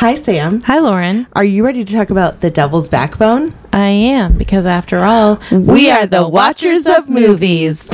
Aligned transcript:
Hi, 0.00 0.14
Sam. 0.14 0.62
Hi, 0.62 0.78
Lauren. 0.78 1.26
Are 1.34 1.44
you 1.44 1.62
ready 1.62 1.84
to 1.84 1.92
talk 1.94 2.08
about 2.08 2.40
The 2.40 2.50
Devil's 2.50 2.88
Backbone? 2.88 3.52
I 3.70 3.88
am, 3.88 4.38
because 4.38 4.64
after 4.64 5.00
all, 5.00 5.38
we, 5.52 5.90
are 5.90 6.06
the 6.06 6.26
watchers 6.26 6.86
of 6.86 7.10
movies. 7.10 7.90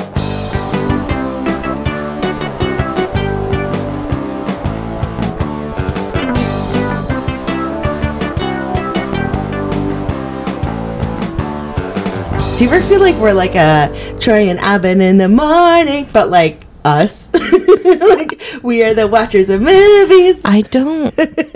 Do 12.56 12.64
you 12.64 12.70
ever 12.70 12.80
feel 12.82 13.00
like 13.00 13.16
we're 13.16 13.32
like 13.32 13.56
a 13.56 14.16
Troy 14.20 14.48
and 14.48 14.60
Abed 14.60 15.00
in 15.00 15.18
the 15.18 15.28
morning, 15.28 16.06
but 16.12 16.30
like 16.30 16.65
us? 16.86 17.28
like 17.84 18.40
we 18.62 18.82
are 18.84 18.94
the 18.94 19.06
watchers 19.06 19.50
of 19.50 19.60
movies. 19.60 20.42
I 20.44 20.62
don't 20.70 21.10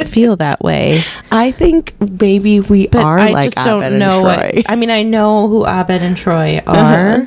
feel 0.09 0.37
that 0.37 0.61
way. 0.61 1.01
I 1.31 1.51
think 1.53 1.95
maybe 2.21 2.61
we 2.61 2.89
But 2.89 3.03
are 3.04 3.18
I 3.18 3.31
like 3.31 3.53
just 3.54 3.64
don't 3.64 3.82
Abin 3.82 3.99
know 3.99 4.23
what. 4.23 4.68
I 4.71 4.77
mean, 4.77 4.90
I 4.90 5.03
know 5.03 5.49
who 5.49 5.64
Abed 5.64 6.03
and 6.03 6.17
Troy 6.17 6.61
are, 6.67 7.09
Uh-huh. 7.14 7.27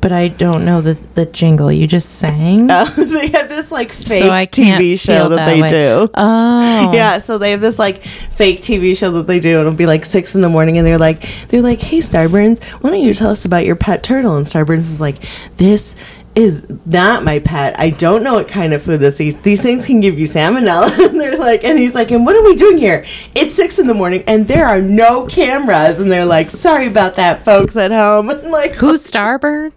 but 0.00 0.12
I 0.12 0.28
don't 0.28 0.64
know 0.64 0.80
the 0.80 0.94
the 1.14 1.26
jingle 1.26 1.70
you 1.70 1.86
just 1.86 2.16
sang. 2.18 2.70
Uh, 2.70 2.84
they 2.96 3.28
have 3.28 3.48
this 3.48 3.70
like 3.70 3.92
fake 3.92 4.06
So 4.22 4.30
TV 4.30 4.98
show 4.98 5.28
that, 5.28 5.36
that 5.36 5.46
they 5.46 5.62
way. 5.62 5.68
do. 5.68 6.10
oh, 6.14 6.90
Yeah, 6.94 7.18
so 7.18 7.38
they 7.38 7.50
have 7.52 7.60
this 7.60 7.78
like 7.78 8.02
fake 8.04 8.60
TV 8.60 8.96
show 8.96 9.10
that 9.12 9.26
they 9.26 9.38
do. 9.40 9.58
And 9.58 9.60
it'll 9.68 9.72
be 9.74 9.86
like 9.86 10.04
six 10.04 10.34
in 10.34 10.40
the 10.40 10.48
morning, 10.48 10.78
and 10.78 10.86
they're 10.86 10.98
like, 10.98 11.28
they're 11.48 11.62
like, 11.62 11.80
"Hey, 11.80 11.98
Starburns, 11.98 12.62
why 12.80 12.90
don't 12.90 13.00
you 13.00 13.14
tell 13.14 13.30
us 13.30 13.44
about 13.44 13.64
your 13.66 13.76
pet 13.76 14.02
turtle?" 14.02 14.36
And 14.36 14.46
Starburns 14.46 14.80
is 14.90 15.00
like, 15.00 15.16
"This 15.58 15.94
is 16.34 16.66
not 16.86 17.24
my 17.24 17.38
pet. 17.38 17.78
I 17.78 17.90
don't 17.90 18.22
know 18.22 18.34
what 18.34 18.48
kind 18.48 18.72
of 18.72 18.82
food 18.82 19.00
this 19.00 19.20
eats. 19.20 19.36
These 19.42 19.62
things 19.62 19.86
can 19.86 20.00
give 20.00 20.18
you 20.18 20.26
salmonella." 20.26 20.96
and 21.10 21.20
they're 21.20 21.36
like, 21.38 21.64
and 21.64 21.78
he's 21.78 21.94
like, 21.94 22.10
"And 22.10 22.24
what 22.24 22.36
are 22.36 22.42
we 22.42 22.56
doing 22.56 22.78
here? 22.78 23.04
It's 23.34 23.54
six 23.54 23.78
in 23.78 23.86
the 23.86 23.94
morning, 23.94 24.24
and 24.26 24.48
there 24.48 24.66
are 24.66 24.80
no 24.80 25.26
cameras." 25.26 25.98
And 25.98 26.10
they're 26.10 26.24
like, 26.24 26.50
"Sorry 26.50 26.86
about 26.86 27.16
that, 27.16 27.44
folks 27.44 27.76
at 27.76 27.90
home." 27.90 28.30
And 28.42 28.50
like, 28.50 28.74
who's 28.76 29.08
Starbird? 29.08 29.72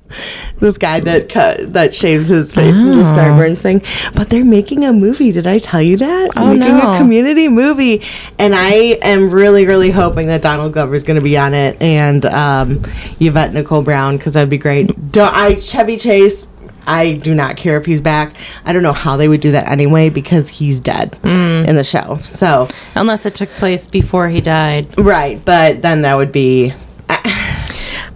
this 0.60 0.78
guy 0.78 1.00
that 1.02 1.28
cut 1.30 1.74
that 1.74 1.94
shaves 1.94 2.28
his 2.30 2.54
face 2.54 2.78
in 2.78 2.92
the 2.92 3.02
Oh. 3.02 3.16
Starburns 3.18 3.60
thing. 3.62 3.82
But 4.16 4.30
they're 4.30 4.46
making 4.46 4.86
a 4.86 4.94
movie. 4.94 5.32
Did 5.32 5.46
I 5.46 5.58
tell 5.58 5.82
you 5.82 5.98
that? 5.98 6.32
Oh, 6.38 6.54
making 6.54 6.78
no. 6.78 6.94
a 6.94 6.98
community 6.98 7.48
movie, 7.50 8.02
and 8.40 8.56
I 8.56 8.98
am 9.02 9.30
really, 9.30 9.66
really 9.66 9.92
hoping 9.92 10.28
that 10.28 10.42
Donald 10.42 10.74
Glover 10.74 10.96
is 10.96 11.04
going 11.04 11.20
to 11.20 11.24
be 11.24 11.38
on 11.38 11.54
it 11.54 11.82
and 11.82 12.26
um, 12.28 12.82
Yvette 13.20 13.54
Nicole 13.54 13.82
Brown 13.82 14.18
because 14.18 14.34
that'd 14.36 14.50
be 14.50 14.58
great. 14.58 15.12
Don't 15.12 15.34
I 15.34 15.56
Chevy 15.56 15.98
Chase? 15.98 16.45
I 16.88 17.14
do 17.14 17.34
not 17.36 17.58
care 17.58 17.78
if 17.78 17.86
he's 17.86 18.02
back. 18.02 18.36
I 18.66 18.74
don't 18.74 18.84
know 18.84 18.94
how 18.94 19.18
they 19.18 19.28
would 19.28 19.42
do 19.42 19.52
that 19.52 19.68
anyway 19.70 20.10
because 20.10 20.50
he's 20.50 20.80
dead 20.80 21.18
Mm. 21.24 21.68
in 21.68 21.76
the 21.76 21.84
show. 21.84 22.20
So 22.22 22.68
Unless 22.96 23.26
it 23.26 23.36
took 23.36 23.50
place 23.52 23.86
before 23.88 24.30
he 24.30 24.42
died. 24.42 24.88
right, 24.98 25.44
but 25.44 25.82
then 25.82 26.02
that 26.04 26.16
would 26.16 26.32
be 26.32 26.74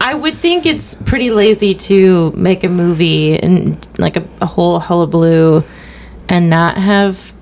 I 0.01 0.13
would 0.13 0.37
think 0.39 0.65
it's 0.65 0.95
pretty 0.95 1.29
lazy 1.29 1.73
to 1.75 2.31
make 2.31 2.63
a 2.63 2.69
movie 2.69 3.37
and 3.37 3.85
like 3.97 4.15
a, 4.15 4.23
a 4.41 4.45
whole 4.45 4.79
hullabaloo 4.79 5.63
and 6.29 6.49
not 6.49 6.77
have 6.77 7.33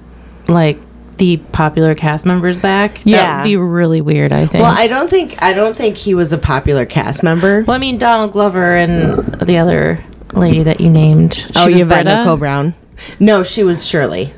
like 0.48 0.80
the 1.18 1.38
popular 1.52 1.94
cast 1.94 2.26
members 2.26 2.60
back. 2.60 2.96
That 3.00 3.06
Yeah. 3.06 3.38
would 3.38 3.44
be 3.44 3.58
really 3.58 4.02
weird, 4.02 4.32
I 4.34 4.46
think. 4.48 4.64
well. 4.64 4.74
I 4.76 4.88
don't 4.88 5.10
think 5.10 5.36
I 5.42 5.54
don't 5.54 5.76
think 5.76 5.98
he 5.98 6.14
was 6.16 6.34
a 6.34 6.38
popular 6.38 6.86
cast 6.86 7.22
member. 7.24 7.62
Well, 7.68 7.76
I 7.76 7.80
mean, 7.80 7.98
Donald 8.00 8.32
Glover 8.32 8.76
and 8.76 9.24
the 9.36 9.58
other 9.60 10.04
lady 10.34 10.64
that 10.64 10.80
you 10.82 10.90
named. 10.90 11.46
Oh, 11.56 11.66
she 11.66 11.70
oh, 11.70 11.74
was 11.74 11.82
Yvette? 11.82 12.06
Nicole 12.06 12.38
Brown. 12.38 12.76
No, 13.20 13.44
she 13.44 13.64
was 13.64 13.86
Shirley. 13.86 14.34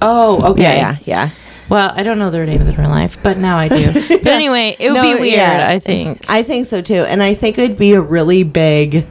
Oh, 0.00 0.52
okay. 0.52 0.62
Yeah, 0.62 0.74
yeah, 0.74 0.98
yeah. 1.04 1.30
Well, 1.68 1.92
I 1.94 2.02
don't 2.02 2.18
know 2.18 2.30
their 2.30 2.44
names 2.44 2.68
in 2.68 2.76
real 2.76 2.88
life, 2.90 3.22
but 3.22 3.38
now 3.38 3.56
I 3.56 3.68
do. 3.68 3.92
But 4.22 4.32
anyway, 4.32 4.76
it 4.78 4.90
would 4.90 4.96
No, 4.96 5.02
be 5.02 5.20
weird, 5.20 5.34
yeah. 5.34 5.66
I 5.68 5.78
think. 5.78 6.24
I 6.28 6.42
think 6.42 6.66
so 6.66 6.80
too. 6.80 7.04
And 7.04 7.22
I 7.22 7.34
think 7.34 7.58
it 7.58 7.62
would 7.62 7.78
be 7.78 7.92
a 7.92 8.00
really 8.00 8.44
big 8.44 9.06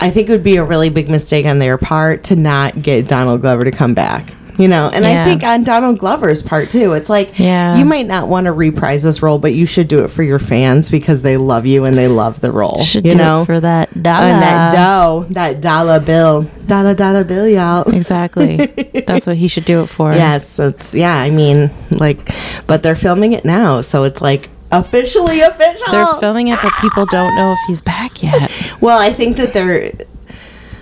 I 0.00 0.10
think 0.10 0.28
it 0.28 0.32
would 0.32 0.42
be 0.42 0.56
a 0.56 0.64
really 0.64 0.90
big 0.90 1.08
mistake 1.08 1.46
on 1.46 1.58
their 1.58 1.78
part 1.78 2.24
to 2.24 2.36
not 2.36 2.82
get 2.82 3.08
Donald 3.08 3.40
Glover 3.40 3.64
to 3.64 3.70
come 3.70 3.94
back. 3.94 4.34
You 4.56 4.68
know, 4.68 4.88
and 4.92 5.04
I 5.04 5.24
think 5.24 5.42
on 5.42 5.64
Donald 5.64 5.98
Glover's 5.98 6.40
part 6.40 6.70
too. 6.70 6.92
It's 6.92 7.10
like 7.10 7.38
Yeah. 7.40 7.76
you 7.76 7.84
might 7.84 8.06
not 8.06 8.28
want 8.28 8.44
to 8.44 8.52
reprise 8.52 9.02
this 9.02 9.20
role, 9.20 9.40
but 9.40 9.52
you 9.52 9.66
should 9.66 9.88
do 9.88 10.04
it 10.04 10.08
for 10.08 10.22
your 10.22 10.38
fans 10.38 10.90
because 10.90 11.22
they 11.22 11.36
love 11.36 11.66
you 11.66 11.84
and 11.84 11.96
they 11.96 12.06
love 12.06 12.40
the 12.40 12.52
role. 12.52 12.82
Should 12.84 13.04
you 13.04 13.12
do 13.12 13.18
know, 13.18 13.42
it 13.42 13.46
for 13.46 13.58
that 13.58 14.00
dollar. 14.00 14.26
and 14.26 14.42
that 14.42 14.72
dough, 14.72 15.26
that 15.30 15.60
dollar 15.60 15.98
bill, 15.98 16.42
dollar 16.66 16.94
dollar 16.94 17.24
bill, 17.24 17.48
y'all. 17.48 17.82
Exactly. 17.92 18.56
That's 19.06 19.26
what 19.26 19.36
he 19.36 19.48
should 19.48 19.64
do 19.64 19.82
it 19.82 19.86
for. 19.86 20.12
Yes, 20.14 20.58
it's 20.60 20.94
yeah. 20.94 21.16
I 21.16 21.30
mean, 21.30 21.70
like, 21.90 22.18
but 22.68 22.84
they're 22.84 22.94
filming 22.94 23.32
it 23.32 23.44
now, 23.44 23.80
so 23.80 24.04
it's 24.04 24.20
like 24.22 24.50
officially 24.70 25.40
official. 25.40 25.92
They're 25.92 26.20
filming 26.20 26.48
it, 26.48 26.60
but 26.62 26.72
people 26.80 27.06
don't 27.06 27.34
know 27.36 27.52
if 27.52 27.58
he's 27.66 27.80
back 27.80 28.22
yet. 28.22 28.50
Well, 28.80 28.98
I 29.00 29.12
think 29.12 29.36
that 29.38 29.52
they're. 29.52 29.90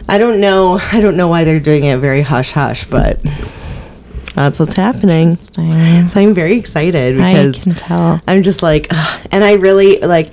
I 0.09 0.19
don't 0.19 0.41
know. 0.41 0.79
I 0.93 1.01
don't 1.01 1.17
know 1.17 1.29
why 1.29 1.45
they're 1.45 1.61
doing 1.61 1.85
it 1.85 1.99
very 2.01 2.21
hush 2.23 2.53
hush, 2.53 2.85
but 2.91 3.19
that's 4.35 4.59
what's 4.59 4.77
happening. 4.77 5.35
So 5.35 6.21
I'm 6.21 6.35
very 6.35 6.59
excited 6.59 7.17
because 7.17 7.61
I 7.61 7.71
can 7.71 7.75
tell. 7.75 8.21
I'm 8.27 8.43
just 8.43 8.63
like, 8.63 8.87
ugh. 8.91 9.27
and 9.31 9.45
I 9.45 9.55
really 9.55 10.01
like. 10.01 10.33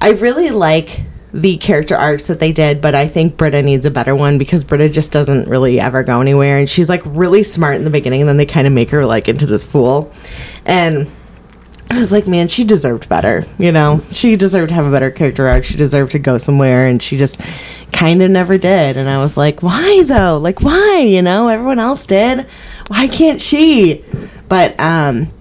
I 0.00 0.10
really 0.10 0.50
like 0.50 1.00
the 1.32 1.56
character 1.56 1.96
arcs 1.96 2.28
that 2.28 2.38
they 2.38 2.52
did, 2.52 2.80
but 2.80 2.94
I 2.94 3.08
think 3.08 3.36
Britta 3.36 3.62
needs 3.62 3.84
a 3.86 3.90
better 3.90 4.14
one 4.14 4.38
because 4.38 4.62
Britta 4.62 4.88
just 4.88 5.10
doesn't 5.10 5.48
really 5.48 5.80
ever 5.80 6.02
go 6.04 6.20
anywhere, 6.20 6.58
and 6.58 6.68
she's 6.68 6.88
like 6.88 7.02
really 7.04 7.42
smart 7.42 7.76
in 7.76 7.84
the 7.84 7.90
beginning, 7.90 8.20
and 8.20 8.28
then 8.28 8.36
they 8.36 8.46
kind 8.46 8.66
of 8.66 8.72
make 8.72 8.90
her 8.90 9.04
like 9.04 9.28
into 9.28 9.46
this 9.46 9.64
fool, 9.64 10.12
and. 10.64 11.10
I 11.90 11.98
was 11.98 12.10
like, 12.12 12.26
man, 12.26 12.48
she 12.48 12.64
deserved 12.64 13.08
better. 13.08 13.44
You 13.56 13.70
know, 13.70 14.02
she 14.10 14.34
deserved 14.34 14.70
to 14.70 14.74
have 14.74 14.86
a 14.86 14.90
better 14.90 15.12
character 15.12 15.46
arc. 15.46 15.64
She 15.64 15.76
deserved 15.76 16.12
to 16.12 16.18
go 16.18 16.38
somewhere, 16.38 16.86
and 16.88 17.00
she 17.00 17.16
just 17.16 17.40
kind 17.92 18.22
of 18.22 18.30
never 18.30 18.58
did. 18.58 18.96
And 18.96 19.08
I 19.08 19.18
was 19.18 19.36
like, 19.36 19.62
why 19.62 20.02
though? 20.02 20.38
Like, 20.38 20.60
why? 20.60 21.04
You 21.06 21.22
know, 21.22 21.48
everyone 21.48 21.78
else 21.78 22.04
did. 22.04 22.46
Why 22.88 23.08
can't 23.08 23.40
she? 23.40 24.04
But 24.48 24.78
um, 24.78 25.32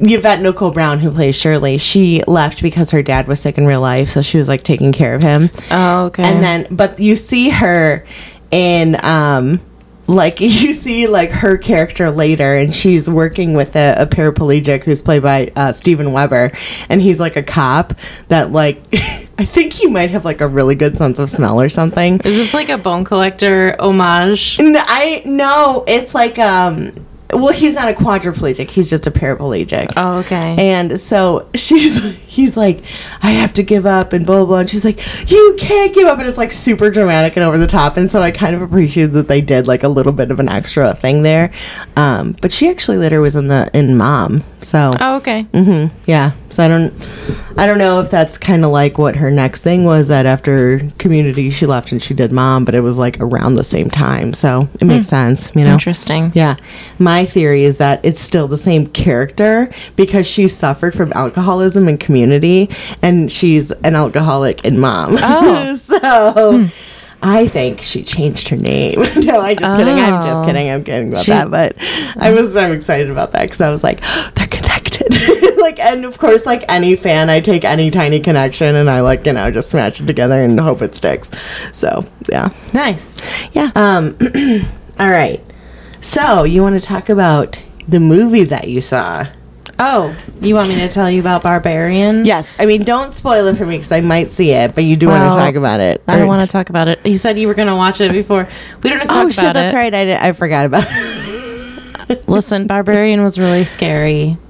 Yvette 0.00 0.40
Nicole 0.40 0.70
Brown, 0.70 0.98
who 0.98 1.10
plays 1.10 1.34
Shirley, 1.34 1.78
she 1.78 2.22
left 2.26 2.62
because 2.62 2.90
her 2.90 3.02
dad 3.02 3.26
was 3.26 3.40
sick 3.40 3.58
in 3.58 3.66
real 3.66 3.80
life, 3.80 4.10
so 4.10 4.22
she 4.22 4.38
was 4.38 4.48
like 4.48 4.62
taking 4.62 4.92
care 4.92 5.14
of 5.14 5.22
him. 5.22 5.50
Oh, 5.70 6.06
okay. 6.06 6.22
And 6.22 6.42
then, 6.42 6.66
but 6.70 7.00
you 7.00 7.16
see 7.16 7.50
her 7.50 8.04
in, 8.50 9.02
um, 9.04 9.60
like 10.08 10.40
you 10.40 10.72
see 10.72 11.06
like 11.06 11.30
her 11.30 11.56
character 11.56 12.10
later, 12.10 12.56
and 12.56 12.74
she's 12.74 13.08
working 13.08 13.54
with 13.54 13.76
a, 13.76 13.94
a 13.98 14.06
paraplegic 14.06 14.82
who's 14.82 15.02
played 15.02 15.22
by 15.22 15.52
uh, 15.54 15.72
Steven 15.72 16.12
Weber, 16.12 16.50
and 16.88 17.00
he's 17.00 17.20
like 17.20 17.36
a 17.36 17.42
cop 17.42 17.94
that 18.28 18.50
like 18.50 18.82
I 19.38 19.44
think 19.44 19.74
he 19.74 19.86
might 19.86 20.10
have 20.10 20.24
like 20.24 20.40
a 20.40 20.48
really 20.48 20.74
good 20.74 20.96
sense 20.96 21.18
of 21.18 21.30
smell 21.30 21.60
or 21.60 21.68
something. 21.68 22.14
Is 22.24 22.36
this 22.36 22.54
like 22.54 22.70
a 22.70 22.78
bone 22.78 23.04
collector 23.04 23.76
homage? 23.78 24.58
No, 24.58 24.80
I 24.82 25.22
no, 25.24 25.84
it's 25.86 26.14
like 26.14 26.38
um. 26.38 27.06
Well, 27.32 27.52
he's 27.52 27.74
not 27.74 27.88
a 27.90 27.92
quadriplegic. 27.92 28.70
He's 28.70 28.88
just 28.88 29.06
a 29.06 29.10
paraplegic. 29.10 29.92
Oh, 29.96 30.18
okay. 30.20 30.56
And 30.58 30.98
so 30.98 31.48
she's, 31.54 32.02
he's 32.26 32.56
like, 32.56 32.82
I 33.22 33.32
have 33.32 33.52
to 33.54 33.62
give 33.62 33.84
up 33.84 34.12
and 34.14 34.24
blah, 34.24 34.36
blah, 34.38 34.46
blah. 34.46 34.58
And 34.60 34.70
she's 34.70 34.84
like, 34.84 34.98
you 35.30 35.56
can't 35.58 35.94
give 35.94 36.06
up. 36.06 36.18
And 36.18 36.26
it's 36.26 36.38
like 36.38 36.52
super 36.52 36.90
dramatic 36.90 37.36
and 37.36 37.44
over 37.44 37.58
the 37.58 37.66
top. 37.66 37.96
And 37.98 38.10
so 38.10 38.22
I 38.22 38.30
kind 38.30 38.54
of 38.54 38.62
appreciated 38.62 39.12
that 39.12 39.28
they 39.28 39.40
did 39.42 39.66
like 39.66 39.82
a 39.82 39.88
little 39.88 40.12
bit 40.12 40.30
of 40.30 40.40
an 40.40 40.48
extra 40.48 40.94
thing 40.94 41.22
there. 41.22 41.52
Um, 41.96 42.34
but 42.40 42.52
she 42.52 42.70
actually 42.70 42.96
later 42.96 43.20
was 43.20 43.36
in 43.36 43.48
the, 43.48 43.70
in 43.74 43.96
Mom. 43.98 44.42
So, 44.62 44.94
oh, 44.98 45.16
okay. 45.18 45.42
hmm 45.42 45.86
yeah. 46.06 46.32
So 46.58 46.64
I 46.64 46.66
don't, 46.66 46.92
I 47.56 47.66
don't 47.68 47.78
know 47.78 48.00
if 48.00 48.10
that's 48.10 48.36
kind 48.36 48.64
of 48.64 48.72
like 48.72 48.98
what 48.98 49.14
her 49.14 49.30
next 49.30 49.62
thing 49.62 49.84
was 49.84 50.08
that 50.08 50.26
after 50.26 50.80
community 50.98 51.50
she 51.50 51.66
left 51.66 51.92
and 51.92 52.02
she 52.02 52.14
did 52.14 52.32
Mom, 52.32 52.64
but 52.64 52.74
it 52.74 52.80
was 52.80 52.98
like 52.98 53.16
around 53.20 53.54
the 53.54 53.62
same 53.62 53.88
time. 53.88 54.34
So 54.34 54.68
it 54.80 54.84
makes 54.84 55.06
hmm. 55.06 55.10
sense, 55.10 55.52
you 55.54 55.62
know? 55.62 55.74
Interesting. 55.74 56.32
Yeah. 56.34 56.56
My 56.98 57.24
theory 57.26 57.62
is 57.62 57.78
that 57.78 58.04
it's 58.04 58.18
still 58.18 58.48
the 58.48 58.56
same 58.56 58.88
character 58.88 59.70
because 59.94 60.26
she 60.26 60.48
suffered 60.48 60.96
from 60.96 61.12
alcoholism 61.12 61.86
in 61.86 61.96
community 61.96 62.70
and 63.02 63.30
she's 63.30 63.70
an 63.70 63.94
alcoholic 63.94 64.64
in 64.64 64.80
mom. 64.80 65.10
Oh. 65.12 65.74
so 65.76 66.58
hmm. 66.58 66.66
I 67.22 67.46
think 67.46 67.82
she 67.82 68.02
changed 68.02 68.48
her 68.48 68.56
name. 68.56 68.98
no, 69.16 69.40
I'm 69.40 69.56
just 69.56 69.76
kidding. 69.76 69.94
I'm 69.94 70.24
just 70.24 70.42
Oh. 70.42 70.44
kidding. 70.44 70.70
I'm 70.70 70.82
kidding 70.82 71.08
about 71.10 71.24
She- 71.24 71.30
that. 71.30 71.52
But 71.52 71.76
I 72.16 72.32
was 72.32 72.56
I'm 72.56 72.72
excited 72.72 73.10
about 73.10 73.30
that 73.30 73.42
because 73.42 73.60
I 73.60 73.70
was 73.70 73.84
like, 73.84 74.00
they're 74.34 74.48
connected. 74.48 74.87
like, 75.58 75.78
and 75.78 76.04
of 76.04 76.18
course, 76.18 76.46
like 76.46 76.64
any 76.68 76.96
fan, 76.96 77.30
I 77.30 77.40
take 77.40 77.64
any 77.64 77.90
tiny 77.90 78.20
connection 78.20 78.76
and 78.76 78.88
I 78.90 79.00
like, 79.00 79.26
you 79.26 79.32
know, 79.32 79.50
just 79.50 79.70
smash 79.70 80.00
it 80.00 80.06
together 80.06 80.42
and 80.42 80.58
hope 80.58 80.82
it 80.82 80.94
sticks. 80.94 81.30
So, 81.72 82.04
yeah. 82.30 82.50
Nice. 82.72 83.20
Yeah. 83.52 83.70
Um, 83.74 84.16
all 84.98 85.10
right. 85.10 85.40
So 86.00 86.44
you 86.44 86.62
want 86.62 86.80
to 86.80 86.86
talk 86.86 87.08
about 87.08 87.60
the 87.86 88.00
movie 88.00 88.44
that 88.44 88.68
you 88.68 88.80
saw? 88.80 89.26
Oh, 89.80 90.16
you 90.40 90.56
want 90.56 90.68
me 90.68 90.74
to 90.76 90.88
tell 90.88 91.08
you 91.08 91.20
about 91.20 91.44
Barbarian? 91.44 92.24
Yes. 92.24 92.52
I 92.58 92.66
mean, 92.66 92.82
don't 92.82 93.14
spoil 93.14 93.46
it 93.46 93.56
for 93.56 93.64
me 93.64 93.76
because 93.76 93.92
I 93.92 94.00
might 94.00 94.30
see 94.32 94.50
it, 94.50 94.74
but 94.74 94.84
you 94.84 94.96
do 94.96 95.06
want 95.06 95.32
to 95.32 95.38
talk 95.38 95.54
about 95.54 95.78
it. 95.78 96.02
I 96.08 96.18
don't 96.18 96.26
want 96.26 96.48
to 96.48 96.52
talk 96.52 96.68
about 96.68 96.88
it. 96.88 97.04
You 97.06 97.16
said 97.16 97.38
you 97.38 97.46
were 97.46 97.54
going 97.54 97.68
to 97.68 97.76
watch 97.76 98.00
it 98.00 98.10
before. 98.10 98.48
We 98.82 98.90
don't 98.90 98.98
talk 99.06 99.26
Oh 99.26 99.30
shit! 99.30 99.54
That's 99.54 99.72
it. 99.72 99.76
right. 99.76 99.94
I 99.94 100.04
did, 100.04 100.16
I 100.16 100.32
forgot 100.32 100.66
about. 100.66 100.84
it. 100.88 102.28
Listen, 102.28 102.66
Barbarian 102.66 103.22
was 103.22 103.38
really 103.38 103.64
scary. 103.64 104.36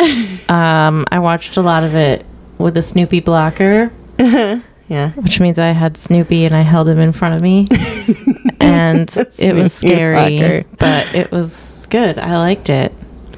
Um, 0.48 1.04
I 1.10 1.18
watched 1.18 1.56
a 1.56 1.62
lot 1.62 1.84
of 1.84 1.94
it 1.94 2.24
with 2.58 2.76
a 2.76 2.82
Snoopy 2.82 3.20
blocker, 3.20 3.92
Yeah. 4.18 5.10
which 5.10 5.40
means 5.40 5.58
I 5.58 5.72
had 5.72 5.96
Snoopy 5.96 6.44
and 6.46 6.56
I 6.56 6.62
held 6.62 6.88
him 6.88 6.98
in 6.98 7.12
front 7.12 7.34
of 7.34 7.42
me. 7.42 7.68
and 8.60 9.08
it 9.38 9.54
was 9.54 9.72
scary, 9.74 10.62
blocker. 10.62 10.64
but 10.78 11.14
it 11.14 11.30
was 11.30 11.86
good. 11.90 12.18
I 12.18 12.38
liked 12.38 12.70
it. 12.70 12.92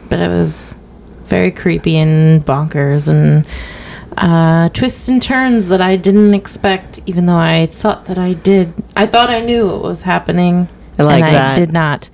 But 0.08 0.20
it 0.20 0.28
was 0.28 0.74
very 1.26 1.50
creepy 1.50 1.96
and 1.96 2.44
bonkers 2.44 3.08
and 3.08 3.46
uh, 4.16 4.68
twists 4.70 5.08
and 5.08 5.22
turns 5.22 5.68
that 5.68 5.80
I 5.80 5.96
didn't 5.96 6.34
expect, 6.34 7.00
even 7.06 7.26
though 7.26 7.36
I 7.38 7.66
thought 7.66 8.06
that 8.06 8.18
I 8.18 8.32
did. 8.32 8.72
I 8.96 9.06
thought 9.06 9.30
I 9.30 9.40
knew 9.40 9.66
what 9.68 9.82
was 9.82 10.02
happening. 10.02 10.68
I 10.98 11.02
like 11.04 11.22
and 11.24 11.34
that. 11.34 11.56
I 11.56 11.58
did 11.58 11.72
not. 11.72 12.10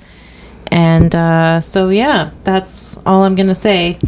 And 0.77 1.15
uh, 1.15 1.61
so, 1.63 1.89
yeah, 1.89 2.31
that's 2.45 2.99
all 3.07 3.25
I'm 3.25 3.35
going 3.35 3.49
to 3.49 3.55
say. 3.55 3.99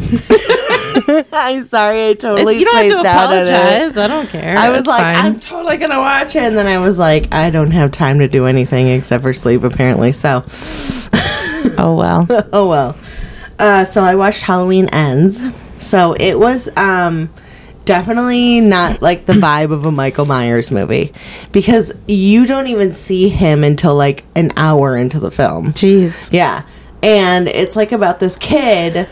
I'm 1.33 1.65
sorry, 1.65 2.09
I 2.09 2.13
totally 2.13 2.59
you 2.59 2.65
don't 2.65 2.77
have 2.77 2.85
to 2.85 2.91
spaced 2.91 3.05
out 3.05 3.31
on 3.31 3.37
it. 3.37 3.49
apologize. 3.49 3.97
I 3.97 4.07
don't 4.07 4.29
care. 4.29 4.57
I 4.57 4.69
was 4.69 4.79
It's 4.81 4.87
like, 4.87 5.15
fine. 5.15 5.25
I'm 5.25 5.39
totally 5.39 5.77
gonna 5.77 5.99
watch 5.99 6.35
it, 6.35 6.43
and 6.43 6.55
then 6.57 6.67
I 6.67 6.79
was 6.79 6.99
like, 6.99 7.33
I 7.33 7.49
don't 7.49 7.71
have 7.71 7.91
time 7.91 8.19
to 8.19 8.27
do 8.27 8.45
anything 8.45 8.87
except 8.87 9.23
for 9.23 9.33
sleep, 9.33 9.63
apparently. 9.63 10.11
So, 10.11 10.43
oh, 11.77 11.95
well. 11.97 12.27
oh 12.53 12.69
well. 12.69 12.95
Uh, 13.57 13.85
so 13.85 14.03
I 14.03 14.15
watched 14.15 14.43
Halloween 14.43 14.87
Ends. 14.89 15.41
So 15.79 16.13
it 16.13 16.37
was 16.39 16.69
um, 16.77 17.33
definitely 17.89 18.61
not 18.61 19.01
like 19.01 19.25
the 19.25 19.33
vibe 19.33 19.73
of 19.73 19.83
a 19.83 19.91
Michael 19.91 20.27
Myers 20.27 20.69
movie 20.69 21.11
because 21.51 21.91
you 22.07 22.45
don't 22.45 22.67
even 22.67 22.93
see 22.93 23.29
him 23.29 23.63
until 23.63 23.95
like 23.95 24.23
an 24.35 24.51
hour 24.55 24.95
into 24.95 25.19
the 25.19 25.31
film. 25.31 25.71
Jeez. 25.71 26.31
Yeah. 26.31 26.67
And 27.01 27.47
it's 27.47 27.75
like 27.75 27.91
about 27.91 28.19
this 28.19 28.35
kid 28.35 29.09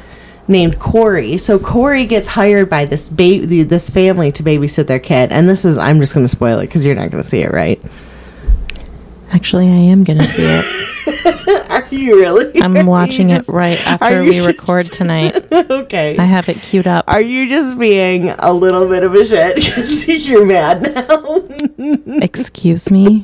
named 0.47 0.77
Corey. 0.77 1.39
So 1.39 1.57
Corey 1.57 2.05
gets 2.05 2.27
hired 2.27 2.69
by 2.69 2.85
this 2.85 3.09
baby 3.09 3.63
this 3.63 3.89
family 3.89 4.31
to 4.33 4.43
babysit 4.43 4.85
their 4.85 4.99
kid. 4.99 5.31
And 5.31 5.49
this 5.49 5.65
is 5.65 5.75
I'm 5.75 5.99
just 5.99 6.13
going 6.13 6.25
to 6.25 6.29
spoil 6.29 6.59
it 6.59 6.67
cuz 6.67 6.85
you're 6.85 6.93
not 6.93 7.09
going 7.09 7.23
to 7.23 7.27
see 7.27 7.41
it, 7.41 7.51
right? 7.51 7.81
Actually, 9.31 9.67
I 9.67 9.75
am 9.91 10.03
going 10.03 10.19
to 10.19 10.27
see 10.27 10.43
it. 10.45 11.69
Are 11.69 11.85
you 11.89 12.19
really? 12.19 12.61
I'm 12.61 12.85
watching 12.85 13.29
just- 13.29 13.49
it 13.49 13.51
right 13.53 13.79
after 13.87 14.23
we 14.23 14.33
just- 14.33 14.47
record 14.47 14.85
tonight. 14.91 15.51
okay. 15.51 16.15
I 16.17 16.23
have 16.23 16.47
it 16.49 16.61
queued 16.61 16.87
up. 16.87 17.05
Are 17.07 17.21
you 17.21 17.47
just 17.47 17.77
being 17.77 18.29
a 18.39 18.53
little 18.53 18.87
bit 18.87 19.03
of 19.03 19.13
a 19.13 19.25
shit 19.25 19.55
because 19.55 20.27
you're 20.27 20.45
mad 20.45 20.81
now? 21.77 22.17
Excuse 22.21 22.89
me? 22.91 23.23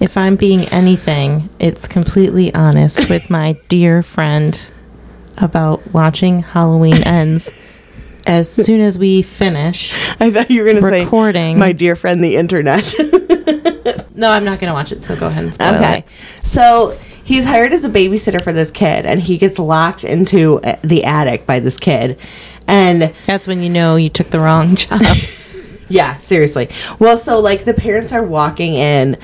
If 0.00 0.16
I'm 0.16 0.36
being 0.36 0.62
anything, 0.68 1.48
it's 1.58 1.86
completely 1.88 2.52
honest 2.54 3.08
with 3.08 3.30
my 3.30 3.54
dear 3.68 4.02
friend 4.02 4.70
about 5.38 5.86
watching 5.92 6.42
Halloween 6.42 7.02
Ends. 7.06 7.70
As 8.26 8.50
soon 8.50 8.80
as 8.80 8.98
we 8.98 9.22
finish, 9.22 9.92
I 10.20 10.30
thought 10.30 10.50
you 10.50 10.62
were 10.62 10.70
going 10.70 10.82
to 10.82 10.88
say, 10.88 11.04
Recording. 11.04 11.58
my 11.58 11.72
dear 11.72 11.94
friend, 11.94 12.22
the 12.24 12.36
internet. 12.36 12.94
no, 14.14 14.30
I'm 14.30 14.44
not 14.44 14.60
going 14.60 14.68
to 14.70 14.74
watch 14.74 14.92
it, 14.92 15.02
so 15.04 15.16
go 15.16 15.26
ahead 15.26 15.44
and 15.44 15.54
spoil 15.54 15.74
Okay. 15.76 15.98
it. 15.98 16.04
So 16.46 16.98
he's 17.24 17.44
hired 17.46 17.72
as 17.72 17.84
a 17.84 17.90
babysitter 17.90 18.42
for 18.42 18.52
this 18.52 18.70
kid, 18.70 19.06
and 19.06 19.20
he 19.20 19.38
gets 19.38 19.58
locked 19.58 20.04
into 20.04 20.60
uh, 20.60 20.76
the 20.82 21.04
attic 21.04 21.46
by 21.46 21.60
this 21.60 21.78
kid. 21.78 22.18
And 22.66 23.14
That's 23.26 23.46
when 23.46 23.62
you 23.62 23.70
know 23.70 23.96
you 23.96 24.08
took 24.08 24.30
the 24.30 24.40
wrong 24.40 24.76
job. 24.76 25.00
yeah, 25.88 26.16
seriously. 26.18 26.68
Well, 26.98 27.16
so 27.18 27.40
like 27.40 27.64
the 27.64 27.74
parents 27.74 28.12
are 28.12 28.22
walking 28.22 28.74
in, 28.74 29.16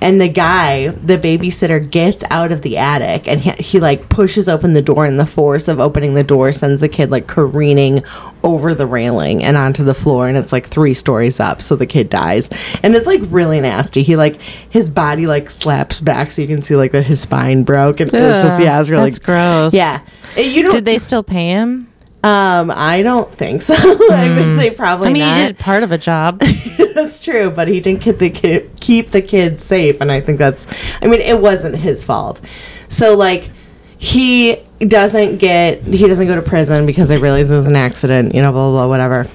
and 0.00 0.20
the 0.20 0.28
guy, 0.28 0.88
the 0.88 1.18
babysitter, 1.18 1.90
gets 1.90 2.22
out 2.30 2.52
of 2.52 2.62
the 2.62 2.76
attic, 2.76 3.26
and 3.26 3.40
he, 3.40 3.50
he 3.52 3.80
like 3.80 4.08
pushes 4.08 4.48
open 4.48 4.74
the 4.74 4.82
door, 4.82 5.06
and 5.06 5.18
the 5.18 5.26
force 5.26 5.68
of 5.68 5.80
opening 5.80 6.14
the 6.14 6.24
door 6.24 6.52
sends 6.52 6.80
the 6.80 6.88
kid 6.88 7.10
like 7.10 7.26
careening 7.26 8.02
over 8.42 8.74
the 8.74 8.86
railing 8.86 9.42
and 9.42 9.56
onto 9.56 9.84
the 9.84 9.94
floor, 9.94 10.28
and 10.28 10.36
it's 10.36 10.52
like 10.52 10.66
three 10.66 10.94
stories 10.94 11.40
up, 11.40 11.62
so 11.62 11.76
the 11.76 11.86
kid 11.86 12.10
dies, 12.10 12.50
and 12.82 12.94
it's 12.94 13.06
like 13.06 13.20
really 13.24 13.60
nasty. 13.60 14.02
He 14.02 14.16
like 14.16 14.40
his 14.40 14.90
body 14.90 15.26
like 15.26 15.50
slaps 15.50 16.00
back, 16.00 16.30
so 16.30 16.42
you 16.42 16.48
can 16.48 16.62
see 16.62 16.76
like 16.76 16.92
that 16.92 17.04
his 17.04 17.20
spine 17.20 17.64
broke, 17.64 18.00
and 18.00 18.12
it's 18.12 18.42
just 18.42 18.60
yeah, 18.60 18.78
it's 18.78 18.88
really 18.88 19.10
that's 19.10 19.18
gross. 19.18 19.74
Yeah, 19.74 20.00
you 20.36 20.62
don't. 20.62 20.72
Did 20.72 20.84
they 20.84 20.98
still 20.98 21.22
pay 21.22 21.48
him? 21.48 21.92
Um, 22.26 22.72
I 22.74 23.02
don't 23.02 23.32
think 23.32 23.62
so. 23.62 23.74
I 23.78 24.34
would 24.34 24.58
say 24.58 24.72
probably 24.74 25.10
I 25.10 25.12
mean, 25.12 25.22
not. 25.22 25.40
he 25.40 25.46
did 25.46 25.58
part 25.60 25.84
of 25.84 25.92
a 25.92 25.98
job. 25.98 26.40
That's 26.94 27.22
true, 27.22 27.52
but 27.52 27.68
he 27.68 27.78
didn't 27.78 28.02
get 28.02 28.18
the 28.18 28.30
kid, 28.30 28.68
keep 28.80 29.12
the 29.12 29.22
kids 29.22 29.62
safe, 29.62 30.00
and 30.00 30.10
I 30.10 30.20
think 30.20 30.38
that's. 30.38 30.66
I 31.00 31.06
mean, 31.06 31.20
it 31.20 31.40
wasn't 31.40 31.76
his 31.76 32.02
fault. 32.02 32.40
So 32.88 33.14
like, 33.14 33.50
he 33.98 34.56
doesn't 34.80 35.36
get 35.36 35.84
he 35.84 36.08
doesn't 36.08 36.26
go 36.26 36.34
to 36.34 36.42
prison 36.42 36.84
because 36.84 37.08
they 37.08 37.18
realize 37.18 37.50
it 37.50 37.54
was 37.54 37.68
an 37.68 37.76
accident. 37.76 38.34
You 38.34 38.42
know, 38.42 38.50
blah 38.50 38.70
blah, 38.70 38.86
blah 38.86 38.88
whatever. 38.88 39.26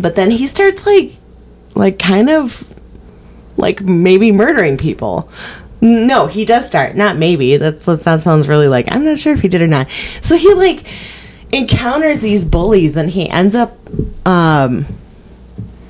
But 0.00 0.14
then 0.14 0.30
he 0.30 0.46
starts 0.46 0.86
like, 0.86 1.16
like 1.74 1.98
kind 1.98 2.30
of, 2.30 2.62
like 3.56 3.80
maybe 3.80 4.30
murdering 4.30 4.76
people. 4.76 5.28
No, 5.80 6.28
he 6.28 6.44
does 6.44 6.64
start. 6.64 6.94
Not 6.94 7.16
maybe. 7.16 7.56
That's 7.56 7.86
that 7.86 8.20
sounds 8.22 8.46
really 8.46 8.68
like 8.68 8.86
I'm 8.88 9.04
not 9.04 9.18
sure 9.18 9.32
if 9.32 9.40
he 9.40 9.48
did 9.48 9.62
or 9.62 9.66
not. 9.66 9.90
So 10.20 10.36
he 10.36 10.54
like 10.54 10.86
encounters 11.52 12.20
these 12.20 12.44
bullies, 12.44 12.96
and 12.96 13.10
he 13.10 13.28
ends 13.28 13.54
up, 13.54 13.76
um, 14.26 14.86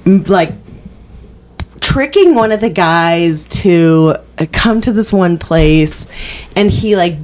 like 0.05 0.53
tricking 1.81 2.35
one 2.35 2.53
of 2.53 2.61
the 2.61 2.71
guys 2.71 3.47
to 3.47 4.15
uh, 4.39 4.47
come 4.53 4.81
to 4.81 4.93
this 4.93 5.13
one 5.13 5.39
place 5.39 6.07
and 6.55 6.71
he 6.71 6.97
like 6.97 7.17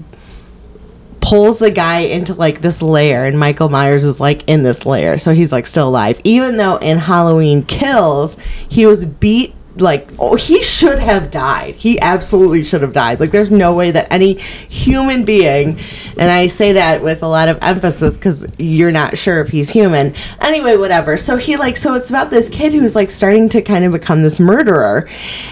pulls 1.20 1.58
the 1.58 1.70
guy 1.70 2.00
into 2.00 2.34
like 2.34 2.60
this 2.60 2.82
lair 2.82 3.24
and 3.24 3.38
Michael 3.38 3.68
Myers 3.68 4.04
is 4.04 4.20
like 4.20 4.42
in 4.46 4.62
this 4.62 4.84
lair. 4.84 5.16
So 5.18 5.34
he's 5.34 5.52
like 5.52 5.66
still 5.66 5.88
alive. 5.88 6.20
Even 6.24 6.56
though 6.56 6.76
in 6.76 6.98
Halloween 6.98 7.62
Kills 7.64 8.38
he 8.68 8.86
was 8.86 9.04
beat 9.04 9.54
like 9.76 10.08
oh 10.18 10.36
he 10.36 10.62
should 10.62 10.98
have 10.98 11.30
died. 11.30 11.74
He 11.74 12.00
absolutely 12.00 12.62
should 12.62 12.82
have 12.82 12.92
died. 12.92 13.20
Like 13.20 13.30
there's 13.30 13.50
no 13.50 13.74
way 13.74 13.90
that 13.90 14.06
any 14.10 14.34
human 14.34 15.24
being 15.24 15.78
and 16.16 16.30
i 16.30 16.46
say 16.46 16.72
that 16.72 17.02
with 17.02 17.22
a 17.22 17.28
lot 17.28 17.48
of 17.48 17.58
emphasis 17.60 18.16
because 18.16 18.46
you're 18.58 18.92
not 18.92 19.18
sure 19.18 19.40
if 19.40 19.48
he's 19.48 19.70
human. 19.70 20.14
Anyway 20.40 20.76
whatever. 20.76 21.16
So 21.16 21.36
he 21.36 21.56
like 21.56 21.76
so 21.76 21.94
it's 21.94 22.10
about 22.10 22.30
this 22.30 22.48
kid 22.48 22.72
who's 22.72 22.94
like 22.94 23.10
starting 23.10 23.48
to 23.50 23.62
kind 23.62 23.84
of 23.84 23.92
become 23.92 24.22
this 24.22 24.38
murderer. 24.38 25.08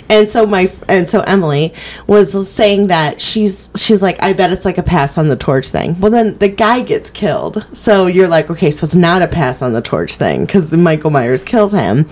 And 0.09 0.29
so 0.29 0.47
my 0.47 0.73
and 0.89 1.09
so 1.09 1.23
emily 1.23 1.75
was 2.07 2.51
saying 2.51 2.87
that 2.89 3.21
she's 3.21 3.71
she's 3.77 4.03
like 4.03 4.23
i 4.23 4.33
bet 4.33 4.53
it's 4.53 4.65
like 4.65 4.79
a 4.79 4.83
pass 4.83 5.19
on 5.19 5.29
the 5.29 5.37
torch 5.37 5.69
thing. 5.69 5.99
Well 6.01 6.11
then 6.11 6.39
the 6.39 6.49
guy 6.49 6.83
gets 6.83 7.11
killed. 7.11 7.67
So 7.73 8.07
you're 8.07 8.29
like 8.29 8.51
okay 8.51 8.71
so 8.71 8.85
it's 8.85 8.95
not 8.95 9.23
a 9.23 9.29
pass 9.29 9.63
on 9.63 9.73
the 9.73 9.83
torch 9.83 10.17
thing 10.17 10.47
because 10.47 10.73
michael 10.73 11.11
myers 11.11 11.43
kills 11.43 11.73
him. 11.73 12.09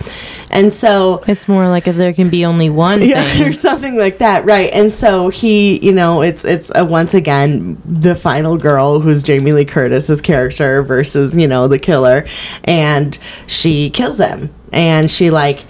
And 0.49 0.73
so 0.73 1.23
It's 1.27 1.47
more 1.47 1.67
like 1.69 1.87
if 1.87 1.95
there 2.01 2.13
can 2.13 2.29
be 2.29 2.45
only 2.45 2.69
one 2.69 3.01
yeah, 3.01 3.23
thing. 3.33 3.47
or 3.47 3.53
something 3.53 3.95
like 3.97 4.17
that, 4.17 4.45
right? 4.45 4.71
And 4.73 4.91
so 4.91 5.29
he, 5.29 5.79
you 5.79 5.93
know, 5.93 6.21
it's 6.21 6.43
it's 6.43 6.71
a, 6.75 6.83
once 6.83 7.13
again 7.13 7.81
the 7.85 8.15
final 8.15 8.57
girl 8.57 8.99
who's 8.99 9.23
Jamie 9.23 9.51
Lee 9.51 9.65
Curtis's 9.65 10.21
character 10.21 10.81
versus 10.83 11.37
you 11.37 11.47
know 11.47 11.67
the 11.67 11.79
killer, 11.79 12.25
and 12.63 13.17
she 13.47 13.89
kills 13.89 14.17
him, 14.17 14.53
and 14.73 15.09
she 15.09 15.29
like, 15.29 15.65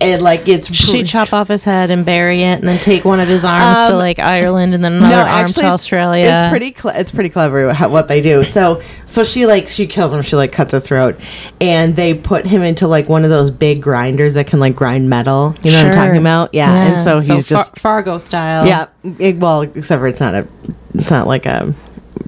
it 0.00 0.20
like 0.22 0.46
it's 0.48 0.72
She 0.74 1.02
chop 1.02 1.32
off 1.32 1.48
his 1.48 1.64
head 1.64 1.90
and 1.90 2.04
bury 2.04 2.42
it, 2.42 2.58
and 2.60 2.68
then 2.68 2.78
take 2.78 3.04
one 3.04 3.20
of 3.20 3.28
his 3.28 3.44
arms 3.44 3.88
to 3.88 3.94
Um, 3.94 3.98
like 3.98 4.18
Ireland, 4.18 4.74
and 4.74 4.84
then 4.84 4.94
another 4.94 5.28
arm 5.28 5.46
to 5.48 5.60
it's- 5.60 5.64
Australia. 5.72 6.26
It's 6.26 6.50
pretty. 6.50 6.70
Cle- 6.70 6.92
it's 6.94 7.10
pretty 7.10 7.30
clever 7.30 7.72
what 7.88 8.08
they 8.08 8.20
do. 8.20 8.44
So, 8.44 8.80
so 9.06 9.24
she 9.24 9.46
like 9.46 9.68
she 9.68 9.86
kills 9.86 10.12
him. 10.12 10.22
She 10.22 10.36
like 10.36 10.52
cuts 10.52 10.72
his 10.72 10.84
throat, 10.84 11.18
and 11.60 11.96
they 11.96 12.14
put 12.14 12.46
him 12.46 12.62
into 12.62 12.86
like 12.86 13.08
one 13.08 13.24
of 13.24 13.30
those 13.30 13.50
big 13.50 13.82
grinders 13.82 14.34
that 14.34 14.46
can 14.46 14.60
like 14.60 14.76
grind 14.76 15.10
metal. 15.10 15.54
You 15.62 15.72
know 15.72 15.78
what 15.78 15.86
I'm 15.88 15.94
talking 15.94 16.20
about? 16.20 16.50
Yeah. 16.52 16.72
And 16.72 17.00
so 17.00 17.16
he's 17.18 17.28
Far- 17.48 17.58
just 17.58 17.78
Fargo 17.78 18.18
style. 18.18 18.66
yeah. 18.66 18.86
it- 19.18 19.36
well, 19.38 19.62
except 19.62 20.00
for 20.00 20.06
it's 20.06 20.20
not 20.20 20.34
a. 20.34 20.46
It's 20.94 21.10
not 21.10 21.26
like 21.26 21.46
a 21.46 21.74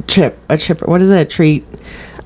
chip. 0.08 0.38
A 0.48 0.58
chipper. 0.58 0.86
What 0.86 1.00
is 1.02 1.10
it? 1.10 1.20
A 1.20 1.24
tree. 1.24 1.64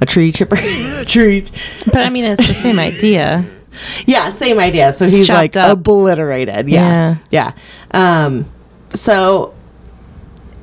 A 0.00 0.06
tree 0.06 0.32
chipper. 0.32 0.56
a 0.58 1.04
tree. 1.06 1.44
but 1.86 1.96
I 1.98 2.08
mean, 2.08 2.24
it's 2.24 2.48
the 2.48 2.54
same 2.54 2.78
idea. 2.78 3.44
Yeah, 4.06 4.32
same 4.32 4.58
idea. 4.58 4.92
So 4.92 5.04
he's 5.06 5.26
chopped 5.26 5.54
like 5.54 5.56
up. 5.56 5.78
obliterated. 5.78 6.68
Yeah. 6.68 7.16
Yeah. 7.30 7.52
Um 7.92 8.46
so 8.92 9.54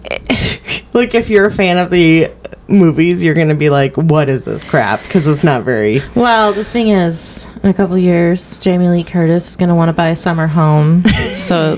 like 0.94 1.16
if 1.16 1.30
you're 1.30 1.46
a 1.46 1.52
fan 1.52 1.78
of 1.78 1.90
the 1.90 2.32
movies, 2.68 3.24
you're 3.24 3.34
going 3.34 3.48
to 3.50 3.56
be 3.56 3.70
like 3.70 3.96
what 3.96 4.30
is 4.30 4.46
this 4.46 4.64
crap 4.64 5.02
because 5.04 5.26
it's 5.28 5.44
not 5.44 5.64
very 5.64 6.02
Well, 6.16 6.54
the 6.54 6.66
thing 6.66 6.90
is, 6.90 7.48
in 7.64 7.70
a 7.70 7.74
couple 7.74 7.98
years, 7.98 8.58
Jamie 8.60 8.90
Lee 8.90 9.04
Curtis 9.04 9.50
is 9.50 9.56
going 9.56 9.70
to 9.70 9.76
want 9.76 9.90
to 9.90 9.94
buy 9.94 10.10
a 10.10 10.16
summer 10.16 10.48
home. 10.48 11.04
so, 11.34 11.78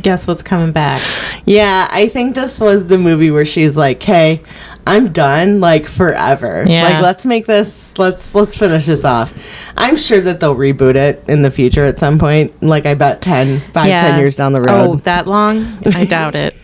guess 0.00 0.26
what's 0.26 0.42
coming 0.42 0.72
back? 0.72 1.00
Yeah, 1.44 1.88
I 1.90 2.08
think 2.08 2.34
this 2.34 2.60
was 2.60 2.86
the 2.86 2.98
movie 2.98 3.30
where 3.30 3.44
she's 3.44 3.76
like, 3.76 4.02
"Hey, 4.02 4.42
I'm 4.86 5.12
done 5.12 5.60
like 5.60 5.88
forever. 5.88 6.64
Yeah. 6.66 6.84
Like 6.84 7.02
let's 7.02 7.26
make 7.26 7.46
this 7.46 7.98
let's 7.98 8.34
let's 8.34 8.56
finish 8.56 8.86
this 8.86 9.04
off." 9.04 9.32
I'm 9.76 9.96
sure 9.96 10.20
that 10.20 10.40
they'll 10.40 10.56
reboot 10.56 10.94
it 10.94 11.24
in 11.28 11.42
the 11.42 11.50
future 11.50 11.84
at 11.84 11.98
some 11.98 12.18
point. 12.18 12.62
Like 12.62 12.86
I 12.86 12.94
bet 12.94 13.20
10 13.20 13.60
5 13.72 13.72
10 13.72 14.18
years 14.18 14.36
down 14.36 14.52
the 14.52 14.60
road. 14.60 14.70
Oh, 14.70 14.96
that 14.96 15.26
long? 15.26 15.78
I 15.86 16.04
doubt 16.08 16.34
it. 16.34 16.54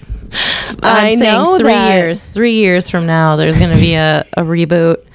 I'm 0.83 1.12
I 1.12 1.14
know 1.14 1.59
three 1.59 1.67
that. 1.67 1.97
years. 1.97 2.26
Three 2.26 2.55
years 2.55 2.88
from 2.88 3.07
now, 3.07 3.37
there's 3.37 3.59
going 3.59 3.71
to 3.71 3.76
be 3.76 3.95
a, 3.95 4.25
a 4.37 4.43
reboot. 4.43 5.05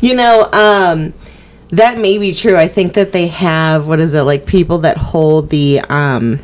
You 0.00 0.14
know, 0.14 0.48
um, 0.52 1.14
that 1.68 1.98
may 1.98 2.18
be 2.18 2.34
true. 2.34 2.56
I 2.56 2.66
think 2.66 2.94
that 2.94 3.12
they 3.12 3.28
have 3.28 3.86
what 3.86 4.00
is 4.00 4.14
it 4.14 4.22
like 4.22 4.44
people 4.44 4.78
that 4.78 4.96
hold 4.96 5.50
the 5.50 5.80
um 5.88 6.40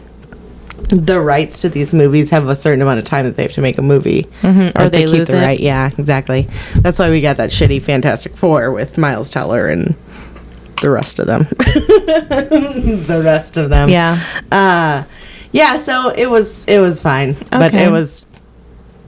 the 0.88 1.21
rights 1.21 1.61
to 1.62 1.69
these 1.69 1.93
movies 1.95 2.31
have 2.31 2.49
a 2.49 2.55
certain 2.55 2.81
amount 2.83 2.99
of 2.99 3.05
time 3.05 3.25
that 3.25 3.37
they 3.37 3.43
have 3.43 3.52
to 3.52 3.61
make 3.61 3.78
a 3.78 3.83
movie, 3.83 4.25
Mm-hmm. 4.43 4.78
or 4.81 4.85
to 4.85 4.90
they 4.90 5.00
keep 5.02 5.09
lose 5.11 5.28
the 5.28 5.38
it. 5.38 5.43
Right? 5.43 5.61
Yeah, 5.61 5.90
exactly. 5.99 6.49
That's 6.76 6.99
why 6.99 7.11
we 7.11 7.21
got 7.21 7.37
that 7.38 7.50
shitty 7.50 7.83
Fantastic 7.83 8.37
Four 8.37 8.71
with 8.73 8.97
Miles 8.99 9.31
Teller 9.31 9.66
and 9.69 9.95
the 10.83 10.90
rest 10.90 11.19
of 11.19 11.26
them. 11.26 11.45
the 11.50 13.21
rest 13.25 13.57
of 13.57 13.71
them. 13.71 13.88
Yeah. 13.88 14.19
Uh, 14.52 15.05
yeah. 15.52 15.78
So 15.78 16.11
it 16.11 16.26
was 16.31 16.66
it 16.69 16.81
was 16.81 17.00
fine, 17.00 17.35
but 17.50 17.73
it 17.75 17.90
was. 17.90 18.25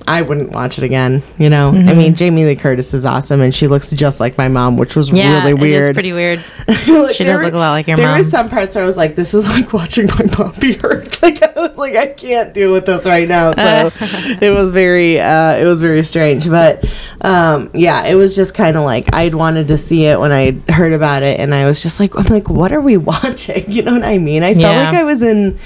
I 0.08 0.22
wouldn't 0.22 0.50
watch 0.52 0.78
it 0.78 0.84
again. 0.84 1.22
You 1.38 1.50
know, 1.50 1.68
I 1.68 1.72
Mm-hmm. 1.74 1.98
mean, 1.98 2.14
Jamie 2.14 2.44
Lee 2.46 2.56
Curtis 2.56 2.94
is 2.94 3.04
awesome, 3.04 3.40
and 3.40 3.54
she 3.54 3.66
looks 3.68 3.90
just 3.90 4.20
like 4.20 4.38
my 4.38 4.48
mom, 4.48 4.76
which 4.76 4.96
was 4.96 5.10
Yeah, 5.10 5.38
really 5.40 5.54
weird. 5.54 5.90
is 5.90 5.94
pretty 5.94 6.12
weird. 6.12 6.42
Like, 6.88 7.14
She 7.14 7.24
does 7.24 7.42
look 7.42 7.54
a 7.54 7.58
lot 7.58 7.70
like 7.72 7.86
your 7.86 7.96
there 7.96 8.06
mom. 8.08 8.16
There 8.16 8.24
were 8.24 8.28
some 8.30 8.48
parts 8.48 8.74
where 8.74 8.82
I 8.84 8.86
was 8.86 8.96
like, 8.96 9.14
"This 9.14 9.34
is 9.34 9.48
like 9.48 9.72
watching 9.72 10.06
my 10.06 10.24
mom 10.38 10.54
be 10.58 10.74
hurt." 10.74 11.16
Like 11.22 11.42
I 11.42 11.60
was 11.60 11.76
like, 11.76 11.96
"I 11.96 12.06
can't 12.06 12.54
deal 12.54 12.72
with 12.72 12.86
this 12.86 13.04
right 13.04 13.28
now." 13.28 13.52
So 13.52 13.90
it 14.40 14.54
was 14.54 14.70
very, 14.70 15.20
uh, 15.20 15.56
it 15.56 15.64
was 15.64 15.80
very 15.80 16.02
strange. 16.04 16.48
But 16.48 16.84
um, 17.22 17.70
yeah, 17.74 18.06
it 18.06 18.14
was 18.14 18.34
just 18.36 18.54
kind 18.54 18.76
of 18.76 18.84
like 18.84 19.12
I'd 19.14 19.34
wanted 19.34 19.68
to 19.68 19.78
see 19.78 20.04
it 20.06 20.18
when 20.20 20.32
I 20.32 20.52
heard 20.72 20.92
about 20.92 21.22
it, 21.22 21.38
and 21.40 21.54
I 21.54 21.66
was 21.66 21.82
just 21.82 21.98
like, 22.00 22.16
"I'm 22.16 22.24
like, 22.26 22.48
what 22.48 22.72
are 22.72 22.80
we 22.80 22.96
watching?" 22.96 23.64
You 23.70 23.82
know 23.82 23.92
what 23.94 24.04
I 24.04 24.18
mean? 24.18 24.42
I 24.42 24.54
felt 24.54 24.74
Yeah. 24.74 24.84
like 24.90 24.94
I 24.96 25.04
was 25.04 25.22
in. 25.22 25.58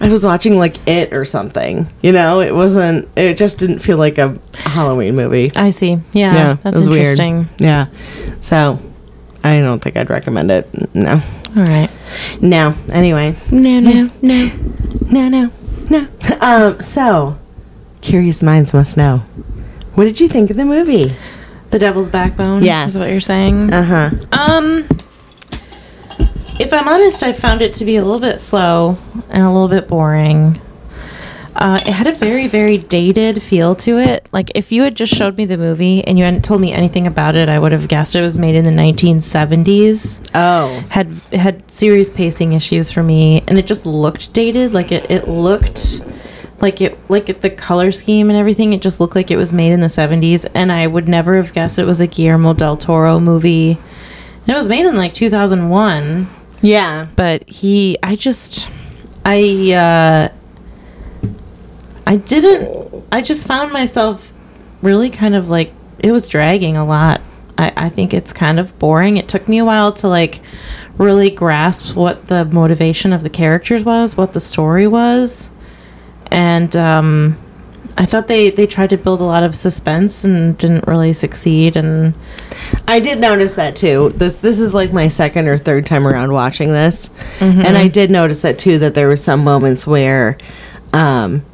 I 0.00 0.08
was 0.08 0.24
watching 0.24 0.56
like 0.58 0.76
it 0.86 1.12
or 1.12 1.24
something. 1.24 1.88
You 2.02 2.12
know, 2.12 2.40
it 2.40 2.54
wasn't. 2.54 3.08
It 3.16 3.36
just 3.36 3.58
didn't 3.58 3.78
feel 3.78 3.96
like 3.96 4.18
a 4.18 4.38
Halloween 4.54 5.14
movie. 5.16 5.52
I 5.56 5.70
see. 5.70 5.98
Yeah, 6.12 6.34
yeah, 6.34 6.54
that's 6.62 6.76
was 6.76 6.88
weird. 6.88 7.18
interesting. 7.18 7.48
Yeah, 7.58 7.86
so 8.40 8.78
I 9.42 9.60
don't 9.60 9.80
think 9.82 9.96
I'd 9.96 10.10
recommend 10.10 10.50
it. 10.50 10.94
No. 10.94 11.22
All 11.56 11.64
right. 11.64 11.88
No. 12.42 12.74
Anyway. 12.90 13.36
No, 13.50 13.80
no, 13.80 14.10
no. 14.20 14.50
No, 15.10 15.28
no, 15.28 15.50
no. 15.88 16.08
Um, 16.40 16.80
so, 16.80 17.38
curious 18.02 18.42
minds 18.42 18.74
must 18.74 18.96
know. 18.96 19.18
What 19.94 20.04
did 20.04 20.20
you 20.20 20.28
think 20.28 20.50
of 20.50 20.56
the 20.56 20.64
movie? 20.66 21.16
The 21.70 21.78
Devil's 21.78 22.08
Backbone. 22.08 22.62
Yes. 22.62 22.90
is 22.94 23.00
what 23.00 23.10
you're 23.10 23.20
saying. 23.20 23.72
Uh 23.72 23.82
huh. 23.82 24.10
Um, 24.32 24.86
if 26.58 26.72
I'm 26.72 26.88
honest, 26.88 27.22
I 27.22 27.32
found 27.32 27.62
it 27.62 27.74
to 27.74 27.84
be 27.84 27.96
a 27.96 28.04
little 28.04 28.20
bit 28.20 28.40
slow 28.40 28.96
and 29.28 29.42
a 29.42 29.50
little 29.50 29.68
bit 29.68 29.88
boring. 29.88 30.60
Uh, 31.54 31.78
it 31.80 31.92
had 31.92 32.06
a 32.06 32.12
very, 32.12 32.48
very 32.48 32.76
dated 32.76 33.42
feel 33.42 33.74
to 33.74 33.98
it. 33.98 34.28
Like, 34.30 34.52
if 34.54 34.72
you 34.72 34.82
had 34.82 34.94
just 34.94 35.14
showed 35.14 35.38
me 35.38 35.46
the 35.46 35.56
movie 35.56 36.04
and 36.04 36.18
you 36.18 36.24
hadn't 36.24 36.44
told 36.44 36.60
me 36.60 36.70
anything 36.72 37.06
about 37.06 37.34
it, 37.34 37.48
I 37.48 37.58
would 37.58 37.72
have 37.72 37.88
guessed 37.88 38.14
it 38.14 38.20
was 38.20 38.36
made 38.36 38.54
in 38.54 38.64
the 38.66 38.70
1970s. 38.70 40.30
Oh. 40.34 40.84
Had 40.90 41.08
had 41.32 41.70
serious 41.70 42.10
pacing 42.10 42.52
issues 42.52 42.92
for 42.92 43.02
me, 43.02 43.42
and 43.48 43.58
it 43.58 43.66
just 43.66 43.86
looked 43.86 44.34
dated. 44.34 44.74
Like 44.74 44.92
it, 44.92 45.10
it 45.10 45.28
looked 45.28 46.02
like 46.60 46.82
it, 46.82 46.98
like 47.08 47.30
it, 47.30 47.40
the 47.40 47.50
color 47.50 47.90
scheme 47.90 48.28
and 48.28 48.38
everything. 48.38 48.74
It 48.74 48.82
just 48.82 49.00
looked 49.00 49.14
like 49.14 49.30
it 49.30 49.36
was 49.36 49.52
made 49.54 49.72
in 49.72 49.80
the 49.80 49.86
70s, 49.86 50.46
and 50.54 50.70
I 50.70 50.86
would 50.86 51.08
never 51.08 51.36
have 51.36 51.54
guessed 51.54 51.78
it 51.78 51.84
was 51.84 52.00
a 52.00 52.06
Guillermo 52.06 52.52
del 52.52 52.76
Toro 52.76 53.18
movie. 53.18 53.78
And 54.46 54.54
it 54.54 54.58
was 54.58 54.68
made 54.68 54.84
in 54.84 54.94
like 54.94 55.14
2001 55.14 56.28
Yeah. 56.66 57.06
but 57.16 57.48
he 57.48 57.96
i 58.02 58.16
just 58.16 58.68
i 59.24 59.72
uh 59.72 60.28
i 62.06 62.16
didn't 62.16 63.04
i 63.12 63.22
just 63.22 63.46
found 63.46 63.72
myself 63.72 64.32
really 64.82 65.10
kind 65.10 65.34
of 65.34 65.48
like 65.48 65.72
it 65.98 66.12
was 66.12 66.28
dragging 66.28 66.76
a 66.76 66.84
lot. 66.84 67.20
I 67.56 67.72
i 67.76 67.88
think 67.88 68.12
it's 68.12 68.32
kind 68.32 68.58
of 68.60 68.78
boring. 68.78 69.16
It 69.16 69.28
took 69.28 69.48
me 69.48 69.58
a 69.58 69.64
while 69.64 69.92
to 69.94 70.08
like 70.08 70.40
really 70.98 71.30
grasp 71.30 71.94
what 71.96 72.26
the 72.26 72.44
motivation 72.44 73.12
of 73.12 73.22
the 73.22 73.30
characters 73.30 73.84
was 73.84 74.16
what 74.16 74.32
the 74.32 74.40
story 74.40 74.86
was. 74.86 75.50
And 76.30 76.74
um 76.76 77.38
i 77.98 78.04
thought 78.06 78.28
they 78.28 78.50
they 78.50 78.66
tried 78.66 78.90
to 78.90 78.96
build 78.96 79.20
a 79.20 79.24
lot 79.24 79.42
of 79.42 79.54
suspense 79.54 80.24
and 80.24 80.56
didn't 80.58 80.86
really 80.86 81.12
succeed 81.12 81.76
and 81.76 82.14
I 82.88 83.00
did 83.00 83.20
notice 83.20 83.54
that 83.56 83.76
too. 83.76 84.10
This 84.10 84.38
this 84.38 84.58
is 84.58 84.74
like 84.74 84.92
my 84.92 85.08
second 85.08 85.48
or 85.48 85.58
third 85.58 85.86
time 85.86 86.06
around 86.06 86.32
watching 86.32 86.72
this, 86.72 87.10
and 87.40 87.76
I 87.76 87.88
did 87.88 88.10
notice 88.10 88.42
that 88.42 88.58
too. 88.58 88.78
That 88.78 88.94
there 88.94 89.08
were 89.08 89.16
some 89.16 89.44
moments 89.44 89.86
where, 89.86 90.38
um, 90.92 91.44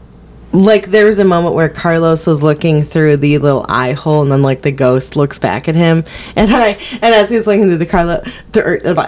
like 0.52 0.86
there 0.90 1.06
was 1.06 1.18
a 1.18 1.24
moment 1.24 1.54
where 1.54 1.68
Carlos 1.68 2.26
was 2.26 2.42
looking 2.42 2.82
through 2.82 3.16
the 3.18 3.38
little 3.38 3.64
eye 3.68 3.92
hole, 3.92 4.22
and 4.22 4.30
then 4.30 4.42
like 4.42 4.62
the 4.62 4.70
ghost 4.70 5.16
looks 5.16 5.38
back 5.38 5.68
at 5.68 5.74
him, 5.74 6.04
and 6.36 6.54
I 6.54 6.78
and 6.94 7.04
as 7.14 7.30
he's 7.30 7.46
looking 7.46 7.64
through 7.64 7.78
the 7.78 7.86
Carlos, 7.86 8.20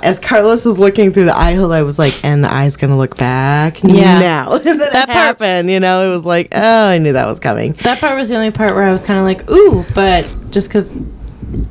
as 0.03 0.19
Carlos 0.21 0.65
is 0.67 0.79
looking 0.79 1.13
through 1.13 1.27
the 1.27 1.37
eye 1.37 1.55
hole, 1.55 1.73
I 1.73 1.83
was 1.83 1.99
like, 1.99 2.25
and 2.25 2.43
the 2.43 2.53
eye's 2.53 2.77
gonna 2.77 2.97
look 2.97 3.17
back 3.17 3.83
Yeah. 3.83 4.19
now. 4.21 4.53
and 4.57 4.65
then 4.65 4.79
That 4.79 5.07
part- 5.07 5.11
happened. 5.11 5.71
You 5.71 5.81
know, 5.81 6.07
it 6.11 6.15
was 6.15 6.25
like, 6.25 6.49
oh, 6.53 6.87
I 6.89 6.99
knew 6.99 7.13
that 7.13 7.27
was 7.27 7.39
coming. 7.41 7.73
That 7.83 8.01
part 8.01 8.17
was 8.17 8.29
the 8.29 8.37
only 8.37 8.51
part 8.51 8.75
where 8.75 8.85
I 8.85 8.93
was 8.93 9.03
kind 9.03 9.19
of 9.19 9.25
like, 9.25 9.51
ooh, 9.51 9.85
but 9.95 10.29
just 10.51 10.69
because, 10.69 10.97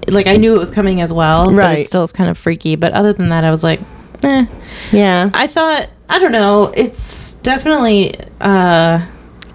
like, 0.09 0.27
I 0.27 0.37
knew 0.37 0.55
it 0.55 0.59
was 0.59 0.69
coming 0.71 1.01
as 1.01 1.11
well. 1.11 1.45
But 1.47 1.55
Right. 1.55 1.79
it 1.79 1.87
still 1.87 2.03
is 2.03 2.11
kind 2.11 2.29
of 2.29 2.37
freaky. 2.37 2.75
But 2.75 2.93
other 2.93 3.13
than 3.13 3.29
that, 3.29 3.43
I 3.43 3.49
was 3.51 3.63
like, 3.63 3.79
eh. 4.23 4.45
Yeah, 4.91 5.29
I 5.33 5.47
thought, 5.47 5.87
I 6.09 6.19
don't 6.19 6.31
know. 6.31 6.71
It's 6.75 7.33
definitely, 7.35 8.13
uh, 8.41 9.01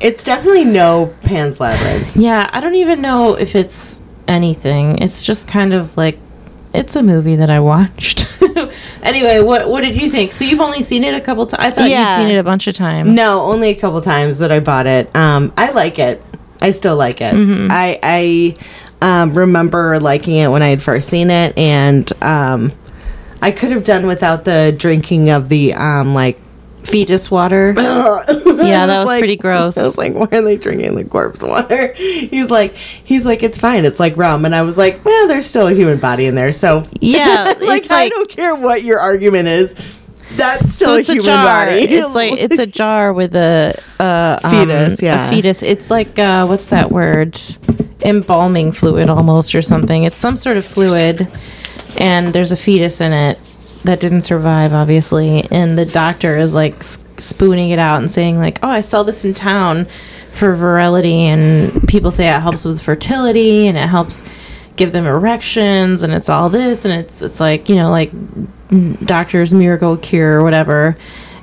it's 0.00 0.22
definitely 0.24 0.64
no 0.64 1.14
Pan's 1.22 1.60
Labyrinth. 1.60 2.16
yeah, 2.16 2.48
I 2.52 2.60
don't 2.60 2.74
even 2.74 3.00
know 3.00 3.34
if 3.34 3.54
it's 3.56 4.00
anything. 4.26 4.98
It's 4.98 5.24
just 5.24 5.48
kind 5.48 5.72
of 5.72 5.96
like, 5.96 6.18
it's 6.74 6.94
a 6.96 7.02
movie 7.02 7.36
that 7.36 7.50
I 7.50 7.60
watched. 7.60 8.26
anyway, 9.02 9.40
what 9.40 9.68
what 9.68 9.82
did 9.82 9.96
you 10.00 10.10
think? 10.10 10.32
So 10.32 10.44
you've 10.44 10.60
only 10.60 10.82
seen 10.82 11.02
it 11.02 11.14
a 11.14 11.20
couple 11.20 11.46
times. 11.46 11.60
I 11.60 11.70
thought 11.70 11.88
Yeah. 11.90 12.18
you'd 12.18 12.24
seen 12.26 12.36
it 12.36 12.38
a 12.38 12.44
bunch 12.44 12.66
of 12.66 12.74
times. 12.74 13.10
No, 13.10 13.40
only 13.42 13.70
a 13.70 13.74
couple 13.74 14.00
times 14.02 14.38
that 14.40 14.52
I 14.52 14.60
bought 14.60 14.86
it. 14.86 15.14
Um, 15.16 15.52
I 15.56 15.70
like 15.70 15.98
it. 15.98 16.22
I 16.60 16.72
still 16.72 16.96
like 16.96 17.20
it. 17.20 17.34
Mm-hmm. 17.34 17.68
I 17.70 17.98
I 18.02 18.54
um, 19.22 19.32
remember 19.34 19.98
liking 20.00 20.36
it 20.36 20.48
when 20.48 20.62
I 20.62 20.68
had 20.68 20.82
first 20.82 21.08
seen 21.08 21.30
it, 21.30 21.56
and 21.56 22.10
um, 22.22 22.72
I 23.40 23.50
could 23.50 23.70
have 23.70 23.84
done 23.84 24.06
without 24.06 24.44
the 24.44 24.74
drinking 24.76 25.30
of 25.30 25.48
the 25.48 25.74
um, 25.74 26.14
like. 26.14 26.38
Fetus 26.88 27.30
water. 27.30 27.74
yeah, 27.76 28.86
that 28.86 29.04
was 29.06 29.18
pretty 29.18 29.36
gross. 29.36 29.76
I 29.78 29.82
was 29.82 29.98
like, 29.98 30.14
why 30.14 30.26
are 30.32 30.42
they 30.42 30.56
drinking 30.56 30.94
the 30.94 31.04
corpse 31.04 31.42
water? 31.42 31.92
He's 31.94 32.50
like, 32.50 32.74
he's 32.74 33.24
like, 33.26 33.42
it's 33.42 33.58
fine. 33.58 33.84
It's 33.84 34.00
like 34.00 34.16
rum, 34.16 34.44
and 34.44 34.54
I 34.54 34.62
was 34.62 34.78
like, 34.78 35.04
well, 35.04 35.28
there's 35.28 35.46
still 35.46 35.66
a 35.68 35.74
human 35.74 35.98
body 35.98 36.26
in 36.26 36.34
there, 36.34 36.52
so 36.52 36.82
Yeah, 37.00 37.54
like 37.60 37.90
I 37.90 38.04
like- 38.04 38.10
don't 38.12 38.30
care 38.30 38.54
what 38.54 38.82
your 38.82 38.98
argument 39.00 39.48
is. 39.48 39.74
That's 40.32 40.74
still 40.74 40.88
so 40.88 40.94
a 40.94 40.98
it's 40.98 41.08
a, 41.08 41.12
human 41.12 41.26
jar. 41.26 41.66
body. 41.66 41.80
It's 41.84 42.14
like 42.14 42.32
it's 42.34 42.58
a 42.58 42.66
jar 42.66 43.14
with 43.14 43.34
a, 43.34 43.74
a 43.98 44.40
um, 44.44 44.50
Fetus, 44.50 45.00
yeah. 45.00 45.26
a 45.26 45.30
fetus. 45.30 45.62
It's 45.62 45.90
like 45.90 46.18
uh, 46.18 46.46
what's 46.46 46.66
that 46.66 46.92
word? 46.92 47.38
Embalming 48.04 48.72
fluid, 48.72 49.08
almost 49.08 49.54
or 49.54 49.62
something. 49.62 50.04
It's 50.04 50.18
some 50.18 50.36
sort 50.36 50.58
of 50.58 50.66
fluid, 50.66 51.26
and 51.98 52.28
there's 52.28 52.52
a 52.52 52.56
fetus 52.56 53.00
in 53.00 53.12
it 53.14 53.38
that 53.88 54.00
didn't 54.00 54.20
survive, 54.20 54.74
obviously. 54.74 55.50
And 55.50 55.78
the 55.78 55.86
doctor 55.86 56.36
is 56.36 56.54
like 56.54 56.84
spooning 56.84 57.70
it 57.70 57.78
out 57.78 58.00
and 58.00 58.10
saying 58.10 58.36
like, 58.38 58.58
"Oh, 58.62 58.68
I 58.68 58.80
sell 58.80 59.02
this 59.02 59.24
in 59.24 59.32
town 59.32 59.86
for 60.30 60.54
virility, 60.54 61.24
and 61.24 61.88
people 61.88 62.10
say 62.10 62.28
it 62.28 62.40
helps 62.40 62.66
with 62.66 62.82
fertility, 62.82 63.66
and 63.66 63.76
it 63.76 63.88
helps." 63.88 64.28
give 64.76 64.92
them 64.92 65.08
erections 65.08 66.04
and 66.04 66.12
it's 66.12 66.28
all 66.28 66.48
this 66.48 66.84
and 66.84 66.94
it's 66.94 67.20
it's 67.20 67.40
like 67.40 67.68
you 67.68 67.74
know 67.74 67.90
like 67.90 68.12
doctor's 69.04 69.52
miracle 69.52 69.96
cure 69.96 70.38
or 70.38 70.44
whatever 70.44 70.96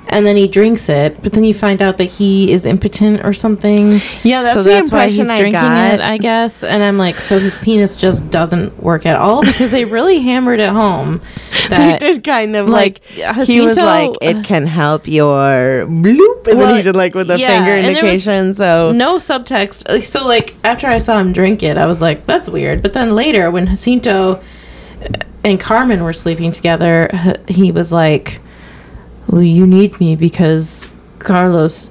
and 0.08 0.24
then 0.26 0.36
he 0.36 0.46
drinks 0.46 0.88
it 0.88 1.20
but 1.22 1.32
then 1.32 1.42
you 1.44 1.52
find 1.52 1.82
out 1.82 1.98
that 1.98 2.04
he 2.04 2.52
is 2.52 2.64
impotent 2.64 3.24
or 3.24 3.32
something 3.32 4.00
Yeah, 4.22 4.42
that's 4.42 4.54
so 4.54 4.62
the 4.62 4.70
that's 4.70 4.92
why 4.92 5.08
he's 5.08 5.28
I 5.28 5.38
drinking 5.38 5.52
got. 5.60 5.94
it 5.94 6.00
i 6.00 6.16
guess 6.18 6.62
and 6.62 6.82
i'm 6.82 6.96
like 6.96 7.16
so 7.16 7.38
his 7.38 7.58
penis 7.58 7.96
just 7.96 8.30
doesn't 8.30 8.80
work 8.82 9.04
at 9.06 9.16
all 9.16 9.42
because 9.42 9.70
they 9.72 9.84
really 9.84 10.20
hammered 10.20 10.60
it 10.60 10.68
home 10.70 11.20
He 11.66 11.68
that 11.70 11.98
did 12.00 12.22
kind 12.22 12.54
of 12.54 12.68
like, 12.68 13.00
like, 13.18 13.46
he 13.48 13.60
was 13.60 13.76
like 13.76 14.10
it 14.22 14.44
can 14.44 14.66
help 14.66 15.08
your 15.08 15.84
bloop, 15.86 16.46
and 16.46 16.58
Well, 16.58 16.68
then 16.68 16.76
he 16.76 16.82
did 16.82 16.94
like 16.94 17.14
with 17.16 17.26
the 17.26 17.38
yeah, 17.40 17.64
finger 17.64 17.88
indication. 17.88 18.54
So 18.54 18.92
no 18.92 19.16
subtext. 19.16 20.04
So, 20.04 20.24
like, 20.24 20.54
after 20.62 20.86
I 20.86 20.98
saw 20.98 21.18
him 21.18 21.32
drink 21.32 21.64
it, 21.64 21.76
I 21.76 21.86
was 21.86 22.00
like, 22.00 22.24
that's 22.24 22.48
weird. 22.48 22.82
But 22.82 22.92
then 22.92 23.16
later, 23.16 23.50
when 23.50 23.66
Jacinto 23.66 24.40
and 25.42 25.58
Carmen 25.58 26.04
were 26.04 26.12
sleeping 26.12 26.52
together, 26.52 27.10
he 27.48 27.72
was 27.72 27.92
like, 27.92 28.40
well, 29.28 29.42
you 29.42 29.66
need 29.66 29.98
me 30.00 30.16
because 30.16 30.88
Carlos. 31.18 31.90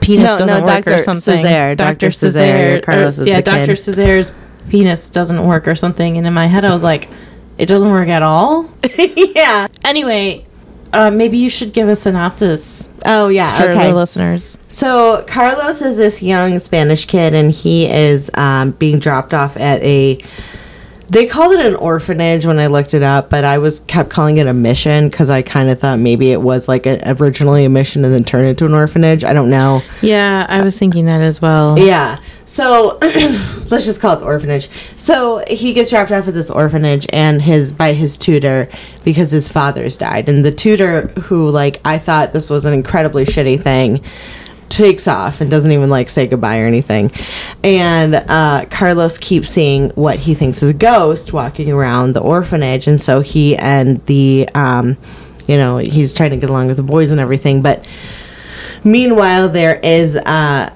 Penis 0.00 0.24
No, 0.24 0.38
doesn't 0.38 0.46
no, 0.46 0.64
work 0.64 0.86
or 0.86 0.90
Dr. 0.92 0.98
something. 1.02 1.36
Cesare, 1.36 1.76
Dr. 1.76 2.10
Cesare, 2.10 2.78
or- 2.78 2.80
Carlos 2.80 3.18
is 3.18 3.26
yeah, 3.26 3.42
Dr. 3.42 3.66
kid. 3.66 3.78
Cesare's 3.78 4.32
penis 4.70 5.10
doesn't 5.10 5.44
work 5.46 5.68
or 5.68 5.74
something. 5.74 6.16
And 6.16 6.26
in 6.26 6.32
my 6.32 6.46
head, 6.46 6.64
I 6.64 6.72
was 6.72 6.82
like, 6.82 7.08
it 7.58 7.66
doesn't 7.66 7.90
work 7.90 8.08
at 8.08 8.22
all 8.22 8.68
yeah, 8.98 9.66
anyway, 9.84 10.44
uh, 10.92 11.10
maybe 11.10 11.36
you 11.38 11.50
should 11.50 11.72
give 11.72 11.88
a 11.88 11.96
synopsis 11.96 12.88
Oh 13.04 13.28
yeah, 13.28 13.56
for 13.56 13.70
okay. 13.70 13.88
the 13.88 13.94
listeners. 13.94 14.56
So 14.68 15.24
Carlos 15.28 15.80
is 15.82 15.96
this 15.96 16.22
young 16.22 16.58
Spanish 16.58 17.04
kid, 17.04 17.34
and 17.34 17.50
he 17.50 17.86
is 17.86 18.30
um, 18.34 18.72
being 18.72 18.98
dropped 18.98 19.32
off 19.34 19.56
at 19.56 19.82
a. 19.82 20.20
They 21.08 21.26
called 21.26 21.52
it 21.52 21.64
an 21.64 21.76
orphanage 21.76 22.46
when 22.46 22.58
I 22.58 22.66
looked 22.66 22.92
it 22.92 23.02
up, 23.02 23.30
but 23.30 23.44
I 23.44 23.58
was 23.58 23.80
kept 23.80 24.10
calling 24.10 24.38
it 24.38 24.46
a 24.46 24.52
mission 24.52 25.08
because 25.08 25.30
I 25.30 25.42
kind 25.42 25.70
of 25.70 25.78
thought 25.78 25.98
maybe 26.00 26.32
it 26.32 26.42
was 26.42 26.66
like 26.66 26.86
a, 26.86 27.14
originally 27.20 27.64
a 27.64 27.68
mission 27.68 28.04
and 28.04 28.12
then 28.12 28.24
turned 28.24 28.46
into 28.46 28.64
an 28.64 28.74
orphanage. 28.74 29.22
I 29.24 29.32
don't 29.32 29.48
know. 29.48 29.82
Yeah, 30.02 30.46
I 30.48 30.62
was 30.62 30.76
thinking 30.78 31.06
that 31.06 31.20
as 31.20 31.40
well. 31.40 31.78
Yeah. 31.78 32.18
So 32.44 32.98
let's 33.02 33.84
just 33.84 34.00
call 34.00 34.16
it 34.16 34.20
the 34.20 34.26
orphanage. 34.26 34.68
So 34.96 35.44
he 35.48 35.74
gets 35.74 35.90
dropped 35.90 36.10
off 36.10 36.26
at 36.26 36.34
this 36.34 36.50
orphanage 36.50 37.06
and 37.12 37.42
his 37.42 37.72
by 37.72 37.92
his 37.92 38.18
tutor 38.18 38.68
because 39.04 39.30
his 39.30 39.48
father's 39.48 39.96
died. 39.96 40.28
And 40.28 40.44
the 40.44 40.52
tutor 40.52 41.08
who 41.08 41.48
like 41.50 41.80
I 41.84 41.98
thought 41.98 42.32
this 42.32 42.50
was 42.50 42.64
an 42.64 42.74
incredibly 42.74 43.24
shitty 43.24 43.60
thing 43.60 44.02
takes 44.68 45.06
off 45.08 45.40
and 45.40 45.50
doesn't 45.50 45.72
even 45.72 45.90
like 45.90 46.08
say 46.08 46.26
goodbye 46.26 46.60
or 46.60 46.66
anything. 46.66 47.10
And 47.62 48.14
uh, 48.14 48.66
Carlos 48.70 49.18
keeps 49.18 49.48
seeing 49.48 49.90
what 49.90 50.18
he 50.20 50.34
thinks 50.34 50.62
is 50.62 50.70
a 50.70 50.74
ghost 50.74 51.32
walking 51.32 51.70
around 51.70 52.12
the 52.12 52.20
orphanage. 52.20 52.86
And 52.86 53.00
so 53.00 53.20
he 53.20 53.56
and 53.56 54.04
the 54.06 54.48
um 54.54 54.96
you 55.48 55.56
know, 55.56 55.78
he's 55.78 56.12
trying 56.12 56.30
to 56.30 56.36
get 56.36 56.50
along 56.50 56.66
with 56.66 56.76
the 56.76 56.82
boys 56.82 57.12
and 57.12 57.20
everything, 57.20 57.62
but 57.62 57.86
meanwhile 58.82 59.48
there 59.48 59.76
is 59.76 60.16
uh 60.16 60.74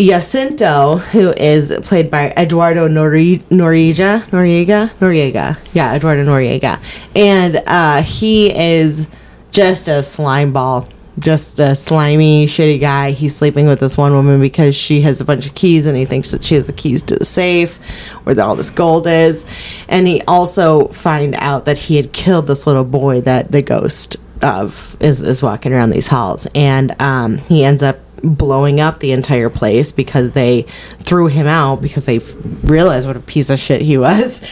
Jacinto, 0.00 0.96
who 0.96 1.30
is 1.32 1.70
played 1.82 2.10
by 2.10 2.30
Eduardo 2.30 2.88
Nori- 2.88 3.42
Noriega, 3.50 4.22
Noriega, 4.30 4.88
Noriega, 4.92 5.58
yeah, 5.74 5.94
Eduardo 5.94 6.24
Noriega, 6.24 6.80
and 7.14 7.62
uh, 7.66 8.00
he 8.00 8.50
is 8.50 9.08
just 9.50 9.88
a 9.88 10.02
slime 10.02 10.54
ball, 10.54 10.88
just 11.20 11.60
a 11.60 11.74
slimy, 11.74 12.46
shitty 12.46 12.80
guy. 12.80 13.12
He's 13.12 13.36
sleeping 13.36 13.66
with 13.66 13.80
this 13.80 13.96
one 13.96 14.12
woman 14.12 14.40
because 14.40 14.74
she 14.74 15.02
has 15.02 15.20
a 15.20 15.24
bunch 15.24 15.46
of 15.46 15.54
keys, 15.54 15.86
and 15.86 15.96
he 15.96 16.04
thinks 16.04 16.30
that 16.30 16.42
she 16.42 16.54
has 16.56 16.66
the 16.66 16.72
keys 16.72 17.02
to 17.04 17.16
the 17.16 17.24
safe 17.24 17.76
where 18.24 18.38
all 18.40 18.56
this 18.56 18.70
gold 18.70 19.06
is, 19.06 19.46
and 19.88 20.06
he 20.06 20.22
also 20.22 20.88
find 20.88 21.34
out 21.36 21.64
that 21.66 21.78
he 21.78 21.96
had 21.96 22.12
killed 22.12 22.46
this 22.46 22.66
little 22.66 22.84
boy 22.84 23.20
that 23.20 23.52
the 23.52 23.62
ghost 23.62 24.16
of 24.42 24.96
is 25.00 25.22
is 25.22 25.42
walking 25.42 25.72
around 25.72 25.90
these 25.90 26.08
halls, 26.08 26.46
and 26.54 27.00
um, 27.00 27.38
he 27.38 27.64
ends 27.64 27.82
up 27.82 27.98
blowing 28.22 28.80
up 28.80 29.00
the 29.00 29.12
entire 29.12 29.48
place 29.48 29.92
because 29.92 30.32
they 30.32 30.62
threw 31.00 31.26
him 31.26 31.46
out 31.46 31.80
because 31.80 32.04
they 32.04 32.18
realized 32.62 33.06
what 33.06 33.16
a 33.16 33.20
piece 33.20 33.50
of 33.50 33.58
shit 33.58 33.82
he 33.82 33.96
was, 33.96 34.42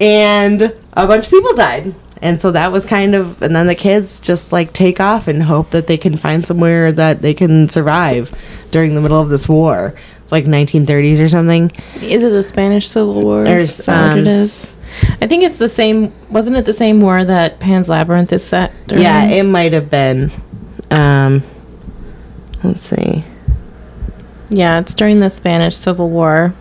and 0.00 0.62
a 0.92 1.06
bunch 1.06 1.26
of 1.26 1.30
people 1.30 1.54
died. 1.54 1.94
And 2.20 2.40
so 2.40 2.50
that 2.52 2.72
was 2.72 2.84
kind 2.84 3.14
of, 3.14 3.40
and 3.42 3.54
then 3.54 3.66
the 3.66 3.74
kids 3.74 4.20
just 4.20 4.52
like 4.52 4.72
take 4.72 5.00
off 5.00 5.28
and 5.28 5.42
hope 5.42 5.70
that 5.70 5.86
they 5.86 5.96
can 5.96 6.16
find 6.16 6.46
somewhere 6.46 6.90
that 6.92 7.20
they 7.22 7.34
can 7.34 7.68
survive 7.68 8.36
during 8.70 8.94
the 8.94 9.00
middle 9.00 9.20
of 9.20 9.28
this 9.28 9.48
war. 9.48 9.94
It's 10.22 10.32
like 10.32 10.44
1930s 10.44 11.20
or 11.20 11.28
something. 11.28 11.70
Is 12.02 12.24
it 12.24 12.30
the 12.30 12.42
Spanish 12.42 12.88
Civil 12.88 13.20
War? 13.22 13.44
There's, 13.44 13.80
is 13.80 13.86
that 13.86 14.10
what 14.10 14.12
um, 14.12 14.18
it 14.18 14.26
is? 14.26 14.74
I 15.20 15.26
think 15.26 15.42
it's 15.42 15.58
the 15.58 15.68
same. 15.68 16.12
Wasn't 16.30 16.56
it 16.56 16.64
the 16.64 16.72
same 16.72 17.00
war 17.00 17.24
that 17.24 17.60
Pan's 17.60 17.88
Labyrinth 17.88 18.32
is 18.32 18.44
set? 18.44 18.72
During? 18.86 19.04
Yeah, 19.04 19.26
it 19.26 19.44
might 19.44 19.72
have 19.72 19.90
been. 19.90 20.30
Um, 20.90 21.42
let's 22.64 22.86
see. 22.86 23.24
yeah, 24.50 24.80
it's 24.80 24.94
during 24.94 25.20
the 25.20 25.30
Spanish 25.30 25.76
Civil 25.76 26.10
War, 26.10 26.54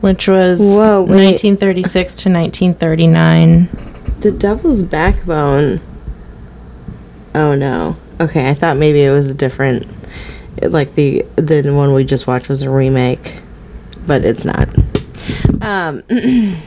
which 0.00 0.28
was 0.28 0.60
Whoa, 0.60 1.02
1936 1.02 1.92
to 1.92 2.30
1939. 2.30 3.68
The 4.20 4.32
Devil's 4.32 4.82
Backbone. 4.82 5.80
Oh 7.34 7.54
no. 7.54 7.96
Okay, 8.20 8.48
I 8.48 8.54
thought 8.54 8.76
maybe 8.76 9.02
it 9.02 9.12
was 9.12 9.30
a 9.30 9.34
different, 9.34 9.86
like 10.60 10.94
the 10.94 11.24
the 11.36 11.62
one 11.72 11.94
we 11.94 12.04
just 12.04 12.26
watched 12.26 12.48
was 12.48 12.62
a 12.62 12.70
remake, 12.70 13.40
but 14.06 14.24
it's 14.24 14.44
not. 14.44 14.68
Um. 15.62 16.02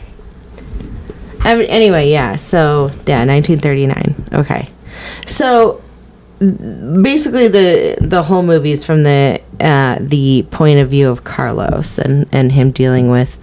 I 1.43 1.55
mean, 1.55 1.65
anyway, 1.65 2.09
yeah. 2.09 2.35
So 2.35 2.91
yeah, 3.07 3.25
1939. 3.25 4.27
Okay, 4.33 4.69
so 5.25 5.81
basically 6.39 7.47
the 7.47 7.97
the 8.01 8.23
whole 8.23 8.43
movie 8.43 8.71
is 8.71 8.85
from 8.85 9.03
the 9.03 9.41
uh, 9.59 9.97
the 9.99 10.45
point 10.49 10.79
of 10.79 10.89
view 10.89 11.09
of 11.09 11.23
Carlos 11.23 11.99
and 11.99 12.27
and 12.31 12.51
him 12.51 12.71
dealing 12.71 13.11
with 13.11 13.39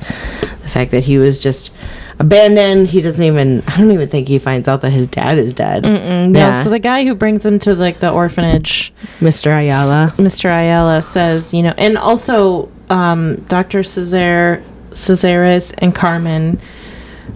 the 0.62 0.68
fact 0.68 0.90
that 0.90 1.04
he 1.04 1.18
was 1.18 1.38
just 1.38 1.72
abandoned. 2.18 2.88
He 2.88 3.00
doesn't 3.00 3.24
even. 3.24 3.62
I 3.66 3.76
don't 3.78 3.90
even 3.90 4.08
think 4.08 4.28
he 4.28 4.38
finds 4.38 4.68
out 4.68 4.80
that 4.82 4.90
his 4.90 5.06
dad 5.06 5.38
is 5.38 5.52
dead. 5.54 5.84
Mm, 5.84 6.30
No, 6.30 6.54
so 6.54 6.70
the 6.70 6.78
guy 6.78 7.04
who 7.04 7.14
brings 7.14 7.44
him 7.44 7.58
to 7.60 7.74
like 7.74 8.00
the 8.00 8.10
orphanage, 8.10 8.92
Mr. 9.20 9.46
Ayala. 9.56 10.12
Mr. 10.16 10.46
Ayala 10.50 11.02
says, 11.02 11.52
you 11.54 11.62
know, 11.62 11.74
and 11.78 11.96
also 11.98 12.68
um, 12.90 13.36
Dr. 13.48 13.82
Cesare, 13.82 14.62
Casares 14.90 15.72
and 15.78 15.94
Carmen, 15.94 16.60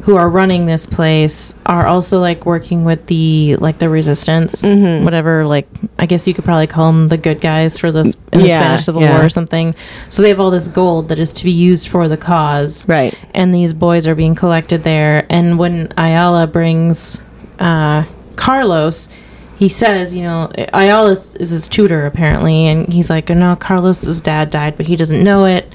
who 0.03 0.17
are 0.17 0.29
running 0.29 0.67
this 0.67 0.85
place, 0.85 1.55
are 1.65 1.87
also 1.87 2.19
like 2.21 2.45
working 2.45 2.85
with 2.85 3.07
the 3.07 3.57
like 3.57 3.79
the 3.79 3.89
resistance, 3.89 4.63
Mm-hmm. 4.63 5.05
whatever. 5.05 5.47
Like 5.47 5.69
I 5.99 6.07
guess 6.07 6.27
you 6.27 6.35
could 6.35 6.45
probably 6.45 6.67
call 6.67 6.93
them 6.93 7.09
the 7.09 7.17
good 7.17 7.41
guys 7.41 7.79
for 7.79 7.93
this 7.93 8.17
in 8.33 8.41
the 8.41 8.49
Yeah, 8.49 8.55
Spanish 8.55 8.85
Civil 8.87 9.03
yeah. 9.03 9.15
War 9.17 9.25
or 9.27 9.29
something. 9.29 9.75
So 10.09 10.23
they 10.23 10.29
have 10.31 10.41
all 10.41 10.51
this 10.51 10.67
gold 10.69 11.09
that 11.11 11.19
is 11.21 11.33
to 11.35 11.45
be 11.45 11.53
used 11.53 11.89
for 11.89 12.09
the 12.09 12.17
cause, 12.17 12.89
Right. 12.89 13.17
and 13.35 13.55
these 13.55 13.73
boys 13.73 14.07
are 14.09 14.15
being 14.17 14.35
collected 14.35 14.83
there. 14.83 15.25
And 15.31 15.57
when 15.59 15.93
Ayala 15.97 16.49
brings 16.49 17.23
uh, 17.61 18.05
Carlos, 18.35 19.09
he 19.57 19.69
says, 19.69 20.13
you 20.13 20.23
know, 20.25 20.51
Ayala 20.75 21.13
is, 21.13 21.37
is 21.37 21.51
his 21.51 21.69
tutor 21.69 22.07
apparently, 22.07 22.67
and 22.67 22.93
he's 22.93 23.09
like, 23.09 23.29
no, 23.29 23.55
Carlos's 23.55 24.21
dad 24.21 24.51
died, 24.51 24.77
but 24.77 24.87
he 24.87 24.97
doesn't 24.97 25.23
know 25.23 25.45
it. 25.45 25.73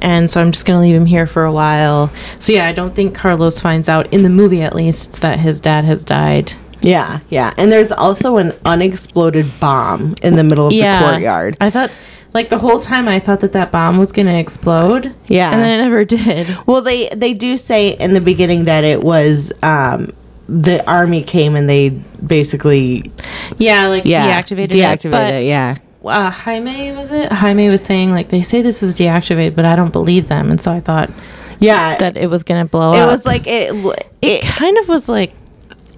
And 0.00 0.30
so 0.30 0.40
I'm 0.40 0.52
just 0.52 0.66
going 0.66 0.78
to 0.78 0.82
leave 0.82 0.94
him 0.96 1.06
here 1.06 1.26
for 1.26 1.44
a 1.44 1.52
while. 1.52 2.10
So 2.38 2.52
yeah, 2.52 2.66
I 2.66 2.72
don't 2.72 2.94
think 2.94 3.14
Carlos 3.14 3.60
finds 3.60 3.88
out 3.88 4.12
in 4.12 4.22
the 4.22 4.28
movie 4.30 4.62
at 4.62 4.74
least 4.74 5.20
that 5.20 5.38
his 5.38 5.60
dad 5.60 5.84
has 5.84 6.04
died. 6.04 6.52
Yeah, 6.80 7.20
yeah. 7.28 7.52
And 7.58 7.72
there's 7.72 7.90
also 7.90 8.36
an 8.36 8.52
unexploded 8.64 9.58
bomb 9.60 10.14
in 10.22 10.36
the 10.36 10.44
middle 10.44 10.66
of 10.66 10.72
the 10.72 10.80
courtyard. 11.00 11.56
I 11.60 11.70
thought, 11.70 11.90
like 12.34 12.50
the 12.50 12.58
whole 12.58 12.78
time, 12.78 13.08
I 13.08 13.18
thought 13.18 13.40
that 13.40 13.52
that 13.54 13.72
bomb 13.72 13.98
was 13.98 14.12
going 14.12 14.26
to 14.26 14.38
explode. 14.38 15.14
Yeah. 15.26 15.50
and 15.52 15.60
then 15.62 15.80
it 15.80 15.82
never 15.82 16.04
did. 16.04 16.56
Well, 16.66 16.80
they 16.82 17.08
they 17.08 17.34
do 17.34 17.56
say 17.56 17.90
in 17.90 18.14
the 18.14 18.20
beginning 18.20 18.64
that 18.64 18.84
it 18.84 19.02
was 19.02 19.52
um, 19.62 20.12
the 20.48 20.88
army 20.88 21.22
came 21.24 21.56
and 21.56 21.68
they 21.68 21.88
basically 22.24 23.10
Yeah, 23.58 23.88
like 23.88 24.04
yeah 24.04 24.40
deactivated, 24.40 24.68
deactivated 24.70 25.28
it. 25.30 25.34
It. 25.34 25.46
Yeah, 25.46 25.78
uh, 26.04 26.30
Jaime 26.30 26.92
was 26.92 27.10
it? 27.12 27.30
Jaime 27.32 27.68
was 27.68 27.84
saying 27.84 28.12
like 28.12 28.28
they 28.28 28.42
say 28.42 28.62
this 28.62 28.82
is 28.82 28.94
deactivated, 28.94 29.54
but 29.54 29.64
I 29.64 29.76
don't 29.76 29.92
believe 29.92 30.28
them, 30.28 30.50
and 30.50 30.60
so 30.60 30.72
I 30.72 30.80
thought 30.80 31.10
yeah. 31.60 31.96
that 31.98 32.16
it 32.16 32.28
was 32.28 32.42
going 32.44 32.64
to 32.64 32.70
blow 32.70 32.92
it 32.92 32.96
up. 32.98 33.08
It 33.08 33.12
was 33.12 33.26
like 33.26 33.46
it. 33.46 33.74
it 33.74 34.06
It, 34.22 34.42
kind 34.44 34.78
of 34.78 34.88
was 34.88 35.08
like 35.08 35.32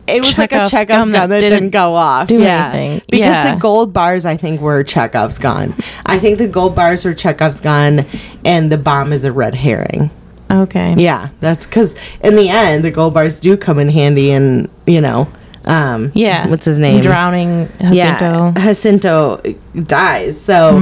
it 0.06 0.20
was 0.22 0.36
like 0.38 0.52
a 0.52 0.68
Chekhov's 0.68 0.88
gun 0.88 1.12
that, 1.12 1.28
that 1.28 1.40
didn't, 1.40 1.58
didn't 1.58 1.70
go 1.70 1.94
off. 1.94 2.28
do 2.28 2.40
yeah, 2.40 2.70
anything. 2.72 3.02
because 3.10 3.20
Yeah. 3.20 3.54
the 3.54 3.60
gold 3.60 3.92
bars 3.92 4.24
I 4.24 4.36
think 4.36 4.60
were 4.60 4.82
Chekhov's 4.82 5.38
gun. 5.38 5.74
I 6.06 6.18
think 6.18 6.38
the 6.38 6.48
gold 6.48 6.74
bars 6.74 7.04
were 7.04 7.14
Chekhov's 7.14 7.60
gun, 7.60 8.04
and 8.44 8.72
the 8.72 8.78
bomb 8.78 9.12
is 9.12 9.24
a 9.24 9.30
red 9.32 9.54
herring. 9.54 10.10
okay. 10.50 10.94
Yeah, 10.96 11.28
that's 11.40 11.66
because 11.66 11.94
in 12.24 12.34
the 12.34 12.48
end 12.48 12.84
the 12.84 12.90
gold 12.90 13.14
bars 13.14 13.38
do 13.38 13.56
come 13.56 13.78
in 13.78 13.88
handy, 13.88 14.32
and 14.32 14.68
you 14.86 15.00
know, 15.00 15.28
um, 15.70 16.10
Yeah. 16.14 16.48
what's 16.48 16.64
his 16.64 16.78
name? 16.78 17.00
Drowning 17.02 17.68
Jacinto. 17.80 17.94
Yeah, 17.94 18.52
Jacinto 18.56 19.40
dies. 19.86 20.40
So 20.40 20.78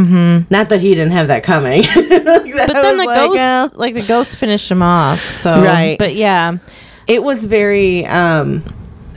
not 0.50 0.68
that 0.70 0.80
he 0.80 0.90
didn't 0.94 1.12
have 1.12 1.28
that 1.28 1.42
coming. 1.42 1.82
But 2.58 2.72
then 2.72 2.96
the 2.96 3.04
ghost, 3.06 3.76
like 3.76 3.94
the 3.94 4.02
ghost, 4.06 4.36
finished 4.36 4.70
him 4.70 4.82
off. 4.82 5.20
So 5.28 5.62
Right. 5.62 5.96
But 5.98 6.14
yeah, 6.16 6.56
it 7.06 7.22
was 7.22 7.46
very. 7.46 8.04
um 8.06 8.64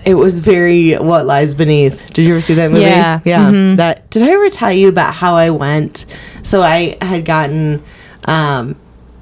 it 0.03 0.15
was 0.15 0.39
very 0.39 0.93
what 0.93 1.25
lies 1.25 1.53
beneath. 1.53 2.01
Did 2.13 2.25
you 2.25 2.31
ever 2.33 2.41
see 2.41 2.55
that 2.55 2.71
movie? 2.71 2.83
Yeah. 2.83 3.19
yeah. 3.23 3.51
Mhm. 3.51 3.75
That 3.77 4.09
did 4.09 4.23
I 4.23 4.29
ever 4.31 4.49
tell 4.49 4.71
you 4.71 4.87
about 4.89 5.13
how 5.13 5.35
I 5.35 5.49
went? 5.51 6.05
So 6.43 6.61
I 6.63 6.97
had 7.01 7.23
gotten 7.25 7.83
um, 8.25 8.75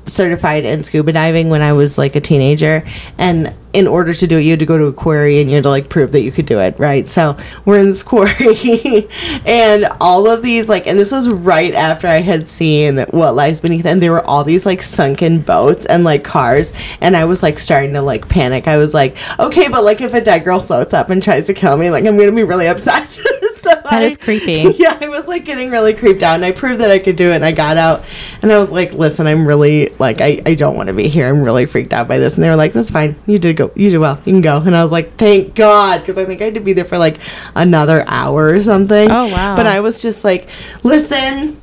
certified 0.06 0.64
in 0.66 0.84
scuba 0.84 1.12
diving 1.12 1.50
when 1.50 1.62
I 1.62 1.74
was 1.74 1.98
like 1.98 2.16
a 2.16 2.22
teenager, 2.22 2.84
and 3.18 3.54
in 3.72 3.88
order 3.88 4.14
to 4.14 4.28
do 4.28 4.38
it, 4.38 4.42
you 4.42 4.52
had 4.52 4.60
to 4.60 4.66
go 4.66 4.78
to 4.78 4.86
a 4.86 4.94
quarry 4.94 5.40
and 5.40 5.50
you 5.50 5.56
had 5.56 5.64
to 5.64 5.70
like 5.70 5.90
prove 5.90 6.12
that 6.14 6.22
you 6.22 6.32
could 6.32 6.46
do 6.46 6.60
it, 6.60 6.78
right? 6.80 7.08
So 7.08 7.38
we're 7.66 7.78
in 7.78 7.90
this 7.90 8.02
quarry, 8.02 9.08
and 9.46 9.86
all 10.02 10.28
of 10.28 10.42
these 10.42 10.70
like, 10.70 10.88
and 10.88 10.98
this 10.98 11.12
was 11.12 11.30
right 11.30 11.74
after 11.74 12.08
I 12.08 12.22
had 12.22 12.48
seen 12.48 13.00
what 13.12 13.36
lies 13.36 13.62
beneath, 13.62 13.86
and 13.86 14.02
there 14.02 14.12
were 14.12 14.26
all 14.26 14.44
these 14.44 14.66
like 14.66 14.82
sunken 14.82 15.42
boats 15.42 15.86
and 15.86 16.04
like 16.04 16.24
cars, 16.24 16.74
and 17.02 17.16
I 17.16 17.26
was 17.26 17.44
like 17.44 17.60
starting 17.60 17.94
to 17.94 18.02
like 18.02 18.28
panic. 18.28 18.68
I 18.68 18.78
was 18.78 18.94
like, 18.94 19.18
okay, 19.40 19.68
but 19.68 19.84
like 19.84 20.02
if 20.02 20.14
a 20.14 20.22
dead 20.22 20.44
girl 20.44 20.60
floats 20.60 20.94
up 20.94 21.10
and 21.10 21.22
tries 21.22 21.48
to 21.48 21.54
kill 21.54 21.78
me, 21.78 21.92
like 21.92 22.06
I'm 22.06 22.18
gonna 22.18 22.32
be 22.32 22.44
really 22.44 22.68
upset. 22.68 23.20
That 23.90 24.04
is 24.04 24.18
creepy. 24.26 24.76
yeah, 24.78 24.98
I 25.02 25.10
was 25.10 25.28
like 25.28 25.46
getting 25.46 25.72
really 25.72 25.94
creeped 25.94 26.24
out, 26.24 26.36
and 26.36 26.46
I 26.46 26.52
proved 26.52 26.82
that 26.82 26.92
I 26.92 27.00
could 27.00 27.16
do 27.16 27.32
it. 27.32 27.36
And 27.36 27.46
I 27.46 27.52
got 27.52 27.78
out, 27.78 28.04
and 28.42 28.52
I 28.52 28.58
was 28.58 28.72
like, 28.72 28.94
"Listen, 28.94 29.28
I'm 29.28 29.48
really 29.48 29.90
like 30.00 30.22
I, 30.22 30.42
I 30.46 30.56
don't 30.56 30.76
want 30.76 30.88
to 30.88 30.94
be 30.94 31.08
here. 31.08 31.28
I'm 31.28 31.42
really 31.42 31.66
freaked 31.66 31.94
out 31.94 32.08
by 32.08 32.18
this." 32.18 32.36
And 32.36 32.44
they 32.44 32.50
were 32.50 32.56
like, 32.56 32.74
"That's 32.74 32.90
fine. 32.90 33.16
You 33.26 33.40
did 33.40 33.58
go. 33.58 33.72
You 33.76 33.90
did 33.90 34.00
well. 34.00 34.18
You 34.26 34.34
can 34.34 34.42
go." 34.42 34.58
And 34.58 34.76
I 34.76 34.84
was 34.84 34.92
like, 34.92 35.16
"Thank 35.18 35.56
God," 35.56 36.00
because 36.00 36.18
I 36.18 36.26
think 36.26 36.42
I 36.42 36.46
had 36.46 36.56
to 36.56 36.60
be 36.60 36.74
there 36.74 36.86
for 36.86 36.98
like 36.98 37.20
another 37.56 38.04
hour 38.08 38.50
or 38.50 38.62
something. 38.62 39.10
Oh, 39.10 39.28
wow. 39.28 39.56
But 39.56 39.66
I 39.66 39.80
was 39.80 40.02
just 40.02 40.24
like, 40.24 40.50
"Listen." 40.84 41.60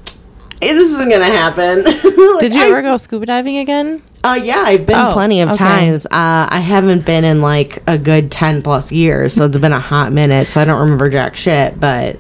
This 0.61 0.93
isn't 0.93 1.11
gonna 1.11 1.25
happen. 1.27 1.85
Like, 2.37 2.41
Did 2.43 2.55
you 2.55 2.63
I- 2.63 2.67
ever 2.69 2.83
go 2.83 2.97
scuba 2.99 3.25
diving 3.25 3.57
again? 3.59 4.03
uh, 4.23 4.39
yeah, 4.43 4.59
I've 4.67 4.85
been 4.87 4.97
Oh, 4.99 5.13
plenty 5.15 5.41
of 5.41 5.49
okay. 5.51 5.57
times. 5.59 6.05
Uh, 6.07 6.11
I 6.51 6.59
haven't 6.61 7.07
been 7.07 7.25
in 7.25 7.41
like 7.41 7.83
a 7.87 7.97
good 7.97 8.31
10 8.31 8.61
plus 8.63 8.91
years, 8.93 9.33
so 9.33 9.47
it's 9.47 9.57
been 9.57 9.73
a 9.73 9.81
hot 9.81 10.13
minute, 10.13 10.49
so 10.51 10.61
I 10.61 10.65
don't 10.67 10.81
remember 10.81 11.09
jack 11.09 11.35
shit, 11.37 11.79
but 11.81 12.17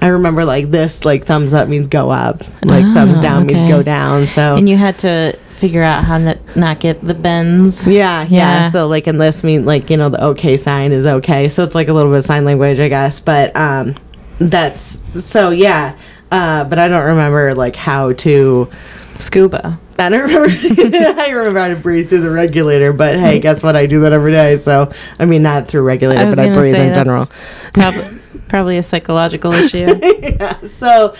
I 0.00 0.08
remember 0.08 0.44
like 0.44 0.70
this, 0.70 1.04
like 1.04 1.24
thumbs 1.24 1.52
up 1.52 1.68
means 1.68 1.88
go 1.88 2.10
up, 2.10 2.42
like 2.64 2.84
thumbs 2.94 3.18
Ah, 3.18 3.22
down 3.22 3.46
means 3.46 3.68
go 3.68 3.82
down, 3.82 4.26
so. 4.28 4.54
And 4.54 4.68
you 4.68 4.76
had 4.76 4.98
to 5.00 5.36
figure 5.54 5.82
out 5.82 6.04
how 6.04 6.18
to 6.18 6.38
not 6.54 6.78
get 6.78 7.02
the 7.02 7.14
bends. 7.14 7.86
yeah, 7.88 8.22
yeah, 8.22 8.28
Yeah. 8.28 8.68
So 8.70 8.86
like 8.86 9.06
in 9.08 9.18
this 9.18 9.42
mean 9.42 9.64
like, 9.64 9.90
you 9.90 9.96
know, 9.96 10.10
the 10.10 10.22
okay 10.26 10.56
sign 10.58 10.92
is 10.92 11.06
okay. 11.06 11.48
So 11.48 11.64
it's 11.64 11.74
like 11.74 11.88
a 11.88 11.92
little 11.92 12.12
bit 12.12 12.18
of 12.18 12.24
sign 12.24 12.44
language, 12.44 12.78
I 12.78 12.88
guess. 12.88 13.18
But 13.18 13.56
um 13.56 13.96
that's 14.38 15.00
so 15.24 15.50
yeah. 15.50 15.96
Uh 16.30 16.64
but 16.64 16.78
I 16.78 16.88
don't 16.88 17.06
remember 17.06 17.54
like 17.54 17.76
how 17.76 18.12
to 18.12 18.70
Scuba. 19.18 19.78
I 19.98 20.08
don't 20.10 20.28
remember. 20.28 20.48
I 21.20 21.30
remember 21.30 21.60
how 21.60 21.68
to 21.68 21.76
breathe 21.76 22.08
through 22.08 22.20
the 22.20 22.30
regulator, 22.30 22.92
but 22.92 23.18
hey, 23.18 23.40
guess 23.40 23.62
what? 23.62 23.76
I 23.76 23.86
do 23.86 24.00
that 24.00 24.12
every 24.12 24.32
day. 24.32 24.56
So 24.56 24.92
I 25.18 25.24
mean, 25.24 25.42
not 25.42 25.68
through 25.68 25.82
regulator, 25.82 26.26
was 26.26 26.36
but 26.36 26.50
I 26.50 26.52
breathe 26.52 26.74
in 26.74 26.94
general. 26.94 27.26
Probably, 27.72 28.02
probably 28.48 28.78
a 28.78 28.82
psychological 28.82 29.52
issue. 29.52 29.98
yeah. 30.22 30.60
So 30.66 31.14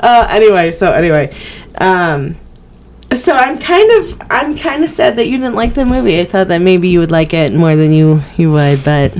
uh, 0.00 0.26
anyway, 0.30 0.70
so 0.70 0.92
anyway, 0.92 1.34
um, 1.78 2.36
so 3.14 3.34
I'm 3.34 3.58
kind 3.58 3.90
of 4.02 4.22
I'm 4.30 4.56
kind 4.56 4.82
of 4.82 4.90
sad 4.90 5.16
that 5.16 5.28
you 5.28 5.38
didn't 5.38 5.54
like 5.54 5.74
the 5.74 5.84
movie. 5.84 6.20
I 6.20 6.24
thought 6.24 6.48
that 6.48 6.62
maybe 6.62 6.88
you 6.88 7.00
would 7.00 7.10
like 7.10 7.34
it 7.34 7.52
more 7.52 7.76
than 7.76 7.92
you 7.92 8.22
you 8.36 8.50
would, 8.52 8.82
but 8.84 9.14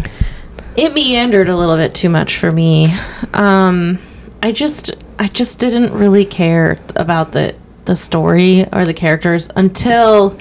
it 0.76 0.94
meandered 0.94 1.48
a 1.48 1.56
little 1.56 1.76
bit 1.76 1.94
too 1.94 2.08
much 2.08 2.38
for 2.38 2.50
me. 2.50 2.94
Um, 3.34 3.98
I 4.42 4.52
just 4.52 4.92
I 5.22 5.28
just 5.28 5.60
didn't 5.60 5.92
really 5.92 6.24
care 6.24 6.80
about 6.96 7.30
the 7.30 7.54
the 7.84 7.94
story 7.94 8.66
or 8.72 8.84
the 8.84 8.92
characters 8.92 9.48
until 9.54 10.36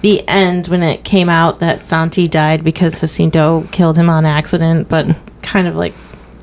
the 0.00 0.26
end 0.26 0.66
when 0.66 0.82
it 0.82 1.04
came 1.04 1.28
out 1.28 1.60
that 1.60 1.80
Santi 1.80 2.26
died 2.26 2.64
because 2.64 2.98
Jacinto 2.98 3.68
killed 3.70 3.96
him 3.96 4.10
on 4.10 4.26
accident, 4.26 4.88
but 4.88 5.14
kind 5.42 5.68
of 5.68 5.76
like 5.76 5.94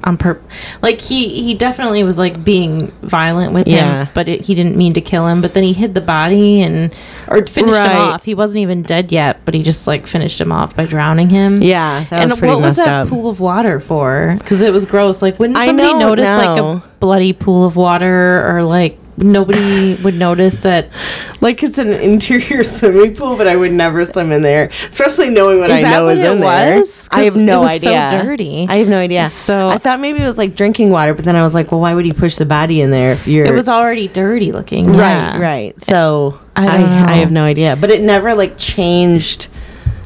on 0.05 0.17
purpose. 0.17 0.45
Like 0.81 0.99
he 1.01 1.29
he 1.43 1.53
definitely 1.53 2.03
was 2.03 2.17
like 2.17 2.43
being 2.43 2.87
violent 3.01 3.53
with 3.53 3.67
Yeah. 3.67 4.05
him, 4.05 4.11
but 4.13 4.27
it, 4.27 4.41
he 4.41 4.55
didn't 4.55 4.75
mean 4.75 4.93
to 4.93 5.01
kill 5.01 5.27
him. 5.27 5.41
But 5.41 5.53
then 5.53 5.63
he 5.63 5.73
hid 5.73 5.93
the 5.93 6.01
body 6.01 6.61
and 6.61 6.93
or 7.27 7.45
finished 7.45 7.77
Right. 7.77 7.91
him 7.91 7.97
off. 7.97 8.23
He 8.23 8.35
wasn't 8.35 8.61
even 8.61 8.81
dead 8.83 9.11
yet, 9.11 9.39
but 9.45 9.53
he 9.53 9.63
just 9.63 9.87
like 9.87 10.05
finished 10.07 10.39
him 10.41 10.51
off 10.51 10.75
by 10.75 10.85
drowning 10.85 11.29
him 11.29 11.61
yeah, 11.61 12.05
that 12.09 12.21
and 12.21 12.31
was 12.31 12.39
pretty 12.39 12.53
what 12.53 12.61
was 12.61 12.75
that 12.77 12.87
up. 12.87 13.07
pool 13.09 13.29
of 13.29 13.39
water 13.39 13.79
for? 13.79 14.35
Because 14.39 14.61
it 14.61 14.73
was 14.73 14.85
gross. 14.85 15.21
Like, 15.21 15.39
wouldn't 15.39 15.57
somebody 15.57 15.87
don't 15.89 15.99
notice 15.99 16.25
like 16.25 16.59
a 16.59 16.83
bloody 16.99 17.33
pool 17.33 17.65
of 17.65 17.75
water, 17.75 18.47
or 18.55 18.63
like 18.63 18.97
nobody 19.17 19.95
would 20.03 20.15
notice 20.15 20.63
that? 20.63 20.89
Like 21.41 21.63
it's 21.63 21.77
an 21.77 21.93
interior 21.93 22.63
swimming 22.63 23.15
pool, 23.15 23.35
but 23.35 23.47
I 23.47 23.55
would 23.55 23.71
never 23.71 24.05
swim 24.05 24.31
in 24.31 24.41
there, 24.41 24.69
especially 24.89 25.29
knowing 25.29 25.59
what 25.59 25.69
Is 25.69 25.83
I 25.83 25.91
know 25.91 26.05
what 26.05 26.17
is 26.17 26.21
it 26.21 26.31
in 26.31 26.39
there. 26.39 26.83
I 27.11 27.23
have 27.23 27.35
no 27.35 27.61
it 27.61 27.73
was 27.73 27.81
so 27.81 27.91
dirty. 28.23 28.65
I 28.67 28.77
have 28.77 28.87
no 28.87 28.97
idea. 28.97 29.25
So- 29.25 29.69
I 29.69 29.77
thought 29.77 29.99
maybe 29.99 30.21
it 30.21 30.27
was 30.27 30.37
like 30.37 30.55
drinking 30.55 30.89
water, 30.89 31.13
but 31.13 31.25
then 31.25 31.35
I 31.35 31.43
was 31.43 31.53
like, 31.53 31.71
well, 31.71 31.81
why 31.81 31.93
would 31.93 32.05
you 32.05 32.13
push 32.13 32.37
the 32.37 32.45
body 32.45 32.81
in 32.81 32.91
there 32.91 33.13
if 33.13 33.27
you're 33.27 33.45
It 33.45 33.53
was 33.53 33.67
already 33.67 34.07
dirty 34.07 34.51
looking. 34.51 34.87
right, 34.87 34.97
yeah. 34.97 35.39
right? 35.39 35.81
So 35.81 36.39
I 36.55 36.67
I, 36.67 37.13
I, 37.13 37.13
have 37.15 37.31
no 37.31 37.43
idea, 37.43 37.75
but 37.75 37.89
it 37.89 38.01
never 38.01 38.35
like 38.35 38.57
changed 38.57 39.47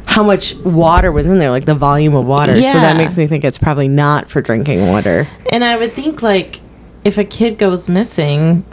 how 0.05 0.23
much 0.23 0.55
water 0.55 1.11
was 1.11 1.25
in 1.25 1.37
there, 1.37 1.51
like 1.51 1.65
the 1.65 1.75
volume 1.75 2.15
of 2.15 2.25
water. 2.25 2.55
Yeah. 2.55 2.71
So 2.71 2.79
that 2.79 2.97
makes 2.97 3.17
me 3.17 3.27
think 3.27 3.43
it's 3.43 3.57
probably 3.57 3.87
not 3.89 4.29
for 4.29 4.41
drinking 4.41 4.87
water. 4.87 5.27
And 5.51 5.63
I 5.63 5.75
would 5.75 5.91
think 5.93 6.21
like 6.21 6.61
if 7.03 7.17
a 7.17 7.23
kid 7.23 7.57
goes 7.57 7.89
missing, 7.89 8.65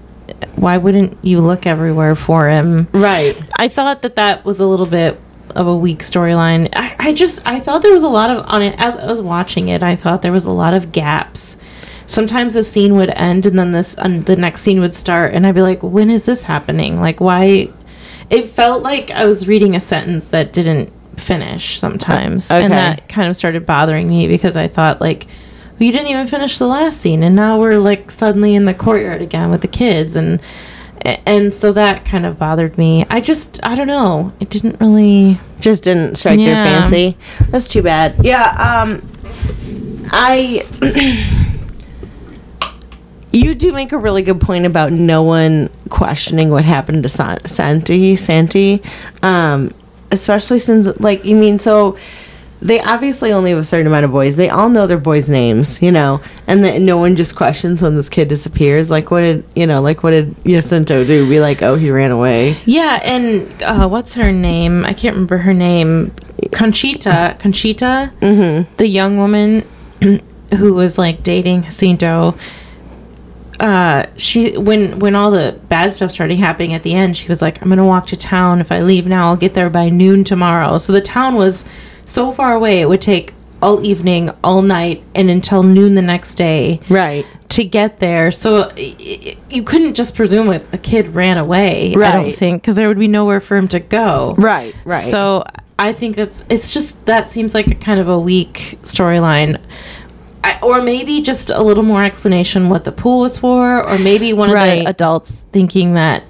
why 0.57 0.77
wouldn't 0.79 1.17
you 1.23 1.41
look 1.41 1.67
everywhere 1.67 2.15
for 2.15 2.49
him? 2.49 2.89
Right. 2.93 3.41
I 3.57 3.69
thought 3.69 4.03
that 4.03 4.17
that 4.17 4.45
was 4.45 4.61
a 4.61 4.67
little 4.67 4.87
bit 4.87 5.21
of 5.55 5.67
a 5.67 5.77
weak 5.77 6.01
storyline. 6.01 6.69
I, 6.75 6.97
I 6.99 7.13
just 7.13 7.47
I 7.47 7.61
thought 7.61 7.83
there 7.83 7.93
was 7.93 8.03
a 8.03 8.09
lot 8.09 8.31
of 8.31 8.45
on 8.47 8.63
it 8.63 8.75
as 8.79 8.97
I 8.97 9.07
was 9.07 9.21
watching 9.23 9.69
it. 9.69 9.83
I 9.83 9.97
thought 9.97 10.23
there 10.23 10.33
was 10.33 10.47
a 10.47 10.53
lot 10.53 10.75
of 10.75 10.91
gaps. 10.93 11.57
Sometimes 12.07 12.55
the 12.55 12.65
scene 12.65 12.97
would 12.97 13.11
end 13.11 13.47
and 13.47 13.59
then 13.59 13.71
this 13.71 13.95
and 13.95 14.25
the 14.27 14.37
next 14.37 14.61
scene 14.63 14.81
would 14.81 14.93
start, 14.95 15.33
and 15.33 15.47
I'd 15.47 15.55
be 15.55 15.63
like, 15.63 15.83
"When 15.83 16.11
is 16.11 16.27
this 16.27 16.43
happening? 16.43 17.01
Like, 17.01 17.21
why?" 17.21 17.71
It 18.31 18.49
felt 18.49 18.83
like 18.83 19.11
I 19.11 19.27
was 19.27 19.47
reading 19.47 19.75
a 19.77 19.81
sentence 19.81 20.29
that 20.29 20.53
didn't 20.53 20.91
finish 21.17 21.79
sometimes, 21.79 22.51
Uh, 22.51 22.57
okay. 22.57 22.65
and 22.65 22.73
that 22.73 23.09
kind 23.09 23.29
of 23.29 23.37
started 23.37 23.65
bothering 23.67 24.09
me 24.09 24.27
because 24.29 24.57
I 24.57 24.69
thought 24.69 25.01
like. 25.01 25.27
Well, 25.79 25.87
You 25.87 25.93
didn't 25.93 26.09
even 26.09 26.27
finish 26.27 26.59
the 26.59 26.67
last 26.67 27.01
scene, 27.01 27.23
and 27.23 27.35
now 27.37 27.59
we're 27.61 27.79
like 27.79 28.11
suddenly 28.11 28.55
in 28.55 28.65
the 28.65 28.75
courtyard 28.75 29.23
again 29.23 29.51
with 29.51 29.61
the 29.61 29.69
kids, 29.69 30.17
and 30.17 30.41
and 31.27 31.53
so 31.53 31.73
that 31.73 32.05
kind 32.05 32.25
of 32.25 32.39
bothered 32.39 32.79
me. 32.79 33.05
I 33.11 33.21
just, 33.21 33.61
I 33.63 33.75
don't 33.75 33.87
know. 33.87 34.33
It 34.41 34.49
didn't 34.51 34.81
really. 34.81 35.39
Just 35.61 35.85
didn't 35.85 36.17
strike 36.17 36.39
your 36.39 36.55
fancy. 36.55 37.17
That's 37.51 37.69
too 37.69 37.83
bad. 37.83 38.25
Yeah. 38.25 38.85
Um. 38.85 39.07
I. 40.11 40.65
You 43.33 43.57
do 43.57 43.73
make 43.73 43.91
a 43.91 43.99
really 43.99 44.23
good 44.23 44.41
point 44.41 44.65
about 44.65 44.93
no 44.93 45.25
one 45.25 45.69
questioning 45.89 46.51
what 46.51 46.65
happened 46.65 47.03
to 47.03 47.09
San- 47.09 47.45
Santi. 47.47 48.15
Santi, 48.15 48.81
um, 49.25 49.73
especially 50.13 50.61
since, 50.61 50.87
like, 51.01 51.25
you 51.25 51.35
mean 51.35 51.59
so 51.59 51.99
they 52.65 52.81
obviously 52.81 53.31
only 53.31 53.51
have 53.51 53.59
a 53.59 53.65
certain 53.65 53.87
amount 53.87 54.07
of 54.07 54.11
boys. 54.11 54.37
They 54.37 54.49
all 54.49 54.71
know 54.71 54.87
their 54.87 54.99
boys' 54.99 55.29
names, 55.29 55.83
you 55.83 55.93
know, 55.93 56.23
and 56.47 56.65
then 56.65 56.87
no 56.87 56.97
one 56.97 57.15
just 57.15 57.37
questions 57.37 57.83
when 57.83 57.95
this 57.95 58.09
kid 58.09 58.29
disappears. 58.29 58.91
Like, 58.91 59.11
what 59.11 59.21
did 59.21 59.45
you 59.55 59.67
know? 59.67 59.83
Like, 59.83 60.03
what 60.03 60.13
did 60.13 60.35
Jacinto 60.45 61.05
do? 61.05 61.29
Be 61.29 61.41
like, 61.41 61.63
oh, 61.63 61.77
he 61.77 61.91
ran 61.91 62.11
away. 62.11 62.57
Yeah, 62.65 63.01
and 63.05 63.63
uh, 63.63 63.87
what's 63.87 64.15
her 64.15 64.33
name? 64.33 64.87
I 64.87 64.95
can't 64.95 65.15
remember 65.15 65.39
her 65.39 65.53
name. 65.53 66.15
Conchita. 66.53 67.37
Conchita, 67.39 68.11
mm-hmm. 68.21 68.75
the 68.79 68.89
young 68.89 69.19
woman 69.19 69.69
who 70.59 70.73
was 70.73 70.97
like 70.97 71.23
dating 71.23 71.65
Jacinto. 71.65 72.35
Uh, 73.61 74.07
she 74.17 74.57
when 74.57 74.99
when 75.01 75.15
all 75.15 75.31
the 75.31 75.61
bad 75.69 75.93
stuff 75.93 76.11
started 76.11 76.39
happening 76.39 76.73
at 76.73 76.83
the 76.83 76.95
end, 76.95 77.19
she 77.19 77.29
was 77.29 77.43
like, 77.43 77.63
"I'm 77.63 77.69
gonna 77.69 77.87
walk 77.87 78.07
to 78.09 78.17
town. 78.17 78.61
If 78.61 78.73
I 78.73 78.81
leave 78.81 79.07
now, 79.07 79.29
I'll 79.29 79.37
get 79.37 79.53
there 79.53 79.69
by 79.69 79.91
noon 79.91 80.25
tomorrow." 80.25 80.79
So 80.79 80.95
the 80.95 81.03
town 81.03 81.35
was 81.35 81.67
so 82.05 82.33
far 82.33 82.55
away; 82.55 82.81
it 82.81 82.89
would 82.89 83.03
take 83.03 83.33
all 83.63 83.85
evening, 83.85 84.31
all 84.43 84.61
night, 84.63 85.03
and 85.15 85.31
until 85.31 85.63
noon 85.63 85.95
the 85.95 86.03
next 86.03 86.35
day 86.35 86.81
Right. 86.91 87.25
to 87.51 87.65
get 87.65 87.99
there. 87.99 88.31
So 88.31 88.71
you 88.77 89.63
couldn't 89.63 89.95
just 89.95 90.15
presume 90.15 90.49
a, 90.51 90.61
a 90.73 90.79
kid 90.79 91.15
ran 91.15 91.39
away. 91.39 91.95
right. 91.95 92.13
I 92.15 92.23
don't 92.23 92.33
think 92.35 92.63
because 92.63 92.77
there 92.77 92.89
would 92.89 92.99
be 92.99 93.09
nowhere 93.09 93.41
for 93.41 93.57
him 93.57 93.69
to 93.69 93.81
go. 93.81 94.35
Right. 94.37 94.75
Right. 94.85 95.01
So 95.01 95.45
I 95.79 95.93
think 95.93 96.17
that's 96.17 96.45
it's 96.51 96.75
just 96.75 97.07
that 97.07 97.31
seems 97.31 97.55
like 97.55 97.69
a 97.69 97.75
kind 97.75 97.99
of 98.01 98.09
a 98.09 98.19
weak 98.19 98.79
storyline. 98.83 99.59
I, 100.43 100.59
or 100.61 100.83
maybe 100.83 101.23
just 101.23 101.49
a 101.49 101.63
little 101.63 101.83
more 101.85 102.05
explanation 102.05 102.69
what 102.69 102.85
the 102.85 102.93
pool 102.93 103.21
was 103.21 103.39
for, 103.39 103.83
or 103.83 103.97
maybe 103.99 104.35
one 104.35 104.51
of 104.51 104.57
the 104.57 104.85
adults 104.85 105.47
thinking 105.53 105.95
that 105.95 106.23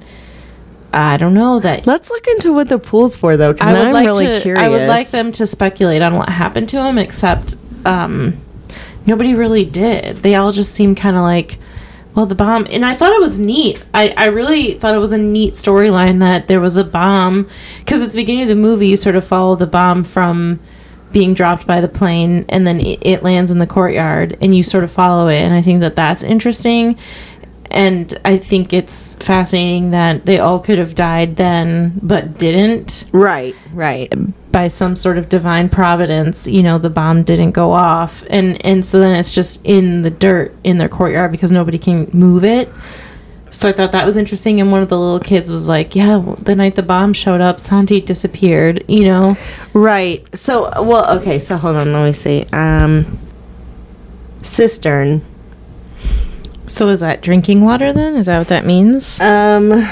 I 0.94 1.16
don't 1.16 1.34
know 1.34 1.58
that 1.60 1.86
Let's 1.86 2.10
look 2.10 2.26
into 2.28 2.52
what 2.52 2.68
the 2.68 2.78
pool's 2.78 3.16
for, 3.16 3.36
though, 3.36 3.52
because 3.52 3.68
I 3.68 3.72
now 3.72 3.78
would 3.80 3.88
I'm 3.88 3.94
like 3.94 4.06
really 4.06 4.26
to. 4.26 4.40
curious. 4.40 4.62
I 4.62 4.68
would 4.68 4.88
like 4.88 5.10
them 5.10 5.32
to 5.32 5.46
speculate 5.46 6.02
on 6.02 6.14
what 6.14 6.28
happened 6.28 6.68
to 6.70 6.82
him, 6.82 6.98
except 6.98 7.56
um, 7.84 8.40
nobody 9.06 9.34
really 9.34 9.64
did. 9.64 10.18
They 10.18 10.34
all 10.34 10.52
just 10.52 10.72
seemed 10.72 10.96
kind 10.96 11.16
of 11.16 11.22
like, 11.22 11.58
well, 12.14 12.26
the 12.26 12.36
bomb. 12.36 12.66
And 12.70 12.84
I 12.84 12.94
thought 12.94 13.12
it 13.12 13.20
was 13.20 13.38
neat. 13.40 13.84
I, 13.92 14.14
I 14.16 14.26
really 14.26 14.74
thought 14.74 14.94
it 14.94 14.98
was 14.98 15.12
a 15.12 15.18
neat 15.18 15.54
storyline 15.54 16.20
that 16.20 16.46
there 16.46 16.60
was 16.60 16.76
a 16.76 16.84
bomb 16.84 17.48
because 17.80 18.00
at 18.02 18.12
the 18.12 18.16
beginning 18.16 18.42
of 18.42 18.48
the 18.48 18.54
movie, 18.54 18.88
you 18.88 18.96
sort 18.96 19.16
of 19.16 19.26
follow 19.26 19.56
the 19.56 19.66
bomb 19.66 20.04
from 20.04 20.60
being 21.14 21.32
dropped 21.32 21.64
by 21.64 21.80
the 21.80 21.88
plane 21.88 22.44
and 22.48 22.66
then 22.66 22.80
it, 22.80 22.98
it 23.02 23.22
lands 23.22 23.52
in 23.52 23.58
the 23.60 23.66
courtyard 23.68 24.36
and 24.40 24.52
you 24.54 24.64
sort 24.64 24.82
of 24.82 24.90
follow 24.90 25.28
it 25.28 25.36
and 25.36 25.54
i 25.54 25.62
think 25.62 25.78
that 25.78 25.94
that's 25.94 26.24
interesting 26.24 26.98
and 27.70 28.18
i 28.24 28.36
think 28.36 28.72
it's 28.72 29.14
fascinating 29.14 29.90
that 29.90 30.26
they 30.26 30.38
all 30.38 30.58
could 30.60 30.78
have 30.78 30.94
died 30.94 31.36
then 31.36 31.98
but 32.02 32.38
didn't 32.38 33.04
Right. 33.12 33.54
Right. 33.72 34.12
by 34.52 34.68
some 34.68 34.96
sort 34.96 35.18
of 35.18 35.28
divine 35.28 35.68
providence 35.68 36.46
you 36.46 36.62
know 36.62 36.78
the 36.78 36.90
bomb 36.90 37.22
didn't 37.22 37.52
go 37.52 37.72
off 37.72 38.22
and 38.30 38.64
and 38.64 38.84
so 38.84 38.98
then 39.00 39.16
it's 39.16 39.34
just 39.34 39.60
in 39.64 40.02
the 40.02 40.10
dirt 40.10 40.54
in 40.64 40.78
their 40.78 40.88
courtyard 40.88 41.30
because 41.30 41.50
nobody 41.50 41.78
can 41.78 42.08
move 42.12 42.44
it 42.44 42.68
so 43.50 43.68
i 43.68 43.72
thought 43.72 43.92
that 43.92 44.04
was 44.06 44.16
interesting 44.16 44.60
and 44.60 44.70
one 44.72 44.82
of 44.82 44.88
the 44.88 44.98
little 44.98 45.20
kids 45.20 45.50
was 45.50 45.68
like 45.68 45.94
yeah 45.94 46.16
well, 46.16 46.36
the 46.36 46.54
night 46.54 46.74
the 46.74 46.82
bomb 46.82 47.12
showed 47.12 47.40
up 47.40 47.58
santi 47.60 48.00
disappeared 48.00 48.84
you 48.88 49.04
know 49.04 49.36
Right. 49.72 50.24
So, 50.36 50.70
well, 50.84 51.18
okay. 51.18 51.40
So 51.40 51.56
hold 51.56 51.74
on. 51.74 51.92
Let 51.92 52.04
me 52.06 52.12
see. 52.12 52.44
Um, 52.52 53.18
cistern. 54.42 55.24
So 56.66 56.88
is 56.88 57.00
that 57.00 57.20
drinking 57.20 57.62
water 57.64 57.92
then? 57.92 58.16
Is 58.16 58.26
that 58.26 58.38
what 58.38 58.48
that 58.48 58.64
means? 58.64 59.20
Um. 59.20 59.86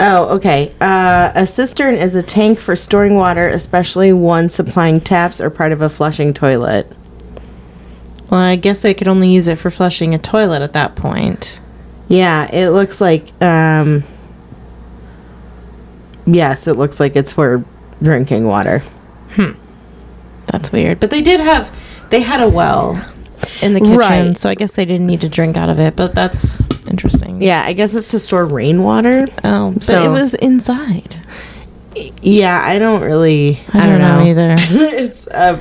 Oh, 0.00 0.34
okay. 0.34 0.74
Uh, 0.80 1.30
a 1.34 1.46
cistern 1.46 1.94
is 1.94 2.16
a 2.16 2.24
tank 2.24 2.58
for 2.58 2.74
storing 2.74 3.14
water, 3.14 3.46
especially 3.46 4.12
one 4.12 4.50
supplying 4.50 5.00
taps 5.00 5.40
or 5.40 5.48
part 5.48 5.70
of 5.70 5.80
a 5.80 5.88
flushing 5.88 6.34
toilet. 6.34 6.92
Well, 8.28 8.40
I 8.40 8.56
guess 8.56 8.84
I 8.84 8.94
could 8.94 9.06
only 9.06 9.30
use 9.30 9.46
it 9.46 9.58
for 9.60 9.70
flushing 9.70 10.12
a 10.12 10.18
toilet 10.18 10.60
at 10.60 10.72
that 10.72 10.96
point. 10.96 11.60
Yeah, 12.08 12.50
it 12.52 12.70
looks 12.70 13.00
like. 13.00 13.32
Um, 13.40 14.02
yes, 16.26 16.66
it 16.66 16.74
looks 16.74 16.98
like 16.98 17.14
it's 17.14 17.30
for 17.30 17.64
drinking 18.02 18.46
water. 18.46 18.80
Hmm. 19.34 19.52
That's 20.46 20.72
weird. 20.72 20.98
But 20.98 21.10
they 21.10 21.20
did 21.22 21.38
have 21.38 21.70
they 22.10 22.22
had 22.22 22.40
a 22.40 22.48
well 22.48 23.00
in 23.62 23.74
the 23.74 23.80
kitchen, 23.80 23.96
Right. 23.96 24.38
so 24.38 24.48
I 24.50 24.54
guess 24.54 24.72
they 24.72 24.84
didn't 24.84 25.06
need 25.06 25.20
to 25.22 25.28
drink 25.28 25.56
out 25.56 25.68
of 25.68 25.78
it, 25.78 25.96
but 25.96 26.14
that's 26.14 26.60
interesting. 26.88 27.40
Yeah, 27.42 27.62
I 27.64 27.72
guess 27.72 27.94
it's 27.94 28.10
to 28.12 28.18
store 28.18 28.44
rainwater. 28.46 29.26
Oh, 29.44 29.72
but 29.72 29.82
So- 29.84 30.02
it 30.02 30.08
was 30.08 30.34
inside. 30.34 31.16
Yeah, 32.22 32.62
I 32.64 32.78
don't 32.78 33.02
really. 33.02 33.60
I, 33.72 33.86
don't, 33.86 33.98
know, 33.98 34.22
either. 34.24 34.54
it's 34.58 35.28
uh, 35.28 35.60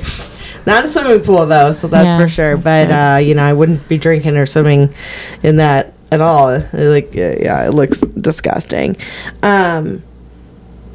not 0.66 0.86
a 0.86 0.88
swimming 0.88 1.24
pool 1.26 1.46
though, 1.46 1.72
so 1.74 1.88
that's 1.88 2.06
Yeah, 2.06 2.18
for 2.20 2.30
sure. 2.30 2.56
that's 2.58 2.90
But 2.90 2.92
uh, 2.94 3.18
you 3.18 3.36
know, 3.36 3.44
I 3.44 3.54
wouldn't 3.54 3.88
be 3.90 3.98
drinking 3.98 4.38
or 4.38 4.46
swimming 4.46 4.94
in 5.44 5.58
that 5.58 5.94
at 6.12 6.22
all. 6.22 6.58
Like, 6.74 7.08
uh, 7.18 7.36
yeah, 7.40 7.66
it 7.68 7.72
looks 7.72 8.00
disgusting. 8.02 8.96
Um, 9.44 10.04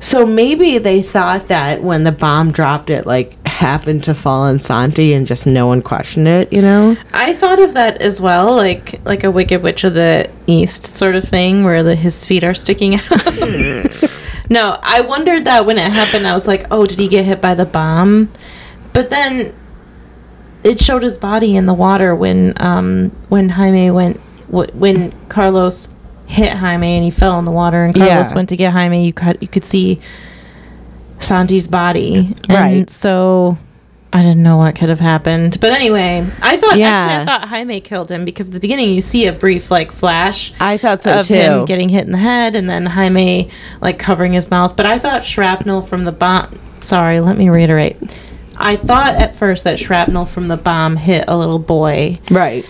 so 0.01 0.25
maybe 0.27 0.79
they 0.79 1.03
thought 1.03 1.49
that 1.49 1.83
when 1.83 2.05
the 2.05 2.13
bomb 2.13 2.51
dropped, 2.53 2.89
it 2.91 3.07
like 3.07 3.37
happened 3.57 4.05
to 4.05 4.15
fall 4.15 4.43
on 4.43 4.59
Santi, 4.61 5.13
and 5.15 5.27
just 5.27 5.47
no 5.47 5.67
one 5.67 5.83
questioned 5.83 6.29
it. 6.29 6.53
You 6.53 6.63
know? 6.63 6.97
I 7.13 7.35
thought 7.35 7.59
of 7.59 7.75
that 7.75 8.01
as 8.01 8.21
well, 8.21 8.55
like 8.55 9.01
like 9.05 9.25
a 9.25 9.31
Wicked 9.31 9.63
Witch 9.63 9.85
of 9.85 9.95
the 9.95 10.31
East 10.47 10.87
sort 10.95 11.15
of 11.17 11.25
thing, 11.25 11.65
where 11.65 11.83
the, 11.83 11.95
his 11.95 12.25
feet 12.25 12.45
are 12.45 12.55
sticking 12.55 12.95
out. 12.95 13.03
no, 14.51 14.79
I 14.83 15.01
wondered 15.01 15.45
that 15.47 15.67
when 15.67 15.79
it 15.79 15.93
happened. 15.93 16.27
I 16.27 16.33
was 16.35 16.47
like, 16.47 16.67
oh, 16.71 16.87
did 16.87 16.99
he 16.99 17.09
get 17.09 17.25
hit 17.25 17.41
by 17.41 17.55
the 17.55 17.65
bomb? 17.67 18.31
But 18.93 19.11
then 19.11 19.55
it 20.65 20.81
showed 20.81 21.03
his 21.03 21.19
body 21.19 21.57
in 21.57 21.67
the 21.67 21.75
water 21.75 22.15
when 22.15 22.53
um 22.63 23.11
when 23.29 23.49
Jaime 23.51 23.91
went 23.91 24.21
w- 24.51 24.71
when 24.75 25.13
Carlos 25.29 25.89
hit 26.27 26.53
Jaime 26.53 26.97
and 26.97 27.05
he 27.05 27.11
fell 27.11 27.39
in 27.39 27.45
the 27.45 27.53
water 27.53 27.85
and 27.85 27.95
Carlos 27.95 28.31
Yeah. 28.31 28.35
went 28.35 28.49
to 28.49 28.57
get 28.57 28.73
Jaime. 28.73 29.05
You 29.07 29.13
could 29.13 29.39
you 29.41 29.49
could 29.49 29.65
see 29.65 30.01
Santi's 31.19 31.69
body, 31.69 32.35
and 32.49 32.51
Right. 32.51 32.91
so. 32.91 33.59
I 34.13 34.23
didn't 34.23 34.43
know 34.45 34.57
what 34.57 34.75
could 34.77 34.89
have 34.89 35.01
happened. 35.01 35.59
But 35.61 35.73
anyway, 35.73 36.25
I 36.41 36.57
thought 36.57 36.79
Yeah. 36.79 36.87
actually 36.89 37.23
I 37.23 37.25
thought 37.39 37.49
Jaime 37.51 37.81
killed 37.81 38.11
him 38.11 38.25
because 38.25 38.47
at 38.47 38.53
the 38.55 38.61
beginning 38.61 38.95
you 38.95 39.03
see 39.03 39.27
a 39.27 39.33
brief 39.33 39.71
like 39.71 39.93
flash 39.93 40.55
I 40.59 40.79
thought 40.79 41.03
so 41.03 41.21
of 41.21 41.27
too. 41.27 41.35
him 41.35 41.65
getting 41.67 41.91
hit 41.91 42.07
in 42.07 42.13
the 42.13 42.19
head 42.19 42.55
and 42.55 42.71
then 42.71 42.87
Jaime 42.87 43.51
like 43.83 43.99
covering 43.99 44.33
his 44.33 44.51
mouth. 44.51 44.75
But 44.75 44.87
I 44.87 44.99
thought 44.99 45.23
shrapnel 45.25 45.83
from 45.83 46.05
the 46.05 46.13
bomb 46.13 46.59
sorry, 46.81 47.21
let 47.21 47.37
me 47.37 47.51
reiterate. 47.51 47.99
I 48.57 48.77
thought 48.77 49.17
at 49.17 49.35
first 49.35 49.65
that 49.65 49.79
shrapnel 49.79 50.25
from 50.25 50.49
the 50.49 50.57
bomb 50.57 50.97
hit 50.97 51.25
a 51.29 51.37
little 51.37 51.59
boy. 51.59 52.19
right. 52.31 52.65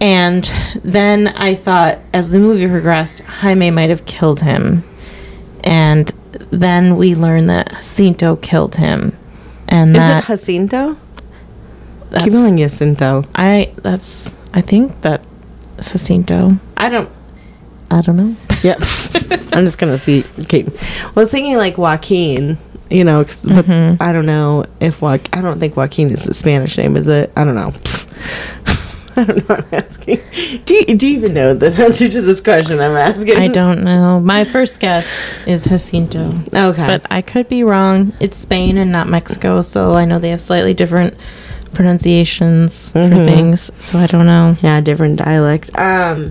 And 0.00 0.44
then 0.84 1.28
I 1.28 1.54
thought 1.54 2.00
as 2.12 2.28
the 2.30 2.38
movie 2.38 2.66
progressed, 2.66 3.20
Jaime 3.20 3.70
might 3.70 3.88
have 3.88 4.04
killed 4.04 4.40
him. 4.40 4.82
And 5.62 6.12
then 6.50 6.96
we 6.96 7.14
learn 7.14 7.46
that 7.46 7.70
Jacinto 7.70 8.36
killed 8.36 8.76
him. 8.76 9.16
And 9.68 9.90
Is 9.90 9.96
that 9.96 10.24
it 10.24 10.26
Jacinto? 10.26 10.96
Keep 12.22 12.32
going, 12.32 12.58
Jacinto. 12.58 13.24
I 13.34 13.72
that's 13.82 14.34
I 14.52 14.60
think 14.60 15.00
that 15.00 15.24
Jacinto. 15.76 16.52
I 16.76 16.88
don't 16.88 17.10
I 17.90 18.00
don't 18.00 18.16
know. 18.16 18.36
Yep. 18.62 18.78
I'm 19.52 19.64
just 19.64 19.78
gonna 19.78 19.98
see. 19.98 20.24
Okay. 20.40 20.62
Well, 20.64 20.74
I 21.16 21.20
was 21.20 21.30
thinking 21.30 21.56
like 21.56 21.76
Joaquin. 21.76 22.56
You 22.90 23.04
know, 23.04 23.24
'cause- 23.24 23.44
but 23.44 23.66
Mm-hmm. 23.66 24.02
I 24.02 24.12
don't 24.12 24.26
know 24.26 24.64
if 24.80 25.02
Joaquin. 25.02 25.28
I 25.32 25.42
don't 25.42 25.58
think 25.60 25.76
Joaquin 25.76 26.10
is 26.10 26.26
a 26.26 26.34
Spanish 26.34 26.78
name, 26.78 26.96
is 26.96 27.08
it? 27.08 27.30
I 27.36 27.44
don't 27.44 27.54
know. 27.56 27.72
I 29.16 29.24
don't 29.24 29.48
know. 29.48 29.54
I'm 29.56 29.64
asking. 29.72 30.20
Do 30.64 30.74
you, 30.74 30.84
do 30.96 31.06
you 31.08 31.18
even 31.18 31.34
know 31.34 31.54
the 31.54 31.66
answer 31.82 32.08
to 32.08 32.20
this 32.20 32.40
question? 32.40 32.80
I'm 32.80 32.96
asking. 32.96 33.36
I 33.36 33.48
don't 33.48 33.82
know. 33.84 34.20
My 34.20 34.44
first 34.44 34.80
guess 34.80 35.34
is 35.46 35.64
Jacinto. 35.64 36.32
Okay. 36.52 36.86
But 36.86 37.06
I 37.10 37.22
could 37.22 37.48
be 37.48 37.62
wrong. 37.64 38.12
It's 38.20 38.36
Spain 38.36 38.76
and 38.76 38.90
not 38.92 39.08
Mexico, 39.08 39.62
so 39.62 39.94
I 39.94 40.04
know 40.04 40.18
they 40.18 40.30
have 40.30 40.42
slightly 40.42 40.74
different 40.74 41.14
pronunciations 41.72 42.90
for 42.90 43.08
things, 43.08 43.70
so 43.82 43.98
I 43.98 44.06
don't 44.06 44.26
know. 44.26 44.56
yeah, 44.62 44.80
different 44.80 45.18
dialect. 45.18 45.70
Um. 45.76 46.30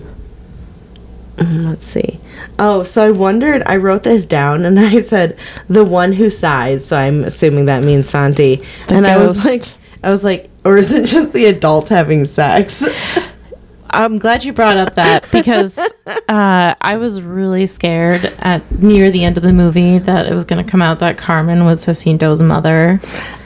mm, 1.36 1.66
Let's 1.70 1.86
see. 1.86 2.20
Oh, 2.60 2.84
so 2.84 3.04
I 3.06 3.12
wondered. 3.12 3.64
I 3.66 3.78
wrote 3.78 4.04
this 4.04 4.26
down, 4.26 4.66
and 4.66 4.80
I 4.80 5.02
said 5.02 5.38
the 5.68 5.84
one 5.84 6.14
who 6.14 6.30
sighs. 6.30 6.86
So 6.86 6.98
I'm 6.98 7.24
assuming 7.24 7.66
that 7.66 7.84
means 7.86 8.10
Santi. 8.10 8.58
The 8.88 8.96
and 8.96 9.08
I 9.08 9.18
was 9.18 9.46
like, 9.46 9.64
I 10.04 10.12
was 10.12 10.24
like, 10.24 10.50
or 10.66 10.78
is 10.78 10.94
it 10.94 11.06
just 11.06 11.34
the 11.34 11.46
adults 11.46 11.90
having 11.90 12.26
sex? 12.26 12.86
I'm 13.94 14.18
glad 14.18 14.44
you 14.44 14.54
brought 14.54 14.78
up 14.78 14.96
that 14.96 15.30
because 15.32 15.78
uh, 15.78 16.74
I 16.82 16.98
was 16.98 17.22
really 17.22 17.68
scared 17.68 18.26
at 18.40 18.70
near 18.72 19.12
the 19.12 19.24
end 19.24 19.38
of 19.38 19.44
the 19.44 19.54
movie 19.54 20.00
that 20.00 20.26
it 20.26 20.34
was 20.34 20.46
going 20.46 20.64
to 20.66 20.70
come 20.70 20.82
out 20.82 21.00
that 21.00 21.18
Carmen 21.18 21.66
was 21.66 21.86
Jacinto's 21.86 22.42
mother. 22.42 23.00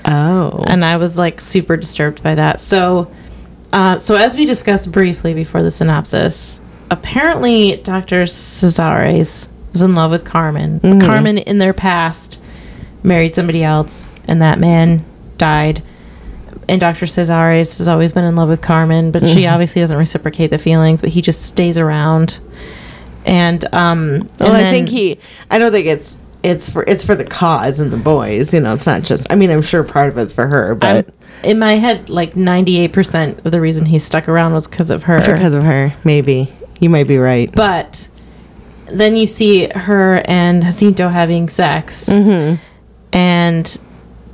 Oh. 0.05 0.63
and 0.65 0.85
I 0.85 0.95
was 0.95 1.17
like 1.17 1.41
super 1.41 1.75
disturbed 1.75 2.23
by 2.23 2.35
that. 2.35 2.61
So, 2.61 3.11
uh, 3.73 3.99
so 3.99 4.15
as 4.15 4.37
we 4.37 4.45
discussed 4.45 4.89
briefly 4.89 5.33
before 5.33 5.63
the 5.63 5.71
synopsis, 5.71 6.61
apparently 6.89 7.75
Doctor 7.77 8.23
Casares 8.23 9.49
is 9.73 9.81
in 9.81 9.95
love 9.95 10.11
with 10.11 10.23
Carmen. 10.23 10.79
But 10.79 11.01
Carmen, 11.01 11.39
in 11.39 11.57
their 11.57 11.73
past, 11.73 12.41
married 13.03 13.35
somebody 13.35 13.63
else, 13.65 14.07
and 14.29 14.41
that 14.41 14.59
man 14.59 15.03
died. 15.37 15.83
And 16.69 16.81
Doctor 16.81 17.05
Casares 17.05 17.77
has 17.77 17.87
always 17.87 18.11
been 18.11 18.25
in 18.25 18.35
love 18.35 18.49
with 18.49 18.61
Carmen, 18.61 19.11
but 19.11 19.25
she 19.27 19.47
obviously 19.47 19.81
doesn't 19.81 19.97
reciprocate 19.97 20.49
the 20.51 20.57
feelings. 20.57 21.01
But 21.01 21.11
he 21.11 21.21
just 21.21 21.43
stays 21.43 21.77
around. 21.77 22.39
And 23.25 23.63
um, 23.73 24.29
Well, 24.39 24.53
and 24.53 24.65
I 24.67 24.71
think 24.71 24.89
he. 24.89 25.19
I 25.49 25.59
don't 25.59 25.71
think 25.71 25.87
it's 25.87 26.17
it's 26.43 26.69
for 26.69 26.83
it's 26.87 27.03
for 27.05 27.15
the 27.15 27.25
cause 27.25 27.79
and 27.79 27.91
the 27.91 27.97
boys. 27.97 28.53
You 28.53 28.59
know, 28.59 28.73
it's 28.73 28.85
not 28.85 29.03
just. 29.03 29.31
I 29.31 29.35
mean, 29.35 29.49
I'm 29.49 29.61
sure 29.61 29.83
part 29.83 30.09
of 30.09 30.17
it's 30.17 30.33
for 30.33 30.47
her, 30.47 30.69
I'm- 30.69 30.79
but 30.79 31.09
in 31.43 31.59
my 31.59 31.73
head, 31.73 32.09
like 32.09 32.33
98% 32.33 33.45
of 33.45 33.51
the 33.51 33.61
reason 33.61 33.85
he 33.85 33.99
stuck 33.99 34.27
around 34.27 34.53
was 34.53 34.67
because 34.67 34.89
of 34.89 35.03
her. 35.03 35.19
because 35.21 35.53
of 35.53 35.63
her, 35.63 35.93
maybe 36.03 36.51
you 36.79 36.89
might 36.89 37.07
be 37.07 37.17
right. 37.17 37.51
But 37.53 38.07
then 38.89 39.15
you 39.15 39.27
see 39.27 39.67
her 39.69 40.21
and 40.25 40.63
Jacinto 40.63 41.09
having 41.09 41.47
sex. 41.49 42.09
Mm-hmm. 42.09 42.61
And 43.13 43.77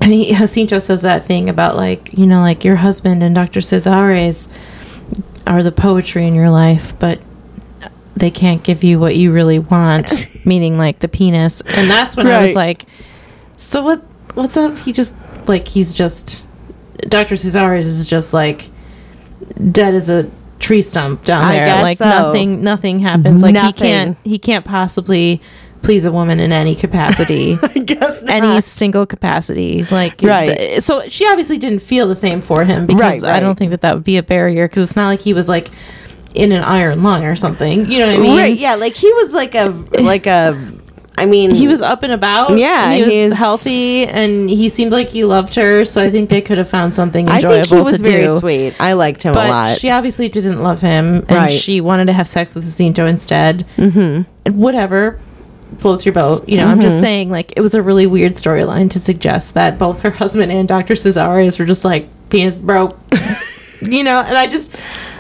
I 0.04 0.08
mean, 0.08 0.36
Jacinto 0.36 0.80
says 0.80 1.02
that 1.04 1.24
thing 1.24 1.48
about, 1.48 1.78
like, 1.78 2.12
you 2.18 2.26
know, 2.26 2.42
like 2.42 2.66
your 2.66 2.76
husband 2.76 3.24
and 3.24 3.34
Dr. 3.34 3.62
Casares 3.62 4.50
are 5.48 5.64
the 5.64 5.72
poetry 5.72 6.28
in 6.28 6.36
your 6.36 6.50
life, 6.50 6.92
but 7.00 7.22
they 8.14 8.30
can't 8.30 8.62
give 8.62 8.84
you 8.84 9.00
what 9.00 9.16
you 9.16 9.32
really 9.32 9.60
want, 9.60 10.12
meaning 10.46 10.78
like 10.78 11.00
the 11.00 11.08
penis. 11.08 11.62
And 11.62 11.90
that's 11.90 12.18
when 12.18 12.28
I 12.28 12.42
was 12.42 12.54
like, 12.54 12.86
so 13.56 13.82
what? 13.82 14.02
What's 14.34 14.58
up? 14.58 14.78
He 14.80 14.92
just, 14.92 15.14
like, 15.48 15.70
he's 15.70 15.96
just, 15.96 16.48
Dr. 17.08 17.36
Casares 17.36 17.86
is 17.86 18.06
just 18.06 18.34
like 18.34 18.70
dead 19.72 19.94
as 19.94 20.10
a 20.10 20.30
tree 20.60 20.82
stump 20.82 21.24
down 21.24 21.50
there. 21.50 21.82
like 21.82 21.98
so. 21.98 22.06
nothing, 22.06 22.62
nothing 22.62 23.00
happens. 23.00 23.42
Like 23.42 23.56
he 23.56 23.72
can't, 23.72 24.18
he 24.26 24.38
can't 24.38 24.66
possibly 24.66 25.42
please 25.84 26.06
a 26.06 26.12
woman 26.12 26.40
in 26.40 26.52
any 26.52 26.76
capacity. 26.76 27.58
I 27.64 27.80
guess 27.80 28.22
not. 28.24 28.34
any 28.34 28.62
single 28.62 29.06
capacity 29.06 29.84
like 29.92 30.22
Right. 30.22 30.58
th- 30.58 30.82
so 30.82 31.02
she 31.10 31.28
obviously 31.28 31.58
didn't 31.58 31.80
feel 31.82 32.08
the 32.08 32.16
same 32.16 32.42
for 32.42 32.64
him 32.64 32.86
because 32.88 33.02
Right, 33.02 33.24
i 33.36 33.40
don't 33.40 33.58
think 33.58 33.72
that 33.72 33.82
that 33.82 33.94
would 33.96 34.04
be 34.04 34.18
a 34.18 34.24
barrier 34.24 34.68
because 34.68 34.84
it's 34.84 34.96
not 34.96 35.08
like 35.08 35.22
he 35.22 35.34
was 35.34 35.48
like 35.50 35.70
in 36.36 36.52
an 36.52 36.64
iron 36.64 37.04
lung 37.04 37.26
or 37.26 37.36
something 37.36 37.86
you 37.92 38.00
know 38.00 38.08
what 38.08 38.16
i 38.16 38.20
mean 38.20 38.38
right? 38.38 38.58
Yeah, 38.58 38.76
like 38.76 38.94
he 38.94 39.12
was 39.14 39.34
like 39.34 39.54
a 39.56 39.68
like 40.02 40.26
a. 40.26 40.58
I 41.16 41.28
mean, 41.28 41.54
he 41.54 41.68
was 41.68 41.84
up 41.84 42.02
and 42.02 42.12
about 42.12 42.58
Yeah, 42.58 42.92
he 42.96 43.02
was 43.04 43.12
he's- 43.12 43.38
healthy 43.38 44.08
and 44.08 44.50
he 44.50 44.68
seemed 44.68 44.92
like 44.92 45.10
he 45.10 45.24
loved 45.26 45.54
her 45.56 45.86
so 45.86 46.02
i 46.02 46.10
think 46.10 46.32
they 46.32 46.42
could 46.42 46.58
have 46.58 46.68
found 46.68 46.92
something 46.96 47.30
I 47.30 47.36
enjoyable 47.36 47.66
think 47.68 47.88
he 47.88 47.92
was 47.92 48.02
very 48.02 48.28
do 48.28 48.40
sweet. 48.40 48.74
I 48.80 48.94
liked 48.94 49.22
him 49.22 49.34
a 49.34 49.38
lot. 49.38 49.78
she 49.78 49.92
obviously 49.92 50.28
didn't 50.28 50.64
love 50.64 50.82
him 50.82 51.18
and 51.28 51.30
Right. 51.30 51.52
she 51.52 51.82
wanted 51.82 52.06
to 52.06 52.14
have 52.14 52.28
sex 52.28 52.56
with 52.56 52.64
Jacinto 52.64 53.06
instead. 53.06 53.64
Mm-hmm. 53.78 54.24
And 54.46 54.58
whatever 54.58 55.20
floats 55.80 56.06
your 56.06 56.14
boat. 56.14 56.48
You 56.48 56.58
know, 56.58 56.66
I'm 56.68 56.74
Mm-hmm. 56.78 56.82
just 56.88 57.00
saying, 57.00 57.30
like, 57.30 57.54
it 57.56 57.62
was 57.62 57.74
a 57.76 57.82
really 57.82 58.08
weird 58.08 58.34
storyline 58.34 58.90
to 58.92 59.00
suggest 59.00 59.54
that 59.54 59.78
both 59.80 60.00
her 60.02 60.12
husband 60.12 60.52
and 60.52 60.68
Dr. 60.68 60.94
Casares 60.96 61.60
were 61.60 61.66
just 61.66 61.86
like, 61.86 62.08
penis 62.30 62.60
broke. 62.60 62.98
you 63.82 64.04
know, 64.04 64.22
and 64.22 64.38
I 64.38 64.48
just. 64.48 64.76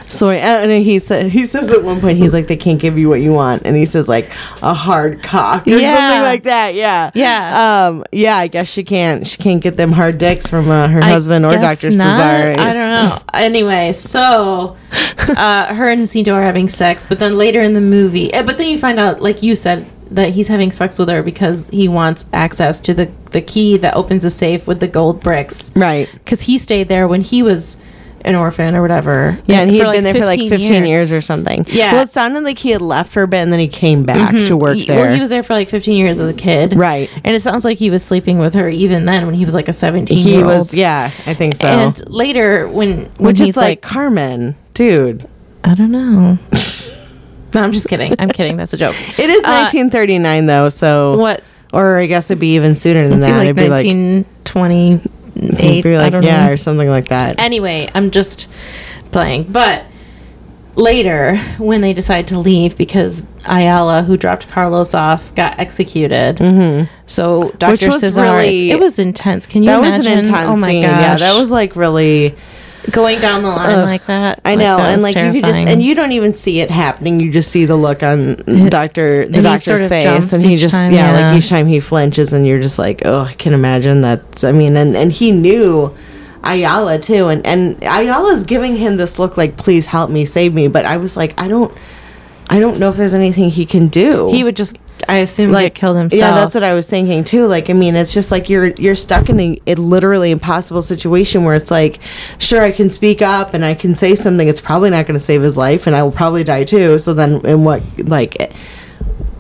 So 0.06 0.30
and 0.30 0.72
he 0.86 1.00
said 1.00 1.32
he 1.32 1.48
says 1.48 1.72
at 1.72 1.82
one 1.84 2.00
point 2.00 2.20
he's 2.20 2.34
like 2.36 2.46
they 2.46 2.58
can't 2.58 2.80
give 2.80 3.00
you 3.00 3.10
what 3.10 3.22
you 3.22 3.32
want, 3.34 3.64
and 3.66 3.76
he 3.76 3.88
says 3.88 4.08
like 4.08 4.30
a 4.62 4.72
hard 4.72 5.24
cock 5.24 5.66
or 5.66 5.72
Yeah. 5.72 5.96
something 5.98 6.22
like 6.22 6.44
that. 6.44 6.76
Yeah, 6.76 7.10
Yeah. 7.16 7.88
um, 7.88 8.04
yeah. 8.12 8.38
I 8.38 8.46
guess 8.48 8.68
she 8.68 8.84
can't 8.84 9.26
she 9.26 9.38
can't 9.38 9.60
get 9.60 9.76
them 9.76 9.92
hard 9.92 10.20
dicks 10.20 10.46
from 10.46 10.70
uh, 10.70 10.88
her 10.88 11.02
I 11.02 11.10
husband 11.10 11.46
or 11.46 11.52
Doctor. 11.54 11.90
Cesare. 11.90 12.60
I 12.60 12.74
don't 12.74 12.76
know. 12.76 13.16
Anyway, 13.34 13.94
so 13.94 14.78
uh, 15.36 15.74
her 15.74 15.88
and 15.90 16.02
Jacinto 16.02 16.36
are 16.36 16.44
having 16.44 16.70
sex, 16.70 17.08
but 17.08 17.18
then 17.18 17.36
later 17.36 17.62
in 17.62 17.74
the 17.74 17.82
movie, 17.82 18.32
eh, 18.34 18.44
but 18.44 18.60
then 18.60 18.68
you 18.68 18.78
find 18.78 19.00
out, 19.00 19.20
like 19.20 19.42
you 19.42 19.56
said, 19.56 19.84
that 20.14 20.30
he's 20.30 20.48
having 20.48 20.72
sex 20.72 21.00
with 21.00 21.10
her 21.10 21.24
because 21.24 21.70
he 21.70 21.88
wants 21.88 22.26
access 22.34 22.80
to 22.82 22.94
the 22.94 23.12
the 23.32 23.42
key 23.42 23.78
that 23.78 23.96
opens 23.96 24.24
the 24.24 24.30
safe 24.30 24.68
with 24.68 24.80
the 24.80 24.88
gold 24.88 25.20
bricks. 25.20 25.72
Right. 25.76 26.10
Because 26.14 26.44
he 26.44 26.58
stayed 26.58 26.88
there 26.88 27.08
when 27.08 27.22
he 27.22 27.44
was 27.44 27.78
an 28.26 28.36
orphan 28.36 28.76
or 28.76 28.82
whatever. 28.82 29.38
Yeah, 29.46 29.62
and 29.62 29.70
he 29.70 29.80
had 29.80 29.92
been 29.92 30.04
there 30.04 30.14
for 30.14 30.26
like 30.26 30.40
15 30.40 30.86
years. 30.86 31.12
or 31.12 31.20
something. 31.20 31.66
Yeah. 31.68 31.94
Well, 31.94 32.04
it 32.04 32.10
sounded 32.10 32.44
like 32.44 32.58
he 32.58 32.70
had 32.70 32.82
left 32.82 33.12
for 33.12 33.24
a 33.24 33.28
bit 33.28 33.40
and 33.40 33.52
then 33.52 33.60
he 33.60 33.68
came 33.68 34.04
back 34.04 34.34
mm-hmm. 34.34 34.46
to 34.46 34.56
work 34.56 34.78
He- 34.78 34.86
there. 34.86 35.02
Well, 35.02 35.14
he 35.14 35.20
was 35.20 35.30
there 35.30 35.44
for 35.44 35.54
like 35.54 35.68
15 35.68 35.98
years 35.98 36.20
as 36.20 36.30
a 36.30 36.34
kid. 36.34 36.76
Right. 36.76 37.10
And 37.24 37.36
it 37.36 37.42
sounds 37.42 37.66
like 37.66 37.78
he 37.78 37.90
was 37.90 38.04
sleeping 38.04 38.38
with 38.38 38.54
her 38.54 38.70
even 38.70 39.06
then 39.06 39.26
when 39.26 39.36
he 39.36 39.46
was 39.46 39.54
like 39.54 39.68
a 39.68 39.74
17 39.74 40.16
He 40.16 40.32
year 40.32 40.38
old. 40.40 40.48
was, 40.48 40.74
yeah, 40.74 41.12
I 41.26 41.34
think 41.34 41.56
so. 41.56 41.68
And 41.68 42.10
later 42.10 42.68
when, 42.68 43.06
when 43.06 43.10
Which 43.18 43.40
he's 43.40 43.50
is 43.50 43.58
like, 43.58 43.64
like, 43.64 43.82
Carmen, 43.82 44.56
dude. 44.74 45.28
I 45.64 45.76
don't 45.76 45.92
know. 45.92 46.38
no, 47.54 47.62
I'm 47.62 47.72
just 47.72 47.88
kidding. 47.88 48.16
I'm 48.20 48.30
kidding. 48.30 48.58
That's 48.58 48.74
a 48.74 48.78
joke. 48.78 48.96
It 49.20 49.30
is 49.30 49.44
Uh, 49.44 49.68
1939 49.68 50.46
though, 50.46 50.70
so 50.70 51.18
What? 51.18 51.44
or 51.72 51.98
I 51.98 52.06
guess 52.06 52.30
it'd 52.30 52.40
be 52.40 52.56
even 52.56 52.76
sooner 52.76 53.08
than 53.08 53.20
that. 53.22 53.32
like 53.38 53.44
it'd 53.46 53.56
be 53.56 53.70
like, 53.70 53.86
1928. 53.86 55.02
it'd 55.60 55.84
be 55.84 55.96
I 55.96 56.10
like 56.10 56.24
yeah, 56.24 56.46
know. 56.48 56.54
or 56.54 56.58
something 56.58 56.88
like 56.90 57.08
that. 57.08 57.40
Anyway, 57.40 57.90
I'm 57.96 58.12
just 58.12 58.50
playing. 59.12 59.44
But 59.46 59.84
later, 60.76 61.38
when 61.58 61.82
they 61.82 61.94
decide 61.94 62.28
to 62.28 62.40
leave 62.40 62.76
because 62.78 63.26
Ayala, 63.48 64.04
who 64.04 64.18
dropped 64.18 64.50
Carlos 64.50 64.94
off, 64.94 65.34
got 65.36 65.60
executed. 65.60 66.38
Mm-hmm. 66.38 66.92
So 67.06 67.50
Dr. 67.58 67.90
was 67.90 68.02
Cesar, 68.02 68.22
really- 68.22 68.72
it 68.72 68.80
was 68.80 69.00
intense. 69.00 69.46
Can 69.48 69.64
you 69.64 69.68
that 69.70 69.80
was 69.82 69.90
imagine? 69.90 70.12
an 70.14 70.20
intense 70.20 70.50
oh 70.50 70.56
my 70.56 70.68
scene. 70.70 70.82
gosh. 70.84 71.00
Yeah, 71.02 71.16
that 71.18 71.40
was 71.40 71.52
like 71.52 71.76
really. 71.76 72.36
Going 72.92 73.20
down 73.20 73.44
the 73.44 73.50
line 73.50 73.76
Ugh. 73.76 73.86
like 73.86 74.06
that. 74.08 74.42
I 74.46 74.56
Like, 74.56 74.60
know, 74.60 74.78
that 74.78 74.94
and 74.94 75.02
like 75.02 75.16
you 75.16 75.32
could 75.32 75.44
just, 75.46 75.58
and 75.58 75.82
you 75.82 75.96
don't 75.96 76.12
even 76.12 76.34
see 76.34 76.60
it 76.60 76.70
happening. 76.70 77.20
You 77.20 77.32
just 77.32 77.52
see 77.52 77.66
the 77.66 77.76
look 77.76 78.04
on 78.04 78.36
Doctor 78.70 79.26
the 79.28 79.38
he 79.38 79.42
doctor's 79.42 79.64
sort 79.64 79.82
of 79.82 79.90
face, 79.90 80.34
and 80.34 80.44
he 80.44 80.56
just 80.56 80.74
time, 80.74 80.92
yeah, 80.92 81.18
yeah. 81.18 81.32
like 81.32 81.40
each 81.40 81.50
time 81.50 81.68
he 81.68 81.80
flinches, 81.80 82.34
and 82.34 82.46
you're 82.46 82.62
just 82.62 82.78
like, 82.78 83.02
oh, 83.06 83.22
I 83.22 83.34
can 83.34 83.54
imagine 83.54 84.02
that's. 84.02 84.44
I 84.44 84.52
mean, 84.52 84.76
and 84.76 84.96
and 84.96 85.12
he 85.12 85.32
knew 85.32 85.96
Ayala 86.44 87.00
too, 87.00 87.28
and 87.28 87.46
and 87.46 87.82
Ayala's 87.84 88.44
giving 88.44 88.76
him 88.76 88.98
this 88.98 89.18
look 89.18 89.38
like, 89.38 89.58
please 89.58 89.88
help 89.88 90.10
me, 90.10 90.26
save 90.26 90.54
me. 90.54 90.68
But 90.68 90.86
I 90.86 90.98
was 90.98 91.16
like, 91.16 91.40
I 91.40 91.48
don't, 91.48 91.76
I 92.50 92.60
don't 92.60 92.80
know 92.80 92.90
if 92.90 92.98
there's 92.98 93.14
anything 93.14 93.50
he 93.50 93.66
can 93.66 93.88
do. 93.88 94.30
he 94.30 94.44
would 94.44 94.56
just, 94.56 94.78
I 95.08 95.18
assume, 95.18 95.52
like 95.52 95.74
killed 95.76 95.98
himself. 95.98 96.20
Yeah, 96.20 96.34
that's 96.34 96.54
what 96.54 96.64
I 96.64 96.74
was 96.74 96.88
thinking 96.88 97.24
too. 97.24 97.48
Like, 97.48 97.70
I 97.70 97.74
mean, 97.74 97.96
it's 97.96 98.14
just 98.14 98.32
like 98.32 98.50
you're 98.50 98.68
you're 98.68 98.96
stuck 98.96 99.30
in 99.30 99.40
a, 99.40 99.60
a 99.68 99.76
literally 99.76 100.32
impossible 100.32 100.82
situation 100.82 101.44
where 101.44 101.56
it's 101.56 101.72
like, 101.72 102.00
sure, 102.40 102.62
I 102.62 102.72
can 102.72 102.90
speak 102.90 103.22
up 103.22 103.54
and 103.54 103.64
I 103.66 103.74
can 103.76 103.96
say 103.96 104.16
something. 104.16 104.48
It's 104.48 104.62
probably 104.62 104.90
not 104.90 105.06
going 105.06 105.20
to 105.20 105.24
save 105.24 105.42
his 105.42 105.58
life, 105.58 105.88
and 105.88 105.96
I 105.96 106.04
will 106.04 106.12
probably 106.12 106.44
die 106.44 106.64
too. 106.64 106.98
So 107.00 107.14
then, 107.14 107.46
in 107.46 107.64
what 107.64 107.82
like, 108.00 108.54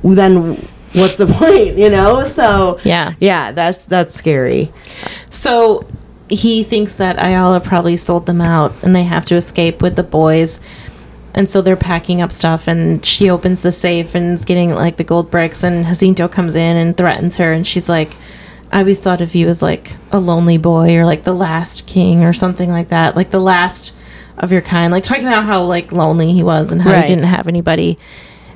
then 0.04 0.56
what's 0.94 1.18
the 1.18 1.26
point? 1.40 1.78
You 1.78 1.90
know? 1.90 2.24
So 2.24 2.80
Yeah. 2.84 3.14
yeah, 3.20 3.52
that's 3.52 3.86
that's 3.86 4.14
scary. 4.14 4.72
So 5.30 5.88
he 6.30 6.64
thinks 6.64 6.98
that 6.98 7.18
Ayala 7.20 7.60
probably 7.60 7.96
sold 7.98 8.26
them 8.26 8.42
out 8.42 8.74
and 8.82 8.96
they 8.96 9.04
have 9.04 9.26
to 9.26 9.36
escape 9.36 9.82
with 9.82 9.96
the 9.96 10.04
boys. 10.04 10.60
And 11.36 11.50
so 11.50 11.62
they're 11.62 11.76
packing 11.76 12.22
up 12.22 12.32
stuff 12.32 12.68
and 12.68 13.04
she 13.06 13.30
opens 13.30 13.62
the 13.62 13.72
safe 13.72 14.14
and 14.16 14.34
is 14.34 14.46
getting 14.46 14.70
like 14.76 14.98
the 14.98 15.04
gold 15.04 15.32
bricks 15.32 15.64
and 15.64 15.86
Jacinto 15.86 16.28
comes 16.28 16.56
in 16.56 16.78
and 16.78 16.96
threatens 16.96 17.38
her 17.38 17.52
and 17.52 17.66
she's 17.66 17.90
like 17.90 18.16
I 18.72 18.80
always 18.80 19.04
thought 19.04 19.22
of 19.22 19.36
you 19.36 19.48
as 19.48 19.62
like 19.62 19.96
a 20.12 20.20
lonely 20.20 20.58
boy 20.58 20.96
or 20.96 21.06
like 21.06 21.24
the 21.24 21.34
last 21.34 21.86
king 21.86 22.24
or 22.24 22.34
something 22.34 22.72
like 22.72 22.90
that. 22.90 23.16
Like 23.16 23.30
the 23.30 23.40
last 23.40 23.96
of 24.40 24.52
your 24.52 24.62
kind. 24.62 24.92
Like 24.92 25.04
talking 25.04 25.28
about 25.28 25.44
how 25.46 25.64
like 25.64 25.92
lonely 25.92 26.34
he 26.34 26.42
was 26.42 26.72
and 26.72 26.82
how 26.82 26.90
Right. 26.92 27.02
he 27.02 27.08
didn't 27.08 27.26
have 27.26 27.48
anybody. 27.48 28.00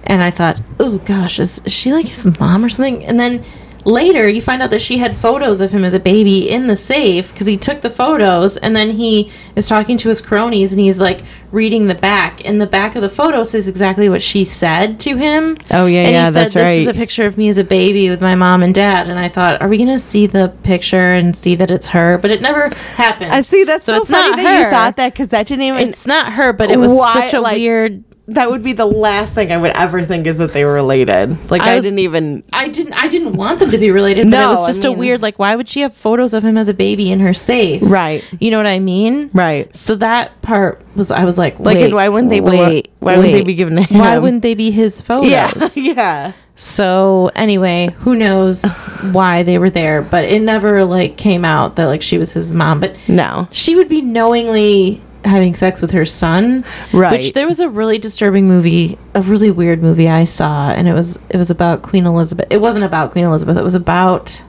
And 0.03 0.23
I 0.23 0.31
thought, 0.31 0.59
oh 0.79 0.97
gosh, 0.99 1.37
is 1.39 1.61
she 1.67 1.93
like 1.93 2.07
his 2.07 2.25
mom 2.39 2.65
or 2.65 2.69
something? 2.69 3.05
And 3.05 3.19
then 3.19 3.43
later 3.87 4.27
you 4.27 4.41
find 4.41 4.61
out 4.61 4.69
that 4.69 4.81
she 4.81 4.97
had 4.97 5.15
photos 5.15 5.61
of 5.61 5.71
him 5.71 5.85
as 5.85 5.93
a 5.93 5.99
baby 5.99 6.49
in 6.49 6.67
the 6.67 6.75
safe 6.75 7.31
because 7.31 7.47
he 7.47 7.55
took 7.55 7.81
the 7.81 7.89
photos 7.89 8.57
and 8.57 8.75
then 8.75 8.91
he 8.91 9.31
is 9.55 9.67
talking 9.67 9.97
to 9.97 10.09
his 10.09 10.19
cronies 10.19 10.73
and 10.73 10.81
he's 10.81 10.99
like 10.99 11.23
reading 11.53 11.87
the 11.87 11.95
back 11.95 12.45
and 12.45 12.59
the 12.59 12.67
back 12.67 12.97
of 12.97 13.01
the 13.01 13.09
photo 13.09 13.43
says 13.43 13.65
exactly 13.69 14.09
what 14.09 14.21
she 14.21 14.43
said 14.43 14.99
to 14.99 15.15
him 15.15 15.57
Oh, 15.71 15.85
yeah, 15.85 16.01
and 16.01 16.11
yeah, 16.11 16.25
he 16.25 16.33
said, 16.33 16.33
that's 16.33 16.53
this 16.53 16.79
is 16.81 16.87
a 16.87 16.93
picture 16.93 17.25
of 17.25 17.37
me 17.37 17.47
as 17.47 17.57
a 17.57 17.63
baby 17.63 18.09
with 18.09 18.21
my 18.21 18.35
mom 18.35 18.61
and 18.61 18.75
dad 18.75 19.07
and 19.07 19.17
i 19.17 19.29
thought 19.29 19.61
are 19.61 19.69
we 19.69 19.77
gonna 19.77 19.97
see 19.97 20.27
the 20.27 20.53
picture 20.63 21.13
and 21.13 21.35
see 21.35 21.55
that 21.55 21.71
it's 21.71 21.87
her 21.87 22.17
but 22.17 22.29
it 22.29 22.41
never 22.41 22.67
happened 22.95 23.31
I 23.31 23.41
see. 23.41 23.63
That's 23.63 23.85
so, 23.85 23.95
it's 23.95 24.09
funny 24.09 24.31
not 24.31 24.35
that 24.37 24.63
you 24.65 24.69
thought 24.69 24.95
that 24.97 25.13
because 25.13 25.29
that 25.29 25.47
didn't 25.47 25.63
even. 25.63 25.87
it's 25.87 26.05
not 26.05 26.33
her 26.33 26.51
but 26.51 26.69
it 26.69 26.77
was 26.77 26.91
Why, 26.91 27.13
such 27.13 27.33
a 27.33 27.39
like, 27.39 27.55
weird 27.55 28.03
that 28.29 28.49
would 28.49 28.63
be 28.63 28.73
the 28.73 28.85
last 28.85 29.33
thing 29.35 29.51
I 29.51 29.57
would 29.57 29.71
ever 29.71 30.03
think 30.03 30.27
is 30.27 30.37
that 30.39 30.51
they 30.53 30.65
were 30.65 30.73
related. 30.73 31.49
Like 31.49 31.61
I 31.61 31.71
I, 31.71 31.75
was- 31.75 31.83
didn't 31.85 31.99
even. 31.99 32.43
I 32.51 32.67
didn't. 32.67 32.93
I 32.93 33.07
didn't 33.07 33.33
want 33.33 33.59
them 33.59 33.71
to 33.71 33.77
be 33.77 33.89
related. 33.91 34.23
But 34.25 34.29
No, 34.31 34.51
it 34.51 34.55
was 34.55 34.63
I 34.65 34.67
just 34.71 34.85
a 34.85 34.91
weird. 34.91 35.21
Like, 35.21 35.39
why 35.39 35.55
would 35.55 35.69
she 35.69 35.81
have 35.81 35.93
photos 35.93 36.33
of 36.33 36.43
him 36.43 36.57
as 36.57 36.67
a 36.67 36.73
baby 36.73 37.11
in 37.11 37.19
her 37.21 37.33
safe? 37.33 37.81
Right. 37.85 38.23
You 38.39 38.51
know 38.51 38.57
what 38.57 38.67
I 38.67 38.79
mean? 38.79 39.29
Right. 39.33 39.73
So 39.75 39.95
that 39.95 40.41
part 40.41 40.81
was. 40.95 41.09
I 41.11 41.23
was 41.25 41.37
like, 41.37 41.59
Like, 41.59 41.75
wait, 41.77 41.85
and 41.85 41.93
why 41.93 42.09
wouldn't 42.09 42.29
they 42.29 42.41
belo- 42.41 42.67
Wait, 42.67 42.89
why 42.99 43.15
wouldn't 43.17 43.33
they 43.33 43.43
be 43.43 43.55
given 43.55 43.77
to 43.77 43.93
Why 43.93 44.17
wouldn't 44.17 44.41
they 44.43 44.55
be 44.55 44.71
his 44.71 45.01
photos? 45.07 45.31
Yeah. 45.31 45.51
yeah. 45.75 46.31
So 46.59 47.29
anyway, 47.35 47.95
who 47.99 48.15
knows 48.15 48.65
why 49.11 49.43
they 49.43 49.59
were 49.59 49.69
there? 49.69 50.01
But 50.01 50.25
it 50.25 50.41
never 50.41 50.83
like 50.85 51.15
came 51.15 51.45
out 51.45 51.75
that 51.75 51.85
like 51.85 52.01
she 52.01 52.17
was 52.17 52.33
his 52.33 52.53
mom. 52.55 52.79
But 52.79 52.95
No. 53.07 53.47
she 53.51 53.75
would 53.75 53.87
be 53.87 54.01
knowingly 54.01 55.01
having 55.27 55.53
sex 55.53 55.81
with 55.81 55.91
her 55.91 56.05
son 56.05 56.63
Right. 56.93 57.11
which 57.11 57.33
there 57.33 57.45
was 57.45 57.59
a 57.59 57.69
really 57.69 57.97
disturbing 57.97 58.47
movie 58.47 58.97
a 59.13 59.21
really 59.21 59.51
weird 59.51 59.81
movie 59.83 60.07
i 60.09 60.23
saw 60.23 60.69
and 60.71 60.87
it 60.87 60.93
was 60.93 61.19
it 61.29 61.37
was 61.37 61.51
about 61.51 61.81
queen 61.81 62.05
elizabeth. 62.05 62.47
It 62.49 62.61
wasn't 62.61 62.85
about 62.85 63.11
queen 63.11 63.25
elizabeth. 63.25 63.57
It 63.57 63.63
was 63.63 63.75
about 63.75 64.41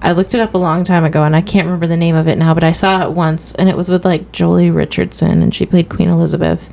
i 0.00 0.12
looked 0.12 0.32
it 0.34 0.40
up 0.40 0.54
a 0.54 0.58
long 0.58 0.84
time 0.84 1.04
ago 1.04 1.24
and 1.24 1.34
i 1.34 1.40
can't 1.40 1.66
remember 1.66 1.86
the 1.88 1.96
name 1.96 2.14
of 2.14 2.28
it 2.28 2.38
now 2.38 2.54
but 2.54 2.62
i 2.62 2.70
saw 2.70 3.02
it 3.02 3.10
once 3.10 3.52
and 3.56 3.68
it 3.68 3.76
was 3.76 3.88
with 3.88 4.04
like 4.04 4.30
joely 4.30 4.72
richardson 4.72 5.42
and 5.42 5.52
she 5.54 5.66
played 5.66 5.88
queen 5.88 6.08
elizabeth. 6.08 6.70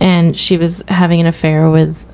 And 0.00 0.36
she 0.36 0.56
was 0.58 0.82
having 0.88 1.20
an 1.20 1.26
affair 1.26 1.70
with 1.70 2.04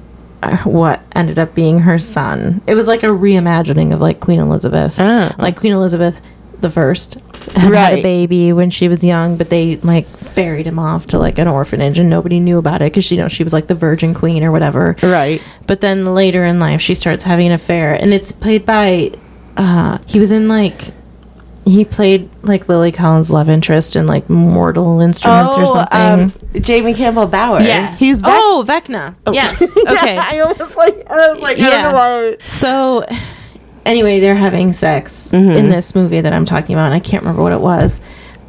uh, 0.42 0.58
what 0.58 1.00
ended 1.16 1.38
up 1.38 1.54
being 1.54 1.80
her 1.80 1.98
son. 1.98 2.60
It 2.66 2.74
was 2.74 2.86
like 2.86 3.02
a 3.02 3.06
reimagining 3.06 3.92
of 3.92 4.00
like 4.00 4.20
queen 4.20 4.38
elizabeth. 4.38 4.96
Oh. 5.00 5.30
like 5.38 5.56
queen 5.56 5.72
elizabeth 5.72 6.20
the 6.60 6.70
first 6.70 7.14
had, 7.54 7.72
had 7.74 7.98
a 7.98 8.02
baby 8.02 8.52
when 8.52 8.70
she 8.70 8.88
was 8.88 9.02
young, 9.04 9.36
but 9.36 9.50
they 9.50 9.76
like 9.78 10.06
ferried 10.06 10.66
him 10.66 10.78
off 10.78 11.06
to 11.08 11.18
like 11.18 11.38
an 11.38 11.48
orphanage 11.48 11.98
and 11.98 12.08
nobody 12.10 12.38
knew 12.40 12.58
about 12.58 12.82
it 12.82 12.92
because 12.92 13.10
you 13.10 13.16
know 13.16 13.28
she 13.28 13.42
was 13.44 13.52
like 13.52 13.66
the 13.66 13.74
virgin 13.74 14.14
queen 14.14 14.42
or 14.44 14.52
whatever. 14.52 14.96
Right. 15.02 15.42
But 15.66 15.80
then 15.80 16.14
later 16.14 16.44
in 16.44 16.60
life, 16.60 16.80
she 16.80 16.94
starts 16.94 17.22
having 17.24 17.46
an 17.46 17.52
affair, 17.52 17.94
and 17.94 18.12
it's 18.14 18.32
played 18.32 18.64
by. 18.66 19.12
Uh, 19.56 19.98
he 20.06 20.18
was 20.18 20.32
in 20.32 20.48
like. 20.48 20.92
He 21.66 21.84
played 21.84 22.30
like 22.42 22.68
Lily 22.70 22.90
Collins' 22.90 23.30
love 23.30 23.48
interest 23.50 23.94
in 23.94 24.06
like 24.06 24.28
Mortal 24.30 25.00
Instruments 25.00 25.56
or 25.56 25.66
something. 25.66 26.32
um, 26.54 26.62
Jamie 26.62 26.94
Campbell 26.94 27.26
Bower. 27.26 27.60
yes. 27.60 27.98
He's 28.00 28.22
back. 28.22 28.32
Oh, 28.34 28.64
Vecna. 28.66 29.14
Yes. 29.30 29.60
Okay. 29.76 30.16
I 30.16 30.40
almost 30.40 30.76
like. 30.76 31.08
I 31.10 31.30
was 31.30 31.42
like, 31.42 31.58
I 31.58 31.60
don't 31.60 31.70
Yeah. 31.72 31.82
know 31.90 31.94
why. 31.94 32.36
So, 32.44 33.04
anyway, 33.86 34.20
they're 34.20 34.34
having 34.34 34.72
sex 34.72 35.30
Mm-hmm. 35.32 35.50
in 35.50 35.70
this 35.70 35.94
movie 35.94 36.20
that 36.20 36.32
I'm 36.32 36.44
talking 36.44 36.74
about, 36.74 36.86
and 36.86 36.94
I 36.94 37.00
can't 37.00 37.22
remember 37.22 37.42
what 37.42 37.52
it 37.52 37.60
was. 37.60 38.00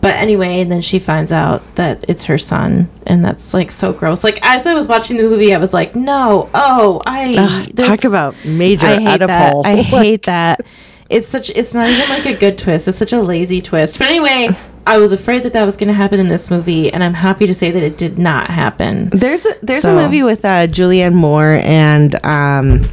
But 0.01 0.15
anyway, 0.15 0.61
and 0.61 0.71
then 0.71 0.81
she 0.81 0.97
finds 0.97 1.31
out 1.31 1.61
that 1.75 2.03
it's 2.07 2.25
her 2.25 2.39
son, 2.39 2.89
and 3.05 3.23
that's 3.23 3.53
like 3.53 3.69
so 3.69 3.93
gross. 3.93 4.23
Like 4.23 4.39
as 4.41 4.65
I 4.65 4.73
was 4.73 4.87
watching 4.87 5.17
the 5.17 5.23
movie, 5.23 5.53
I 5.53 5.59
was 5.59 5.73
like, 5.75 5.95
"No, 5.95 6.49
oh, 6.55 7.01
I 7.05 7.35
Ugh, 7.37 7.65
this- 7.67 7.87
talk 7.87 8.03
about 8.03 8.35
major 8.43 8.87
I 8.87 8.99
hate 8.99 9.19
that. 9.19 9.53
Oedipal. 9.53 9.65
I 9.65 9.75
hate 9.81 10.23
that. 10.23 10.61
It's 11.07 11.27
such. 11.27 11.51
It's 11.51 11.73
not 11.75 11.87
even 11.87 12.09
like 12.09 12.25
a 12.25 12.33
good 12.33 12.57
twist. 12.57 12.87
It's 12.87 12.97
such 12.97 13.13
a 13.13 13.21
lazy 13.21 13.61
twist. 13.61 13.99
But 13.99 14.07
anyway, 14.07 14.49
I 14.87 14.97
was 14.97 15.11
afraid 15.11 15.43
that 15.43 15.53
that 15.53 15.65
was 15.65 15.77
going 15.77 15.89
to 15.89 15.93
happen 15.93 16.19
in 16.19 16.29
this 16.29 16.49
movie, 16.49 16.91
and 16.91 17.03
I'm 17.03 17.13
happy 17.13 17.45
to 17.45 17.53
say 17.53 17.69
that 17.69 17.83
it 17.83 17.99
did 17.99 18.17
not 18.17 18.49
happen. 18.49 19.09
There's 19.09 19.45
a 19.45 19.51
there's 19.61 19.83
So- 19.83 19.95
a 19.95 20.03
movie 20.03 20.23
with 20.23 20.43
uh, 20.45 20.65
Julianne 20.65 21.13
Moore 21.13 21.59
and 21.63 22.15
um, 22.25 22.85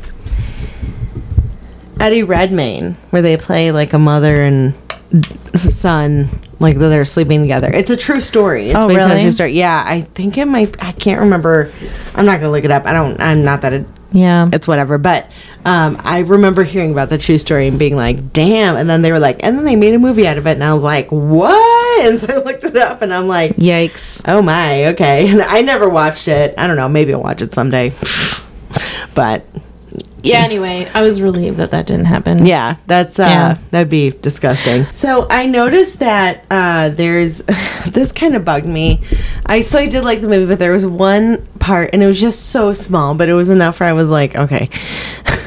Eddie 2.00 2.22
Redmayne 2.22 2.94
where 3.10 3.22
they 3.22 3.36
play 3.36 3.72
like 3.72 3.92
a 3.92 3.98
mother 3.98 4.42
and 4.42 4.74
son, 5.70 6.28
like 6.60 6.76
they're 6.78 7.04
sleeping 7.04 7.40
together. 7.42 7.70
It's 7.72 7.90
a 7.90 7.96
true 7.96 8.20
story. 8.20 8.70
It's 8.70 8.78
Oh, 8.78 8.88
based 8.88 9.00
on 9.00 9.06
a 9.10 9.14
really? 9.14 9.22
true 9.22 9.32
story. 9.32 9.52
Yeah, 9.52 9.82
I 9.86 10.02
think 10.02 10.36
it 10.38 10.46
might. 10.46 10.82
I 10.82 10.92
can't 10.92 11.20
remember. 11.20 11.72
I'm 12.14 12.26
not 12.26 12.40
gonna 12.40 12.52
look 12.52 12.64
it 12.64 12.70
up. 12.70 12.86
I 12.86 12.92
don't. 12.92 13.20
I'm 13.20 13.44
not 13.44 13.62
that 13.62 13.84
Yeah. 14.12 14.48
it's 14.52 14.68
whatever. 14.68 14.98
But 14.98 15.30
um, 15.64 16.00
I 16.04 16.20
remember 16.20 16.62
hearing 16.64 16.92
about 16.92 17.08
the 17.08 17.18
true 17.18 17.38
story 17.38 17.68
and 17.68 17.78
being 17.78 17.96
like, 17.96 18.32
damn. 18.32 18.76
And 18.76 18.88
then 18.88 19.02
they 19.02 19.12
were 19.12 19.18
like, 19.18 19.42
and 19.44 19.56
then 19.56 19.64
they 19.64 19.76
made 19.76 19.94
a 19.94 19.98
movie 19.98 20.26
out 20.26 20.38
of 20.38 20.46
it. 20.46 20.52
And 20.52 20.64
I 20.64 20.72
was 20.72 20.82
like, 20.84 21.08
what? 21.10 21.74
And 21.98 22.20
so 22.20 22.32
I 22.32 22.44
looked 22.44 22.62
it 22.62 22.76
up 22.76 23.02
and 23.02 23.12
I'm 23.12 23.26
like, 23.26 23.56
Yikes. 23.56 24.22
oh 24.28 24.40
my, 24.40 24.86
okay. 24.88 25.28
And 25.32 25.42
I 25.42 25.62
never 25.62 25.88
watched 25.88 26.28
it. 26.28 26.54
I 26.56 26.68
don't 26.68 26.76
know. 26.76 26.88
Maybe 26.88 27.12
I'll 27.12 27.20
watch 27.22 27.42
it 27.42 27.52
someday. 27.52 27.92
but 29.14 29.44
Yeah, 30.22 30.38
anyway, 30.42 30.88
I 30.94 31.02
was 31.02 31.22
relieved 31.22 31.58
that 31.58 31.70
that 31.70 31.86
didn't 31.86 32.06
happen. 32.06 32.44
yeah, 32.44 32.76
that's 32.86 33.18
uh, 33.20 33.22
Yeah. 33.22 33.58
that'd 33.70 33.88
be 33.88 34.10
disgusting. 34.10 34.86
So 34.92 35.26
I 35.30 35.46
noticed 35.46 36.00
that 36.00 36.44
uh, 36.50 36.88
there's 36.90 37.38
this 37.92 38.10
kind 38.12 38.34
of 38.34 38.44
bugged 38.44 38.66
me. 38.66 39.00
I 39.46 39.60
so 39.60 39.78
I 39.78 39.86
did 39.86 40.04
like 40.04 40.20
the 40.20 40.28
movie, 40.28 40.46
but 40.46 40.58
there 40.58 40.72
was 40.72 40.84
one 40.84 41.46
part, 41.60 41.90
and 41.92 42.02
it 42.02 42.06
was 42.06 42.20
just 42.20 42.46
so 42.50 42.72
small, 42.72 43.14
but 43.14 43.28
it 43.28 43.34
was 43.34 43.48
enough 43.48 43.80
where 43.80 43.88
I 43.88 43.92
was 43.92 44.10
like, 44.10 44.34
okay. 44.34 44.70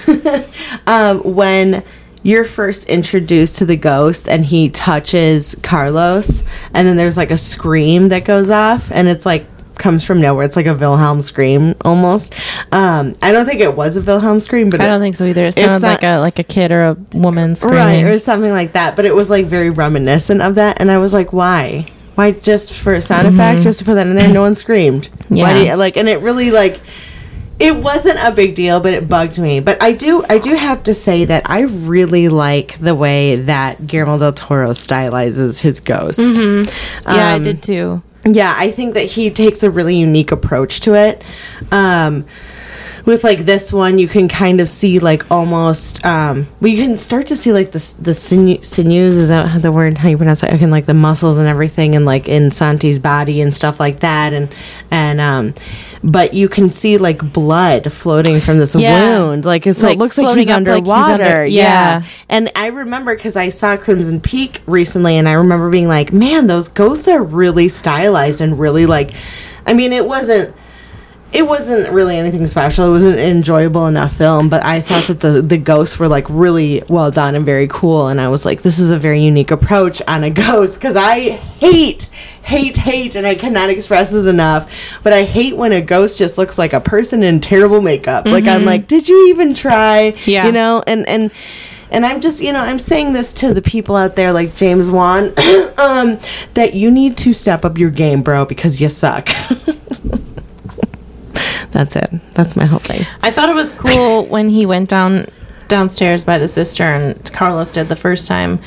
um, 0.88 1.22
when 1.36 1.84
you're 2.24 2.45
first 2.45 2.88
introduced 2.88 3.57
to 3.57 3.65
the 3.65 3.76
ghost, 3.76 4.30
and 4.30 4.45
he 4.45 4.69
touches 4.69 5.55
Carlos, 5.63 6.43
and 6.74 6.88
then 6.88 6.95
there's 6.95 7.17
like 7.17 7.32
a 7.32 7.38
scream 7.38 8.09
that 8.09 8.26
goes 8.26 8.49
off, 8.49 8.91
and 8.91 9.07
it's 9.07 9.26
like 9.26 9.45
comes 9.82 10.06
from 10.06 10.22
nowhere. 10.22 10.46
It's 10.46 10.56
like 10.56 10.68
a 10.68 10.74
Wilhelm 10.74 11.22
scream 11.22 11.76
almost. 11.84 12.34
Um, 12.72 13.16
I 13.22 13.34
don't 13.34 13.46
think 13.46 13.60
it 13.60 13.76
was 13.76 13.98
a 13.98 14.02
Wilhelm 14.02 14.40
scream, 14.40 14.70
but 14.70 14.80
I 14.80 14.88
don't 14.88 15.02
think 15.02 15.16
so 15.16 15.26
either. 15.26 15.46
It 15.48 15.56
sounded 15.56 15.86
like 15.86 16.04
a 16.04 16.20
like 16.20 16.40
a 16.40 16.44
kid 16.44 16.72
or 16.72 16.84
a 16.84 16.94
woman 17.14 17.56
screaming. 17.56 17.78
Right, 17.80 18.04
or 18.06 18.18
something 18.18 18.52
like 18.52 18.72
that. 18.74 18.96
But 18.96 19.04
it 19.06 19.14
was 19.16 19.30
like 19.30 19.48
very 19.48 19.70
reminiscent 19.70 20.42
of 20.42 20.56
that, 20.56 20.80
and 20.80 20.90
I 20.90 20.98
was 21.00 21.14
like, 21.14 21.34
why? 21.34 21.92
Why 22.16 22.32
just 22.32 22.74
for 22.74 22.94
a 22.94 23.02
sound 23.02 23.28
effect, 23.28 23.62
just 23.64 23.80
to 23.80 23.86
put 23.86 23.96
that 23.96 24.06
in 24.08 24.16
there? 24.16 24.28
No 24.32 24.42
one 24.42 24.56
screamed. 24.56 25.08
Why 25.08 25.16
Mm-hmm. 25.26 25.36
Yeah. 25.38 25.54
do 25.54 25.66
you, 25.70 25.76
like, 25.76 25.98
and 25.98 26.08
it 26.08 26.22
really 26.22 26.52
like. 26.52 26.80
It 27.60 27.76
wasn't 27.84 28.18
a 28.20 28.32
big 28.32 28.56
deal, 28.56 28.80
but 28.80 28.94
it 28.96 29.08
bugged 29.08 29.38
me. 29.38 29.60
But 29.60 29.80
I 29.84 29.92
do, 29.94 30.26
I 30.28 30.40
do 30.40 30.56
have 30.56 30.82
to 30.84 30.96
say 30.96 31.26
that 31.26 31.48
I 31.48 31.62
really 31.62 32.28
like 32.28 32.80
the 32.80 32.96
way 32.96 33.36
that 33.36 33.86
Guillermo 33.86 34.18
del 34.18 34.34
Toro 34.34 34.72
stylizes 34.72 35.60
his 35.60 35.80
ghosts. 35.80 36.20
Mm-hmm. 36.40 36.70
yeah, 37.16 37.28
I 37.28 37.34
Um, 37.36 37.44
did 37.44 37.62
too. 37.62 38.02
Yeah, 38.24 38.53
I 38.55 38.72
think 38.72 38.93
that 38.93 39.05
he 39.05 39.32
takes 39.32 39.63
a 39.63 39.72
really 39.72 39.95
unique 39.95 40.32
approach 40.32 40.82
to 40.82 40.93
it. 40.93 41.24
Um, 41.72 42.26
with 43.06 43.24
like 43.24 43.39
this 43.39 43.72
one, 43.74 43.97
you 43.99 44.08
can 44.08 44.28
kind 44.28 44.60
of 44.60 44.68
see 44.70 44.99
like 44.99 45.30
almost. 45.32 46.06
Um, 46.06 46.47
well, 46.60 46.70
you 46.72 46.84
can 46.84 46.97
start 46.97 47.28
to 47.28 47.36
see 47.36 47.52
like 47.54 47.72
the 47.72 47.95
the 47.99 48.14
sinew, 48.14 48.62
sinews. 48.62 49.18
Is 49.18 49.30
that 49.30 49.62
the 49.62 49.72
word? 49.72 49.97
How 49.97 50.10
you 50.10 50.18
pronounce 50.18 50.43
it? 50.43 50.54
I 50.54 50.58
can 50.58 50.72
like 50.72 50.86
the 50.86 50.93
muscles 50.93 51.38
and 51.38 51.47
everything, 51.47 51.95
and 51.95 52.06
like 52.06 52.28
in 52.28 52.52
Santi's 52.52 52.99
body 52.99 53.41
and 53.41 53.54
stuff 53.56 53.80
like 53.80 53.99
that, 54.02 54.34
and 54.34 54.54
and 54.91 55.20
um, 55.22 55.54
but 56.04 56.34
you 56.34 56.47
can 56.49 56.70
see 56.70 56.97
like 56.97 57.34
blood 57.34 57.91
floating 57.91 58.39
from 58.39 58.58
this 58.58 58.76
Yeah. 58.76 59.18
wound. 59.20 59.45
Like 59.45 59.64
so 59.66 59.86
Like 59.88 59.95
it 59.95 59.99
looks 59.99 60.18
like 60.18 60.38
he's 60.38 60.49
up 60.49 60.64
like 60.66 60.76
he's 60.76 60.78
underwater. 60.78 61.14
under- 61.24 61.45
yeah. 61.45 61.99
yeah. 62.02 62.04
And 62.30 62.52
I 62.56 62.68
remember 62.68 63.16
because 63.16 63.36
I 63.36 63.49
saw 63.49 63.78
Crimson 63.78 64.20
Peak 64.22 64.62
recently, 64.66 65.18
and 65.18 65.28
I 65.28 65.34
remember 65.34 65.70
being 65.70 65.88
like, 65.88 66.12
man, 66.14 66.47
those 66.47 66.68
ghosts 66.68 67.08
are 67.08 67.22
really 67.24 67.68
stylized 67.68 68.41
and 68.41 68.58
really 68.60 68.86
like, 68.86 69.12
I 69.66 69.74
mean, 69.74 69.93
it 69.93 70.06
wasn't. 70.06 70.56
It 71.34 71.48
wasn't 71.48 71.90
really 71.92 72.18
anything 72.18 72.46
special. 72.48 72.88
It 72.88 72.92
was 72.92 73.06
an 73.06 73.18
enjoyable 73.18 73.88
enough 73.88 74.14
film, 74.18 74.50
but 74.50 74.64
I 74.66 74.82
thought 74.82 75.08
that 75.08 75.22
the 75.22 75.42
the 75.42 75.58
ghosts 75.58 75.98
were 75.98 76.10
like 76.10 76.26
really 76.30 76.84
well 76.90 77.10
done 77.10 77.36
and 77.36 77.46
very 77.46 77.68
cool. 77.68 78.08
And 78.08 78.20
I 78.20 78.28
was 78.28 78.46
like, 78.46 78.64
this 78.64 78.80
is 78.80 78.92
a 78.92 79.00
very 79.00 79.22
unique 79.22 79.50
approach 79.50 80.02
on 80.08 80.26
a 80.26 80.30
ghost 80.46 80.80
because 80.80 80.98
I 80.98 81.30
hate, 81.30 82.04
hate, 82.44 82.78
hate, 82.78 83.16
and 83.16 83.26
I 83.26 83.36
cannot 83.36 83.70
express 83.70 84.12
this 84.12 84.26
enough. 84.26 85.00
But 85.04 85.14
I 85.14 85.24
hate 85.24 85.56
when 85.56 85.72
a 85.72 85.82
ghost 85.82 86.18
just 86.18 86.38
looks 86.38 86.58
like 86.58 86.74
a 86.74 86.82
person 86.82 87.24
in 87.24 87.40
terrible 87.40 87.82
makeup. 87.82 88.26
Like 88.26 88.46
I'm 88.46 88.66
like, 88.66 88.88
did 88.88 89.08
you 89.08 89.30
even 89.30 89.54
try? 89.54 90.14
Yeah. 90.26 90.46
you 90.46 90.52
know, 90.52 90.84
and 90.86 91.08
and 91.08 91.32
and 91.92 92.06
I'm 92.06 92.22
just, 92.22 92.42
you 92.42 92.54
know, 92.54 92.60
I'm 92.60 92.80
saying 92.80 93.14
this 93.14 93.34
to 93.34 93.54
the 93.54 93.62
people 93.62 93.96
out 93.96 94.16
there 94.16 94.32
like 94.32 94.56
James 94.56 94.90
Wan, 94.90 95.26
um, 95.78 96.20
that 96.54 96.72
you 96.74 96.90
need 96.90 97.18
to 97.18 97.34
step 97.34 97.66
up 97.66 97.78
your 97.78 97.90
game, 97.90 98.22
bro, 98.22 98.46
because 98.46 98.82
you 98.82 98.90
suck. 98.90 99.30
That's 101.72 101.95
it. 101.95 102.09
That's 102.34 102.55
my 102.55 102.65
whole 102.65 102.80
thing. 102.80 103.05
I 103.22 103.32
thought 103.32 103.49
it 103.49 103.55
was 103.55 103.74
cool 103.74 104.26
when 104.26 104.49
he 104.49 104.65
went 104.65 104.89
down 104.89 105.26
downstairs 105.67 106.26
by 106.26 106.38
the 106.38 106.47
cistern. 106.47 107.15
Carlos 107.32 107.72
did 107.72 107.88
the 107.88 107.95
first 107.95 108.28
time, 108.28 108.59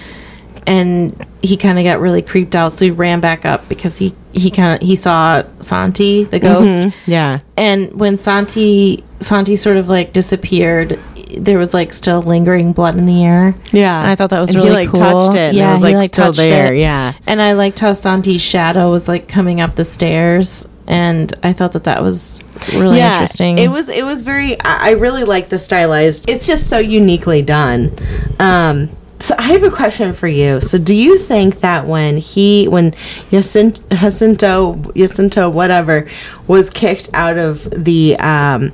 and 0.67 1.15
he 1.43 1.57
kind 1.57 1.79
of 1.79 1.85
got 1.85 2.01
really 2.01 2.23
creeped 2.23 2.57
out, 2.57 2.73
so 2.73 2.87
he 2.87 2.91
ran 2.91 3.21
back 3.21 3.45
up 3.45 3.69
because 3.69 3.99
he 3.99 4.15
he 4.33 4.51
kind 4.51 4.81
of 4.81 4.87
he 4.87 4.97
saw 4.97 5.43
Santi 5.61 6.25
the 6.25 6.41
mm-hmm. 6.41 6.67
ghost, 6.67 6.97
Yeah. 7.07 7.39
and 7.57 7.93
when 7.93 8.17
Santi 8.19 9.05
Santi 9.21 9.57
sort 9.57 9.77
of 9.77 9.89
like 9.89 10.13
disappeared. 10.13 10.99
There 11.37 11.59
was 11.59 11.75
like 11.75 11.93
still 11.93 12.23
lingering 12.23 12.73
blood 12.73 12.97
in 12.97 13.07
the 13.07 13.25
air. 13.25 13.57
Yeah. 13.73 14.01
and 14.03 14.09
I 14.09 14.15
thought 14.15 14.31
that 14.31 14.39
was 14.39 14.51
And 14.51 14.61
he, 14.61 14.69
really 14.69 14.87
like, 14.87 14.95
cool. 14.95 15.01
touched 15.01 15.37
it, 15.37 15.57
and 15.57 15.59
it 15.59 15.83
was, 15.83 15.91
he, 15.91 15.97
like, 15.97 16.15
still 16.15 16.33
there, 16.33 16.73
yeah. 16.73 17.15
and 17.27 17.43
I 17.43 17.55
liked 17.55 17.81
how 17.81 17.93
Santi's 17.95 18.41
shadow 18.41 18.93
was 18.93 19.09
like 19.09 19.27
coming 19.27 19.61
up 19.61 19.75
the 19.75 19.85
stairs, 19.85 20.69
and 20.87 21.33
I 21.43 21.53
thought 21.53 21.73
that 21.73 21.85
that 21.85 22.03
was 22.03 22.41
really 22.73 23.01
interesting. 23.01 23.59
It 23.59 23.69
was 23.69 23.89
it 23.89 24.05
was 24.05 24.23
very 24.23 24.61
I 24.61 24.89
I 24.89 24.91
really 24.93 25.25
like 25.25 25.49
the 25.49 25.59
stylized. 25.59 26.29
It's 26.29 26.47
just 26.47 26.69
so 26.69 26.79
uniquely 26.79 27.43
done. 27.43 27.97
Um 28.39 28.91
so 29.21 29.35
I 29.39 29.45
have 29.45 29.63
a 29.63 29.71
question 29.71 30.13
for 30.13 30.29
you. 30.29 30.61
So 30.61 30.77
do 30.77 30.95
you 30.95 31.19
think 31.19 31.61
that 31.61 31.87
when 31.87 32.19
he 32.19 32.69
when 32.69 32.95
Jacinto 33.31 33.81
Jacinto 33.91 34.93
Jacinto 34.95 35.49
whatever 35.49 36.09
was 36.47 36.69
kicked 36.69 37.09
out 37.15 37.39
of 37.39 37.71
the 37.71 38.17
um 38.19 38.73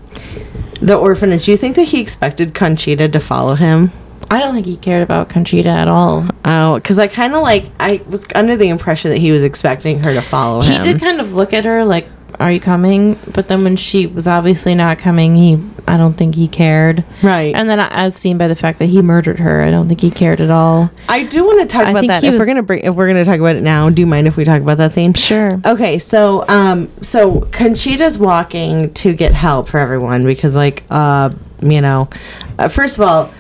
the 0.80 0.96
orphanage, 0.96 1.44
do 1.44 1.50
you 1.52 1.56
think 1.56 1.76
that 1.76 1.84
he 1.84 2.00
expected 2.00 2.54
Conchita 2.54 3.08
to 3.08 3.20
follow 3.20 3.54
him? 3.54 3.92
I 4.30 4.40
don't 4.40 4.54
think 4.54 4.66
he 4.66 4.76
cared 4.76 5.02
about 5.02 5.28
Conchita 5.28 5.68
at 5.68 5.88
all. 5.88 6.26
Oh, 6.44 6.74
because 6.76 6.98
I 6.98 7.08
kind 7.08 7.34
of 7.34 7.42
like 7.42 7.70
I 7.80 8.02
was 8.08 8.26
under 8.34 8.56
the 8.56 8.68
impression 8.68 9.10
that 9.10 9.18
he 9.18 9.32
was 9.32 9.42
expecting 9.42 10.02
her 10.04 10.12
to 10.12 10.22
follow 10.22 10.62
him. 10.62 10.80
He 10.80 10.92
did 10.92 11.00
kind 11.00 11.20
of 11.20 11.32
look 11.32 11.52
at 11.52 11.64
her 11.64 11.84
like, 11.84 12.06
"Are 12.38 12.52
you 12.52 12.60
coming?" 12.60 13.18
But 13.32 13.48
then 13.48 13.64
when 13.64 13.76
she 13.76 14.06
was 14.06 14.28
obviously 14.28 14.74
not 14.74 14.98
coming, 14.98 15.34
he 15.36 15.60
I 15.90 15.96
don't 15.96 16.14
think 16.14 16.36
he 16.36 16.46
cared. 16.46 17.04
Right. 17.22 17.54
And 17.54 17.68
then 17.68 17.80
as 17.80 18.14
seen 18.14 18.38
by 18.38 18.46
the 18.46 18.54
fact 18.54 18.78
that 18.78 18.86
he 18.86 19.02
murdered 19.02 19.40
her, 19.40 19.62
I 19.62 19.72
don't 19.72 19.88
think 19.88 20.00
he 20.00 20.10
cared 20.10 20.40
at 20.40 20.50
all. 20.50 20.90
I 21.08 21.24
do 21.24 21.44
want 21.44 21.62
to 21.62 21.66
talk 21.66 21.86
I 21.86 21.90
about 21.90 22.06
that. 22.06 22.22
If 22.22 22.38
we're 22.38 22.46
gonna 22.46 22.62
bring, 22.62 22.84
if 22.84 22.94
we're 22.94 23.08
gonna 23.08 23.24
talk 23.24 23.40
about 23.40 23.56
it 23.56 23.62
now, 23.62 23.90
do 23.90 24.00
you 24.00 24.06
mind 24.06 24.28
if 24.28 24.36
we 24.36 24.44
talk 24.44 24.62
about 24.62 24.78
that 24.78 24.92
scene? 24.92 25.14
Sure. 25.14 25.60
Okay, 25.64 25.98
so 25.98 26.44
um, 26.48 26.88
so 27.02 27.40
Conchita's 27.50 28.18
walking 28.18 28.94
to 28.94 29.12
get 29.12 29.32
help 29.32 29.68
for 29.68 29.78
everyone 29.78 30.24
because, 30.24 30.54
like, 30.54 30.84
uh, 30.90 31.30
you 31.62 31.80
know, 31.80 32.08
uh, 32.58 32.68
first 32.68 32.98
of 32.98 33.02
all, 33.08 33.32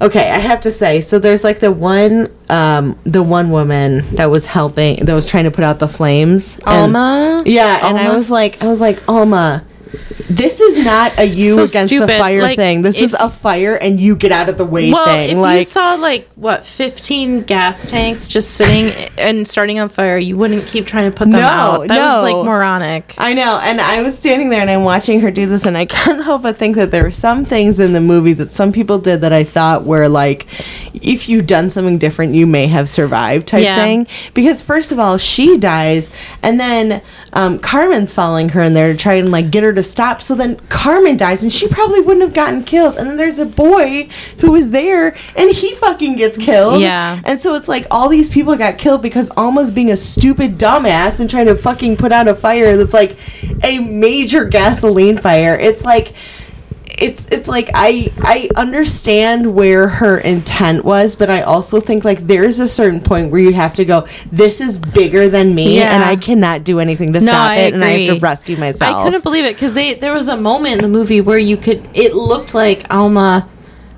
okay, 0.00 0.30
I 0.30 0.38
have 0.38 0.60
to 0.62 0.70
say, 0.70 1.00
so 1.00 1.18
there's 1.18 1.44
like 1.44 1.60
the 1.60 1.72
one, 1.72 2.30
um, 2.48 2.98
the 3.04 3.22
one 3.22 3.50
woman 3.50 4.04
that 4.16 4.26
was 4.30 4.46
helping, 4.46 5.04
that 5.04 5.14
was 5.14 5.26
trying 5.26 5.44
to 5.44 5.50
put 5.50 5.64
out 5.64 5.78
the 5.78 5.88
flames. 5.88 6.56
and- 6.66 6.94
Alma? 6.96 7.42
yeah, 7.46 7.88
and 7.88 7.98
I 7.98 8.14
was 8.14 8.30
like, 8.30 8.62
I 8.62 8.66
was 8.68 8.80
like, 8.80 9.02
Alma. 9.08 9.64
This 10.28 10.60
is 10.60 10.84
not 10.84 11.12
a 11.18 11.24
you 11.24 11.54
So 11.54 11.64
against 11.64 11.88
the 11.94 12.06
fire 12.18 12.42
Like, 12.42 12.56
thing. 12.56 12.82
This 12.82 12.98
is 12.98 13.14
a 13.14 13.30
fire 13.30 13.74
and 13.76 14.00
you 14.00 14.16
get 14.16 14.32
out 14.32 14.48
of 14.48 14.58
the 14.58 14.64
way 14.64 14.92
Well, 14.92 15.04
thing. 15.06 15.30
if 15.30 15.36
like 15.38 15.58
you 15.58 15.64
saw 15.64 15.94
like 15.94 16.28
what 16.34 16.64
fifteen 16.64 17.42
gas 17.42 17.86
tanks 17.86 18.28
just 18.28 18.54
sitting 18.54 18.92
and 19.18 19.46
starting 19.46 19.78
on 19.78 19.88
fire, 19.88 20.18
you 20.18 20.36
wouldn't 20.36 20.66
keep 20.66 20.86
trying 20.86 21.10
to 21.10 21.16
put 21.16 21.30
them 21.30 21.40
No, 21.40 21.46
out. 21.46 21.88
That 21.88 21.94
no. 21.96 22.22
was 22.22 22.32
like 22.34 22.44
moronic. 22.44 23.14
I 23.18 23.34
know, 23.34 23.58
and 23.62 23.80
I 23.80 24.02
was 24.02 24.18
standing 24.18 24.48
there 24.48 24.60
and 24.60 24.70
I'm 24.70 24.84
watching 24.84 25.20
her 25.20 25.30
do 25.30 25.46
this, 25.46 25.64
and 25.66 25.76
I 25.78 25.86
can't 25.86 26.22
help 26.24 26.42
but 26.42 26.56
think 26.56 26.76
that 26.76 26.90
there 26.90 27.02
were 27.04 27.10
some 27.10 27.44
things 27.44 27.78
in 27.80 27.92
the 27.92 28.00
movie 28.00 28.32
that 28.34 28.50
some 28.50 28.72
people 28.72 28.98
did 28.98 29.20
that 29.20 29.32
I 29.32 29.44
thought 29.44 29.84
were 29.84 30.08
like, 30.08 30.46
if 30.94 31.28
you'd 31.28 31.46
done 31.46 31.70
something 31.70 31.98
different, 31.98 32.34
you 32.34 32.46
may 32.46 32.66
have 32.66 32.88
survived 32.88 33.46
type 33.48 33.62
Yeah. 33.62 33.76
thing. 33.76 34.06
Because 34.34 34.60
first 34.62 34.92
of 34.92 34.98
all, 34.98 35.18
she 35.18 35.56
dies, 35.56 36.10
and 36.42 36.58
then 36.58 37.00
um, 37.36 37.58
Carmen's 37.58 38.14
following 38.14 38.48
her 38.48 38.62
in 38.62 38.72
there 38.72 38.92
to 38.92 38.98
try 38.98 39.14
and 39.14 39.30
like 39.30 39.50
get 39.50 39.62
her 39.62 39.72
to 39.74 39.82
stop. 39.82 40.22
So 40.22 40.34
then 40.34 40.56
Carmen 40.70 41.18
dies, 41.18 41.42
and 41.42 41.52
she 41.52 41.68
probably 41.68 42.00
wouldn't 42.00 42.22
have 42.22 42.32
gotten 42.32 42.64
killed. 42.64 42.96
And 42.96 43.06
then 43.06 43.18
there's 43.18 43.38
a 43.38 43.44
boy 43.44 44.08
who 44.38 44.54
is 44.54 44.70
there, 44.70 45.14
and 45.36 45.50
he 45.50 45.74
fucking 45.74 46.16
gets 46.16 46.38
killed. 46.38 46.80
Yeah. 46.80 47.20
And 47.24 47.38
so 47.38 47.54
it's 47.54 47.68
like 47.68 47.86
all 47.90 48.08
these 48.08 48.30
people 48.30 48.56
got 48.56 48.78
killed 48.78 49.02
because 49.02 49.30
Alma's 49.36 49.70
being 49.70 49.90
a 49.90 49.98
stupid 49.98 50.56
dumbass 50.56 51.20
and 51.20 51.28
trying 51.28 51.46
to 51.46 51.56
fucking 51.56 51.98
put 51.98 52.10
out 52.10 52.26
a 52.26 52.34
fire 52.34 52.78
that's 52.78 52.94
like 52.94 53.18
a 53.62 53.80
major 53.80 54.46
gasoline 54.46 55.18
fire. 55.18 55.58
It's 55.58 55.84
like 55.84 56.14
it's 56.98 57.26
it's 57.26 57.48
like 57.48 57.70
I 57.74 58.10
I 58.18 58.48
understand 58.56 59.54
where 59.54 59.88
her 59.88 60.18
intent 60.18 60.84
was, 60.84 61.14
but 61.16 61.28
I 61.30 61.42
also 61.42 61.80
think 61.80 62.04
like 62.04 62.26
there's 62.26 62.58
a 62.60 62.68
certain 62.68 63.00
point 63.00 63.30
where 63.30 63.40
you 63.40 63.52
have 63.52 63.74
to 63.74 63.84
go, 63.84 64.06
this 64.32 64.60
is 64.60 64.78
bigger 64.78 65.28
than 65.28 65.54
me 65.54 65.76
Yeah. 65.78 65.94
and 65.94 66.04
I 66.04 66.16
cannot 66.16 66.64
do 66.64 66.80
anything 66.80 67.12
to 67.12 67.20
No, 67.20 67.26
stop 67.32 67.50
I 67.50 67.56
it 67.56 67.74
and 67.74 67.84
I 67.84 67.90
have 67.98 68.14
to 68.16 68.20
rescue 68.20 68.56
myself. 68.56 68.96
I 68.96 69.04
couldn't 69.04 69.22
believe 69.22 69.44
it 69.44 69.54
because 69.54 69.74
they 69.74 69.94
there 69.94 70.12
was 70.14 70.28
a 70.28 70.36
moment 70.36 70.76
in 70.76 70.80
the 70.82 70.88
movie 70.88 71.20
where 71.20 71.38
you 71.38 71.56
could 71.56 71.86
it 71.94 72.14
looked 72.14 72.54
like 72.54 72.86
Alma 72.90 73.48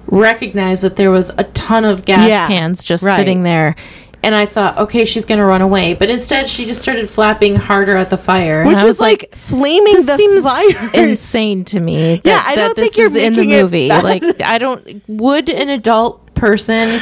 recognized 0.07 0.83
that 0.83 0.97
there 0.97 1.11
was 1.11 1.31
a 1.39 1.45
ton 1.45 1.85
of 1.85 2.05
gas 2.05 2.29
Yeah, 2.29 2.47
cans 2.49 2.83
just 2.85 3.05
right. 3.05 3.17
sitting 3.17 3.43
there 3.43 3.77
and 4.23 4.35
I 4.35 4.47
thought, 4.47 4.79
okay, 4.79 5.05
she's 5.05 5.25
gonna 5.25 5.45
run 5.47 5.61
away, 5.63 5.95
but 5.95 6.11
instead 6.11 6.49
she 6.49 6.65
just 6.67 6.83
started 6.83 7.09
flapping 7.09 7.55
harder 7.57 7.97
at 7.97 8.11
the 8.11 8.19
fire, 8.19 8.65
Which 8.67 8.77
I 8.79 8.81
is 8.81 8.85
was 8.85 9.01
like, 9.01 9.35
flaming 9.35 9.95
this 9.95 10.07
the 10.07 10.17
seems 10.17 10.45
fire. 10.45 10.91
insane 10.95 11.65
to 11.67 11.81
me. 11.81 12.17
That, 12.17 12.27
Yeah, 12.27 12.43
I 12.45 12.55
don't 12.57 12.75
think 12.75 12.95
this 12.95 12.97
you're 12.99 13.07
is 13.07 13.15
in 13.15 13.35
the 13.35 13.43
making 13.43 13.53
it 13.55 13.63
movie. 13.63 13.89
Like, 13.89 14.23
I 14.43 14.59
don't. 14.59 15.03
Would 15.09 15.49
an 15.49 15.69
adult 15.69 16.35
person 16.35 17.01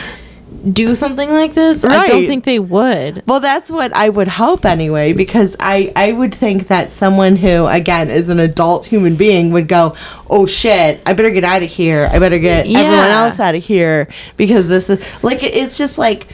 do 0.73 0.95
something 0.95 1.31
like 1.33 1.55
this? 1.55 1.85
I 1.85 2.07
don't 2.07 2.27
think 2.27 2.45
they 2.45 2.59
would. 2.59 3.23
Well, 3.27 3.41
that's 3.41 3.71
what 3.71 3.93
I 3.93 4.09
would 4.09 4.29
hope 4.29 4.65
anyway, 4.65 5.13
because 5.13 5.57
I, 5.59 5.93
I 5.97 6.13
would 6.13 6.35
think 6.35 6.69
that 6.69 6.93
someone 6.93 7.37
who, 7.37 7.67
again, 7.67 8.11
is 8.11 8.29
an 8.29 8.39
adult 8.41 8.87
human 8.87 9.17
being 9.17 9.51
would 9.53 9.69
go, 9.69 9.97
oh 10.31 10.47
shit, 10.47 11.01
I 11.07 11.15
better 11.15 11.31
get 11.31 11.45
out 11.45 11.63
of 11.63 11.71
here. 11.71 12.09
I 12.13 12.19
better 12.19 12.39
get 12.39 12.67
everyone 12.67 13.11
else 13.11 13.41
out 13.41 13.55
of 13.55 13.65
here 13.65 14.09
because 14.37 14.69
this 14.69 14.91
is 14.91 15.01
like, 15.23 15.43
it's 15.43 15.79
just 15.79 15.99
like, 15.99 16.29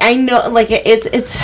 I 0.00 0.16
know, 0.16 0.48
like, 0.50 0.70
it's, 0.70 1.06
it's, 1.06 1.38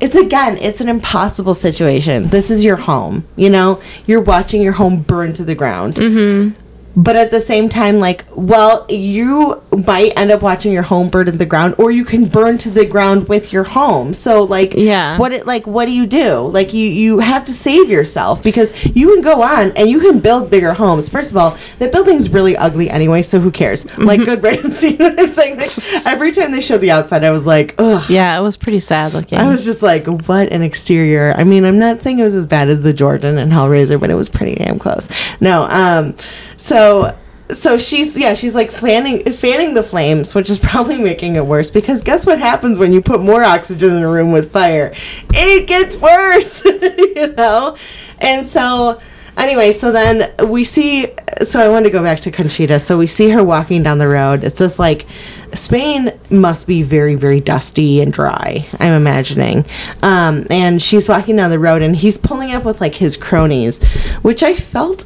it's 0.00 0.14
again, 0.14 0.58
it's 0.58 0.80
an 0.80 0.88
impossible 0.88 1.54
situation. 1.54 2.28
This 2.28 2.50
is 2.50 2.62
your 2.62 2.76
home, 2.76 3.26
you 3.36 3.50
know? 3.50 3.80
You're 4.06 4.20
watching 4.20 4.62
your 4.62 4.74
home 4.74 5.02
burn 5.02 5.32
to 5.34 5.44
the 5.44 5.54
ground. 5.54 5.94
Mm-hmm. 5.94 6.58
But 6.98 7.14
at 7.16 7.30
the 7.30 7.40
same 7.40 7.68
time, 7.68 7.98
like, 7.98 8.24
well, 8.34 8.86
you 8.88 9.62
might 9.86 10.14
end 10.16 10.30
up 10.30 10.40
watching 10.40 10.72
your 10.72 10.82
home 10.82 11.10
burn 11.10 11.26
to 11.26 11.32
the 11.32 11.44
ground, 11.44 11.74
or 11.76 11.90
you 11.90 12.06
can 12.06 12.24
burn 12.26 12.56
to 12.58 12.70
the 12.70 12.86
ground 12.86 13.28
with 13.28 13.52
your 13.52 13.64
home. 13.64 14.14
So, 14.14 14.42
like, 14.44 14.72
Yeah. 14.74 15.18
what 15.18 15.30
it 15.32 15.46
like? 15.46 15.66
What 15.66 15.84
do 15.84 15.92
you 15.92 16.06
do? 16.06 16.38
Like, 16.48 16.72
you 16.72 16.88
you 16.88 17.18
have 17.18 17.44
to 17.44 17.52
save 17.52 17.90
yourself 17.90 18.42
because 18.42 18.70
you 18.96 19.12
can 19.12 19.22
go 19.22 19.42
on 19.42 19.72
and 19.76 19.90
you 19.90 20.00
can 20.00 20.20
build 20.20 20.48
bigger 20.50 20.72
homes. 20.72 21.10
First 21.10 21.32
of 21.32 21.36
all, 21.36 21.58
the 21.78 21.88
building's 21.88 22.30
really 22.30 22.56
ugly 22.56 22.88
anyway, 22.88 23.20
so 23.20 23.40
who 23.40 23.50
cares? 23.50 23.84
Like, 23.98 24.24
good 24.24 24.42
riddance. 24.42 24.82
You 24.86 24.96
know 24.96 25.10
what 25.10 25.18
I'm 25.20 25.28
saying? 25.28 25.58
Like, 25.58 25.68
every 26.06 26.32
time 26.32 26.52
they 26.52 26.60
showed 26.60 26.80
the 26.80 26.92
outside, 26.92 27.24
I 27.24 27.30
was 27.30 27.44
like, 27.44 27.74
ugh. 27.76 28.08
Yeah, 28.08 28.38
it 28.38 28.42
was 28.42 28.56
pretty 28.56 28.78
sad 28.80 29.12
looking. 29.12 29.36
I 29.38 29.48
was 29.48 29.64
just 29.64 29.82
like, 29.82 30.06
what 30.06 30.50
an 30.52 30.62
exterior. 30.62 31.34
I 31.36 31.44
mean, 31.44 31.64
I'm 31.66 31.78
not 31.78 32.00
saying 32.02 32.18
it 32.20 32.22
was 32.24 32.34
as 32.34 32.46
bad 32.46 32.68
as 32.70 32.80
the 32.82 32.92
Jordan 32.94 33.36
and 33.36 33.52
Hellraiser, 33.52 34.00
but 34.00 34.08
it 34.10 34.14
was 34.14 34.28
pretty 34.30 34.54
damn 34.54 34.78
close. 34.78 35.08
No, 35.40 35.64
um, 35.70 36.14
so 36.66 37.16
so 37.48 37.76
she's 37.76 38.18
yeah, 38.18 38.34
she's 38.34 38.54
like 38.54 38.72
fanning 38.72 39.22
fanning 39.32 39.74
the 39.74 39.82
flames, 39.82 40.34
which 40.34 40.50
is 40.50 40.58
probably 40.62 40.98
making 40.98 41.36
it 41.36 41.46
worse 41.46 41.70
because 41.70 42.02
guess 42.02 42.26
what 42.26 42.38
happens 42.38 42.78
when 42.78 42.92
you 42.92 43.00
put 43.00 43.20
more 43.20 43.44
oxygen 43.44 43.90
in 43.90 44.02
a 44.02 44.10
room 44.10 44.32
with 44.32 44.50
fire? 44.50 44.92
It 45.30 45.68
gets 45.68 45.96
worse, 45.96 46.64
you 47.16 47.34
know? 47.34 47.76
And 48.18 48.44
so 48.46 49.00
anyway, 49.36 49.70
so 49.72 49.92
then 49.92 50.34
we 50.48 50.64
see 50.64 51.14
so 51.42 51.60
I 51.60 51.68
wanted 51.68 51.84
to 51.84 51.90
go 51.90 52.02
back 52.02 52.20
to 52.20 52.32
Conchita. 52.32 52.80
So 52.80 52.98
we 52.98 53.06
see 53.06 53.30
her 53.30 53.44
walking 53.44 53.84
down 53.84 53.98
the 53.98 54.08
road. 54.08 54.42
It's 54.42 54.58
just 54.58 54.80
like 54.80 55.06
Spain 55.54 56.18
must 56.30 56.66
be 56.66 56.82
very, 56.82 57.14
very 57.14 57.40
dusty 57.40 58.00
and 58.00 58.12
dry, 58.12 58.66
I'm 58.80 58.94
imagining. 58.94 59.66
Um, 60.02 60.46
and 60.50 60.82
she's 60.82 61.08
walking 61.08 61.36
down 61.36 61.50
the 61.50 61.60
road 61.60 61.82
and 61.82 61.94
he's 61.94 62.18
pulling 62.18 62.50
up 62.50 62.64
with 62.64 62.80
like 62.80 62.96
his 62.96 63.16
cronies, 63.16 63.80
which 64.22 64.42
I 64.42 64.56
felt 64.56 65.04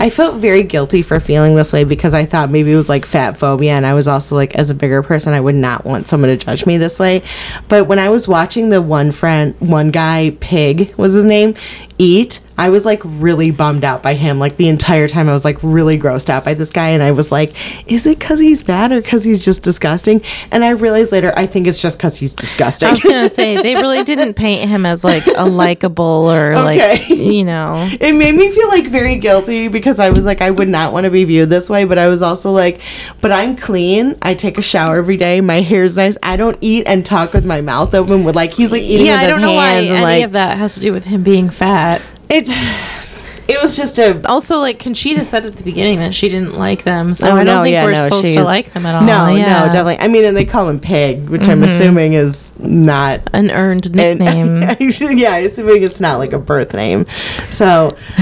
I 0.00 0.10
felt 0.10 0.36
very 0.36 0.62
guilty 0.62 1.02
for 1.02 1.20
feeling 1.20 1.54
this 1.54 1.72
way 1.72 1.84
because 1.84 2.14
I 2.14 2.24
thought 2.24 2.50
maybe 2.50 2.72
it 2.72 2.76
was 2.76 2.88
like 2.88 3.06
fat 3.06 3.38
phobia, 3.38 3.72
and 3.72 3.86
I 3.86 3.94
was 3.94 4.08
also 4.08 4.34
like, 4.34 4.54
as 4.54 4.70
a 4.70 4.74
bigger 4.74 5.02
person, 5.02 5.34
I 5.34 5.40
would 5.40 5.54
not 5.54 5.84
want 5.84 6.08
someone 6.08 6.30
to 6.30 6.36
judge 6.36 6.66
me 6.66 6.78
this 6.78 6.98
way. 6.98 7.22
But 7.68 7.86
when 7.86 7.98
I 7.98 8.08
was 8.08 8.28
watching 8.28 8.70
the 8.70 8.82
one 8.82 9.12
friend, 9.12 9.54
one 9.60 9.90
guy, 9.90 10.36
Pig 10.40 10.94
was 10.96 11.14
his 11.14 11.24
name, 11.24 11.54
eat, 11.98 12.40
I 12.56 12.70
was 12.70 12.84
like 12.86 13.00
really 13.04 13.50
bummed 13.50 13.84
out 13.84 14.02
by 14.02 14.14
him. 14.14 14.38
Like 14.38 14.56
the 14.56 14.68
entire 14.68 15.08
time, 15.08 15.28
I 15.28 15.32
was 15.32 15.44
like 15.44 15.58
really 15.62 15.98
grossed 15.98 16.30
out 16.30 16.44
by 16.44 16.54
this 16.54 16.70
guy, 16.70 16.90
and 16.90 17.02
I 17.02 17.10
was 17.10 17.32
like, 17.32 17.52
is 17.90 18.06
it 18.06 18.18
because 18.18 18.40
he's 18.40 18.62
bad 18.62 18.92
or 18.92 19.00
because 19.00 19.24
he's 19.24 19.44
just 19.44 19.62
disgusting? 19.62 20.22
And 20.52 20.64
I 20.64 20.70
realized 20.70 21.10
later, 21.12 21.32
I 21.36 21.46
think 21.46 21.66
it's 21.66 21.82
just 21.82 21.98
because 21.98 22.16
he's 22.16 22.32
disgusting. 22.32 22.88
I 22.88 22.92
was 22.92 23.02
gonna 23.02 23.28
say 23.28 23.56
they 23.62 23.74
really 23.74 24.04
didn't 24.04 24.34
paint 24.34 24.68
him 24.68 24.86
as 24.86 25.02
like 25.04 25.24
a 25.36 25.44
likable 25.44 26.04
or 26.30 26.54
like 26.54 27.08
you 27.08 27.44
know. 27.44 27.74
it 28.00 28.14
made 28.14 28.34
me 28.34 28.50
feel 28.52 28.68
like 28.68 28.86
very 28.86 29.16
guilty 29.18 29.68
because 29.68 29.98
I 29.98 30.10
was 30.10 30.24
like, 30.24 30.40
I 30.40 30.50
would 30.50 30.68
not 30.68 30.92
want 30.92 31.04
to 31.04 31.10
be 31.10 31.24
viewed 31.24 31.50
this 31.50 31.68
way, 31.68 31.84
but 31.84 31.98
I 31.98 32.08
was 32.08 32.22
also 32.22 32.52
like, 32.52 32.80
but 33.20 33.32
I'm 33.32 33.56
clean. 33.56 34.16
I 34.22 34.34
take 34.34 34.58
a 34.58 34.62
shower 34.62 34.96
every 34.96 35.16
day. 35.16 35.40
My 35.40 35.60
hair's 35.60 35.96
nice. 35.96 36.16
I 36.22 36.36
don't 36.36 36.58
eat 36.60 36.86
and 36.86 37.04
talk 37.04 37.32
with 37.32 37.44
my 37.44 37.60
mouth 37.60 37.94
open. 37.94 38.24
With 38.24 38.36
like, 38.36 38.52
he's 38.52 38.70
like 38.72 38.82
eating 38.82 39.06
Yeah, 39.06 39.14
with 39.14 39.20
I 39.20 39.24
his 39.24 39.30
don't 39.32 39.40
know 39.42 39.54
why 39.54 39.70
hands 39.72 39.86
any 39.86 39.94
and 39.96 40.02
like 40.02 40.24
of 40.24 40.32
that 40.32 40.56
has 40.58 40.74
to 40.74 40.80
do 40.80 40.92
with 40.92 41.04
him 41.04 41.22
being 41.22 41.50
fat. 41.50 42.00
It's. 42.34 43.04
It 43.46 43.60
was 43.62 43.76
just 43.76 43.98
a. 43.98 44.26
Also, 44.26 44.56
like 44.56 44.78
Conchita 44.78 45.22
said 45.22 45.44
at 45.44 45.56
the 45.56 45.62
beginning 45.62 45.98
that 45.98 46.14
she 46.14 46.30
didn't 46.30 46.54
like 46.54 46.84
them, 46.84 47.12
so 47.12 47.28
Oh, 47.28 47.32
I 47.32 47.44
don't 47.44 47.56
no, 47.56 47.62
think 47.62 47.74
yeah, 47.74 47.84
we're 47.84 47.92
no, 47.92 48.04
supposed 48.04 48.32
to 48.32 48.42
like 48.42 48.72
them 48.72 48.86
at 48.86 48.96
all. 48.96 49.02
No, 49.02 49.34
yeah. 49.34 49.44
Mm-hmm. 49.44 49.66
no, 49.66 49.72
definitely. 49.72 49.98
I 49.98 50.08
mean, 50.08 50.24
and 50.24 50.34
they 50.34 50.46
call 50.46 50.66
him 50.66 50.80
Pig, 50.80 51.28
which 51.28 51.46
I'm 51.46 51.62
assuming 51.62 52.14
is 52.14 52.58
not 52.58 53.20
an 53.34 53.50
earned 53.50 53.94
nickname. 53.94 54.62
yeah, 55.18 55.34
I'm 55.34 55.44
assuming 55.44 55.82
it's 55.82 56.00
not 56.00 56.16
like 56.16 56.32
a 56.32 56.38
birth 56.38 56.72
name. 56.72 57.04
So, 57.50 57.88
um, 57.88 57.94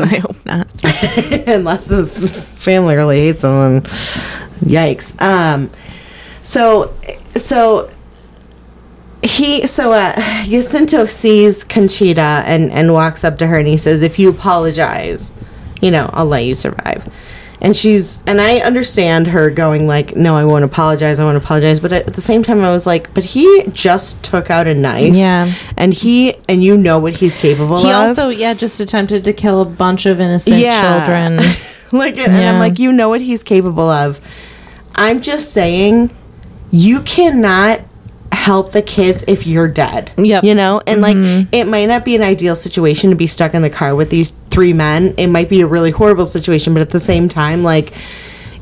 I 0.00 0.22
hope 0.22 0.46
not. 0.46 0.68
unless 1.48 1.88
his 1.88 2.30
family 2.40 2.94
really 2.94 3.18
hates 3.18 3.42
him. 3.42 3.50
And 3.50 3.84
yikes. 4.60 5.20
Um, 5.20 5.68
so, 6.44 6.94
so 7.34 7.90
he, 9.22 9.66
so 9.66 9.92
uh, 9.92 10.14
Jacinto 10.44 11.04
sees 11.04 11.64
Conchita 11.64 12.42
and 12.46 12.70
and 12.72 12.92
walks 12.92 13.22
up 13.24 13.36
to 13.38 13.46
her 13.46 13.58
and 13.58 13.68
he 13.68 13.76
says, 13.76 14.02
"If 14.02 14.18
you 14.18 14.30
apologize, 14.30 15.30
you 15.80 15.90
know, 15.90 16.08
I'll 16.12 16.26
let 16.26 16.44
you 16.44 16.54
survive." 16.54 17.08
And 17.62 17.76
she's 17.76 18.22
and 18.26 18.40
I 18.40 18.60
understand 18.60 19.26
her 19.28 19.50
going 19.50 19.86
like, 19.86 20.16
"No, 20.16 20.34
I 20.34 20.46
won't 20.46 20.64
apologize. 20.64 21.18
I 21.18 21.24
won't 21.24 21.36
apologize." 21.36 21.78
But 21.80 21.92
at 21.92 22.14
the 22.14 22.22
same 22.22 22.42
time, 22.42 22.60
I 22.64 22.70
was 22.72 22.86
like, 22.86 23.12
"But 23.12 23.24
he 23.24 23.64
just 23.74 24.22
took 24.24 24.50
out 24.50 24.66
a 24.66 24.74
knife, 24.74 25.14
Yeah. 25.14 25.52
and 25.76 25.92
he 25.92 26.36
and 26.48 26.64
you 26.64 26.78
know 26.78 26.98
what 26.98 27.18
he's 27.18 27.34
capable 27.34 27.76
He 27.78 27.90
of." 27.90 27.90
He 27.90 27.92
also, 28.08 28.28
yeah, 28.30 28.54
just 28.54 28.80
attempted 28.80 29.24
to 29.24 29.34
kill 29.34 29.60
a 29.60 29.66
bunch 29.66 30.06
of 30.06 30.18
innocent 30.18 30.56
children. 30.58 31.36
like, 31.92 32.16
and 32.16 32.32
Yeah. 32.32 32.50
I'm 32.50 32.58
like, 32.58 32.78
you 32.78 32.90
know 32.92 33.10
what 33.10 33.20
he's 33.20 33.42
capable 33.42 33.90
of. 33.90 34.18
I'm 34.94 35.20
just 35.20 35.52
saying, 35.52 36.10
you 36.70 37.00
cannot 37.02 37.80
help 38.40 38.72
the 38.72 38.80
kids 38.80 39.22
if 39.28 39.46
you're 39.46 39.68
dead. 39.68 40.10
Yep. 40.16 40.44
You 40.44 40.54
know, 40.54 40.80
and 40.86 41.02
like, 41.02 41.16
mm-hmm. 41.16 41.48
it 41.52 41.66
might 41.66 41.86
not 41.86 42.06
be 42.06 42.16
an 42.16 42.22
ideal 42.22 42.56
situation 42.56 43.10
to 43.10 43.16
be 43.16 43.26
stuck 43.26 43.52
in 43.52 43.60
the 43.60 43.68
car 43.68 43.94
with 43.94 44.08
these 44.08 44.30
three 44.48 44.72
men. 44.72 45.14
It 45.18 45.26
might 45.26 45.50
be 45.50 45.60
a 45.60 45.66
really 45.66 45.90
horrible 45.90 46.24
situation, 46.24 46.72
but 46.72 46.80
at 46.80 46.88
the 46.90 47.00
same 47.00 47.28
time, 47.28 47.62
like, 47.62 47.92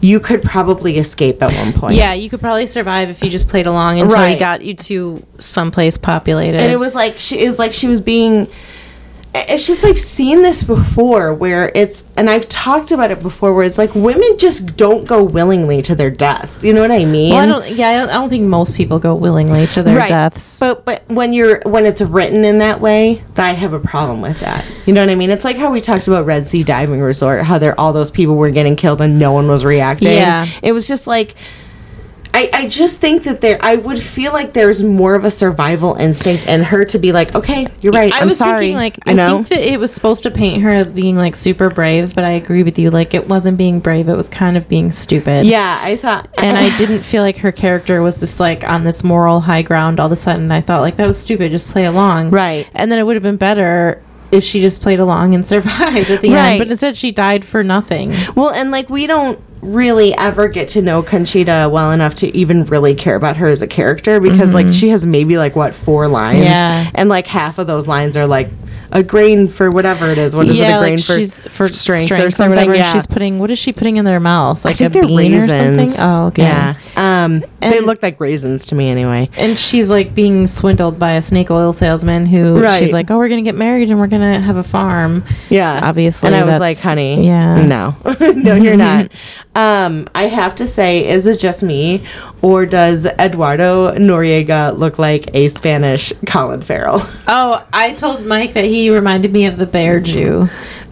you 0.01 0.19
could 0.19 0.43
probably 0.43 0.99
escape 0.99 1.43
at 1.43 1.53
one 1.55 1.73
point. 1.73 1.95
Yeah, 1.95 2.13
you 2.13 2.29
could 2.29 2.41
probably 2.41 2.67
survive 2.67 3.09
if 3.09 3.23
you 3.23 3.31
just 3.31 3.49
played 3.49 3.67
along 3.67 4.01
until 4.01 4.25
he 4.27 4.37
got 4.37 4.63
you 4.63 4.75
to 4.75 5.25
someplace 5.39 5.97
populated. 5.97 6.61
and 6.61 6.71
it 6.71 6.79
was 6.79 6.95
like 6.95 7.19
she 7.19 7.41
it 7.41 7.47
was 7.47 7.59
like 7.59 7.75
she 7.75 7.89
was 7.89 8.01
being 8.01 8.49
it's 9.35 9.67
just 9.67 9.85
I've 9.85 10.01
seen 10.01 10.43
this 10.43 10.63
before 10.63 11.33
where 11.35 11.71
it's 11.75 12.09
and 12.17 12.29
I've 12.31 12.49
talked 12.49 12.91
about 12.91 13.11
it 13.11 13.23
before 13.23 13.55
where 13.55 13.65
it's 13.65 13.79
like 13.79 13.95
women 13.95 14.39
just 14.39 14.77
don't 14.77 15.07
go 15.07 15.23
willingly 15.23 15.83
to 15.83 15.95
their 15.95 16.11
deaths. 16.11 16.65
You 16.65 16.73
know 16.73 16.81
what 16.81 16.91
I 16.91 17.05
mean? 17.05 17.31
well, 17.35 17.43
I 17.43 17.47
don't. 17.47 17.77
Yeah, 17.77 17.89
I 17.89 17.97
don't, 17.99 18.09
I 18.09 18.15
don't 18.15 18.31
think 18.31 18.45
most 18.45 18.75
people 18.75 18.99
go 18.99 19.15
willingly 19.15 19.67
to 19.69 19.83
their 19.83 19.97
Right. 19.97 20.09
deaths. 20.09 20.59
But 20.61 20.85
but 20.85 21.03
when 21.09 21.33
you're 21.33 21.61
when 21.67 21.85
it's 21.87 22.01
written 22.01 22.45
in 22.45 22.59
that 22.59 22.81
way, 22.81 23.23
I 23.37 23.53
have 23.53 23.73
a 23.73 23.81
problem 23.81 24.21
with 24.23 24.41
that. 24.41 24.65
You 24.87 24.93
know 24.95 25.03
what 25.03 25.11
I 25.11 25.15
mean? 25.15 25.31
It's 25.31 25.45
like 25.45 25.57
how 25.57 25.71
we 25.71 25.81
talked 25.81 26.09
about 26.09 26.25
Red 26.27 26.47
Sea 26.47 26.63
Diving 26.63 27.01
Resort, 27.01 27.43
how 27.43 27.59
there 27.59 27.79
all 27.79 27.93
those 27.93 28.11
people 28.11 28.37
were 28.37 28.51
getting 28.51 28.77
killed 28.77 29.01
and 29.01 29.19
no 29.19 29.33
one 29.33 29.47
was 29.49 29.65
reacting. 29.65 30.09
Yeah. 30.13 30.47
It 30.63 30.73
was 30.73 30.89
just 30.89 31.07
like 31.07 31.35
I, 32.39 32.51
I 32.53 32.69
just 32.69 32.99
think 32.99 33.25
that 33.25 33.41
there 33.41 33.59
I 33.61 33.77
would 33.77 34.01
feel 34.01 34.33
like 34.33 34.53
there's 34.53 34.83
more 34.83 35.15
of 35.17 35.25
a 35.25 35.31
survival 35.31 35.95
instinct 35.95 36.47
in 36.47 36.63
her 36.63 36.85
to 36.87 36.99
be 36.99 37.11
like, 37.13 37.35
okay, 37.35 37.67
you're 37.81 37.93
right. 37.93 38.13
I 38.13 38.21
I'm 38.21 38.29
was 38.29 38.39
sorry. 38.39 38.59
thinking 38.59 38.77
like 38.77 38.99
I 39.07 39.11
I, 39.11 39.15
know. 39.15 39.37
think 39.43 39.49
that 39.49 39.73
it 39.73 39.81
was 39.81 39.93
supposed 39.93 40.23
to 40.23 40.31
paint 40.31 40.63
her 40.63 40.71
as 40.71 40.93
being 40.93 41.17
like 41.17 41.35
super 41.35 41.69
brave, 41.69 42.15
but 42.15 42.25
I 42.25 42.31
agree 42.31 42.63
with 42.63 42.79
you. 42.79 42.91
Like 42.91 43.13
it 43.15 43.29
wasn't 43.29 43.59
being 43.59 43.81
brave; 43.81 44.09
it 44.09 44.17
was 44.17 44.29
kind 44.29 44.57
of 44.57 44.69
being 44.69 44.93
stupid. 44.93 45.47
yeah, 45.47 45.81
I 45.83 45.97
thought 45.97 46.29
and 46.39 46.57
I 46.57 46.77
didn't 46.79 47.03
feel 47.03 47.23
like 47.23 47.39
her 47.39 47.51
character 47.53 48.03
was 48.03 48.21
just 48.21 48.39
like 48.39 48.63
on 48.65 48.83
this 48.83 49.03
moral 49.03 49.41
high 49.41 49.63
ground 49.63 49.99
all 49.99 50.07
of 50.07 50.13
a 50.13 50.17
sudden. 50.17 50.53
I 50.53 50.61
thought 50.61 50.81
like 50.81 50.97
that 50.97 51.07
was 51.07 51.19
stupid. 51.19 51.51
Just 51.51 51.73
play 51.73 51.87
along, 51.87 52.31
Right. 52.31 52.69
And 52.75 52.91
then 52.93 52.99
it 53.01 53.03
would 53.07 53.17
have 53.17 53.23
been 53.23 53.37
better 53.37 54.03
if 54.31 54.45
she 54.45 54.61
just 54.61 54.83
played 54.83 55.01
along 55.01 55.35
and 55.35 55.47
survived 55.55 56.11
at 56.11 56.21
the 56.23 56.31
Right. 56.31 56.53
end. 56.53 56.59
But 56.61 56.69
instead, 56.69 56.97
she 56.97 57.11
died 57.11 57.45
for 57.45 57.63
nothing. 57.65 58.15
Well, 58.35 58.51
and 58.51 58.71
like 58.71 58.89
we 58.91 59.07
don't 59.07 59.41
really 59.61 60.15
ever 60.15 60.47
get 60.47 60.69
to 60.69 60.81
know 60.83 61.03
Conchita 61.03 61.69
well 61.73 61.91
enough 61.91 62.15
to 62.17 62.37
even 62.37 62.65
really 62.67 62.95
care 62.95 63.17
about 63.17 63.37
her 63.39 63.49
as 63.49 63.61
a 63.61 63.67
character 63.67 64.21
because 64.21 64.55
like 64.55 64.67
mm-hmm. 64.67 64.73
she 64.73 64.89
has 64.91 65.05
maybe 65.05 65.37
like 65.37 65.57
what 65.57 65.75
four 65.75 66.07
lines, 66.09 66.45
Yeah. 66.45 66.91
and 66.95 67.09
like 67.09 67.27
half 67.27 67.59
of 67.59 67.67
those 67.67 67.87
lines 67.87 68.17
are 68.17 68.27
like 68.27 68.51
a 68.93 69.03
grain 69.03 69.49
for 69.49 69.71
whatever 69.71 70.07
it 70.11 70.19
is. 70.19 70.35
What 70.35 70.49
is 70.49 70.59
it? 70.59 70.63
A 70.65 70.79
grain 70.79 70.99
for, 70.99 71.17
she's 71.19 71.47
for 71.49 71.69
strength, 71.69 72.05
strength, 72.05 72.25
or 72.25 72.31
something? 72.31 72.57
whatever. 72.57 72.75
Yeah. 72.75 72.93
She's 72.93 73.07
putting 73.07 73.39
what 73.39 73.51
is 73.51 73.59
she 73.59 73.73
putting 73.73 73.97
in 73.97 74.05
their 74.05 74.21
mouth? 74.21 74.65
Like 74.65 74.81
a 74.81 74.89
bean 74.91 75.35
or 75.35 75.47
something? 75.47 75.89
Oh, 75.99 76.27
okay. 76.27 76.43
Yeah. 76.43 76.75
Um, 76.97 77.41
they 77.61 77.79
And- 77.79 77.87
look 77.87 78.03
like 78.03 78.21
raisins 78.21 78.65
to 78.67 78.75
me 78.75 78.89
anyway. 78.91 79.29
And 79.37 79.59
she's 79.59 79.91
like 79.91 80.15
being 80.15 80.47
swindled 80.47 80.99
by 80.99 81.13
a 81.13 81.23
snake 81.23 81.51
oil 81.51 81.73
salesman 81.73 82.27
who 82.27 82.59
Right. 82.61 82.79
she's 82.83 82.93
like, 82.93 83.11
"Oh, 83.11 83.19
we're 83.19 83.29
gonna 83.29 83.43
get 83.43 83.55
married 83.57 83.91
and 83.91 83.99
we're 83.99 84.07
gonna 84.07 84.41
have 84.41 84.57
a 84.57 84.63
farm." 84.65 85.25
Yeah, 85.51 85.81
Obviously, 85.83 86.29
And 86.29 86.37
I 86.37 86.45
was 86.45 86.61
like, 86.61 86.81
honey, 86.81 87.27
yeah. 87.27 87.67
no, 87.67 87.97
no, 88.35 88.55
you're 88.55 88.77
not. 88.77 89.09
Um, 89.57 90.07
I 90.15 90.25
have 90.29 90.55
to 90.57 90.69
say, 90.69 91.05
is 91.09 91.27
it 91.27 91.41
just 91.41 91.65
me, 91.65 92.05
or 92.43 92.67
does 92.67 93.05
Eduardo 93.07 93.93
Noriega 93.95 94.77
look 94.77 94.99
like 94.99 95.35
a 95.35 95.49
Spanish 95.49 96.13
Colin 96.27 96.63
Farrell? 96.63 97.01
Oh, 97.31 97.63
I 97.75 97.93
told 97.95 98.25
Mike 98.25 98.55
that 98.55 98.65
he 98.65 98.89
reminded 98.89 99.33
me 99.33 99.45
of 99.47 99.59
the 99.59 99.67
bear 99.67 100.01
Jew 100.01 100.47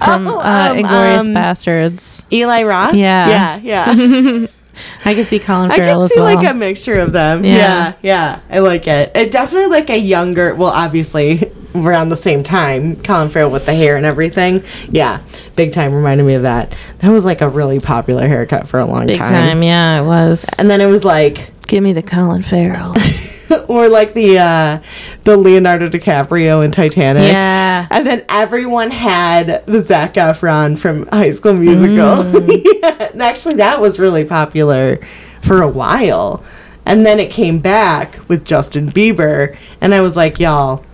from 0.04 0.28
Oh, 0.28 0.38
uh, 0.38 0.68
um, 0.72 0.78
Inglorious 0.78 1.26
um, 1.26 1.32
Bastards. 1.34 2.26
Eli 2.30 2.62
Roth? 2.64 2.94
Yeah. 2.94 3.58
yeah, 3.58 3.86
yeah. 3.86 4.46
I 5.06 5.14
can 5.14 5.24
see 5.24 5.38
Colin 5.38 5.70
Farrell 5.70 6.02
I 6.02 6.02
can 6.02 6.08
see 6.10 6.20
well. 6.20 6.34
like 6.34 6.46
a 6.46 6.52
mixture 6.52 7.00
of 7.00 7.12
them. 7.12 7.42
Yeah. 7.44 7.52
Yeah. 7.52 7.92
yeah, 8.02 8.40
I 8.50 8.58
like 8.58 8.86
it. 8.86 9.12
It 9.14 9.32
definitely 9.32 9.68
like 9.68 9.88
a 9.88 9.98
younger. 9.98 10.54
Well, 10.54 10.68
obviously 10.70 11.50
around 11.84 12.10
the 12.10 12.16
same 12.16 12.42
time, 12.42 12.96
Colin 13.02 13.30
Farrell 13.30 13.50
with 13.50 13.66
the 13.66 13.74
hair 13.74 13.96
and 13.96 14.06
everything. 14.06 14.62
Yeah, 14.88 15.20
big 15.56 15.72
time 15.72 15.94
reminded 15.94 16.24
me 16.24 16.34
of 16.34 16.42
that. 16.42 16.74
That 16.98 17.10
was 17.10 17.24
like 17.24 17.40
a 17.40 17.48
really 17.48 17.80
popular 17.80 18.26
haircut 18.28 18.68
for 18.68 18.78
a 18.80 18.86
long 18.86 19.00
time. 19.00 19.06
Big 19.08 19.18
time. 19.18 19.30
time, 19.30 19.62
yeah, 19.62 20.02
it 20.02 20.06
was. 20.06 20.46
And 20.58 20.70
then 20.70 20.80
it 20.80 20.86
was 20.86 21.04
like, 21.04 21.52
Give 21.66 21.82
me 21.82 21.92
the 21.92 22.02
Colin 22.02 22.42
Farrell. 22.42 22.94
or 23.68 23.88
like 23.88 24.14
the 24.14 24.38
uh 24.38 24.80
the 25.24 25.36
Leonardo 25.36 25.88
DiCaprio 25.88 26.64
in 26.64 26.70
Titanic. 26.70 27.32
yeah. 27.32 27.86
And 27.90 28.06
then 28.06 28.24
everyone 28.28 28.90
had 28.90 29.66
the 29.66 29.82
Zac 29.82 30.14
Efron 30.14 30.78
from 30.78 31.06
High 31.08 31.30
School 31.30 31.54
Musical. 31.54 32.22
Mm. 32.22 32.62
yeah, 32.82 33.08
and 33.12 33.22
actually, 33.22 33.56
that 33.56 33.80
was 33.80 33.98
really 33.98 34.24
popular 34.24 34.98
for 35.42 35.62
a 35.62 35.68
while. 35.68 36.44
And 36.84 37.04
then 37.04 37.18
it 37.18 37.32
came 37.32 37.58
back 37.58 38.28
with 38.28 38.44
Justin 38.44 38.88
Bieber. 38.88 39.56
And 39.80 39.92
I 39.92 40.00
was 40.02 40.16
like, 40.16 40.38
y'all, 40.38 40.84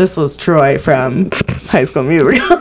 this 0.00 0.16
was 0.16 0.34
Troy 0.34 0.78
from 0.78 1.28
High 1.68 1.84
School 1.84 2.04
Musical. 2.04 2.40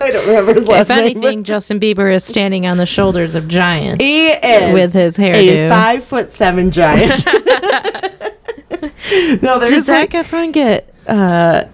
I 0.00 0.10
don't 0.10 0.26
remember 0.26 0.54
his 0.54 0.66
last 0.66 0.88
If 0.88 0.96
name. 0.96 1.04
anything, 1.04 1.44
Justin 1.44 1.78
Bieber 1.78 2.12
is 2.14 2.24
standing 2.24 2.66
on 2.66 2.78
the 2.78 2.86
shoulders 2.86 3.34
of 3.34 3.46
giants. 3.46 4.02
He 4.02 4.28
is 4.28 4.72
With 4.72 4.92
his 4.94 5.18
a 5.18 5.68
five 5.68 6.02
foot 6.02 6.30
seven 6.30 6.70
giant. 6.70 7.26
no, 9.42 9.60
Did 9.60 9.68
there's 9.68 9.84
Zac 9.84 10.14
like, 10.14 10.26
Efron 10.26 10.52
get 10.52 10.94
uh, 11.06 11.64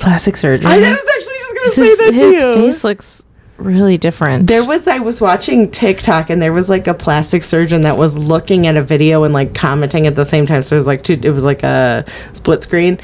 plastic 0.00 0.36
surgery? 0.36 0.66
I 0.66 0.78
was 0.78 1.08
actually 1.14 1.34
just 1.34 1.54
gonna 1.54 1.70
say 1.70 1.82
his, 1.82 1.98
that 1.98 2.10
to 2.10 2.12
his 2.16 2.34
you. 2.42 2.54
face 2.54 2.84
looks 2.84 3.24
really 3.60 3.98
different. 3.98 4.46
There 4.46 4.64
was 4.64 4.88
I 4.88 4.98
was 4.98 5.20
watching 5.20 5.70
TikTok 5.70 6.30
and 6.30 6.40
there 6.40 6.52
was 6.52 6.68
like 6.70 6.86
a 6.86 6.94
plastic 6.94 7.44
surgeon 7.44 7.82
that 7.82 7.96
was 7.96 8.16
looking 8.16 8.66
at 8.66 8.76
a 8.76 8.82
video 8.82 9.24
and 9.24 9.34
like 9.34 9.54
commenting 9.54 10.06
at 10.06 10.14
the 10.14 10.24
same 10.24 10.46
time. 10.46 10.62
So 10.62 10.76
it 10.76 10.78
was 10.78 10.86
like 10.86 11.02
two, 11.02 11.18
it 11.22 11.30
was 11.30 11.44
like 11.44 11.62
a 11.62 12.04
split 12.32 12.62
screen, 12.62 12.98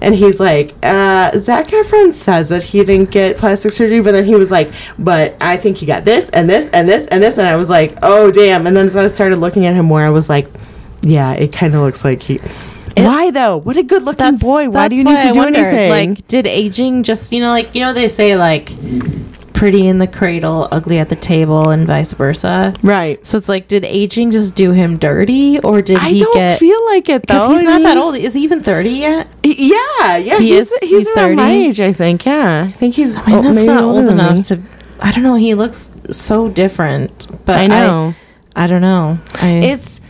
and 0.00 0.14
he's 0.14 0.40
like, 0.40 0.74
uh, 0.82 1.36
"Zac 1.38 1.68
Efron 1.68 2.12
says 2.12 2.48
that 2.48 2.62
he 2.62 2.84
didn't 2.84 3.10
get 3.10 3.36
plastic 3.36 3.72
surgery, 3.72 4.00
but 4.00 4.12
then 4.12 4.24
he 4.24 4.34
was 4.34 4.50
like, 4.50 4.72
but 4.98 5.36
I 5.40 5.56
think 5.56 5.76
he 5.76 5.86
got 5.86 6.04
this 6.04 6.30
and 6.30 6.48
this 6.48 6.68
and 6.70 6.88
this 6.88 7.06
and 7.08 7.22
this, 7.22 7.38
and 7.38 7.46
I 7.46 7.56
was 7.56 7.70
like, 7.70 7.98
oh 8.02 8.30
damn!" 8.30 8.66
And 8.66 8.76
then 8.76 8.86
as 8.86 8.96
I 8.96 9.06
started 9.06 9.36
looking 9.36 9.66
at 9.66 9.74
him 9.74 9.86
more, 9.86 10.00
I 10.02 10.10
was 10.10 10.28
like, 10.28 10.48
"Yeah, 11.02 11.32
it 11.32 11.52
kind 11.52 11.74
of 11.74 11.82
looks 11.82 12.04
like 12.04 12.22
he." 12.22 12.40
Why 12.96 13.30
though? 13.30 13.56
What 13.56 13.76
a 13.76 13.82
good 13.82 14.02
looking 14.02 14.36
boy. 14.36 14.68
Why 14.68 14.88
do 14.88 14.96
you 14.96 15.04
need 15.04 15.20
to 15.20 15.28
I 15.28 15.32
do 15.32 15.38
wondered, 15.38 15.64
anything? 15.64 16.14
Like, 16.14 16.28
did 16.28 16.46
aging 16.46 17.02
just 17.02 17.32
you 17.32 17.40
know, 17.42 17.48
like 17.48 17.74
you 17.74 17.80
know, 17.80 17.92
they 17.92 18.08
say 18.08 18.36
like 18.36 18.70
pretty 19.60 19.86
in 19.86 19.98
the 19.98 20.06
cradle, 20.06 20.66
ugly 20.72 20.98
at 20.98 21.10
the 21.10 21.16
table, 21.16 21.68
and 21.68 21.86
vice 21.86 22.14
versa. 22.14 22.72
right. 22.82 23.24
So 23.26 23.36
it's 23.36 23.48
like, 23.48 23.68
did 23.68 23.84
aging 23.84 24.30
just 24.30 24.54
do 24.56 24.72
him 24.72 24.96
dirty, 24.96 25.60
or 25.60 25.82
did 25.82 25.98
I 25.98 26.08
he 26.10 26.20
don't 26.20 26.32
get? 26.34 26.58
feel 26.58 26.82
like 26.86 27.10
it 27.10 27.26
though. 27.26 27.34
because 27.34 27.60
he's 27.60 27.68
I 27.68 27.72
not 27.72 27.82
that 27.82 27.96
old. 27.98 28.16
Is 28.16 28.32
he 28.34 28.42
even 28.42 28.62
thirty 28.62 28.88
yet? 28.90 29.28
Yeah, 29.44 30.16
yeah, 30.16 30.38
He 30.38 30.48
he's 30.54 30.72
is- 30.72 30.78
he's, 30.80 30.90
he's 30.90 31.08
around 31.16 31.36
my 31.36 31.50
30? 31.50 31.54
age, 31.66 31.80
I 31.82 31.92
think. 31.92 32.24
Yeah, 32.24 32.64
I 32.68 32.72
think 32.72 32.94
he's. 32.94 33.18
I 33.18 33.26
mean, 33.26 33.42
that's 33.44 33.66
not 33.66 33.82
old 33.84 34.08
enough 34.08 34.36
me. 34.36 34.42
to. 34.44 34.62
I 35.00 35.12
don't 35.12 35.22
know. 35.24 35.34
He 35.36 35.54
looks 35.54 35.90
so 36.10 36.48
different, 36.48 37.26
but 37.44 37.56
I 37.56 37.66
know. 37.66 38.14
I, 38.56 38.66
don't 38.66 38.80
know. 38.82 39.18
I, 39.34 39.60
it's. 39.62 40.00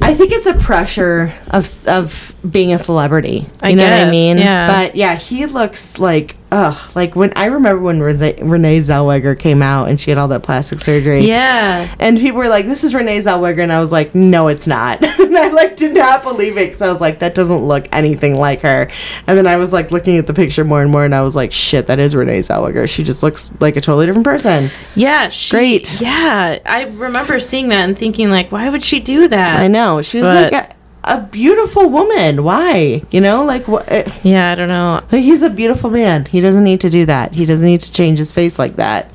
I 0.00 0.14
think 0.14 0.32
it's 0.32 0.46
a 0.46 0.54
pressure 0.54 1.32
of 1.50 1.86
of 1.86 2.34
being 2.48 2.72
a 2.72 2.78
celebrity. 2.78 3.40
You 3.40 3.46
I 3.62 3.74
know 3.74 3.84
what 3.84 3.92
I 3.92 4.10
mean? 4.10 4.38
yeah. 4.38 4.66
But 4.66 4.96
yeah, 4.96 5.14
he 5.16 5.46
looks 5.46 5.98
like 5.98 6.36
ugh. 6.54 6.96
Like 6.96 7.16
when 7.16 7.32
I 7.36 7.46
remember 7.46 7.82
when 7.82 8.00
Renee 8.00 8.78
Zellweger 8.80 9.38
came 9.38 9.60
out 9.62 9.88
and 9.88 10.00
she 10.00 10.10
had 10.10 10.18
all 10.18 10.28
that 10.28 10.42
plastic 10.42 10.80
surgery. 10.80 11.26
yeah. 11.26 11.94
And 11.98 12.18
people 12.18 12.38
were 12.38 12.48
like, 12.48 12.66
"This 12.66 12.84
is 12.84 12.94
Renee 12.94 13.18
Zellweger," 13.18 13.58
and 13.62 13.72
I 13.72 13.80
was 13.80 13.90
like, 13.92 14.14
"No, 14.14 14.48
it's 14.48 14.66
not." 14.66 15.02
and 15.20 15.36
I 15.36 15.48
like 15.48 15.76
did 15.76 15.94
not 15.94 16.22
believe 16.22 16.56
it 16.56 16.66
because 16.66 16.80
I 16.82 16.88
was 16.90 17.00
like, 17.00 17.18
"That 17.18 17.34
doesn't 17.34 17.58
look 17.64 17.88
anything 17.92 18.36
like 18.36 18.60
her." 18.62 18.88
And 19.26 19.36
then 19.36 19.46
I 19.46 19.56
was 19.56 19.72
like 19.72 19.90
looking 19.90 20.16
at 20.18 20.26
the 20.26 20.34
picture 20.34 20.64
more 20.64 20.80
and 20.82 20.90
more, 20.90 21.04
and 21.04 21.14
I 21.14 21.22
was 21.22 21.34
like, 21.34 21.52
"Shit, 21.52 21.86
that 21.88 21.98
is 21.98 22.14
Renee 22.14 22.40
Zellweger. 22.40 22.88
She 22.88 23.02
just 23.02 23.22
looks 23.22 23.52
like 23.60 23.76
a 23.76 23.80
totally 23.80 24.06
different 24.06 24.24
person." 24.26 24.70
Yeah, 24.94 25.30
she, 25.30 25.50
Great. 25.50 26.00
Yeah, 26.00 26.58
I 26.64 26.84
remember 26.84 27.40
seeing 27.40 27.68
that 27.70 27.88
and 27.88 27.98
thinking 27.98 28.30
like, 28.30 28.52
why 28.52 28.68
would 28.70 28.82
she 28.82 29.00
do 29.00 29.26
that? 29.28 29.58
I 29.58 29.66
know 29.68 30.02
she's 30.02 30.22
But- 30.22 30.52
like 30.52 30.73
a, 31.04 31.20
beautiful 31.20 31.88
woman. 31.88 32.44
Why? 32.44 33.02
You 33.10 33.20
know, 33.20 33.44
like 33.44 33.68
what? 33.68 33.84
eh, 33.90 34.10
Yeah, 34.22 34.52
I 34.52 34.54
don't 34.54 34.68
know. 34.68 35.02
He's 35.10 35.42
a 35.42 35.50
beautiful 35.50 35.90
man. 35.90 36.24
He 36.26 36.40
doesn't 36.40 36.64
need 36.64 36.80
to 36.82 36.90
do 36.90 37.06
that. 37.06 37.34
He 37.34 37.44
doesn't 37.46 37.64
need 37.66 37.80
to 37.82 37.92
change 37.92 38.18
his 38.18 38.32
face 38.32 38.58
like 38.58 38.76
that. 38.76 39.10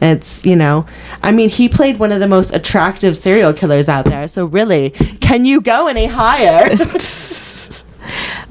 It's, 0.00 0.44
you 0.44 0.56
know, 0.56 0.86
I 1.22 1.32
mean, 1.32 1.48
he 1.48 1.68
played 1.68 1.98
one 1.98 2.12
of 2.12 2.20
the 2.20 2.28
most 2.28 2.54
attractive 2.54 3.16
serial 3.16 3.52
killers 3.54 3.88
out 3.88 4.04
there. 4.04 4.28
So, 4.28 4.44
really, 4.44 4.90
can 5.20 5.44
you 5.46 5.60
go 5.60 5.88
any 5.88 6.06
higher? 6.06 6.68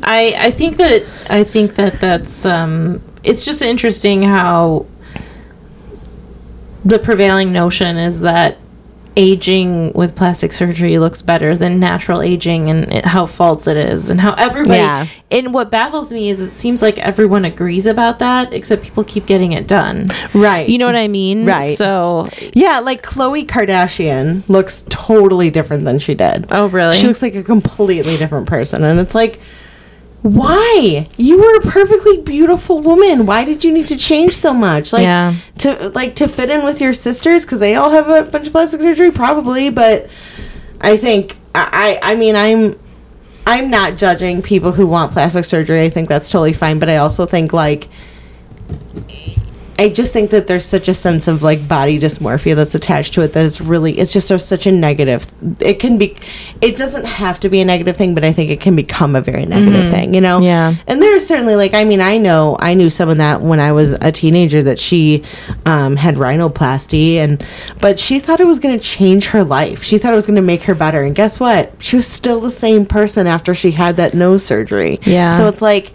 I 0.04 0.34
I 0.38 0.52
think 0.52 0.78
that 0.78 1.04
I 1.30 1.44
think 1.44 1.76
that 1.76 2.00
that's 2.02 2.46
um 2.46 3.02
it's 3.24 3.46
just 3.46 3.62
interesting 3.62 4.24
how 4.24 4.86
the 6.84 7.00
prevailing 7.00 7.52
notion 7.52 7.98
is 7.98 8.20
that 8.22 8.58
aging 9.18 9.94
with 9.94 10.16
plastic 10.16 10.52
surgery 10.52 10.98
looks 11.00 11.22
better 11.22 11.56
than 11.56 11.80
natural 11.80 12.22
aging 12.22 12.70
and 12.70 12.92
it, 12.94 13.06
how 13.06 13.26
false 13.26 13.66
it 13.68 13.78
is 13.78 14.10
and 14.10 14.20
how 14.20 14.34
everybody 14.34 14.78
Yeah. 14.80 15.06
and 15.32 15.54
what 15.54 15.72
baffles 15.72 16.12
me 16.12 16.30
is 16.30 16.40
it 16.42 16.50
seems 16.50 16.82
like 16.82 17.00
everyone 17.00 17.46
agrees 17.46 17.86
about 17.86 18.20
that 18.20 18.52
except 18.54 18.84
people 18.84 19.04
keep 19.04 19.26
getting 19.26 19.54
it 19.54 19.68
done 19.68 20.08
right. 20.34 20.68
you 20.68 20.78
know 20.78 20.86
what 20.86 20.96
i 20.98 21.08
mean 21.08 21.46
Right. 21.46 21.78
so 21.78 22.28
Yeah, 22.54 22.80
like 22.80 23.04
Khloe 23.04 23.46
Kardashian 23.46 24.48
looks 24.50 24.84
totally 24.90 25.50
different 25.50 25.86
than 25.86 26.00
she 26.00 26.14
did. 26.16 26.48
oh 26.52 26.68
really 26.68 26.96
She 26.96 27.08
looks 27.08 27.22
like 27.22 27.36
a 27.36 27.44
completely 27.44 28.18
different 28.18 28.48
person. 28.48 28.84
And 28.84 29.00
it's 29.00 29.16
like, 29.16 29.40
why? 30.26 31.08
You 31.18 31.38
were 31.38 31.56
a 31.58 31.62
perfectly 31.72 32.18
beautiful 32.18 32.82
woman. 32.82 33.28
Why 33.28 33.46
did 33.46 33.64
you 33.64 33.72
need 33.72 33.86
to 33.90 33.96
change 33.96 34.36
so 34.36 34.54
much? 34.56 34.92
Like 34.92 35.04
Yeah. 35.04 35.36
to 35.60 35.90
like 35.90 36.16
to 36.16 36.28
fit 36.28 36.50
in 36.50 36.66
with 36.66 36.82
your 36.82 36.94
sisters 36.94 37.46
because 37.46 37.60
they 37.60 37.76
all 37.76 37.92
have 37.92 38.10
a 38.10 38.24
bunch 38.24 38.48
of 38.48 38.52
plastic 38.52 38.82
surgery, 38.82 39.12
probably. 39.12 39.70
But 39.70 40.10
I 40.82 40.98
think 40.98 41.38
I 41.54 42.00
I 42.04 42.14
I 42.14 42.16
mean 42.16 42.36
I'm 42.36 42.80
I'm 43.46 43.70
not 43.70 43.98
judging 43.98 44.42
people 44.42 44.72
who 44.72 44.88
want 44.88 45.12
plastic 45.12 45.46
surgery. 45.46 45.84
I 45.84 45.90
think 45.90 46.10
that's 46.10 46.32
totally 46.32 46.54
fine. 46.54 46.80
But 46.80 46.90
I 46.90 46.98
also 46.98 47.28
think 47.28 47.54
like 47.54 47.88
I 49.78 49.90
just 49.90 50.14
think 50.14 50.32
that 50.32 50.48
there's 50.48 50.66
such 50.66 50.88
a 50.88 50.94
sense 50.94 51.28
of 51.28 51.44
like 51.44 51.68
body 51.68 52.00
dysmorphia 52.00 52.56
that's 52.56 52.76
attached 52.76 53.14
to 53.16 53.22
it 53.22 53.34
that 53.34 53.46
it's 53.46 53.60
really 53.60 53.98
it's 54.00 54.14
just 54.14 54.28
so, 54.28 54.38
such 54.38 54.66
a 54.66 54.72
negative. 54.72 55.26
It 55.60 55.80
can 55.80 55.98
be, 55.98 56.18
it 56.62 56.78
doesn't 56.78 57.06
have 57.06 57.42
to 57.42 57.50
be 57.50 57.60
a 57.60 57.66
negative 57.66 57.98
thing, 57.98 58.16
but 58.16 58.24
I 58.24 58.32
think 58.32 58.50
it 58.50 58.62
can 58.62 58.76
become 58.76 59.16
a 59.16 59.22
very 59.22 59.46
negative 59.46 59.92
thing. 59.92 60.14
You 60.14 60.22
know? 60.22 60.40
Yeah. 60.40 60.76
And 60.88 61.02
there's 61.02 61.28
certainly 61.28 61.56
like 61.56 61.74
I 61.74 61.84
mean 61.84 62.00
I 62.00 62.18
know 62.18 62.56
I 62.60 62.74
knew 62.74 62.90
someone 62.90 63.18
that 63.18 63.42
when 63.42 63.60
I 63.60 63.74
was 63.74 63.92
a 63.94 64.12
teenager 64.12 64.64
that 64.64 64.80
she 64.80 65.24
um, 65.66 65.98
had 65.98 66.16
rhinoplasty 66.16 67.16
and 67.16 67.46
but 67.82 68.00
she 68.00 68.20
thought 68.20 68.40
it 68.40 68.48
was 68.48 68.60
going 68.60 68.80
to 68.80 68.84
change 68.84 69.28
her 69.28 69.44
life. 69.44 69.84
She 69.84 69.98
thought 69.98 70.14
it 70.14 70.16
was 70.16 70.26
going 70.26 70.38
to 70.38 70.42
make 70.42 70.64
her 70.64 70.76
better. 70.76 71.04
And 71.04 71.14
guess 71.14 71.40
what? 71.40 71.74
She 71.84 71.98
was 71.98 72.08
still 72.08 72.40
the 72.40 72.52
same 72.52 72.86
person 72.86 73.28
after 73.28 73.54
she 73.54 73.72
had 73.72 73.98
that 73.98 74.14
nose 74.14 74.46
surgery. 74.46 75.00
Yeah. 75.04 75.32
So 75.32 75.48
it's 75.48 75.62
like 75.62 75.92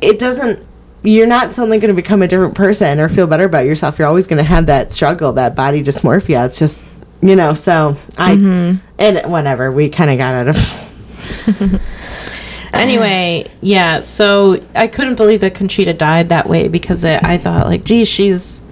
it 0.00 0.20
doesn't 0.20 0.67
you're 1.02 1.26
not 1.26 1.52
suddenly 1.52 1.78
going 1.78 1.94
to 1.94 2.00
become 2.00 2.22
a 2.22 2.28
different 2.28 2.54
person 2.54 2.98
or 2.98 3.08
feel 3.08 3.26
better 3.26 3.44
about 3.44 3.64
yourself. 3.64 3.98
You're 3.98 4.08
always 4.08 4.26
going 4.26 4.38
to 4.38 4.48
have 4.48 4.66
that 4.66 4.92
struggle, 4.92 5.32
that 5.34 5.54
body 5.54 5.82
dysmorphia. 5.82 6.46
It's 6.46 6.58
just, 6.58 6.84
you 7.22 7.36
know, 7.36 7.54
so 7.54 7.96
I, 8.16 8.34
mm-hmm. 8.34 8.78
and 8.98 9.30
whatever, 9.30 9.70
we 9.70 9.90
kind 9.90 10.10
of 10.10 10.18
got 10.18 10.34
out 10.34 10.48
of, 10.48 11.80
anyway, 12.72 13.48
yeah. 13.60 14.00
So 14.00 14.60
I 14.74 14.88
couldn't 14.88 15.16
believe 15.16 15.40
that 15.40 15.54
Conchita 15.54 15.94
died 15.94 16.30
that 16.30 16.48
way 16.48 16.68
because 16.68 17.04
it, 17.04 17.22
I 17.22 17.38
thought 17.38 17.66
like, 17.66 17.84
geez, 17.84 18.08
she's 18.08 18.62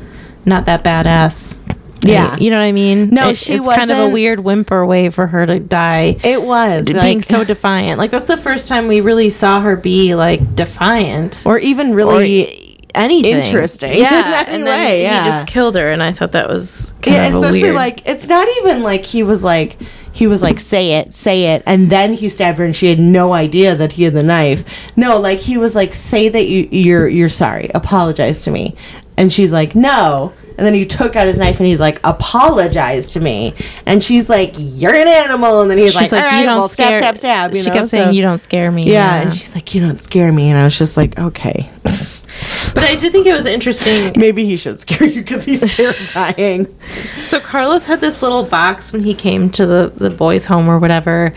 not 0.45 0.67
that 0.67 0.83
badass. 0.83 1.63
Yeah. 2.09 2.37
you 2.37 2.51
know 2.51 2.59
what 2.59 2.65
I 2.65 2.73
mean. 2.73 3.09
No, 3.11 3.29
It- 3.31 3.37
she 3.37 3.55
it's 3.55 3.67
kind 3.69 3.91
of 3.91 3.99
a 3.99 4.09
weird 4.09 4.41
whimper 4.41 4.85
way 4.87 5.11
for 5.11 5.27
her 5.27 5.47
to 5.47 5.59
die. 5.61 6.17
it 6.25 6.43
was 6.43 6.87
being 6.87 6.97
like- 7.19 7.25
so 7.25 7.45
defiant. 7.45 7.99
Like 7.99 8.11
that's 8.11 8.27
the 8.29 8.37
first 8.37 8.69
time 8.69 8.89
we 8.89 9.01
really 9.01 9.31
saw 9.31 9.61
her 9.61 9.77
be 9.77 10.15
like 10.15 10.55
defiant 10.55 11.43
or 11.47 11.59
even 11.59 11.93
or 11.93 11.97
really, 11.97 12.79
anything 12.95 13.37
interesting 13.37 13.93
in 13.95 13.99
Yeah, 13.99 14.45
any 14.47 14.55
and 14.57 14.67
then 14.67 14.79
way, 14.89 15.01
he 15.01 15.11
just 15.29 15.47
killed 15.47 15.75
her, 15.77 15.91
and 15.91 16.03
I 16.03 16.13
thought 16.13 16.33
that 16.33 16.49
was 16.49 16.95
yeah, 17.07 17.27
especially 17.27 17.63
weird. 17.65 17.75
like, 17.75 18.09
it's 18.09 18.27
not 18.29 18.49
even 18.59 18.83
like 18.83 19.05
he 19.05 19.23
was 19.23 19.45
like, 19.45 19.77
he 20.13 20.27
was 20.27 20.43
like, 20.43 20.59
say 20.61 20.95
it, 20.95 21.13
say 21.13 21.55
it, 21.55 21.63
and 21.67 21.91
then 21.91 22.15
he 22.15 22.31
stabbed 22.31 22.57
her, 22.59 22.65
and 22.65 22.75
she 22.75 22.87
had 22.89 22.99
no 22.99 23.35
idea 23.35 23.75
that 23.75 23.93
he 23.93 24.05
had 24.05 24.15
the 24.15 24.23
knife. 24.23 24.65
No, 24.97 25.19
like 25.21 25.41
he 25.41 25.59
was 25.59 25.77
like, 25.77 25.93
say 25.93 26.31
that 26.31 26.47
you, 26.47 26.69
you're 26.71 27.07
you're 27.07 27.29
sorry, 27.29 27.71
apologize 27.75 28.41
to 28.45 28.51
me, 28.51 28.75
and 29.19 29.31
she's 29.31 29.53
like, 29.53 29.75
no, 29.75 30.33
And 30.59 30.67
then 30.67 30.75
he 30.75 30.87
took 30.87 31.17
out 31.17 31.27
his 31.27 31.39
knife 31.39 31.59
and 31.61 31.67
he's 31.67 31.81
like, 31.81 32.01
apologize 32.05 33.09
to 33.11 33.21
me. 33.21 33.55
And 33.85 34.03
she's 34.03 34.29
like, 34.29 34.55
you're 34.57 34.95
an 34.95 35.07
animal. 35.09 35.63
And 35.63 35.71
then 35.71 35.79
he's 35.79 35.93
She's 35.93 36.11
like, 36.11 36.13
like, 36.13 36.23
all 36.23 36.29
right, 36.31 36.41
you 36.41 36.47
don't 36.47 36.59
well, 36.59 36.69
scare. 36.69 36.99
stab, 36.99 37.19
stab, 37.19 37.51
stab. 37.51 37.55
You 37.55 37.63
she 37.63 37.69
know? 37.69 37.75
kept 37.75 37.89
saying, 37.89 38.05
So- 38.07 38.11
"You 38.13 38.23
don't 38.23 38.39
scare 38.39 38.71
me." 38.71 38.91
Yeah, 38.91 39.23
and 39.23 39.35
she's 39.35 39.55
like, 39.55 39.75
you 39.75 39.81
don't 39.81 40.01
scare 40.01 40.33
me. 40.33 40.49
And 40.51 40.59
I 40.59 40.65
was 40.65 40.79
just 40.79 40.97
like, 40.97 41.19
okay. 41.19 41.71
but 41.83 42.85
I 42.85 42.97
did 42.97 43.13
think 43.13 43.27
it 43.27 43.33
was 43.33 43.47
interesting. 43.47 44.13
Maybe 44.17 44.45
he 44.45 44.57
should 44.57 44.79
scare 44.81 45.07
you 45.07 45.21
because 45.23 45.45
he's 45.45 45.61
terrifying. 45.77 46.75
So 47.19 47.41
Carlos 47.41 47.87
had 47.87 48.01
this 48.01 48.23
little 48.23 48.43
box 48.43 48.93
when 48.93 49.03
he 49.03 49.15
came 49.15 49.51
to 49.51 49.67
the 49.67 49.93
the 49.95 50.11
boys' 50.11 50.47
home 50.47 50.69
or 50.69 50.79
whatever. 50.79 51.33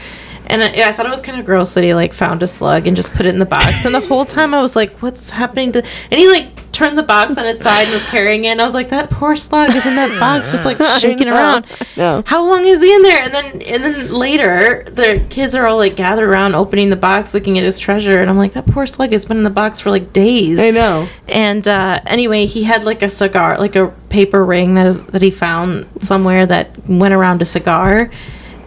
And 0.50 0.64
I, 0.64 0.90
I 0.90 0.94
thought 0.94 1.06
it 1.06 1.12
was 1.12 1.22
kind 1.22 1.40
of 1.40 1.46
gross 1.46 1.76
that 1.76 1.84
he 1.84 1.94
like 1.94 2.12
found 2.12 2.42
a 2.42 2.48
slug 2.48 2.88
and 2.88 2.98
just 2.98 3.14
put 3.14 3.26
it 3.26 3.34
in 3.34 3.40
the 3.40 3.46
box. 3.46 3.86
And 3.86 3.94
the 3.94 4.00
whole 4.00 4.26
time 4.26 4.54
I 4.54 4.62
was 4.62 4.76
like, 4.76 4.92
"What's 5.02 5.30
happening 5.30 5.72
to?" 5.74 5.84
And 6.12 6.20
he 6.20 6.28
like 6.30 6.72
turned 6.72 6.98
the 6.98 7.04
box 7.04 7.38
on 7.38 7.46
its 7.46 7.62
side 7.62 7.84
and 7.84 7.94
was 7.94 8.06
carrying 8.10 8.46
it. 8.46 8.50
And 8.50 8.62
I 8.62 8.66
was 8.66 8.74
like, 8.74 8.90
"That 8.90 9.10
poor 9.12 9.36
slug 9.36 9.70
is 9.76 9.86
in 9.86 9.96
that 9.96 10.20
box, 10.20 10.52
just 10.52 10.66
like 10.66 10.78
shaking 11.00 11.28
around." 11.28 11.66
No. 11.96 12.24
How 12.26 12.44
long 12.48 12.66
is 12.66 12.82
he 12.82 12.94
in 12.94 13.04
there? 13.04 13.22
And 13.22 13.34
then 13.34 13.62
and 13.62 13.84
then 13.84 14.14
later, 14.14 14.84
the 14.88 15.24
kids 15.30 15.54
are 15.54 15.68
all 15.68 15.78
like 15.78 15.96
gathered 15.96 16.28
around, 16.28 16.56
opening 16.56 16.90
the 16.90 16.96
box, 16.96 17.34
looking 17.36 17.58
at 17.60 17.64
his 17.64 17.78
treasure. 17.78 18.20
And 18.20 18.30
I'm 18.30 18.38
like, 18.38 18.54
"That 18.54 18.66
poor 18.66 18.88
slug 18.88 19.12
has 19.12 19.26
been 19.26 19.38
in 19.38 19.44
the 19.44 19.50
box 19.52 19.80
for 19.80 19.92
like 19.92 20.14
days." 20.14 20.60
I 20.60 20.72
know. 20.72 21.08
And 21.28 21.68
uh, 21.68 22.00
anyway, 22.08 22.48
he 22.48 22.64
had 22.64 22.86
like 22.86 23.04
a 23.04 23.10
cigar, 23.12 23.60
like 23.60 23.76
a 23.76 23.90
paper 24.10 24.44
ring 24.44 24.74
that 24.76 24.88
is 24.88 25.02
that 25.08 25.22
he 25.22 25.30
found 25.30 25.86
somewhere 26.02 26.48
that 26.48 26.72
went 26.90 27.14
around 27.14 27.42
a 27.44 27.46
cigar. 27.46 28.10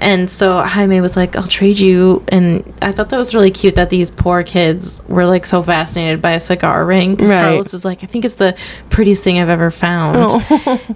And 0.02 0.28
so 0.28 0.60
Jaime 0.60 1.00
was 1.00 1.16
like, 1.16 1.36
"I'll 1.36 1.46
trade 1.46 1.78
you." 1.78 2.22
And 2.28 2.64
I 2.82 2.92
thought 2.92 3.08
that 3.10 3.16
was 3.18 3.34
really 3.34 3.50
cute 3.50 3.76
that 3.76 3.88
these 3.88 4.10
poor 4.10 4.42
kids 4.42 5.00
were 5.08 5.24
like 5.24 5.46
so 5.46 5.62
fascinated 5.62 6.20
by 6.20 6.32
a 6.32 6.40
cigar 6.40 6.84
ring. 6.84 7.16
Right. 7.16 7.28
Carlos 7.28 7.72
is 7.72 7.84
like, 7.84 8.02
"I 8.02 8.06
think 8.06 8.24
it's 8.24 8.34
the 8.36 8.56
prettiest 8.90 9.22
thing 9.24 9.38
I've 9.38 9.48
ever 9.48 9.70
found." 9.70 10.16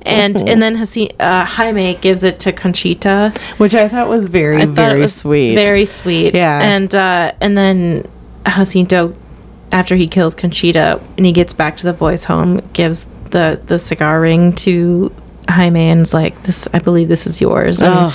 And 0.03 0.37
and 0.49 0.61
then 0.63 0.75
Hasi- 0.77 1.19
uh, 1.21 1.45
Jaime 1.45 1.95
gives 1.97 2.23
it 2.25 2.39
to 2.41 2.53
Conchita. 2.53 3.33
Which 3.59 3.75
I 3.75 3.89
thought 3.89 4.09
was 4.09 4.27
very, 4.27 4.59
thought 4.59 4.69
very 4.75 5.01
was 5.01 5.15
sweet. 5.15 5.55
Very 5.55 5.87
sweet. 5.87 6.35
Yeah. 6.35 6.61
And 6.63 6.95
uh, 6.95 7.33
and 7.41 7.57
then 7.57 8.07
Jacinto, 8.47 9.15
after 9.73 9.97
he 9.97 10.07
kills 10.07 10.35
Conchita 10.35 11.01
and 11.17 11.27
he 11.27 11.33
gets 11.33 11.53
back 11.53 11.77
to 11.79 11.87
the 11.87 11.93
boys' 11.93 12.25
home, 12.25 12.61
gives 12.73 13.07
the 13.31 13.61
the 13.67 13.79
cigar 13.79 14.21
ring 14.21 14.53
to 14.67 15.13
Jaime 15.49 15.91
and 15.91 16.01
is 16.03 16.15
like, 16.15 16.43
"This, 16.45 16.69
I 16.73 16.79
believe 16.81 17.09
this 17.09 17.27
is 17.27 17.41
yours." 17.41 17.81
And, 17.83 17.93
Ugh. 17.95 18.13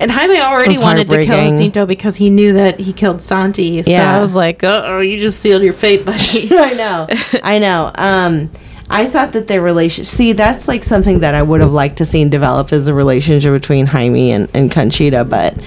And 0.00 0.10
Jaime 0.10 0.40
already 0.40 0.78
wanted 0.78 1.08
to 1.10 1.24
kill. 1.24 1.50
Jacinto 1.50 1.86
because 1.86 2.16
he 2.16 2.30
knew 2.30 2.52
that 2.54 2.80
he 2.80 2.92
killed 2.92 3.22
Santi. 3.22 3.82
So 3.82 3.90
Yeah. 3.90 4.16
I 4.16 4.20
was 4.20 4.34
like, 4.36 4.62
"Oh, 4.64 5.00
you 5.00 5.18
just 5.18 5.40
sealed 5.40 5.62
your 5.62 5.72
fate, 5.72 6.04
buddy." 6.04 6.48
I 6.52 6.74
know. 6.74 7.06
I 7.42 7.58
know. 7.58 7.90
Um, 7.94 8.50
I 8.90 9.06
thought 9.06 9.32
that 9.32 9.48
their 9.48 9.62
relation. 9.62 10.04
See, 10.04 10.32
that's 10.32 10.68
like 10.68 10.84
something 10.84 11.20
that 11.20 11.34
I 11.34 11.42
would 11.42 11.60
have 11.60 11.72
liked 11.72 11.98
to 11.98 12.04
seen 12.04 12.28
develop 12.28 12.72
as 12.72 12.86
a 12.86 12.94
relationship 12.94 13.52
between 13.52 13.86
Jaime 13.86 14.30
and, 14.30 14.48
and 14.54 14.70
Conchita. 14.70 15.24
But 15.24 15.58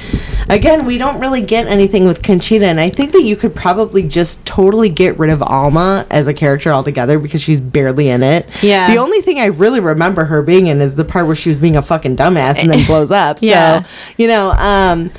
again, 0.50 0.86
we 0.86 0.98
don't 0.98 1.20
really 1.20 1.42
get 1.42 1.68
anything 1.68 2.06
with 2.06 2.22
Conchita, 2.22 2.66
and 2.66 2.80
I 2.80 2.90
think 2.90 3.12
that 3.14 3.24
you 3.24 3.36
could 3.36 3.56
probably 3.56 4.08
just 4.08 4.46
totally 4.46 4.90
get 4.90 5.18
rid 5.18 5.32
of 5.32 5.42
Alma 5.42 6.06
as 6.12 6.28
a 6.28 6.34
character 6.34 6.72
altogether 6.72 7.18
because 7.18 7.42
she's 7.42 7.60
barely 7.60 8.10
in 8.10 8.22
it. 8.22 8.48
Yeah. 8.62 8.88
The 8.92 8.98
only 8.98 9.22
thing 9.22 9.40
I 9.40 9.48
really 9.48 9.80
remember 9.80 10.26
her 10.26 10.44
being 10.44 10.68
in 10.68 10.80
is 10.80 10.96
the 10.96 11.06
part 11.06 11.26
where 11.26 11.36
she 11.36 11.50
was 11.50 11.60
being 11.60 11.76
a 11.76 11.82
fucking 11.82 12.18
dumbass 12.18 12.60
and 12.60 12.72
then 12.72 12.86
blows 12.88 13.12
up. 13.12 13.40
Yeah. 13.42 13.84
So 13.84 14.14
you 14.18 14.28
know. 14.28 14.52
Um, 14.52 15.12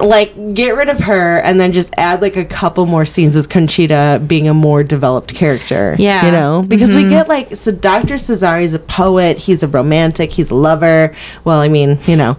like 0.00 0.54
get 0.54 0.76
rid 0.76 0.88
of 0.88 1.00
her 1.00 1.38
and 1.38 1.58
then 1.58 1.72
just 1.72 1.92
add 1.96 2.22
like 2.22 2.36
a 2.36 2.44
couple 2.44 2.86
more 2.86 3.04
scenes 3.04 3.34
with 3.34 3.48
Conchita 3.48 4.22
being 4.26 4.48
a 4.48 4.54
more 4.54 4.82
developed 4.82 5.34
character. 5.34 5.96
Yeah. 5.98 6.26
You 6.26 6.32
know? 6.32 6.64
Because 6.66 6.94
we 6.94 7.02
mm-hmm. 7.02 7.10
get 7.10 7.28
like 7.28 7.56
so 7.56 7.72
Dr. 7.72 8.18
Cesare 8.18 8.62
is 8.62 8.74
a 8.74 8.78
poet, 8.78 9.38
he's 9.38 9.62
a 9.62 9.68
romantic, 9.68 10.32
he's 10.32 10.50
a 10.50 10.54
lover. 10.54 11.14
Well, 11.44 11.60
I 11.60 11.68
mean, 11.68 11.98
you 12.06 12.16
know, 12.16 12.36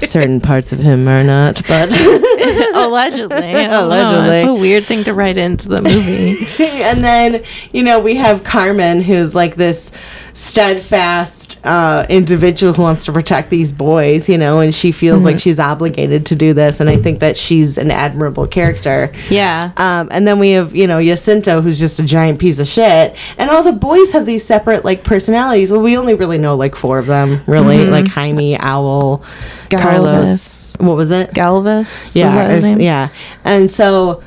certain 0.00 0.40
parts 0.40 0.72
of 0.72 0.78
him 0.78 1.08
are 1.08 1.24
not, 1.24 1.62
but 1.66 1.92
Allegedly, 2.76 3.36
I 3.36 3.66
don't 3.66 3.70
know. 3.70 3.86
Allegedly. 3.86 4.36
it's 4.36 4.46
a 4.46 4.54
weird 4.54 4.84
thing 4.84 5.04
to 5.04 5.14
write 5.14 5.36
into 5.36 5.68
the 5.68 5.82
movie. 5.82 6.46
and 6.82 7.02
then, 7.02 7.42
you 7.72 7.82
know, 7.82 8.00
we 8.00 8.16
have 8.16 8.44
Carmen 8.44 9.02
who's 9.02 9.34
like 9.34 9.56
this 9.56 9.92
steadfast 10.36 11.58
uh, 11.64 12.04
individual 12.10 12.74
who 12.74 12.82
wants 12.82 13.06
to 13.06 13.12
protect 13.12 13.48
these 13.48 13.72
boys, 13.72 14.28
you 14.28 14.36
know, 14.36 14.60
and 14.60 14.74
she 14.74 14.92
feels 14.92 15.24
like 15.24 15.40
she's 15.40 15.58
obligated 15.58 16.26
to 16.26 16.36
do 16.36 16.52
this 16.52 16.78
and 16.78 16.90
I 16.90 16.98
think 16.98 17.20
that 17.20 17.38
she's 17.38 17.78
an 17.78 17.90
admirable 17.90 18.46
character. 18.46 19.10
yeah. 19.30 19.72
Um, 19.78 20.08
and 20.10 20.28
then 20.28 20.38
we 20.38 20.50
have, 20.50 20.76
you 20.76 20.86
know, 20.86 21.02
Jacinto, 21.02 21.62
who's 21.62 21.80
just 21.80 21.98
a 22.00 22.02
giant 22.02 22.38
piece 22.38 22.58
of 22.58 22.66
shit. 22.66 23.16
And 23.38 23.48
all 23.48 23.62
the 23.62 23.72
boys 23.72 24.12
have 24.12 24.26
these 24.26 24.44
separate, 24.44 24.84
like, 24.84 25.04
personalities. 25.04 25.72
Well, 25.72 25.80
we 25.80 25.96
only 25.96 26.12
really 26.12 26.36
know, 26.36 26.54
like, 26.54 26.74
four 26.76 26.98
of 26.98 27.06
them, 27.06 27.40
really. 27.46 27.86
Like, 27.86 28.06
Jaime, 28.06 28.58
Owl, 28.58 29.24
Carlos. 29.70 30.76
What 30.76 30.96
was 30.98 31.10
it? 31.10 31.32
Galvez. 31.32 32.08
is 32.08 32.16
yeah. 32.16 32.34
that 32.34 32.50
his 32.50 32.62
name? 32.62 32.80
Yeah. 32.80 33.08
And 33.42 33.70
so, 33.70 34.22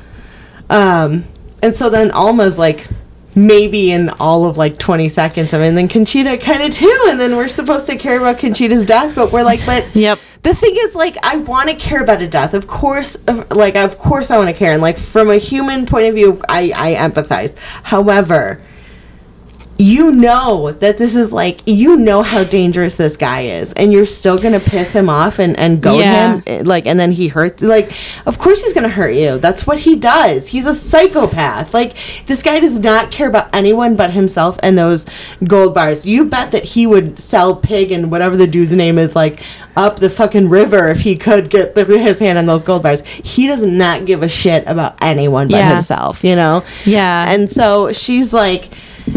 um, 0.68 1.24
and 1.62 1.76
so 1.76 1.88
then 1.88 2.10
Alma's, 2.10 2.58
like, 2.58 2.88
maybe 3.34 3.92
in 3.92 4.08
all 4.20 4.44
of 4.44 4.56
like 4.56 4.76
20 4.78 5.08
seconds 5.08 5.52
of 5.52 5.60
it 5.60 5.66
and 5.68 5.78
then 5.78 5.86
conchita 5.88 6.36
kind 6.38 6.62
of 6.62 6.72
too 6.72 7.06
and 7.08 7.20
then 7.20 7.36
we're 7.36 7.46
supposed 7.48 7.86
to 7.86 7.96
care 7.96 8.18
about 8.18 8.38
conchita's 8.38 8.84
death 8.84 9.14
but 9.14 9.30
we're 9.32 9.44
like 9.44 9.64
but 9.64 9.84
Yep. 9.94 10.18
the 10.42 10.54
thing 10.54 10.74
is 10.78 10.96
like 10.96 11.16
i 11.22 11.36
want 11.36 11.68
to 11.68 11.76
care 11.76 12.02
about 12.02 12.20
a 12.22 12.26
death 12.28 12.54
of 12.54 12.66
course 12.66 13.14
of, 13.26 13.50
like 13.52 13.76
of 13.76 13.98
course 13.98 14.30
i 14.32 14.36
want 14.36 14.48
to 14.48 14.54
care 14.54 14.72
and 14.72 14.82
like 14.82 14.98
from 14.98 15.30
a 15.30 15.36
human 15.36 15.86
point 15.86 16.08
of 16.08 16.14
view 16.14 16.40
i 16.48 16.72
i 16.74 16.94
empathize 16.94 17.56
however 17.84 18.60
you 19.80 20.12
know 20.12 20.72
that 20.72 20.98
this 20.98 21.16
is 21.16 21.32
like 21.32 21.62
you 21.64 21.96
know 21.96 22.22
how 22.22 22.44
dangerous 22.44 22.96
this 22.96 23.16
guy 23.16 23.40
is 23.40 23.72
and 23.72 23.94
you're 23.94 24.04
still 24.04 24.36
gonna 24.36 24.60
piss 24.60 24.92
him 24.94 25.08
off 25.08 25.38
and 25.38 25.58
and 25.58 25.80
goad 25.80 26.00
Yeah. 26.00 26.34
him 26.34 26.42
eh, 26.46 26.62
like 26.64 26.84
and 26.84 27.00
then 27.00 27.12
he 27.12 27.28
hurts 27.28 27.62
like 27.62 27.90
of 28.26 28.38
course 28.38 28.60
he's 28.62 28.74
gonna 28.74 28.90
hurt 28.90 29.14
you. 29.14 29.38
That's 29.38 29.66
what 29.66 29.78
he 29.80 29.96
does. 29.96 30.48
He's 30.48 30.66
a 30.66 30.74
psychopath. 30.74 31.72
Like 31.72 31.96
this 32.26 32.42
guy 32.42 32.60
does 32.60 32.78
not 32.78 33.10
care 33.10 33.28
about 33.28 33.48
anyone 33.54 33.96
but 33.96 34.10
himself 34.12 34.58
and 34.62 34.76
those 34.76 35.06
gold 35.44 35.74
bars. 35.74 36.04
You 36.04 36.26
bet 36.26 36.52
that 36.52 36.64
he 36.64 36.86
would 36.86 37.18
sell 37.18 37.56
pig 37.56 37.90
and 37.90 38.10
whatever 38.10 38.36
the 38.36 38.46
dude's 38.46 38.72
name 38.72 38.98
is 38.98 39.16
like 39.16 39.42
up 39.84 39.98
the 39.98 40.10
fucking 40.10 40.48
river 40.48 40.88
if 40.88 41.00
he 41.00 41.16
could 41.16 41.48
get 41.50 41.74
the, 41.74 41.84
his 41.84 42.18
hand 42.18 42.36
on 42.38 42.46
those 42.46 42.62
gold 42.62 42.82
bars 42.82 43.00
he 43.34 43.46
does 43.46 43.64
not 43.64 44.04
give 44.04 44.22
a 44.22 44.28
shit 44.28 44.62
about 44.66 44.92
anyone 45.02 45.48
but 45.48 45.56
Yeah. 45.58 45.74
himself 45.74 46.22
you 46.22 46.36
know 46.36 46.62
Yeah. 46.84 47.30
and 47.32 47.50
so 47.50 47.92
she's 47.92 48.32
like 48.32 48.68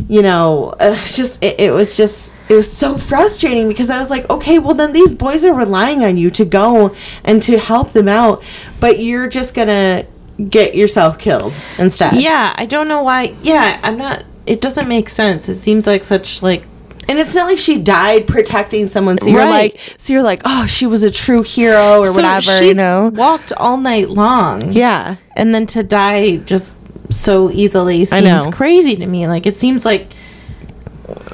you 0.08 0.22
know 0.22 0.74
uh, 0.80 0.96
just 1.20 1.44
it, 1.44 1.60
it 1.60 1.72
was 1.72 1.96
just 1.96 2.38
it 2.50 2.56
was 2.56 2.72
so 2.72 2.98
frustrating 2.98 3.68
because 3.68 3.90
i 3.90 4.00
was 4.00 4.10
like 4.10 4.28
okay 4.30 4.58
well 4.58 4.74
then 4.74 4.92
these 4.94 5.14
boys 5.14 5.44
are 5.46 5.54
relying 5.54 6.04
on 6.04 6.18
you 6.18 6.30
to 6.32 6.46
go 6.46 6.96
and 7.24 7.44
to 7.44 7.58
help 7.60 7.92
them 7.92 8.08
out 8.08 8.42
but 8.80 9.00
you're 9.00 9.28
just 9.28 9.54
gonna 9.54 10.06
get 10.50 10.74
yourself 10.76 11.20
killed 11.20 11.54
instead 11.78 12.14
Yeah, 12.16 12.54
I 12.58 12.66
don't 12.66 12.88
know 12.88 13.04
why. 13.04 13.36
Yeah, 13.44 13.80
I'm 13.84 13.98
not. 14.00 14.24
It 14.48 14.62
doesn't 14.62 14.88
make 14.90 15.08
sense. 15.08 15.48
It 15.48 15.58
seems 15.58 15.86
like 15.86 16.04
such 16.04 16.42
like 16.42 16.64
and 17.10 17.20
it's 17.20 17.36
not 17.36 17.48
like 17.48 17.58
she 17.60 17.78
died 17.82 18.26
protecting 18.28 18.88
someone 18.88 19.18
so 19.18 19.28
you're 19.28 19.40
Right. 19.40 19.74
like 19.74 19.96
so 19.98 20.14
you're 20.14 20.24
like 20.24 20.42
oh 20.46 20.66
she 20.66 20.86
was 20.88 21.04
a 21.04 21.12
true 21.12 21.42
hero 21.44 22.00
or 22.00 22.06
So 22.06 22.14
whatever 22.14 22.64
you 22.64 22.74
know 22.74 23.12
walked 23.14 23.52
all 23.58 23.78
night 23.78 24.10
long. 24.10 24.72
yeah 24.72 25.16
and 25.36 25.54
then 25.54 25.66
to 25.68 25.84
die 25.84 26.38
just 26.38 26.74
so 27.10 27.52
easily 27.52 28.06
seems 28.06 28.48
crazy 28.48 28.96
to 28.96 29.06
me. 29.06 29.28
Like 29.28 29.46
it 29.46 29.58
seems 29.58 29.86
like 29.86 30.08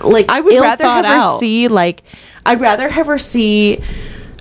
like 0.03 0.29
I 0.29 0.41
would 0.41 0.59
rather 0.59 0.83
have 0.83 1.05
her 1.05 1.37
see 1.37 1.67
like 1.67 2.03
I'd 2.45 2.59
rather 2.59 2.89
have 2.89 3.07
her 3.07 3.17
see 3.19 3.81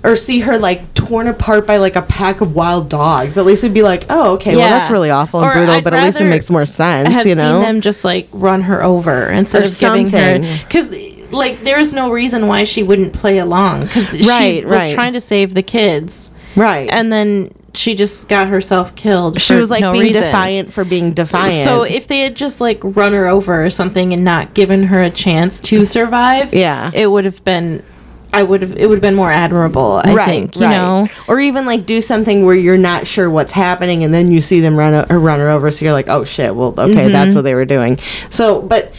or 0.03 0.15
see 0.15 0.39
her 0.41 0.57
like 0.57 0.93
torn 0.93 1.27
apart 1.27 1.67
by 1.67 1.77
like 1.77 1.95
a 1.95 2.01
pack 2.01 2.41
of 2.41 2.55
wild 2.55 2.89
dogs. 2.89 3.37
At 3.37 3.45
least 3.45 3.63
it'd 3.63 3.73
be 3.73 3.81
like, 3.83 4.05
oh, 4.09 4.33
okay, 4.35 4.55
well 4.55 4.69
that's 4.69 4.89
really 4.89 5.09
awful 5.11 5.41
and 5.41 5.49
Or 5.49 5.53
brutal, 5.53 5.75
I'd 5.75 5.83
but 5.83 5.93
at 5.93 6.03
least 6.03 6.19
it 6.21 6.25
makes 6.25 6.49
more 6.49 6.65
sense, 6.65 7.25
you 7.25 7.35
know. 7.35 7.55
seen 7.59 7.61
them 7.61 7.81
just 7.81 8.03
like 8.05 8.27
run 8.31 8.61
her 8.63 8.83
over 8.83 9.27
instead 9.29 9.63
Or 9.63 9.65
of 9.65 9.77
giving 9.79 10.09
something. 10.09 10.43
her 10.43 10.63
because 10.65 10.89
like 11.31 11.63
there's 11.63 11.93
no 11.93 12.11
reason 12.11 12.47
why 12.47 12.63
she 12.63 12.83
wouldn't 12.83 13.13
play 13.13 13.37
along 13.39 13.81
because 13.81 14.11
she 14.11 14.27
Right, 14.27 14.65
was 14.65 14.93
trying 14.93 15.13
to 15.13 15.21
save 15.21 15.53
the 15.53 15.63
kids 15.63 16.31
right. 16.55 16.89
and 16.91 17.11
then 17.11 17.51
she 17.75 17.93
just 17.93 18.27
got 18.27 18.47
herself 18.47 18.95
killed. 18.95 19.39
she 19.39 19.53
was 19.55 19.69
like 19.69 19.81
no 19.81 19.91
being 19.91 20.05
reason. 20.05 20.23
defiant 20.23 20.73
for 20.73 20.83
being 20.83 21.13
defiant. 21.13 21.51
So 21.63 21.83
if 21.83 22.07
they 22.07 22.21
had 22.21 22.35
just 22.35 22.59
like 22.59 22.79
run 22.83 23.13
her 23.13 23.27
over 23.27 23.63
or 23.63 23.69
something 23.69 24.11
and 24.11 24.23
not 24.23 24.53
given 24.55 24.81
her 24.87 25.01
a 25.03 25.11
chance 25.11 25.59
to 25.61 25.85
survive, 25.85 26.53
Yeah. 26.53 26.89
it 26.93 27.09
would 27.11 27.25
have 27.25 27.43
been. 27.43 27.83
I 28.31 28.43
would 28.43 28.61
have. 28.61 28.77
It 28.77 28.87
would 28.87 28.95
have 28.97 29.01
been 29.01 29.15
more 29.15 29.31
admirable. 29.31 30.01
I 30.03 30.13
think. 30.25 30.55
You 30.55 30.61
know. 30.61 31.07
or 31.27 31.39
even 31.39 31.65
like 31.65 31.85
do 31.87 31.99
something 31.99 32.45
where 32.45 32.53
you're 32.55 32.77
not 32.77 33.07
sure 33.07 33.27
what's 33.29 33.51
happening, 33.51 34.03
and 34.03 34.13
then 34.13 34.31
you 34.31 34.39
see 34.41 34.59
them 34.59 34.75
run 34.77 35.05
or 35.11 35.19
run 35.19 35.39
her 35.39 35.49
over, 35.49 35.71
so 35.71 35.83
you're 35.85 35.93
like, 35.95 36.09
oh 36.09 36.23
shit, 36.23 36.55
well, 36.55 36.69
okay, 36.77 36.93
Mm-hmm. 36.93 37.11
that's 37.11 37.33
what 37.33 37.43
they 37.43 37.55
were 37.55 37.65
doing. 37.65 37.97
So, 38.29 38.61
but 38.61 38.93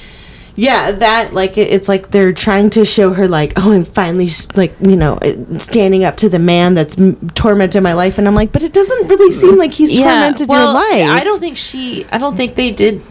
yeah, 0.61 0.93
that 0.93 1.33
like 1.33 1.57
it, 1.57 1.73
it's 1.73 1.89
like 1.89 2.11
they're 2.11 2.33
trying 2.33 2.69
to 2.71 2.85
show 2.85 3.15
her 3.15 3.27
like, 3.27 3.55
oh, 3.57 3.73
I'm 3.73 3.85
finally 3.85 4.29
like 4.55 4.75
you 4.81 4.97
know 4.97 5.19
standing 5.57 6.05
up 6.05 6.17
to 6.19 6.29
the 6.29 6.39
man 6.39 6.75
that's 6.75 6.99
m- 6.99 7.31
tormented 7.31 7.83
my 7.83 7.95
life, 7.95 8.19
and 8.19 8.29
I'm 8.29 8.35
like, 8.35 8.53
but 8.53 8.63
it 8.63 8.73
doesn't 8.73 9.09
really 9.09 9.33
seem 9.33 9.57
like 9.57 9.73
he's 9.73 9.91
tormented 9.99 10.49
your 10.49 10.59
life. 10.59 11.09
I 11.09 11.23
don't 11.25 11.41
think 11.41 11.57
she. 11.57 12.05
I 12.13 12.19
don't 12.19 12.37
think 12.37 12.57
they 12.57 12.73
did 12.73 13.03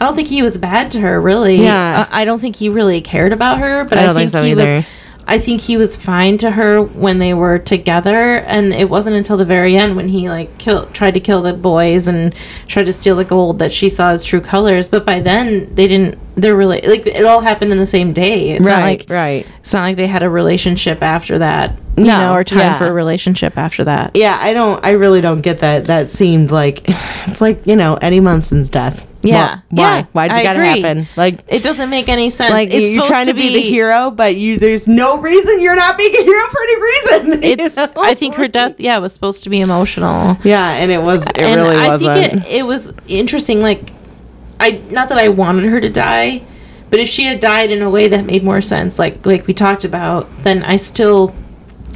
I 0.00 0.04
don't 0.04 0.14
think 0.14 0.28
he 0.28 0.42
was 0.42 0.56
bad 0.56 0.92
to 0.92 1.00
her, 1.00 1.20
really. 1.20 1.56
Yeah. 1.56 2.06
Uh, 2.06 2.14
I 2.14 2.24
don't 2.24 2.38
think 2.38 2.56
he 2.56 2.68
really 2.68 3.00
cared 3.00 3.32
about 3.32 3.58
her, 3.58 3.84
but 3.84 3.98
I 3.98 4.04
I, 4.04 4.06
think, 4.06 4.16
think 4.16 4.30
so 4.30 4.42
he 4.44 4.52
either. 4.52 4.76
was. 4.76 4.84
I 5.26 5.38
think 5.38 5.60
he 5.60 5.76
was 5.76 5.94
fine 5.94 6.38
to 6.38 6.52
her 6.52 6.80
when 6.80 7.18
they 7.18 7.34
were 7.34 7.58
together, 7.58 8.38
and 8.38 8.72
it 8.72 8.88
wasn't 8.88 9.16
until 9.16 9.36
the 9.36 9.44
very 9.44 9.76
end 9.76 9.94
when 9.94 10.08
he 10.08 10.30
like 10.30 10.56
killed, 10.56 10.94
tried 10.94 11.14
to 11.14 11.20
kill 11.20 11.42
the 11.42 11.52
boys 11.52 12.08
and 12.08 12.34
tried 12.66 12.86
to 12.86 12.92
steal 12.94 13.16
the 13.16 13.26
gold 13.26 13.58
that 13.58 13.70
she 13.70 13.90
saw 13.90 14.12
his 14.12 14.24
true 14.24 14.40
colors. 14.40 14.88
But 14.88 15.04
by 15.04 15.20
then, 15.20 15.74
they 15.74 15.86
didn't. 15.86 16.18
They're 16.38 16.56
really 16.56 16.80
like 16.82 17.06
it 17.06 17.24
all 17.24 17.40
happened 17.40 17.72
in 17.72 17.78
the 17.78 17.86
same 17.86 18.12
day. 18.12 18.50
It's 18.50 18.64
not 18.64 18.70
right, 18.82 19.00
like 19.00 19.10
right. 19.10 19.46
it's 19.60 19.72
not 19.72 19.80
like 19.82 19.96
they 19.96 20.06
had 20.06 20.22
a 20.22 20.30
relationship 20.30 21.02
after 21.02 21.38
that, 21.38 21.76
you 21.96 22.04
No, 22.04 22.20
know, 22.20 22.34
or 22.34 22.44
time 22.44 22.58
yeah. 22.60 22.78
for 22.78 22.86
a 22.86 22.92
relationship 22.92 23.58
after 23.58 23.84
that. 23.84 24.12
Yeah, 24.14 24.38
I 24.40 24.52
don't. 24.52 24.82
I 24.84 24.92
really 24.92 25.20
don't 25.20 25.40
get 25.42 25.58
that. 25.60 25.86
That 25.86 26.10
seemed 26.10 26.50
like 26.50 26.82
it's 27.26 27.40
like 27.40 27.66
you 27.66 27.76
know 27.76 27.98
Eddie 28.00 28.20
Munson's 28.20 28.68
death. 28.70 29.04
Yeah. 29.22 29.62
Why? 29.70 29.82
Yeah, 29.98 30.04
Why 30.12 30.28
does 30.28 30.40
it 30.40 30.42
gotta 30.44 30.60
agree. 30.60 30.80
happen? 30.80 31.08
Like, 31.16 31.40
It 31.48 31.64
doesn't 31.64 31.90
make 31.90 32.08
any 32.08 32.30
sense. 32.30 32.52
like 32.52 32.68
it's 32.70 32.94
you're 32.94 33.04
trying 33.04 33.26
to 33.26 33.34
be, 33.34 33.52
the 33.52 33.62
hero, 33.62 34.12
but 34.12 34.36
you 34.36 34.58
there's 34.58 34.86
no 34.86 35.20
reason 35.20 35.60
you're 35.60 35.74
not 35.74 35.98
being 35.98 36.14
a 36.14 36.22
hero 36.22 36.46
for 36.48 36.60
any 36.62 36.82
reason. 36.82 37.42
It's. 37.48 37.76
know? 37.76 37.88
I 37.96 38.14
think 38.14 38.36
her 38.36 38.46
death, 38.46 38.78
yeah, 38.78 38.98
was 38.98 39.12
supposed 39.12 39.42
to 39.44 39.50
be 39.50 39.60
emotional. 39.60 40.36
Yeah, 40.44 40.70
and 40.74 40.92
it 40.92 41.02
was. 41.02 41.26
It 41.30 41.38
and 41.38 41.60
really 41.60 41.76
I 41.76 41.88
wasn't. 41.88 42.14
think 42.32 42.46
it, 42.46 42.58
it 42.58 42.62
was 42.62 42.94
interesting. 43.08 43.60
Like, 43.60 43.90
I 44.60 44.82
not 44.90 45.08
that 45.10 45.18
I 45.18 45.28
wanted 45.28 45.66
her 45.66 45.80
to 45.80 45.88
die, 45.90 46.42
but 46.90 47.00
if 47.00 47.08
she 47.08 47.24
had 47.24 47.40
died 47.40 47.70
in 47.70 47.82
a 47.82 47.90
way 47.90 48.08
that 48.08 48.24
made 48.24 48.42
more 48.42 48.60
sense, 48.60 48.98
like 48.98 49.24
like 49.24 49.46
we 49.46 49.54
talked 49.54 49.84
about, 49.84 50.28
then 50.42 50.62
I 50.62 50.76
still 50.76 51.34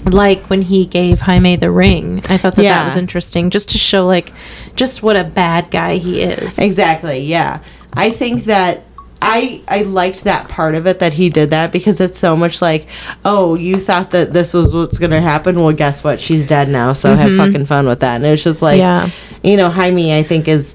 like 0.04 0.50
when 0.50 0.62
he 0.62 0.84
gave 0.84 1.20
Jaime 1.20 1.56
the 1.56 1.70
ring. 1.70 2.22
I 2.28 2.36
thought 2.36 2.56
that 2.56 2.62
Yeah. 2.64 2.74
that 2.80 2.86
was 2.86 2.96
interesting, 2.96 3.50
just 3.50 3.68
to 3.70 3.78
show 3.78 4.06
like 4.06 4.32
just 4.76 5.02
what 5.02 5.16
a 5.16 5.24
bad 5.24 5.70
guy 5.70 5.96
he 5.96 6.22
is. 6.22 6.58
Exactly. 6.58 7.20
Yeah. 7.20 7.60
I 7.92 8.10
think 8.10 8.44
that 8.44 8.84
I 9.20 9.62
I 9.68 9.82
liked 9.82 10.24
that 10.24 10.48
part 10.48 10.74
of 10.74 10.86
it 10.86 10.98
that 10.98 11.12
he 11.12 11.30
did 11.30 11.50
that 11.50 11.70
because 11.70 12.00
it's 12.00 12.18
so 12.18 12.36
much 12.36 12.60
like, 12.60 12.88
oh, 13.24 13.54
you 13.54 13.76
thought 13.76 14.10
that 14.10 14.32
this 14.32 14.52
was 14.52 14.74
what's 14.74 14.98
gonna 14.98 15.20
happen. 15.20 15.56
Well, 15.56 15.72
guess 15.72 16.02
what? 16.02 16.20
She's 16.20 16.46
dead 16.46 16.68
now. 16.68 16.92
So 16.92 17.14
have 17.14 17.30
mm-hmm. 17.30 17.38
fucking 17.38 17.66
fun 17.66 17.86
with 17.86 18.00
that. 18.00 18.16
And 18.16 18.24
it's 18.24 18.42
just 18.42 18.62
like, 18.62 18.78
Yeah. 18.78 19.10
you 19.44 19.56
know, 19.56 19.70
Jaime. 19.70 20.16
I 20.16 20.22
think 20.22 20.48
is. 20.48 20.74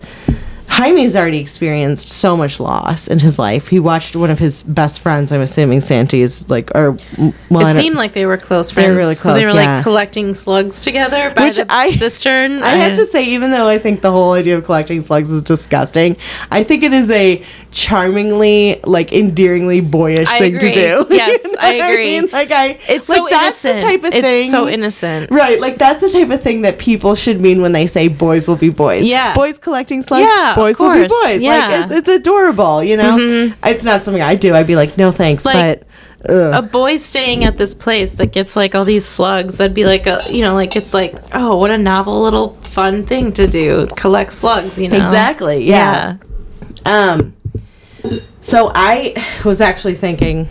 Jaime's 0.69 1.15
already 1.15 1.39
experienced 1.39 2.07
so 2.09 2.37
much 2.37 2.59
loss 2.59 3.07
in 3.07 3.19
his 3.19 3.39
life. 3.39 3.67
He 3.69 3.79
watched 3.79 4.15
one 4.15 4.29
of 4.29 4.37
his 4.37 4.61
best 4.63 4.99
friends, 4.99 5.31
I'm 5.31 5.41
assuming 5.41 5.81
Santi's 5.81 6.49
like, 6.49 6.69
or 6.75 6.97
well, 7.49 7.65
it 7.67 7.75
seemed 7.75 7.95
like 7.95 8.13
they 8.13 8.25
were 8.25 8.37
close 8.37 8.69
friends. 8.69 8.85
They 8.87 8.91
were 8.91 8.97
really 8.97 9.15
'cause 9.15 9.35
They 9.35 9.45
were 9.45 9.53
yeah. 9.59 9.75
like 9.77 9.83
collecting 9.83 10.35
slugs 10.35 10.83
together 10.83 11.31
by 11.35 11.45
Which 11.45 11.55
the 11.57 11.65
I- 11.69 11.89
cistern. 11.89 12.61
I 12.61 12.69
have 12.75 12.97
to 12.97 13.05
say, 13.05 13.23
even 13.25 13.51
though 13.51 13.67
I 13.67 13.79
think 13.79 14.01
the 14.01 14.11
whole 14.11 14.33
idea 14.33 14.57
of 14.57 14.65
collecting 14.65 15.01
slugs 15.01 15.31
is 15.31 15.41
disgusting, 15.41 16.15
I 16.51 16.63
think 16.63 16.83
it 16.83 16.93
is 16.93 17.09
a 17.11 17.41
charmingly, 17.71 18.79
like, 18.83 19.11
endearingly 19.13 19.79
boyish 19.81 20.27
I 20.27 20.39
thing 20.39 20.55
agree. 20.57 20.73
to 20.73 21.05
do. 21.05 21.07
Yes, 21.17 21.43
You 21.43 21.51
know 21.53 21.57
I 21.61 21.73
agree. 21.73 22.19
mean? 22.21 22.29
Like, 22.31 22.51
I 22.51 22.77
It's 22.87 23.09
like 23.09 23.17
so 23.17 23.27
that's 23.29 23.65
innocent. 23.65 23.79
the 23.79 23.85
type 23.87 24.03
of 24.03 24.13
it's 24.13 24.27
thing. 24.27 24.51
so 24.51 24.67
innocent. 24.67 25.31
Right, 25.31 25.59
like 25.59 25.77
that's 25.77 26.01
the 26.01 26.09
type 26.09 26.29
of 26.29 26.41
thing 26.43 26.61
that 26.61 26.77
people 26.77 27.15
should 27.15 27.41
mean 27.41 27.61
when 27.61 27.71
they 27.71 27.87
say 27.87 28.07
boys 28.09 28.47
will 28.47 28.55
be 28.57 28.69
boys. 28.69 29.07
Yeah. 29.07 29.33
boys 29.33 29.57
collecting 29.57 30.01
slugs. 30.03 30.27
Yeah, 30.29 30.53
boys 30.57 30.79
will 30.79 30.93
be 30.93 31.07
boys. 31.07 31.41
Yeah. 31.41 31.61
Mm-hmm. 31.61 31.81
Like 31.81 31.91
it's, 31.91 32.09
it's 32.09 32.09
adorable. 32.09 32.83
You 32.83 32.97
know, 32.97 33.53
it's 33.63 33.83
not 33.83 34.03
something 34.03 34.21
I 34.21 34.35
do. 34.35 34.53
I'd 34.55 34.67
be 34.67 34.75
like, 34.75 34.97
no 34.97 35.11
thanks, 35.11 35.45
Like, 35.45 35.81
but 36.23 36.29
ugh. 36.29 36.53
a 36.53 36.61
boy 36.67 36.97
staying 36.97 37.43
at 37.45 37.57
this 37.57 37.73
place 37.75 38.15
that 38.15 38.31
gets 38.33 38.55
like 38.55 38.73
all 38.73 38.83
these 38.83 39.05
slugs 39.05 39.61
i'd 39.61 39.73
be 39.75 39.85
like 39.85 40.07
a 40.07 40.19
you 40.29 40.41
know 40.41 40.55
like 40.55 40.75
it's 40.75 40.91
like 40.93 41.13
oh 41.33 41.55
what 41.55 41.69
a 41.69 41.77
novel 41.77 42.21
little 42.23 42.55
fun 42.55 43.03
thing 43.03 43.31
to 43.31 43.45
do 43.47 43.85
collect 43.95 44.33
slugs 44.33 44.79
you 44.79 44.89
know 44.89 44.97
Exactly, 44.97 45.63
yeah. 45.63 46.17
Um, 46.85 47.35
so 48.41 48.71
I 48.73 49.13
was 49.45 49.61
actually 49.61 49.95
thinking 49.95 50.47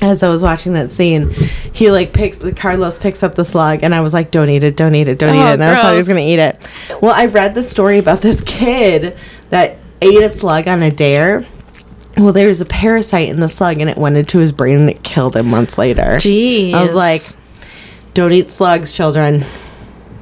as 0.00 0.22
I 0.22 0.28
was 0.28 0.42
watching 0.44 0.74
that 0.74 0.92
scene, 0.92 1.30
he 1.72 1.90
like 1.90 2.12
picks 2.12 2.38
Carlos 2.54 2.98
picks 3.00 3.22
up 3.24 3.34
the 3.34 3.44
slug, 3.44 3.82
and 3.82 3.92
I 3.94 4.00
was 4.00 4.14
like, 4.14 4.30
"Don't 4.30 4.48
eat 4.48 4.62
it! 4.62 4.76
Don't 4.76 4.94
eat 4.94 5.08
it! 5.08 5.18
Don't 5.18 5.34
eat 5.34 5.40
Oh, 5.42 5.48
it!" 5.48 5.54
And 5.54 5.62
I 5.64 5.74
thought 5.74 5.90
he 5.92 5.96
was 5.96 6.06
gonna 6.06 6.20
eat 6.20 6.38
it. 6.38 6.56
Well, 7.02 7.12
I 7.12 7.26
read 7.26 7.56
the 7.56 7.64
story 7.64 7.98
about 7.98 8.20
this 8.20 8.40
kid 8.40 9.16
that 9.50 9.76
ate 10.02 10.22
a 10.22 10.28
slug 10.28 10.68
on 10.68 10.82
a 10.82 10.90
dare. 10.90 11.46
Well, 12.16 12.32
there 12.32 12.48
was 12.48 12.60
a 12.60 12.66
parasite 12.66 13.28
in 13.28 13.38
the 13.40 13.48
slug, 13.48 13.80
and 13.80 13.88
it 13.88 13.96
went 13.96 14.16
into 14.16 14.38
his 14.38 14.50
brain, 14.52 14.78
and 14.80 14.90
it 14.90 15.02
killed 15.02 15.36
him 15.36 15.48
months 15.48 15.78
later. 15.78 16.02
Jeez. 16.16 16.74
I 16.74 16.82
was 16.82 16.94
like, 16.94 17.22
"Don't 18.14 18.32
eat 18.32 18.50
slugs, 18.50 18.94
children. 18.94 19.44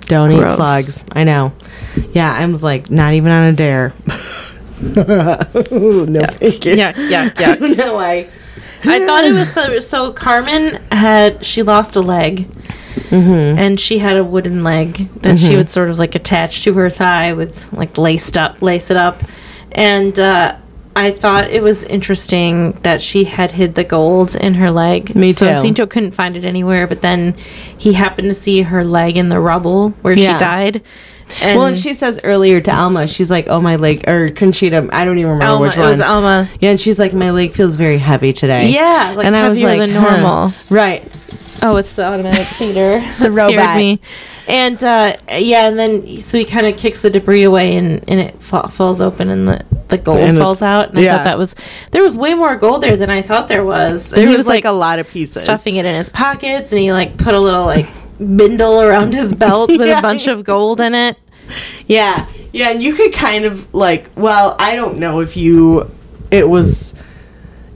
Don't 0.03 0.31
eat 0.33 0.51
slugs." 0.51 1.03
I 1.13 1.25
know. 1.25 1.53
Yeah, 2.13 2.33
I 2.33 2.45
was 2.47 2.63
like, 2.63 2.91
not 2.91 3.15
even 3.15 3.33
on 3.33 3.45
a 3.45 3.53
dare. 3.55 3.95
no, 4.81 5.37
thank 6.27 6.67
you. 6.67 6.75
yeah 6.75 6.93
yeah 6.97 7.31
yeah 7.41 7.55
no 7.61 7.97
way. 7.97 8.29
i 8.85 8.99
thought 9.07 9.25
it 9.25 9.33
was 9.39 9.51
clever 9.51 9.81
so 9.81 10.13
carmen 10.13 10.79
had 10.93 11.43
she 11.43 11.63
lost 11.63 11.97
a 11.97 12.01
leg 12.01 12.47
Mm-hmm. 12.97 13.59
and 13.59 13.79
she 13.79 13.99
had 13.99 14.17
a 14.17 14.25
wooden 14.25 14.65
leg 14.65 15.09
that 15.23 15.39
she 15.39 15.55
would 15.57 15.71
sort 15.71 15.91
of 15.91 15.99
like 15.99 16.15
attach 16.15 16.63
to 16.65 16.73
her 16.75 16.89
thigh 16.91 17.33
with 17.35 17.73
like 17.73 17.97
laced 17.99 18.37
up 18.37 18.63
lace 18.63 18.91
it 18.91 18.97
up 18.97 19.23
and 19.73 20.19
uh 20.19 20.57
I 20.99 21.11
thought 21.11 21.51
it 21.51 21.63
was 21.63 21.85
interesting 21.85 22.73
that 22.81 23.03
she 23.03 23.25
had 23.25 23.51
hid 23.51 23.75
the 23.75 23.85
gold 23.85 24.35
in 24.35 24.55
her 24.55 24.71
leg. 24.71 25.15
Me 25.15 25.31
So 25.33 25.53
too. 25.53 25.61
Cinto 25.61 25.85
couldn't 25.91 26.13
find 26.13 26.39
it 26.39 26.45
anywhere, 26.47 26.87
but 26.87 27.03
then 27.03 27.35
he 27.77 27.93
happened 27.93 28.31
to 28.31 28.35
see 28.35 28.63
her 28.63 28.83
leg 28.83 29.19
in 29.19 29.29
the 29.29 29.39
rubble 29.39 29.91
where 30.01 30.15
Yeah. 30.17 30.33
she 30.33 30.41
died. 30.41 30.83
And 31.43 31.59
well, 31.59 31.67
and 31.67 31.79
she 31.79 31.93
says 31.93 32.19
earlier 32.25 32.63
to 32.63 32.75
Alma, 32.75 33.07
she's 33.09 33.31
like, 33.31 33.47
"Oh, 33.49 33.61
my 33.61 33.77
leg," 33.77 34.09
or 34.09 34.29
Conchita. 34.31 34.89
I 34.93 35.05
don't 35.05 35.19
even 35.19 35.33
remember 35.33 35.53
Alma, 35.53 35.67
which 35.67 35.77
it 35.77 35.81
one. 35.81 35.89
was 35.91 36.01
Alma. 36.01 36.49
yeah, 36.61 36.71
and 36.71 36.81
she's 36.81 36.99
like, 37.01 37.13
"My 37.13 37.31
leg 37.31 37.53
feels 37.53 37.77
very 37.77 37.99
heavy 37.99 38.33
today." 38.33 38.69
Yeah, 38.71 39.13
like 39.17 39.27
heavier 39.27 39.77
than 39.77 39.91
huh. 39.91 40.01
normal. 40.17 40.53
Right. 40.71 41.03
Oh, 41.63 41.77
it's 41.77 41.95
the 41.95 42.05
automatic 42.07 42.47
feeder. 42.59 43.01
the 43.21 43.31
robot. 43.31 43.99
And 44.49 44.83
uh, 44.85 45.17
yeah, 45.33 45.69
and 45.69 45.79
then 45.79 46.07
so 46.21 46.39
he 46.39 46.45
kind 46.45 46.67
of 46.67 46.77
kicks 46.77 47.03
the 47.03 47.11
debris 47.11 47.43
away, 47.43 47.77
and, 47.77 48.05
and 48.09 48.21
it 48.21 48.41
fa- 48.41 48.69
falls 48.69 49.01
open, 49.01 49.29
and 49.29 49.49
the, 49.49 49.65
the 49.89 49.99
gold 49.99 50.21
And 50.21 50.39
falls 50.39 50.63
out. 50.63 50.91
And 50.91 50.99
I 51.01 51.05
thought 51.17 51.25
that 51.25 51.39
was 51.39 51.57
there 51.91 52.03
was 52.03 52.17
way 52.17 52.35
more 52.35 52.55
gold 52.57 52.83
there 52.83 52.97
than 52.97 53.11
I 53.11 53.23
thought 53.23 53.49
there 53.49 53.65
was. 53.65 54.13
And 54.13 54.23
There 54.23 54.29
he 54.29 54.37
was, 54.37 54.47
like, 54.47 54.65
a 54.65 54.71
lot 54.71 54.99
of 55.01 55.09
pieces. 55.09 55.43
stuffing 55.43 55.77
it 55.77 55.85
in 55.85 55.95
his 55.95 56.09
pockets, 56.11 56.71
and 56.73 56.81
he 56.81 56.93
like 56.93 57.17
put 57.17 57.35
a 57.35 57.41
little 57.41 57.65
like 57.65 57.89
bindle 58.19 58.81
around 58.83 59.15
his 59.15 59.35
belt 59.35 59.69
with 59.71 59.81
Yeah. 59.89 59.99
a 59.99 60.03
bunch 60.03 60.27
of 60.29 60.45
gold 60.45 60.81
in 60.81 60.95
it. 60.95 61.19
Yeah, 61.87 62.27
yeah, 62.53 62.71
and 62.71 62.83
you 62.83 62.95
could 62.95 63.13
kind 63.13 63.45
of 63.45 63.73
like, 63.75 64.11
well, 64.17 64.57
I 64.59 64.75
don't 64.77 64.99
know 64.99 65.21
if 65.21 65.37
you, 65.37 65.91
it 66.31 66.49
was, 66.49 66.95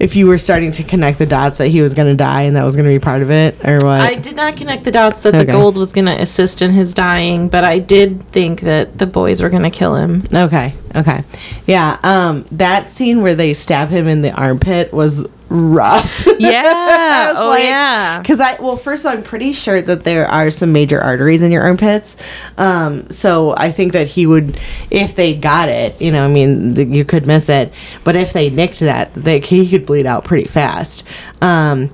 if 0.00 0.16
you 0.16 0.26
were 0.26 0.38
starting 0.38 0.72
to 0.72 0.82
connect 0.82 1.18
the 1.18 1.26
dots 1.26 1.58
that 1.58 1.68
he 1.68 1.82
was 1.82 1.92
going 1.92 2.08
to 2.08 2.16
die 2.16 2.42
and 2.42 2.56
that 2.56 2.64
was 2.64 2.74
going 2.74 2.88
to 2.88 2.92
be 2.92 2.98
part 2.98 3.20
of 3.20 3.30
it, 3.30 3.54
or 3.64 3.76
what? 3.84 4.00
I 4.00 4.14
did 4.16 4.34
not 4.34 4.56
connect 4.56 4.84
the 4.84 4.90
dots 4.90 5.22
that 5.22 5.34
Okay. 5.34 5.44
the 5.44 5.52
gold 5.52 5.76
was 5.76 5.92
going 5.92 6.06
to 6.06 6.18
assist 6.20 6.62
in 6.62 6.70
his 6.70 6.94
dying, 6.94 7.48
but 7.48 7.64
I 7.64 7.78
did 7.78 8.26
think 8.30 8.62
that 8.62 8.96
the 8.98 9.06
boys 9.06 9.42
were 9.42 9.50
going 9.50 9.62
to 9.62 9.70
kill 9.70 9.94
him. 9.96 10.24
Okay. 10.32 10.74
Okay. 10.94 11.22
Yeah. 11.66 11.98
Um, 12.02 12.44
that 12.52 12.90
scene 12.90 13.22
where 13.22 13.34
they 13.34 13.54
stab 13.54 13.88
him 13.88 14.06
in 14.08 14.22
the 14.22 14.32
armpit 14.32 14.92
was 14.92 15.26
rough. 15.48 16.26
Yeah. 16.40 17.34
oh 17.36 17.56
yeah. 17.56 18.18
Because 18.20 18.40
I 18.40 18.54
well, 18.60 18.76
first 18.78 19.04
of 19.04 19.10
all, 19.10 19.18
I'm 19.18 19.22
pretty 19.22 19.52
sure 19.52 19.82
that 19.82 20.04
there 20.04 20.26
are 20.26 20.50
some 20.50 20.72
major 20.72 20.98
arteries 21.00 21.42
in 21.42 21.52
your 21.52 21.62
armpits. 21.62 22.16
Um, 22.56 23.10
so 23.10 23.54
I 23.56 23.70
think 23.70 23.92
that 23.92 24.06
he 24.06 24.26
would, 24.26 24.58
if 24.90 25.14
they 25.16 25.36
got 25.36 25.68
it, 25.68 26.00
you 26.00 26.12
know, 26.12 26.24
I 26.24 26.28
mean, 26.28 26.74
th- 26.76 26.88
you 26.88 27.04
could 27.04 27.26
miss 27.26 27.48
it, 27.50 27.74
but 28.04 28.16
if 28.16 28.32
they 28.32 28.48
nicked 28.48 28.80
that, 28.80 29.12
they 29.14 29.40
he 29.40 29.68
could 29.68 29.84
bleed 29.84 30.06
out 30.06 30.24
pretty 30.24 30.48
fast. 30.48 31.04
Um, 31.42 31.90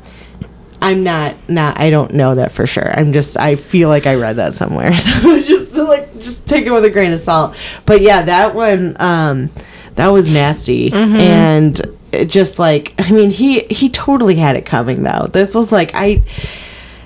I'm 0.81 1.03
not 1.03 1.35
not 1.49 1.81
I 1.81 1.91
don't 1.91 2.13
know 2.15 2.35
that 2.35 2.53
for 2.53 2.67
sure. 2.67 2.91
I'm 2.99 3.13
just 3.13 3.37
I 3.39 3.57
feel 3.57 3.89
like 3.89 4.07
I 4.07 4.15
read 4.15 4.37
that 4.37 4.55
somewhere. 4.55 4.93
So 4.97 5.43
just 5.43 5.75
like 5.75 6.21
just 6.21 6.49
take 6.49 6.67
it 6.67 6.71
with 6.71 6.85
a 6.85 6.91
grain 6.91 7.13
of 7.13 7.21
salt. 7.21 7.57
But 7.85 8.01
yeah, 8.01 8.23
that 8.23 8.55
one 8.55 8.97
um 9.01 9.51
that 9.95 10.09
was 10.09 10.33
nasty 10.33 10.93
and 10.93 11.81
it 12.13 12.27
just 12.27 12.59
like 12.59 12.95
I 12.99 13.11
mean 13.13 13.31
he 13.31 13.61
he 13.61 13.89
totally 13.89 14.35
had 14.37 14.57
it 14.57 14.67
coming 14.67 15.03
though. 15.03 15.29
This 15.33 15.55
was 15.55 15.73
like 15.73 15.93
I 15.95 16.23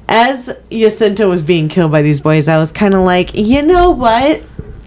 as 0.08 0.54
Jacinto 0.72 1.28
was 1.28 1.40
being 1.40 1.68
killed 1.68 1.92
by 1.92 2.02
these 2.02 2.20
boys, 2.20 2.48
I 2.48 2.58
was 2.58 2.72
kind 2.72 2.94
of 2.94 3.02
like, 3.02 3.30
"You 3.34 3.62
know 3.62 3.92
what? 3.92 4.42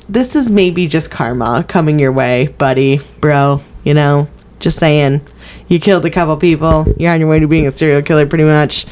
This 0.10 0.36
is 0.36 0.52
maybe 0.52 0.86
just 0.86 1.10
karma 1.12 1.64
coming 1.66 1.98
your 1.98 2.12
way, 2.12 2.48
buddy, 2.58 3.00
bro, 3.22 3.62
you 3.86 3.94
know? 3.94 4.28
Just 4.60 4.78
saying. 4.78 5.22
You 5.68 5.80
killed 5.80 6.06
a 6.06 6.10
couple 6.10 6.36
people. 6.38 6.86
You're 6.98 7.12
on 7.14 7.20
your 7.20 7.30
way 7.30 7.40
to 7.40 7.48
being 7.48 7.66
a 7.68 7.72
serial 7.72 8.02
killer 8.02 8.26
pretty 8.26 8.44
much." 8.44 8.86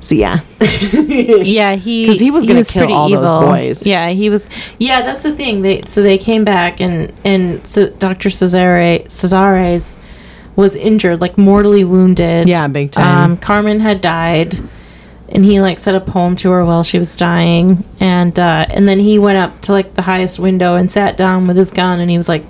So 0.00 0.14
yeah. 0.14 0.40
Yeah, 0.60 1.74
he 1.74 2.06
'Cause 2.06 2.20
he 2.20 2.30
was 2.30 2.46
gonna 2.46 2.64
kill 2.64 2.82
pretty 2.82 2.92
all 2.94 3.08
those 3.10 3.28
boys. 3.50 3.86
Yeah, 3.86 4.10
he 4.10 4.30
was. 4.30 4.48
Yeah, 4.78 5.02
that's 5.02 5.22
the 5.22 5.32
thing. 5.32 5.62
They 5.62 5.82
so 5.86 6.02
they 6.02 6.18
came 6.18 6.44
back 6.44 6.80
and 6.80 7.12
and 7.24 7.66
so 7.66 7.88
Dr. 7.88 8.30
Cesare 8.30 9.00
Casares 9.08 9.96
was 10.56 10.74
injured, 10.76 11.20
like 11.20 11.36
mortally 11.38 11.84
wounded. 11.84 12.48
Yeah, 12.48 12.66
big 12.68 12.90
time. 12.92 13.32
Um, 13.32 13.36
Carmen 13.36 13.80
had 13.80 14.00
died, 14.00 14.54
and 15.28 15.44
he 15.44 15.60
like 15.60 15.78
said 15.78 15.94
a 15.94 16.00
poem 16.00 16.34
to 16.36 16.50
her 16.50 16.64
while 16.64 16.82
she 16.84 16.98
was 16.98 17.14
dying, 17.16 17.84
and 18.00 18.38
uh, 18.38 18.66
and 18.70 18.88
then 18.88 18.98
he 18.98 19.18
went 19.18 19.38
up 19.38 19.60
to 19.62 19.72
like 19.72 19.94
the 19.94 20.02
highest 20.02 20.38
window 20.38 20.74
and 20.76 20.90
sat 20.90 21.16
down 21.16 21.46
with 21.46 21.56
his 21.56 21.70
gun, 21.70 22.00
and 22.00 22.10
he 22.10 22.16
was 22.16 22.28
like 22.28 22.44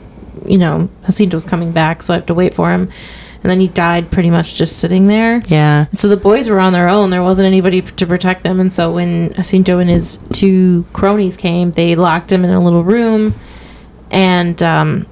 you 0.49 0.59
know, 0.59 0.89
Jacinto's 1.07 1.45
coming 1.45 1.73
back, 1.73 2.03
so 2.03 2.15
I 2.15 2.17
have 2.17 2.27
to 2.27 2.35
wait 2.35 2.55
for 2.55 2.71
him. 2.71 2.91
And 3.43 3.51
then 3.51 3.61
he 3.61 3.69
died 3.69 4.11
pretty 4.11 4.31
much 4.31 4.57
just 4.57 4.79
sitting 4.79 5.07
there. 5.07 5.41
Yeah. 5.47 5.87
And 5.89 5.99
so 5.99 6.09
the 6.09 6.17
boys 6.17 6.49
were 6.49 6.59
on 6.59 6.73
their 6.73 6.89
own. 6.89 7.11
There 7.11 7.23
wasn't 7.23 7.47
anybody 7.47 7.83
p- 7.83 7.93
to 7.93 8.07
protect 8.07 8.43
them. 8.43 8.59
And 8.59 8.73
so 8.73 8.93
when 8.93 9.33
Jacinto 9.35 9.79
and 9.79 9.89
his 9.89 10.19
two 10.33 10.85
cronies 10.93 11.37
came, 11.37 11.71
they 11.71 11.95
locked 11.95 12.33
him 12.33 12.45
in 12.45 12.51
a 12.51 12.61
little 12.61 12.83
room. 12.83 13.35
And 14.11 14.61
um, 14.61 15.07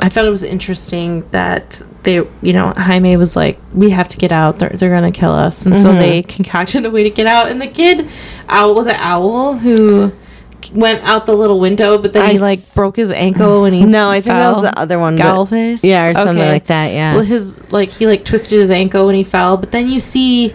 I 0.00 0.08
thought 0.08 0.24
it 0.24 0.30
was 0.30 0.42
interesting 0.42 1.28
that 1.30 1.80
they, 2.02 2.14
you 2.14 2.52
know, 2.52 2.72
Jaime 2.76 3.16
was 3.16 3.36
like, 3.36 3.60
"We 3.74 3.90
have 3.90 4.08
to 4.08 4.16
get 4.16 4.32
out. 4.32 4.58
They're 4.58 4.70
they're 4.70 4.90
gonna 4.90 5.12
kill 5.12 5.32
us." 5.32 5.66
And 5.66 5.76
so 5.76 5.92
they 5.92 6.22
concocted 6.36 6.84
a 6.86 6.90
way 6.90 7.02
to 7.04 7.10
get 7.10 7.26
out. 7.26 7.50
And 7.50 7.60
the 7.60 7.66
kid, 7.66 8.08
Owl 8.48 8.74
was 8.74 8.86
it 8.86 8.96
Owl 8.96 9.58
who 9.58 10.10
went 10.72 11.02
out 11.04 11.26
the 11.26 11.34
little 11.34 11.58
window, 11.58 11.98
but 11.98 12.12
then 12.12 12.30
he 12.30 12.38
like 12.38 12.74
broke 12.74 12.96
his 12.96 13.10
ankle 13.10 13.64
and 13.64 13.74
he 13.74 13.84
No, 13.84 14.08
I 14.10 14.20
think 14.20 14.34
that 14.34 14.52
was 14.52 14.62
the 14.62 14.78
other 14.78 14.98
one. 14.98 15.16
Galface, 15.16 15.80
Yeah, 15.82 16.08
or 16.10 16.14
something 16.14 16.38
like 16.38 16.66
that. 16.66 16.92
Yeah. 16.92 17.14
well, 17.14 17.24
his 17.24 17.56
like 17.70 17.90
he 17.90 18.06
like 18.06 18.24
twisted 18.24 18.58
his 18.60 18.70
ankle 18.70 19.06
when 19.06 19.14
he 19.14 19.24
fell, 19.24 19.56
but 19.56 19.70
then 19.72 19.88
you 19.88 20.00
see 20.00 20.54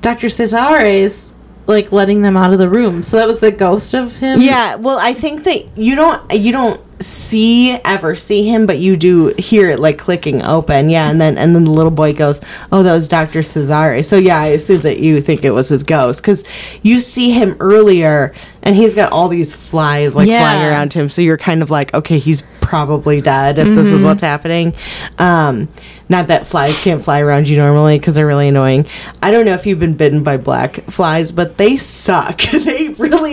Doctor 0.00 0.28
Cesare's 0.28 1.34
like 1.66 1.90
letting 1.92 2.22
them 2.22 2.36
out 2.36 2.52
of 2.52 2.58
the 2.58 2.68
room. 2.68 3.02
So 3.02 3.16
that 3.16 3.26
was 3.26 3.40
the 3.40 3.50
ghost 3.52 3.94
of 3.94 4.16
him. 4.16 4.40
Yeah, 4.40 4.76
well, 4.76 4.98
I 5.00 5.12
think 5.14 5.44
that 5.44 5.76
you 5.76 5.94
don't 5.96 6.32
you 6.32 6.52
don't 6.52 6.80
see 7.00 7.72
ever 7.84 8.14
see 8.14 8.48
him, 8.48 8.66
but 8.66 8.78
you 8.78 8.96
do 8.96 9.28
hear 9.38 9.68
it 9.68 9.78
like 9.78 9.98
clicking 9.98 10.42
open. 10.42 10.88
Yeah, 10.90 11.10
and 11.10 11.20
then 11.20 11.36
and 11.38 11.54
then 11.54 11.64
the 11.64 11.70
little 11.70 11.90
boy 11.90 12.12
goes, 12.12 12.40
"Oh, 12.72 12.82
that 12.82 12.92
was 12.92 13.08
Doctor 13.08 13.42
Cesare." 13.42 14.02
So 14.02 14.16
yeah, 14.16 14.38
I 14.40 14.46
assume 14.46 14.82
that 14.82 14.98
you 14.98 15.20
think 15.20 15.44
it 15.44 15.50
was 15.50 15.68
his 15.68 15.82
ghost 15.82 16.22
because 16.22 16.44
you 16.82 17.00
see 17.00 17.30
him 17.30 17.56
earlier, 17.60 18.32
and 18.62 18.74
he's 18.76 18.94
got 18.94 19.12
all 19.12 19.28
these 19.28 19.54
flies 19.54 20.16
like 20.16 20.28
Yeah. 20.28 20.40
flying 20.40 20.62
around 20.68 20.92
him. 20.92 21.08
So 21.08 21.22
you're 21.22 21.36
kind 21.38 21.62
of 21.62 21.70
like, 21.70 21.92
okay, 21.94 22.18
he's 22.18 22.42
probably 22.60 23.20
dead 23.20 23.58
if 23.58 23.68
this 23.68 23.92
is 23.92 24.02
what's 24.02 24.20
happening. 24.22 24.74
Um, 25.18 25.68
not 26.08 26.26
that 26.28 26.48
flies 26.48 26.80
can't 26.82 27.02
fly 27.02 27.20
around 27.20 27.48
you 27.48 27.56
normally 27.58 27.96
because 27.98 28.16
they're 28.16 28.26
really 28.26 28.48
annoying. 28.48 28.86
I 29.22 29.30
don't 29.30 29.44
know 29.44 29.54
if 29.54 29.66
you've 29.66 29.78
been 29.78 29.94
bitten 29.94 30.24
by 30.24 30.36
black 30.36 30.76
flies, 30.90 31.30
but 31.30 31.58
they 31.58 31.76
suck. 31.76 32.40
they 32.64 32.88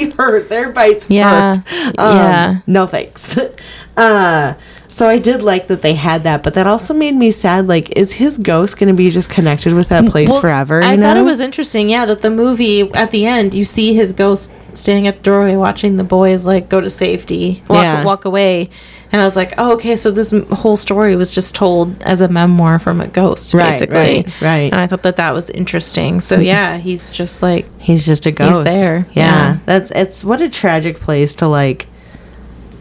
really 0.06 0.12
hurt. 0.18 0.49
Their 0.49 0.72
bites 0.72 1.10
Yeah. 1.10 1.56
hurt. 1.58 1.99
Um, 1.99 2.16
Yeah. 2.18 2.54
No 2.68 2.86
thanks. 2.88 3.38
Uh, 3.95 4.56
so 4.88 5.08
I 5.08 5.20
did 5.20 5.43
like 5.43 5.68
that 5.68 5.84
they 5.84 5.93
had 5.93 6.24
that, 6.24 6.41
but 6.41 6.56
that 6.56 6.66
also 6.66 6.95
made 6.95 7.14
me 7.14 7.30
sad. 7.30 7.68
Like, 7.68 7.95
is 7.95 8.14
his 8.14 8.39
ghost 8.39 8.80
going 8.80 8.88
to 8.88 8.95
be 8.95 9.12
just 9.12 9.30
connected 9.30 9.76
with 9.76 9.89
that 9.89 10.08
place 10.08 10.30
Well, 10.30 10.41
forever? 10.41 10.82
I 10.82 10.93
you 10.95 10.99
thought 10.99 11.16
it 11.16 11.22
was 11.22 11.39
interesting, 11.39 11.89
yeah, 11.91 12.08
that 12.08 12.24
the 12.24 12.32
movie 12.32 12.91
at 12.93 13.12
the 13.12 13.28
end 13.28 13.54
you 13.54 13.64
see 13.66 13.93
his 13.93 14.12
ghost 14.12 14.51
standing 14.76 15.07
at 15.07 15.17
the 15.17 15.24
doorway 15.24 15.55
watching 15.55 15.97
the 15.97 16.03
boys 16.03 16.45
like 16.45 16.69
go 16.69 16.82
to 16.82 16.89
safety, 16.89 17.63
walk 17.69 17.82
Yeah. 17.84 18.03
walk 18.03 18.26
away. 18.26 18.69
And 19.11 19.21
I 19.21 19.26
was 19.26 19.36
like, 19.36 19.53
oh, 19.59 19.74
okay, 19.76 19.95
so 19.95 20.09
this 20.09 20.34
m- 20.34 20.47
whole 20.47 20.76
story 20.76 21.15
was 21.15 21.36
just 21.36 21.53
told 21.53 22.01
as 22.01 22.19
a 22.19 22.28
memoir 22.28 22.80
from 22.80 22.99
a 22.99 23.07
ghost, 23.07 23.53
Right, 23.53 23.69
basically. 23.74 23.95
right, 23.95 24.41
right. 24.41 24.71
And 24.74 24.82
I 24.82 24.88
thought 24.88 25.03
that 25.03 25.17
that 25.17 25.34
was 25.36 25.51
interesting. 25.51 26.19
So 26.19 26.39
yeah, 26.39 26.78
he's 26.80 27.11
just 27.11 27.43
like, 27.43 27.67
He's 27.80 28.07
just 28.07 28.26
a 28.26 28.32
ghost. 28.32 28.65
there, 28.65 29.05
Yeah. 29.13 29.24
yeah. 29.51 29.57
That's 29.67 29.91
it's 29.91 30.26
what 30.26 30.41
a 30.41 30.49
tragic 30.49 30.99
place 30.99 31.36
to 31.36 31.47
like 31.47 31.86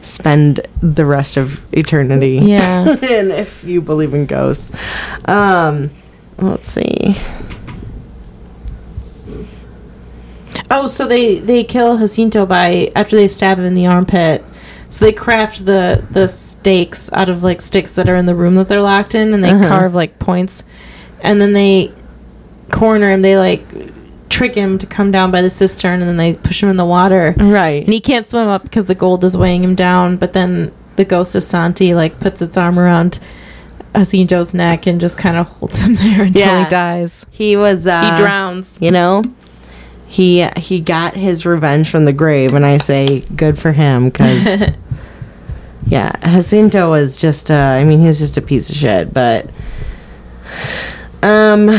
spend 0.00 0.60
the 0.80 1.04
rest 1.04 1.36
of 1.36 1.60
eternity. 1.74 2.38
Yeah. 2.42 2.88
and 3.02 3.30
if 3.30 3.62
you 3.64 3.82
believe 3.82 4.14
in 4.14 4.24
ghosts. 4.26 4.72
Um 5.26 5.90
let's 6.38 6.70
see. 6.72 7.14
Oh, 10.74 10.86
so 10.86 11.06
they 11.06 11.38
they 11.38 11.62
kill 11.64 11.98
Jacinto 11.98 12.46
by 12.46 12.90
after 12.96 13.14
they 13.16 13.28
stab 13.28 13.58
him 13.58 13.64
in 13.66 13.74
the 13.74 13.86
armpit. 13.86 14.42
So 14.88 15.04
they 15.04 15.12
craft 15.12 15.64
the 15.66 16.04
the 16.10 16.26
stakes 16.28 17.10
out 17.12 17.28
of 17.28 17.42
like 17.42 17.60
sticks 17.60 17.92
that 17.92 18.08
are 18.08 18.16
in 18.16 18.26
the 18.26 18.34
room 18.34 18.54
that 18.56 18.68
they're 18.68 18.82
locked 18.82 19.14
in, 19.14 19.32
and 19.34 19.42
they 19.44 19.50
Uh-huh. 19.50 19.68
carve 19.68 19.94
like 19.94 20.18
points, 20.18 20.64
and 21.20 21.40
then 21.40 21.52
they 21.52 21.92
corner 22.70 23.10
him. 23.10 23.22
They 23.22 23.36
like 23.38 23.64
trick 24.28 24.54
him 24.54 24.78
to 24.78 24.86
come 24.86 25.10
down 25.10 25.30
by 25.30 25.42
the 25.42 25.50
cistern, 25.50 26.00
and 26.00 26.08
then 26.08 26.16
they 26.16 26.34
push 26.34 26.62
him 26.62 26.70
in 26.70 26.76
the 26.78 26.86
water, 26.86 27.34
Right. 27.38 27.84
and 27.84 27.92
he 27.92 28.00
can't 28.00 28.26
swim 28.26 28.48
up 28.48 28.62
because 28.62 28.86
the 28.86 28.94
gold 28.94 29.24
is 29.24 29.36
weighing 29.36 29.62
him 29.62 29.74
down. 29.74 30.16
But 30.16 30.32
then 30.32 30.72
the 30.96 31.04
ghost 31.04 31.34
of 31.34 31.44
Santi 31.44 31.94
like 31.94 32.18
puts 32.18 32.40
its 32.40 32.56
arm 32.56 32.78
around 32.78 33.18
Jacinto's 33.94 34.54
neck 34.54 34.86
and 34.86 35.00
just 35.00 35.18
kind 35.18 35.36
of 35.36 35.46
holds 35.48 35.78
him 35.80 35.94
there 35.96 36.22
until 36.28 36.46
Yeah. 36.46 36.64
he 36.64 36.70
dies. 36.70 37.26
He 37.30 37.56
was 37.56 37.86
uh 37.86 38.16
he 38.16 38.22
drowns. 38.22 38.78
you 38.80 38.90
know 38.90 39.22
he 40.12 40.46
he 40.58 40.78
got 40.78 41.16
his 41.16 41.46
revenge 41.46 41.88
from 41.88 42.04
the 42.04 42.12
grave 42.12 42.52
and 42.52 42.66
i 42.66 42.76
say 42.76 43.20
good 43.34 43.58
for 43.58 43.72
him 43.72 44.10
because 44.10 44.62
yeah 45.86 46.12
jacinto 46.22 46.90
was 46.90 47.16
just 47.16 47.50
uh 47.50 47.54
i 47.54 47.82
mean 47.82 47.98
he 47.98 48.06
was 48.06 48.18
just 48.18 48.36
a 48.36 48.42
piece 48.42 48.68
of 48.68 48.76
shit 48.76 49.14
but 49.14 49.50
um 51.22 51.70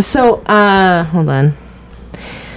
so 0.00 0.36
uh 0.46 1.04
hold 1.04 1.28
on. 1.28 1.54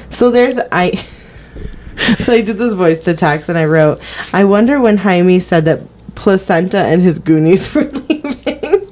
So 0.10 0.32
there's 0.32 0.58
i 0.72 0.92
so 2.20 2.32
i 2.32 2.40
did 2.40 2.58
this 2.58 2.74
voice 2.74 3.02
to 3.02 3.14
text 3.14 3.50
and 3.50 3.58
i 3.58 3.66
wrote 3.66 4.02
i 4.32 4.46
wonder 4.46 4.80
when 4.80 4.96
jaime 4.96 5.40
said 5.40 5.66
that 5.66 5.82
placenta 6.16 6.78
and 6.78 7.02
his 7.02 7.20
goonies 7.20 7.76
were 7.76 7.84
leaving. 7.84 8.88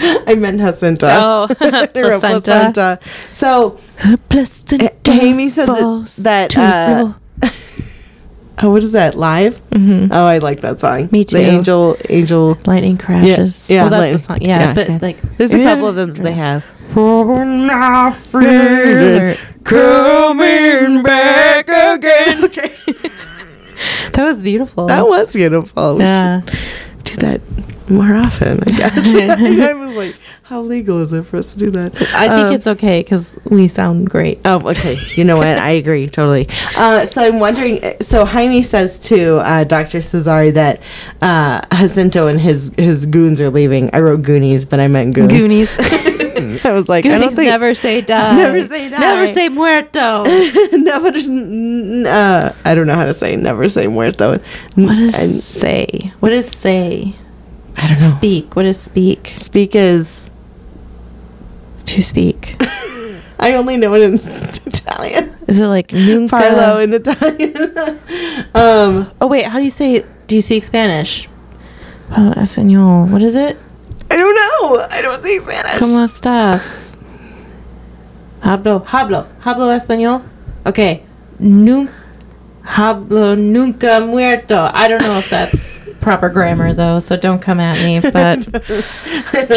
I 0.00 0.36
meant 0.36 0.60
jacinta. 0.60 1.08
Oh, 1.10 1.48
wrote 1.60 1.92
placenta. 2.20 3.00
so 3.30 3.80
Placenta 4.28 4.92
Amy 5.10 5.48
said 5.48 5.66
that, 5.66 5.78
falls 5.78 6.16
that 6.16 6.50
to 6.50 6.60
uh, 6.60 7.12
oh, 8.62 8.70
what 8.70 8.82
is 8.84 8.92
that 8.92 9.14
live? 9.16 9.60
Mhm. 9.70 10.08
Oh, 10.12 10.24
I 10.26 10.38
like 10.38 10.60
that 10.60 10.78
song. 10.80 11.08
Me 11.10 11.24
too. 11.24 11.36
The 11.38 11.42
angel, 11.44 11.96
angel. 12.08 12.56
Lightning 12.66 12.96
crashes. 12.98 13.68
Yeah, 13.68 13.76
yeah, 13.76 13.82
well, 13.82 13.90
that's 13.90 14.00
lightning- 14.00 14.12
the 14.12 14.18
song. 14.18 14.38
Yeah, 14.42 14.60
yeah, 14.60 14.74
but 14.74 14.88
yeah. 14.88 14.98
like, 15.02 15.20
There's 15.36 15.52
a 15.54 15.62
couple 15.62 15.86
of 15.88 15.96
them 15.96 16.14
that 16.14 16.22
they 16.22 16.32
have. 16.32 16.64
Coming 19.64 21.02
back 21.02 21.68
again. 21.68 22.44
Okay, 22.48 22.72
That 24.14 24.24
was 24.24 24.42
beautiful. 24.42 24.86
that 24.86 25.06
was 25.06 25.32
beautiful. 25.34 25.98
Yeah. 26.00 26.40
should 26.42 27.04
do 27.04 27.16
that 27.16 27.40
more 27.90 28.14
often. 28.14 28.60
I 28.66 28.70
guess. 28.76 28.96
I 29.60 29.72
was 29.74 29.96
like, 29.96 30.16
how 30.44 30.60
legal 30.60 31.00
is 31.02 31.12
it 31.12 31.22
for 31.26 31.36
us 31.38 31.52
to 31.52 31.58
do 31.58 31.70
that? 31.70 31.94
I 32.14 32.28
think 32.28 32.46
Um, 32.48 32.52
it's 32.54 32.66
okay 32.66 33.00
because 33.00 33.38
we 33.50 33.68
sound 33.68 34.08
great. 34.10 34.40
Oh, 34.44 34.66
okay. 34.70 34.96
You 35.14 35.24
know 35.24 35.36
what? 35.36 35.46
I 35.58 35.70
agree 35.70 36.08
totally. 36.08 36.48
Uh, 36.76 37.04
so 37.04 37.22
I'm 37.22 37.40
wondering. 37.40 37.80
So 38.00 38.24
Jaime 38.24 38.62
says 38.62 38.98
to 39.10 39.36
uh, 39.38 39.64
Dr. 39.64 39.98
Casares 39.98 40.54
that 40.54 40.80
uh, 41.22 41.60
Jacinto 41.72 42.26
and 42.28 42.40
his 42.40 42.72
his 42.78 43.06
goons 43.06 43.40
are 43.40 43.50
leaving. 43.50 43.90
I 43.94 44.00
wrote 44.00 44.22
Goonies, 44.22 44.64
but 44.64 44.80
I 44.80 44.88
meant 44.88 45.14
goons. 45.14 45.32
Goonies. 45.32 45.76
I 46.64 46.72
was 46.72 46.88
like, 46.88 47.04
I 47.04 47.08
don't 47.10 47.20
Goonies 47.20 47.36
think 47.36 47.48
never 47.50 47.74
say 47.74 48.00
die. 48.00 48.36
Never 48.36 48.62
say 48.62 48.88
die. 48.88 48.98
Never 48.98 49.26
say 49.26 49.48
muerto. 49.48 50.22
never. 50.72 51.08
Uh, 52.08 52.52
I 52.64 52.74
don't 52.74 52.86
know 52.86 52.94
how 52.94 53.06
to 53.06 53.14
say 53.14 53.36
never 53.36 53.68
say 53.68 53.86
muerto. 53.86 54.38
what 54.74 54.96
does 54.96 55.14
And- 55.18 55.32
say? 55.42 56.12
What 56.20 56.30
does 56.30 56.48
say? 56.48 57.14
I 57.78 57.88
don't 57.88 58.00
know. 58.00 58.08
Speak. 58.08 58.56
What 58.56 58.66
is 58.66 58.80
speak? 58.80 59.32
Speak 59.36 59.74
is. 59.74 60.30
To 61.86 62.02
speak. 62.02 62.56
I 63.40 63.54
only 63.54 63.76
know 63.76 63.94
it 63.94 64.02
in 64.02 64.14
Italian. 64.14 65.34
Is 65.46 65.60
it 65.60 65.66
like 65.68 65.92
nunca? 65.92 66.36
Parlo 66.36 66.82
in 66.82 66.92
Italian. 66.92 67.54
um, 68.54 69.10
Oh 69.20 69.28
wait, 69.28 69.44
how 69.46 69.58
do 69.58 69.64
you 69.64 69.70
say? 69.70 70.04
Do 70.26 70.34
you 70.34 70.42
speak 70.42 70.64
Spanish? 70.64 71.28
Oh, 72.10 72.32
español. 72.36 73.08
What 73.10 73.22
is 73.22 73.36
it? 73.36 73.56
I 74.10 74.16
don't 74.16 74.34
know. 74.34 74.86
I 74.90 75.00
don't 75.00 75.22
speak 75.22 75.40
Spanish. 75.40 75.78
¿Cómo 75.78 76.02
estás? 76.04 76.94
Hablo, 78.42 78.84
hablo, 78.86 79.26
hablo 79.44 79.70
español. 79.72 80.22
Okay. 80.66 81.02
Nu, 81.38 81.88
hablo 82.64 83.36
nunca 83.36 84.00
muerto. 84.00 84.68
I 84.74 84.88
don't 84.88 85.02
know 85.02 85.18
if 85.18 85.30
that's 85.30 85.87
proper 86.00 86.28
grammar 86.28 86.72
though, 86.72 86.98
so 87.00 87.16
don't 87.16 87.40
come 87.40 87.60
at 87.60 87.76
me. 87.84 88.00
But 88.12 88.38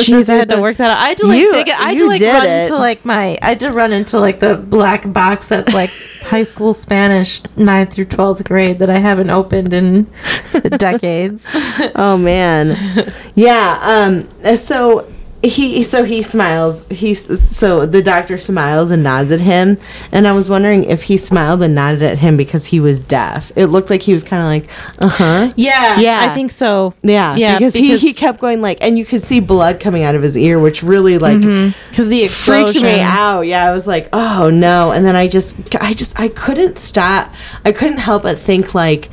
jeez, 0.03 0.29
I 0.29 0.35
had 0.35 0.49
to 0.49 0.61
work 0.61 0.77
that 0.77 0.91
out. 0.91 0.97
I 0.97 1.09
had 1.09 1.17
to 1.17 1.27
like 1.27 1.39
You- 1.39 1.51
dig 1.51 1.67
it. 1.69 1.79
I 1.79 1.89
had 1.89 1.97
to 1.97 2.05
like 2.07 2.21
run 2.21 2.45
it. 2.45 2.63
into 2.63 2.75
like 2.75 3.05
my. 3.05 3.37
I 3.41 3.49
had 3.49 3.59
to 3.61 3.71
run 3.71 3.91
into 3.93 4.19
like 4.19 4.39
the 4.39 4.55
black 4.57 5.11
box 5.11 5.47
that's 5.47 5.73
like 5.73 5.89
high 6.23 6.43
school 6.43 6.73
Spanish, 6.73 7.41
ninth 7.55 7.93
through 7.93 8.05
twelfth 8.05 8.43
grade 8.43 8.79
that 8.79 8.89
I 8.89 8.97
haven't 8.99 9.29
opened 9.29 9.73
in 9.73 10.03
decades. 10.77 11.47
oh 11.95 12.17
man 12.17 12.77
yeah 13.35 13.79
um 13.81 14.57
so 14.57 15.07
he 15.43 15.81
so 15.81 16.03
he 16.03 16.21
smiles 16.21 16.85
he's 16.89 17.39
so 17.57 17.85
the 17.85 18.01
doctor 18.01 18.37
smiles 18.37 18.91
and 18.91 19.01
nods 19.01 19.31
at 19.31 19.41
him 19.41 19.75
and 20.11 20.27
i 20.27 20.31
was 20.33 20.47
wondering 20.47 20.83
if 20.83 21.03
he 21.03 21.17
smiled 21.17 21.63
and 21.63 21.73
nodded 21.73 22.03
at 22.03 22.19
him 22.19 22.37
because 22.37 22.67
he 22.67 22.79
was 22.79 22.99
deaf 22.99 23.51
it 23.55 23.65
looked 23.67 23.89
like 23.89 24.03
he 24.03 24.13
was 24.13 24.23
kind 24.23 24.41
of 24.41 24.47
like 24.47 24.69
uh-huh 25.03 25.51
Yeah, 25.55 25.99
Yeah. 25.99 26.19
I 26.21 26.35
think 26.35 26.51
so. 26.51 26.93
yeah 27.01 27.35
Yeah, 27.35 27.57
because, 27.57 27.73
he, 27.73 27.97
he 27.97 28.13
kept 28.13 28.39
going 28.39 28.61
like 28.61 28.77
and 28.81 28.99
you 28.99 29.05
could 29.05 29.23
see 29.23 29.39
blood 29.39 29.79
coming 29.79 30.03
out 30.03 30.13
of 30.13 30.21
his 30.21 30.37
ear 30.37 30.59
which 30.59 30.83
really 30.83 31.17
like 31.17 31.39
because 31.39 32.07
the 32.07 32.23
explosion 32.23 32.81
freaked 32.81 32.83
me 32.83 32.99
out. 33.01 33.41
Yeah, 33.41 33.67
I 33.67 33.71
was 33.71 33.87
like, 33.87 34.09
oh 34.13 34.49
no. 34.51 34.91
And 34.91 35.03
then 35.05 35.15
I 35.15 35.27
just, 35.27 35.75
I 35.75 35.93
just, 35.93 36.19
I 36.19 36.27
couldn't 36.27 36.77
stop. 36.77 37.33
I 37.65 37.71
couldn't 37.71 37.97
help 37.97 38.23
but 38.23 38.37
think 38.39 38.73
like, 38.75 39.09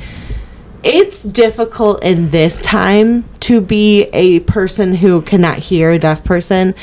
it's 0.83 1.23
difficult 1.23 2.03
in 2.05 2.31
this 2.31 2.61
time 2.61 3.25
to 3.49 3.63
be 3.63 4.03
a 4.13 4.41
person 4.41 4.95
who 4.95 5.23
cannot 5.23 5.57
hear 5.57 5.91
a 5.91 5.99
deaf 5.99 6.23
person 6.23 6.75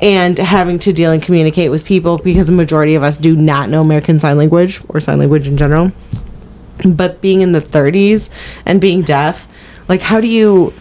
and 0.00 0.38
having 0.38 0.78
to 0.78 0.92
deal 0.92 1.10
and 1.10 1.20
communicate 1.20 1.68
with 1.68 1.84
people 1.84 2.16
because 2.16 2.46
the 2.46 2.52
majority 2.52 2.94
of 2.94 3.02
us 3.02 3.16
do 3.16 3.34
not 3.34 3.68
know 3.68 3.80
American 3.80 4.20
Sign 4.20 4.38
Language 4.38 4.80
or 4.88 5.00
sign 5.00 5.18
language 5.18 5.48
in 5.48 5.56
general. 5.56 5.90
But 6.88 7.20
being 7.20 7.40
in 7.40 7.50
the 7.50 7.60
30s 7.60 8.30
and 8.64 8.80
being 8.80 9.02
deaf, 9.02 9.48
like 9.88 10.00
how 10.00 10.20
do 10.20 10.28
you 10.28 10.72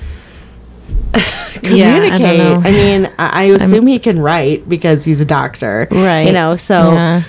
Yeah, 1.63 2.01
I 2.03 2.09
communicate? 2.11 2.65
I, 2.67 2.71
mean, 2.71 3.05
I, 3.17 3.29
I 3.33 3.43
assume 3.45 3.87
he 3.87 3.97
can 3.97 4.19
write 4.19 4.69
because 4.69 5.05
he's 5.05 5.21
a 5.21 5.25
doctor, 5.25 5.87
Right. 5.89 6.27
You 6.27 6.33
know, 6.33 6.55
so 6.55 6.93
Yeah. 6.93 7.23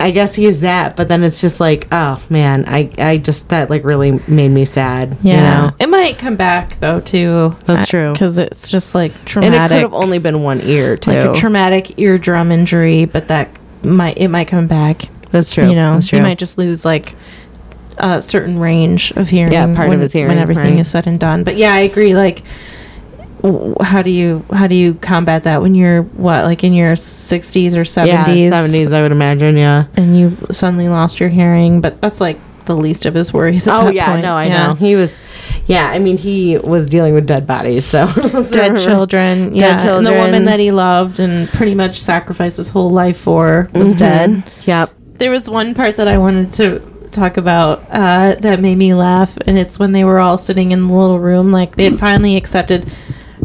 I 0.00 0.10
guess 0.10 0.34
he 0.34 0.46
is 0.46 0.60
that. 0.60 0.96
But 0.96 1.08
then 1.08 1.22
it's 1.22 1.40
just 1.40 1.60
like, 1.60 1.86
oh 1.92 2.22
man, 2.28 2.64
I 2.66 2.90
I 2.98 3.18
just 3.18 3.50
that 3.50 3.70
like 3.70 3.84
really 3.84 4.20
made 4.26 4.48
me 4.48 4.64
sad. 4.64 5.16
Yeah, 5.22 5.34
you 5.34 5.40
know? 5.40 5.76
it 5.78 5.88
might 5.88 6.18
come 6.18 6.36
back 6.36 6.80
though 6.80 7.00
too. 7.00 7.56
That's 7.66 7.86
true. 7.88 8.12
because 8.12 8.38
it's 8.38 8.70
just 8.70 8.94
like 8.94 9.12
traumatic. 9.24 9.60
and 9.60 9.72
it 9.72 9.74
could 9.74 9.82
have 9.82 9.94
only 9.94 10.18
been 10.18 10.42
one 10.42 10.60
ear 10.62 10.96
too. 10.96 11.12
like 11.12 11.36
a 11.36 11.38
traumatic 11.38 11.98
eardrum 11.98 12.50
injury, 12.50 13.04
but 13.04 13.28
that 13.28 13.50
might 13.82 14.18
it 14.18 14.28
might 14.28 14.48
come 14.48 14.66
back. 14.66 15.02
That's 15.30 15.54
true. 15.54 15.68
You 15.68 15.76
know, 15.76 15.94
That's 15.94 16.10
he 16.10 16.16
true. 16.16 16.22
might 16.22 16.38
just 16.38 16.58
lose 16.58 16.84
like 16.84 17.14
a 17.98 18.20
certain 18.22 18.58
range 18.58 19.12
of 19.12 19.28
hearing. 19.28 19.52
Yeah, 19.52 19.66
part 19.74 19.86
of 19.86 19.90
when, 19.90 20.00
his 20.00 20.12
hearing, 20.12 20.28
when 20.28 20.38
everything 20.38 20.74
right. 20.74 20.80
is 20.80 20.90
said 20.90 21.06
and 21.06 21.20
done. 21.20 21.44
But 21.44 21.56
yeah, 21.56 21.72
I 21.72 21.80
agree. 21.80 22.14
Like, 22.14 22.38
w- 22.38 22.48
how 23.82 24.02
do 24.02 24.10
you 24.10 24.44
how 24.52 24.66
do 24.66 24.74
you 24.74 24.94
combat 24.94 25.44
that 25.44 25.62
when 25.62 25.74
you're 25.74 26.02
what 26.02 26.44
like 26.44 26.62
in 26.64 26.72
your 26.72 26.96
sixties 26.96 27.76
or 27.76 27.82
70s 27.82 28.06
yeah, 28.06 28.24
seventies? 28.24 28.50
seventies. 28.50 28.92
I 28.92 29.02
would 29.02 29.12
imagine. 29.12 29.56
Yeah. 29.56 29.84
and 29.96 30.18
you 30.18 30.36
suddenly 30.50 30.88
lost 30.88 31.20
your 31.20 31.28
hearing. 31.28 31.80
But 31.80 32.00
that's 32.00 32.20
like 32.20 32.38
the 32.66 32.76
least 32.76 33.06
of 33.06 33.14
his 33.14 33.32
worries. 33.32 33.66
At 33.66 33.74
Oh 33.80 33.84
that 33.86 33.94
yeah, 33.94 34.10
point. 34.10 34.22
no, 34.22 34.34
I 34.34 34.46
Yeah. 34.46 34.66
know. 34.68 34.74
He 34.74 34.94
was. 34.96 35.18
Yeah, 35.66 35.88
I 35.88 35.98
mean, 35.98 36.16
he 36.18 36.58
was 36.58 36.86
dealing 36.88 37.14
with 37.14 37.26
dead 37.26 37.46
bodies. 37.46 37.84
So 37.86 38.06
dead 38.52 38.78
children. 38.78 39.54
Yeah, 39.54 39.76
Dead 39.78 39.96
and 39.98 40.06
the 40.06 40.12
woman 40.12 40.44
that 40.44 40.60
he 40.60 40.70
loved 40.70 41.20
and 41.20 41.48
pretty 41.48 41.74
much 41.74 42.00
sacrificed 42.00 42.56
his 42.58 42.68
whole 42.70 42.90
life 42.90 43.18
for 43.18 43.68
Mm-hmm. 43.70 43.78
was 43.78 43.94
dead. 43.94 44.42
Yep. 44.62 44.92
There 45.18 45.30
was 45.30 45.48
one 45.50 45.74
part 45.74 45.96
that 45.96 46.08
I 46.08 46.18
wanted 46.18 46.52
to 46.54 46.80
talk 47.10 47.36
about 47.36 47.84
uh, 47.90 48.36
that 48.36 48.60
made 48.60 48.78
me 48.78 48.94
laugh, 48.94 49.36
and 49.46 49.58
it's 49.58 49.78
when 49.78 49.92
they 49.92 50.04
were 50.04 50.18
all 50.20 50.38
sitting 50.38 50.70
in 50.70 50.86
the 50.86 50.94
little 50.94 51.18
room, 51.18 51.50
like 51.50 51.74
they 51.76 51.84
had 51.84 51.98
finally 51.98 52.36
accepted 52.36 52.90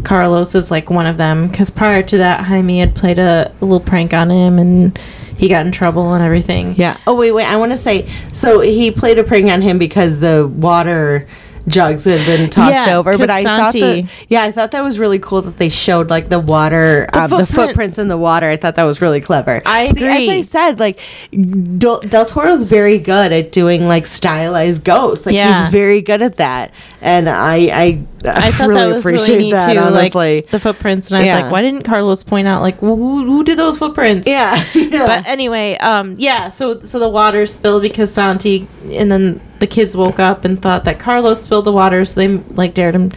Carlos 0.06 0.54
is 0.54 0.70
like 0.70 0.88
one 0.88 1.06
of 1.06 1.16
them. 1.16 1.48
Because 1.48 1.68
prior 1.68 2.02
to 2.04 2.18
that, 2.18 2.44
Jaime 2.44 2.78
had 2.78 2.94
played 2.94 3.18
a, 3.18 3.52
a 3.60 3.64
little 3.64 3.80
prank 3.80 4.14
on 4.14 4.30
him, 4.30 4.58
and 4.58 4.96
he 5.36 5.48
got 5.48 5.66
in 5.66 5.72
trouble 5.72 6.14
and 6.14 6.24
everything. 6.24 6.74
Yeah. 6.76 6.96
Oh 7.06 7.16
wait, 7.16 7.32
wait. 7.32 7.46
I 7.46 7.56
want 7.56 7.72
to 7.72 7.78
say. 7.78 8.08
So 8.32 8.60
he 8.60 8.90
played 8.90 9.18
a 9.18 9.24
prank 9.24 9.50
on 9.50 9.62
him 9.62 9.78
because 9.78 10.20
the 10.20 10.46
water 10.46 11.26
jugs 11.68 12.04
had 12.04 12.24
been 12.26 12.48
tossed 12.50 12.86
Yeah, 12.86 12.96
over. 12.96 13.16
But 13.18 13.30
I 13.30 13.42
thought 13.42 13.72
that. 13.72 14.08
Yeah, 14.28 14.42
I 14.44 14.52
thought 14.52 14.70
that 14.72 14.82
was 14.84 14.98
really 14.98 15.18
cool 15.18 15.42
that 15.42 15.58
they 15.58 15.68
showed 15.68 16.10
like 16.10 16.28
the 16.28 16.38
water, 16.40 17.08
The 17.12 17.20
uh, 17.20 17.26
the 17.26 17.46
footprints 17.46 17.98
in 17.98 18.08
the 18.08 18.16
water. 18.18 18.48
I 18.48 18.56
thought 18.56 18.76
that 18.76 18.84
was 18.84 19.00
really 19.00 19.20
clever. 19.20 19.62
I 19.66 19.88
See, 19.88 20.04
as. 20.04 20.28
I 20.28 20.40
said, 20.42 20.78
like 20.80 21.00
Del, 21.32 22.00
Del 22.00 22.24
Toro's 22.26 22.62
very 22.64 22.98
good 22.98 23.32
at 23.32 23.52
doing 23.52 23.86
like 23.88 24.06
stylized 24.06 24.84
ghosts. 24.84 25.26
Like 25.26 25.34
Yeah. 25.34 25.62
he's 25.64 25.72
very 25.72 26.00
good 26.02 26.22
at 26.22 26.36
that, 26.36 26.72
and 27.00 27.28
I 27.28 27.56
I, 27.56 28.04
I 28.24 28.50
thought 28.52 28.68
really 28.68 28.80
that 28.82 28.86
was 28.88 28.96
appreciate 28.98 29.28
really 29.36 29.44
neat 29.46 29.52
that. 29.52 29.72
too, 29.72 29.78
honestly. 29.78 30.36
like 30.42 30.48
the 30.50 30.60
footprints. 30.60 31.10
And 31.10 31.16
I 31.18 31.20
was 31.20 31.26
Yeah. 31.26 31.42
like, 31.42 31.52
why 31.52 31.62
didn't 31.62 31.82
Carlos 31.82 32.22
point 32.24 32.48
out 32.48 32.62
like 32.62 32.78
who, 32.78 33.24
who 33.24 33.44
did 33.44 33.58
those 33.58 33.76
footprints? 33.76 34.26
yeah. 34.26 34.62
yeah. 34.74 35.06
But 35.06 35.26
anyway, 35.28 35.76
um, 35.78 36.14
yeah. 36.18 36.48
So 36.48 36.80
so 36.80 36.98
the 36.98 37.08
water 37.08 37.46
spilled 37.46 37.82
because 37.82 38.12
Santi, 38.12 38.66
and 38.92 39.10
then 39.10 39.40
the 39.58 39.66
kids 39.66 39.96
woke 39.96 40.18
up 40.18 40.44
and 40.44 40.60
thought 40.60 40.84
that 40.84 40.98
Carlos 40.98 41.42
spilled 41.42 41.64
the 41.64 41.72
water, 41.72 42.04
so 42.04 42.20
they 42.20 42.28
like 42.54 42.74
dared 42.74 42.94
him 42.94 43.10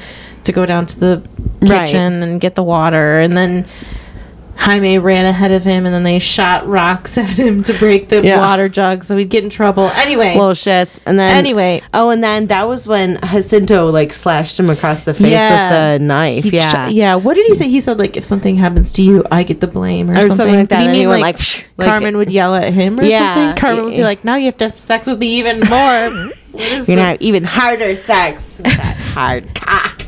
to 0.46 0.52
go 0.52 0.66
down 0.66 0.86
to 0.88 1.00
the 1.00 1.24
Right. 1.62 1.86
kitchen 1.88 2.24
and 2.24 2.40
get 2.40 2.56
the 2.56 2.64
water, 2.64 3.16
and 3.20 3.36
then. 3.36 3.66
Jaime 4.60 4.98
ran 4.98 5.26
ahead 5.26 5.52
of 5.52 5.64
him, 5.64 5.86
and 5.86 5.96
then 5.96 6.04
they 6.04 6.20
shot 6.20 6.68
rocks 6.68 7.18
at 7.18 7.38
him 7.38 7.64
to 7.64 7.74
break 7.74 8.10
the 8.10 8.22
Yeah. 8.22 8.40
water 8.40 8.68
jug, 8.70 9.04
so 9.04 9.16
he'd 9.18 9.30
get 9.30 9.44
in 9.44 9.50
trouble. 9.50 9.90
Anyway, 9.96 10.36
little 10.36 10.52
shits. 10.52 11.00
And 11.06 11.18
then 11.18 11.38
Anyway. 11.38 11.82
oh, 11.94 12.10
and 12.10 12.24
then 12.24 12.48
that 12.48 12.68
was 12.68 12.86
when 12.88 13.18
Jacinto 13.22 13.90
like 13.90 14.12
slashed 14.14 14.60
him 14.60 14.70
across 14.70 15.02
the 15.06 15.14
face 15.14 15.32
Yeah. 15.32 15.92
with 15.94 16.02
the 16.02 16.06
knife. 16.06 16.44
he 16.44 16.50
yeah, 16.52 16.88
ch- 16.90 16.92
yeah. 16.92 17.16
What 17.16 17.36
did 17.36 17.48
he 17.48 17.56
say? 17.56 17.70
He 17.70 17.80
said 17.82 17.98
like 18.00 18.18
if 18.18 18.24
something 18.26 18.58
happens 18.58 18.92
to 18.94 19.02
you, 19.02 19.24
I 19.32 19.44
get 19.44 19.62
the 19.62 19.68
blame, 19.68 20.10
or, 20.12 20.18
Or 20.18 20.22
something 20.28 20.54
like 20.56 20.70
that, 20.70 20.84
Did 20.84 20.94
he 20.96 21.04
and 21.04 21.12
mean 21.12 21.22
like, 21.22 21.38
"Psh," 21.38 21.64
like- 21.78 21.88
Carmen 21.88 22.18
would 22.18 22.30
yell 22.30 22.54
at 22.54 22.74
him, 22.74 23.00
or 23.00 23.04
Yeah. 23.06 23.34
something? 23.36 23.62
Carmen 23.62 23.86
would 23.86 23.96
be 23.96 24.04
like, 24.04 24.26
"Now 24.26 24.36
you 24.36 24.46
have 24.46 24.58
to 24.58 24.66
have 24.66 24.78
sex 24.78 25.08
with 25.08 25.20
me 25.20 25.28
even 25.40 25.62
more." 25.70 26.10
You're 26.58 26.86
gonna 26.86 27.02
have 27.04 27.22
even 27.22 27.44
harder 27.44 27.96
sex 27.96 28.58
with 28.58 28.66
that 28.76 28.98
hard 28.98 29.54
cock. 29.56 30.04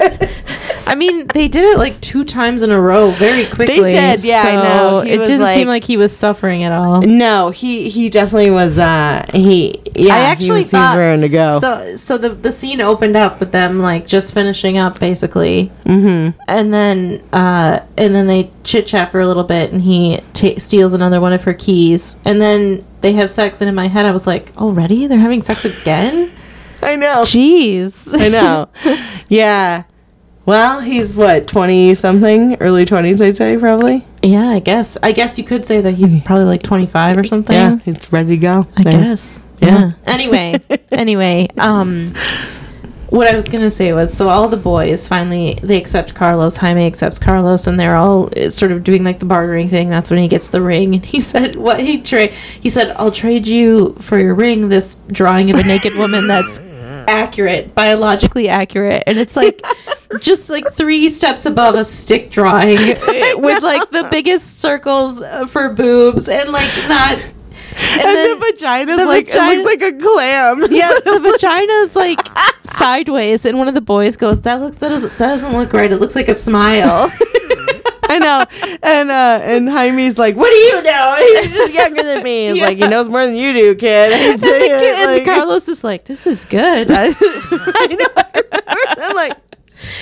I 0.87 0.95
mean, 0.95 1.27
they 1.27 1.47
did 1.47 1.63
it 1.63 1.77
like 1.77 1.99
two 2.01 2.23
times 2.23 2.63
in 2.63 2.71
a 2.71 2.79
row, 2.79 3.11
very 3.11 3.45
quickly. 3.45 3.91
did, 3.91 4.23
yeah, 4.23 4.43
I 4.45 4.55
know. 4.63 5.01
He 5.01 5.11
it 5.11 5.17
didn't 5.19 5.41
like- 5.41 5.55
seem 5.55 5.67
like 5.67 5.83
he 5.83 5.97
was 5.97 6.15
suffering 6.15 6.63
at 6.63 6.71
all. 6.71 7.01
no, 7.01 7.49
he 7.49 7.89
he 7.89 8.09
definitely 8.09 8.51
was. 8.51 8.77
uh 8.77 9.25
He 9.33 9.79
yeah, 9.95 10.15
I 10.15 10.19
actually 10.19 10.59
he 10.59 10.63
was, 10.63 10.71
thought 10.71 11.15
he 11.15 11.21
to 11.21 11.29
go. 11.29 11.59
So, 11.59 11.95
so 11.95 12.17
the 12.17 12.29
the 12.29 12.51
scene 12.51 12.81
opened 12.81 13.15
up 13.15 13.39
with 13.39 13.51
them 13.51 13.79
like 13.79 14.07
just 14.07 14.33
finishing 14.33 14.77
up 14.77 14.99
basically, 14.99 15.71
mm-hmm. 15.85 16.39
and 16.47 16.73
then 16.73 17.23
uh, 17.33 17.79
and 17.97 18.15
then 18.15 18.27
they 18.27 18.51
chit 18.63 18.87
chat 18.87 19.11
for 19.11 19.19
a 19.19 19.27
little 19.27 19.43
bit, 19.43 19.71
and 19.71 19.81
he 19.81 20.19
ta 20.33 20.49
steals 20.57 20.93
another 20.93 21.21
one 21.21 21.33
of 21.33 21.43
her 21.43 21.53
keys, 21.53 22.17
and 22.25 22.41
then 22.41 22.85
they 23.01 23.13
have 23.13 23.31
sex. 23.31 23.61
And 23.61 23.69
in 23.69 23.75
my 23.75 23.87
head, 23.87 24.05
I 24.05 24.11
was 24.11 24.27
like, 24.27 24.55
already 24.57 25.07
they're 25.07 25.19
having 25.19 25.41
sex 25.41 25.65
again? 25.65 26.31
I 26.83 26.95
know. 26.95 27.21
Jeez. 27.21 28.11
I 28.19 28.29
know. 28.29 28.69
yeah. 29.29 29.83
Well, 30.45 30.81
he's 30.81 31.13
what 31.13 31.47
twenty 31.47 31.93
something, 31.93 32.57
early 32.59 32.85
twenties, 32.85 33.21
I'd 33.21 33.37
say 33.37 33.57
probably. 33.57 34.05
yeah, 34.23 34.49
I 34.49 34.59
guess. 34.59 34.97
I 35.03 35.11
guess 35.11 35.37
you 35.37 35.43
could 35.43 35.65
say 35.65 35.81
that 35.81 35.91
he's 35.93 36.19
probably 36.21 36.45
like 36.45 36.63
twenty 36.63 36.87
five 36.87 37.17
or 37.17 37.23
something. 37.23 37.55
Yeah, 37.55 37.77
he's 37.85 38.11
ready 38.11 38.29
to 38.29 38.37
go. 38.37 38.67
I 38.75 38.83
guess. 38.83 39.39
Yeah. 39.61 39.67
Yeah. 39.67 39.91
Anyway, 40.07 40.55
anyway, 40.91 41.47
um 41.57 42.13
what 43.09 43.27
I 43.27 43.35
was 43.35 43.43
going 43.43 43.61
to 43.61 43.69
say 43.69 43.91
was 43.91 44.15
so 44.15 44.29
all 44.29 44.47
the 44.47 44.55
boys 44.55 45.05
finally 45.05 45.59
they 45.61 45.77
accept 45.77 46.15
Carlos, 46.15 46.55
Jaime 46.57 46.87
accepts 46.87 47.19
Carlos 47.19 47.67
and 47.67 47.77
they're 47.77 47.97
all 47.97 48.29
uh, 48.39 48.49
sort 48.49 48.71
of 48.71 48.85
doing 48.85 49.03
like 49.03 49.19
the 49.19 49.25
bartering 49.25 49.67
thing. 49.67 49.89
That's 49.89 50.09
when 50.09 50.21
he 50.21 50.29
gets 50.29 50.47
the 50.47 50.61
ring 50.61 50.95
and 50.95 51.05
he 51.05 51.19
said 51.19 51.57
what 51.57 51.81
he 51.81 52.01
trade 52.01 52.31
he 52.31 52.69
said 52.69 52.95
I'll 52.97 53.11
trade 53.11 53.45
you 53.45 53.95
for 53.99 54.17
your 54.17 54.33
ring 54.33 54.69
this 54.69 54.95
drawing 55.07 55.51
of 55.51 55.57
a 55.57 55.63
naked 55.63 55.93
woman 55.95 56.25
that's 56.25 56.59
accurate, 57.07 57.75
biologically 57.75 58.47
accurate 58.47 59.03
and 59.05 59.17
it's 59.17 59.35
like 59.35 59.61
just 60.20 60.49
like 60.49 60.74
three 60.74 61.09
steps 61.09 61.45
above 61.45 61.76
a 61.76 61.86
stick 61.86 62.32
drawing 62.32 62.78
with 63.41 63.64
like 63.64 63.89
the 63.91 64.07
biggest 64.12 64.59
circles 64.59 65.22
uh, 65.22 65.45
for 65.47 65.70
boobs 65.70 66.28
and 66.28 66.51
like 66.51 66.70
not 66.88 67.18
and, 67.74 68.01
And 68.01 68.16
then- 68.16 68.39
the 68.39 68.45
vagina's 68.51 68.97
the 68.97 69.05
like 69.05 69.28
vagina- 69.28 69.51
it 69.53 69.64
looks 69.64 69.82
like 69.82 69.93
a 69.93 69.97
clam. 69.97 70.62
yeah, 70.72 70.91
the 71.05 71.20
vagina's 71.22 71.95
like 71.95 72.20
sideways, 72.64 73.45
and 73.45 73.57
one 73.57 73.70
of 73.70 73.74
the 73.74 73.82
boys 73.82 74.18
goes, 74.18 74.41
"That 74.41 74.59
looks 74.59 74.78
that 74.78 74.89
doesn't, 74.89 75.18
that 75.18 75.28
doesn't 75.28 75.53
look 75.53 75.72
right. 75.72 75.89
It 75.91 75.97
looks 76.01 76.16
like 76.16 76.28
a 76.28 76.36
smile." 76.36 77.09
I 78.03 78.20
know. 78.20 78.78
And 78.84 79.09
uh 79.09 79.39
and 79.41 79.70
Jaime's 79.70 80.20
like, 80.20 80.36
What 80.36 80.49
do 80.49 80.55
you 80.55 80.84
know? 80.84 81.16
He's 81.18 81.53
just 81.53 81.74
younger 81.74 82.03
than 82.03 82.24
me. 82.24 82.47
He's 82.51 82.62
like, 82.62 82.78
he 82.78 82.86
knows 82.86 83.07
more 83.07 83.26
than 83.26 83.36
you 83.38 83.53
do, 83.53 83.74
kid. 83.76 84.12
I'd 84.12 84.32
and, 84.32 84.39
say 84.41 84.59
the 84.59 84.66
kid- 84.78 84.95
and 85.07 85.12
like- 85.14 85.24
Carlos 85.26 85.70
is 85.70 85.82
like, 85.86 86.03
"This 86.05 86.28
is 86.28 86.43
good." 86.43 86.88
I 86.91 87.88
know. 87.88 89.01
I'm 89.05 89.16
like 89.16 89.38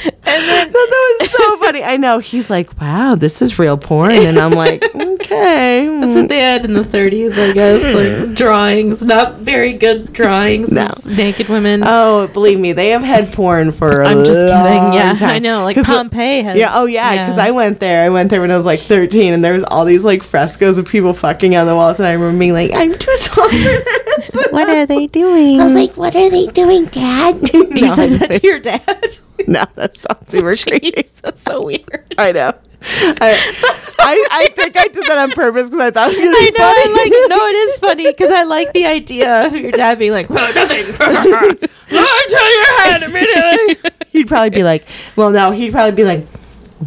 and 0.05 0.18
then 0.31 0.71
that 0.71 1.17
was 1.21 1.31
so 1.31 1.57
funny. 1.59 1.83
I 1.83 1.97
know. 1.97 2.19
He's 2.19 2.49
like, 2.49 2.79
Wow, 2.79 3.15
this 3.15 3.41
is 3.41 3.57
real 3.59 3.77
porn. 3.77 4.11
And 4.11 4.37
I'm 4.37 4.51
like, 4.51 4.83
Okay. 4.95 5.87
that's 5.99 6.15
what 6.15 6.29
they 6.29 6.39
had 6.39 6.65
in 6.65 6.73
the 6.73 6.81
30s, 6.83 7.37
I 7.37 7.53
guess, 7.53 7.81
hmm. 7.91 8.27
like 8.29 8.37
drawings, 8.37 9.03
not 9.03 9.35
very 9.39 9.73
good 9.73 10.11
drawings 10.13 10.71
No. 10.71 10.87
of 10.87 11.05
naked 11.05 11.49
women. 11.49 11.83
Oh, 11.85 12.27
believe 12.27 12.59
me, 12.59 12.73
they 12.73 12.89
have 12.89 13.03
had 13.03 13.31
porn 13.33 13.71
for 13.71 14.01
a 14.01 14.07
I'm 14.07 14.23
just 14.25 14.39
kidding. 14.39 14.93
Yeah, 14.93 15.13
time. 15.17 15.29
I 15.29 15.39
know. 15.39 15.63
Like 15.63 15.75
Pompeii 15.77 16.41
has. 16.43 16.57
Yeah, 16.57 16.71
oh 16.73 16.85
yeah, 16.85 17.25
because 17.25 17.37
I 17.37 17.51
went 17.51 17.79
there. 17.79 18.03
I 18.03 18.09
went 18.09 18.29
there 18.29 18.41
when 18.41 18.51
I 18.51 18.57
was 18.57 18.65
like 18.65 18.79
13, 18.79 19.33
and 19.33 19.43
there 19.43 19.53
was 19.53 19.63
all 19.63 19.85
these 19.85 20.03
like 20.03 20.23
frescoes 20.23 20.77
of 20.77 20.87
people 20.87 21.13
fucking 21.13 21.55
on 21.55 21.67
the 21.67 21.75
walls, 21.75 21.99
and 21.99 22.07
I 22.07 22.13
remember 22.13 22.39
being 22.39 22.53
like, 22.53 22.71
"I'm 22.73 22.97
too 22.97 23.15
small 23.15 23.47
for 23.49 23.55
this." 23.55 24.47
What 24.51 24.69
are 24.69 24.85
they 24.85 25.07
doing? 25.07 25.59
I 25.61 25.65
was 25.65 25.73
like, 25.73 25.95
"What 25.97 26.15
are 26.15 26.29
they 26.29 26.47
doing, 26.47 26.85
Dad?" 26.85 27.41
no, 27.53 27.95
said 27.95 28.09
that 28.11 28.41
to 28.41 28.47
your 28.47 28.59
dad. 28.59 29.17
no, 29.47 29.65
that 29.75 29.95
sounds 30.27 30.31
super 30.31 30.55
creepy. 30.55 30.91
That's 31.21 31.41
so 31.41 31.65
weird. 31.65 32.05
I 32.17 32.31
know. 32.31 32.53
I, 32.81 33.15
I, 33.99 34.27
I 34.31 34.47
think 34.55 34.77
I 34.77 34.87
did 34.87 35.05
that 35.07 35.17
on 35.17 35.31
purpose 35.31 35.69
because 35.69 35.81
I 35.81 35.91
thought 35.91 36.11
it 36.11 36.17
was 36.17 36.17
gonna 36.17 36.37
I 36.37 36.39
be 36.39 36.57
know. 36.57 36.65
funny. 36.65 36.81
I 36.85 37.03
like. 37.03 37.29
No, 37.29 37.45
it 37.47 37.55
is 37.55 37.79
funny 37.79 38.07
because 38.11 38.31
I 38.31 38.43
like 38.43 38.71
the 38.73 38.85
idea 38.85 39.45
of 39.47 39.53
your 39.55 39.71
dad 39.71 39.99
being 39.99 40.13
like, 40.13 40.29
"Well, 40.29 40.53
nothing." 40.53 40.85
I 40.97 42.25
tell 42.29 42.55
your 42.55 42.91
head 42.91 43.03
immediately. 43.03 43.91
he'd 44.11 44.27
probably 44.29 44.51
be 44.51 44.63
like, 44.63 44.87
"Well, 45.17 45.31
no." 45.31 45.51
He'd 45.51 45.71
probably 45.73 45.91
be 45.91 46.05
like, 46.05 46.25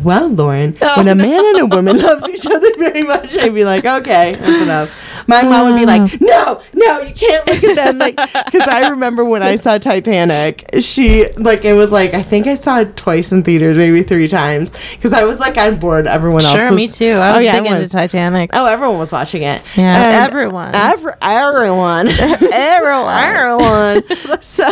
well, 0.03 0.29
Lauren, 0.29 0.77
oh, 0.81 0.97
when 0.97 1.09
a 1.09 1.15
man 1.15 1.45
and 1.45 1.61
a 1.61 1.67
woman 1.67 1.99
loves 2.03 2.27
each 2.29 2.47
other 2.47 2.69
very 2.79 3.03
much, 3.03 3.37
I'd 3.37 3.55
be 3.55 3.65
like, 3.65 3.85
okay, 3.85 4.35
that's 4.37 4.63
enough. 4.63 4.91
My 5.29 5.43
mom 5.43 5.71
would 5.71 5.79
be 5.79 5.87
like, 5.87 6.21
no, 6.21 6.63
no, 6.73 7.01
you 7.03 7.13
can't 7.15 7.47
look 7.47 7.63
at 7.63 7.77
them. 7.77 7.99
Like, 7.99 8.17
because 8.17 8.69
I 8.69 8.89
remember 8.89 9.25
when 9.25 9.43
I 9.43 9.57
saw 9.57 9.79
Titanic, 9.79 10.69
she, 10.81 11.31
like, 11.35 11.65
it 11.65 11.75
was 11.75 11.93
like, 11.93 12.15
I 12.15 12.23
think 12.23 12.47
I 12.47 12.55
saw 12.55 12.81
it 12.81 12.97
twice 12.97 13.33
in 13.33 13.45
theaters, 13.45 13.77
maybe 13.77 14.03
three 14.03 14.29
times, 14.29 14.73
because 14.93 15.13
I 15.13 15.25
was 15.25 15.41
like 15.41 15.57
on 15.59 15.79
board. 15.79 16.07
Everyone 16.07 16.43
else 16.43 16.53
Sure, 16.53 16.73
me 16.73 16.89
too. 16.89 17.13
I 17.13 17.29
oh, 17.31 17.33
was 17.33 17.37
oh, 17.37 17.41
yeah, 17.41 17.61
big 17.61 17.71
I 17.71 17.77
into. 17.77 17.89
Titanic. 17.89 18.51
Oh, 18.55 18.67
everyone 18.67 18.99
was 18.99 19.13
watching 19.13 19.43
it. 19.43 19.63
Yeah, 19.77 19.95
And 19.95 20.27
everyone. 20.27 20.75
Every, 20.75 21.13
everyone. 21.21 22.09
everyone. 22.53 24.03
Everyone. 24.03 24.41
so, 24.43 24.71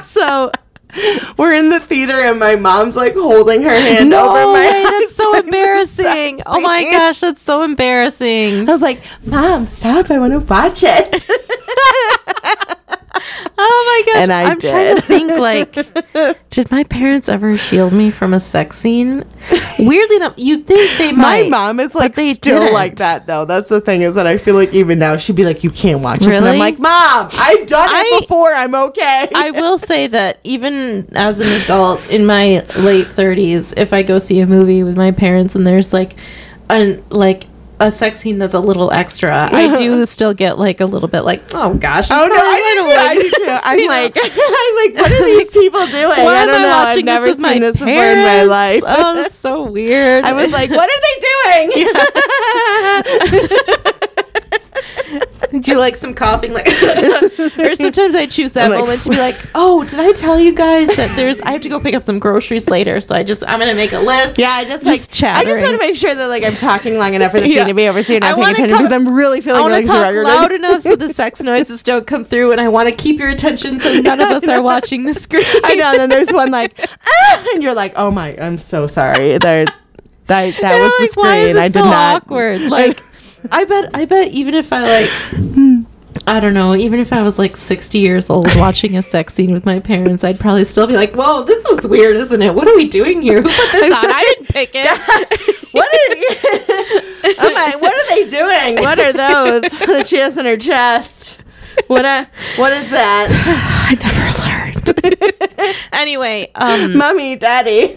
so 0.00 0.50
we're 1.38 1.54
in 1.54 1.68
the 1.70 1.80
theater 1.80 2.20
and 2.20 2.38
my 2.38 2.56
mom's 2.56 2.96
like 2.96 3.14
holding 3.14 3.62
her 3.62 3.70
hand 3.70 4.10
no 4.10 4.28
over 4.28 4.32
my 4.34 4.52
way, 4.54 4.82
that's 4.84 5.14
so 5.14 5.34
embarrassing. 5.38 6.40
Oh 6.46 6.60
my 6.60 6.84
gosh, 6.84 7.20
that's 7.20 7.42
so 7.42 7.62
embarrassing. 7.62 8.68
I 8.68 8.72
was 8.72 8.82
like, 8.82 9.02
Mom, 9.24 9.66
stop. 9.66 10.10
I 10.10 10.18
want 10.18 10.32
to 10.32 10.40
watch 10.40 10.82
it. 10.84 12.78
Oh 13.14 14.04
my 14.06 14.12
gosh. 14.12 14.22
And 14.22 14.32
I 14.32 14.42
am 14.50 14.60
trying 14.60 14.96
to 14.96 15.00
did. 15.00 15.04
think 15.04 15.30
like 15.38 16.48
did 16.50 16.70
my 16.70 16.84
parents 16.84 17.28
ever 17.28 17.56
shield 17.56 17.92
me 17.92 18.10
from 18.10 18.34
a 18.34 18.40
sex 18.40 18.78
scene? 18.78 19.24
Weirdly 19.78 20.16
enough, 20.16 20.34
you'd 20.36 20.66
think 20.66 20.98
they 20.98 21.12
my 21.12 21.48
mom 21.48 21.80
is 21.80 21.94
like 21.94 22.14
they 22.14 22.34
still 22.34 22.60
didn't. 22.60 22.74
like 22.74 22.96
that 22.96 23.26
though. 23.26 23.44
That's 23.44 23.68
the 23.68 23.80
thing 23.80 24.02
is 24.02 24.14
that 24.14 24.26
I 24.26 24.38
feel 24.38 24.54
like 24.54 24.72
even 24.72 24.98
now 24.98 25.16
she'd 25.16 25.36
be 25.36 25.44
like, 25.44 25.62
You 25.64 25.70
can't 25.70 26.00
watch 26.00 26.20
this. 26.20 26.34
And 26.34 26.46
I'm 26.46 26.58
like, 26.58 26.78
Mom, 26.78 27.28
I've 27.32 27.66
done 27.66 27.88
it 27.90 28.22
before. 28.22 28.52
I'm 28.52 28.74
okay. 28.74 29.28
I 29.34 29.50
will 29.50 29.78
say 29.78 30.06
that 30.08 30.38
even 30.44 31.08
as 31.16 31.40
an 31.40 31.48
adult 31.62 32.10
in 32.10 32.26
my 32.26 32.64
late 32.78 33.06
30s, 33.06 33.74
if 33.76 33.92
I 33.92 34.02
go 34.02 34.18
see 34.18 34.40
a 34.40 34.46
movie 34.46 34.82
with 34.82 34.96
my 34.96 35.10
parents 35.10 35.54
and 35.54 35.66
there's 35.66 35.92
like 35.92 36.16
an 36.70 37.02
like 37.10 37.46
a 37.86 37.90
sex 37.90 38.18
scene 38.20 38.38
that's 38.38 38.54
a 38.54 38.60
little 38.60 38.90
extra, 38.92 39.48
I 39.52 39.76
do 39.78 40.04
still 40.14 40.32
get 40.34 40.58
like 40.58 40.80
a 40.80 40.86
little 40.86 41.08
bit 41.08 41.22
like, 41.22 41.42
oh 41.54 41.74
gosh, 41.74 42.08
Oh 42.10 42.26
no, 42.26 42.34
I 42.34 42.58
do 42.74 42.82
too. 42.82 42.96
I 42.96 43.14
do 43.14 43.30
too. 43.30 43.58
I'm 43.62 43.88
like, 43.88 44.16
I'm 44.22 44.74
like, 44.76 44.94
what 45.02 45.12
are 45.12 45.24
these 45.24 45.50
people 45.60 45.86
doing? 45.86 46.10
I 46.10 46.46
don't 46.46 46.54
I 46.56 46.62
know. 46.62 46.68
I've 46.72 47.04
never 47.04 47.26
this 47.26 47.36
seen 47.36 47.60
this 47.60 47.76
before 47.76 47.88
in 47.88 48.18
my 48.18 48.42
life. 48.44 48.82
Oh, 48.86 49.14
that's 49.14 49.34
so 49.34 49.64
weird. 49.64 50.24
I 50.24 50.32
was 50.32 50.52
like, 50.52 50.70
what 50.70 50.88
are 50.88 51.00
they 51.02 51.20
doing? 55.20 55.28
Do 55.60 55.70
you 55.72 55.78
like 55.78 55.94
some 55.96 56.14
coughing 56.14 56.52
like 56.52 56.66
or 57.58 57.74
sometimes 57.74 58.14
i 58.14 58.26
choose 58.26 58.52
that 58.54 58.64
I'm 58.66 58.70
like- 58.72 58.80
moment 58.80 59.02
to 59.02 59.10
be 59.10 59.16
like 59.18 59.36
oh 59.54 59.84
did 59.84 60.00
i 60.00 60.12
tell 60.12 60.38
you 60.40 60.54
guys 60.54 60.88
that 60.96 61.12
there's 61.16 61.40
i 61.42 61.50
have 61.52 61.62
to 61.62 61.68
go 61.68 61.78
pick 61.80 61.94
up 61.94 62.02
some 62.02 62.18
groceries 62.18 62.68
later 62.70 63.00
so 63.00 63.14
i 63.14 63.22
just 63.22 63.44
i'm 63.46 63.58
gonna 63.58 63.74
make 63.74 63.92
a 63.92 63.98
list 63.98 64.38
Yeah, 64.38 64.50
I 64.50 64.64
just 64.64 64.84
Just 64.84 65.22
like 65.22 65.36
I 65.36 65.44
just 65.44 65.62
want 65.62 65.74
to 65.74 65.78
make 65.78 65.96
sure 65.96 66.14
that 66.14 66.26
like 66.28 66.44
I'm 66.44 66.54
talking 66.54 66.96
long 66.98 67.14
enough 67.14 67.32
for 67.32 67.40
the 67.40 67.48
Yeah. 67.52 67.60
scene 67.62 67.68
to 67.68 67.74
be 67.74 67.88
over 67.88 68.02
so 68.02 68.12
you're 68.14 68.24
I 68.24 68.30
not 68.30 68.36
paying 68.38 68.50
attention 68.66 68.76
because 68.78 68.92
I'm 68.92 69.14
really 69.14 69.38
I 69.38 69.40
feeling 69.42 69.60
want 69.62 69.72
like 69.72 69.84
to 69.84 69.88
talk 69.90 70.14
loud 70.14 70.52
enough 70.52 70.82
so 70.82 70.96
the 70.96 71.08
sex 71.08 71.42
noises 71.42 71.82
don't 71.82 72.06
come 72.06 72.24
through, 72.24 72.52
and 72.52 72.60
I 72.60 72.68
want 72.68 72.88
to 72.88 72.94
keep 72.94 73.18
your 73.18 73.28
attention 73.28 73.78
so 73.78 73.92
none 74.00 74.20
of 74.20 74.28
us 74.28 74.48
are 74.48 74.62
watching 74.62 75.04
the 75.04 75.14
screen. 75.14 75.44
I 75.64 75.74
know. 75.74 75.90
And 75.90 76.00
then 76.00 76.08
there's 76.10 76.32
one 76.32 76.50
like, 76.50 76.78
ah, 77.06 77.44
and 77.54 77.62
you're 77.62 77.74
like, 77.74 77.92
oh 77.96 78.10
my, 78.10 78.36
I'm 78.40 78.58
so 78.58 78.86
sorry. 78.86 79.38
There, 79.38 79.64
that 79.66 79.74
that 80.26 80.62
And 80.64 80.82
was 80.82 80.92
the 80.98 81.02
like, 81.02 81.16
why 81.16 81.36
is 81.38 81.42
screen. 81.50 81.56
it 81.56 81.60
I 81.60 81.68
did 81.68 81.72
so 81.74 81.84
not. 81.84 82.22
awkward. 82.22 82.60
Like, 82.62 83.00
I 83.50 83.64
bet, 83.64 83.90
I 83.94 84.04
bet, 84.04 84.28
even 84.28 84.54
if 84.54 84.72
I 84.72 84.82
like, 84.82 86.22
I 86.26 86.38
don't 86.40 86.54
know, 86.54 86.74
even 86.74 87.00
if 87.00 87.12
I 87.12 87.22
was 87.22 87.38
like 87.38 87.56
sixty 87.56 87.98
years 87.98 88.30
old 88.30 88.46
watching 88.56 88.96
a 88.96 89.02
sex 89.02 89.34
scene 89.34 89.52
with 89.52 89.66
my 89.66 89.80
parents, 89.80 90.22
I'd 90.24 90.38
probably 90.38 90.64
still 90.64 90.86
be 90.86 90.94
like, 90.94 91.14
"Whoa, 91.16 91.42
this 91.44 91.64
is 91.66 91.86
weird, 91.86 92.16
isn't 92.16 92.40
it? 92.42 92.54
What 92.54 92.68
are 92.68 92.76
we 92.76 92.88
doing 92.88 93.20
here? 93.22 93.42
Who 93.42 93.48
put 93.48 93.72
this 93.72 93.92
on? 93.92 94.04
I 94.06 94.22
didn't 94.34 94.48
pick 94.48 94.70
it." 94.74 95.58
What 95.72 95.88
are 95.88 96.16
you? 96.16 96.28
I'm 97.38 97.54
like, 97.54 97.80
what 97.80 97.94
are 97.94 98.08
they 98.14 98.28
doing? 98.28 98.76
What 98.84 98.98
are 98.98 99.12
those? 99.12 99.62
that 99.86 100.06
she 100.06 100.18
has 100.18 100.36
in 100.36 100.44
her 100.44 100.56
chest. 100.58 101.42
What 101.86 102.04
a, 102.04 102.28
what 102.56 102.72
is 102.74 102.90
that? 102.90 103.28
I 103.88 103.94
never 103.96 105.72
learned. 105.72 105.88
anyway, 105.94 106.50
um, 106.54 106.98
Mommy, 106.98 107.36
daddy. 107.36 107.96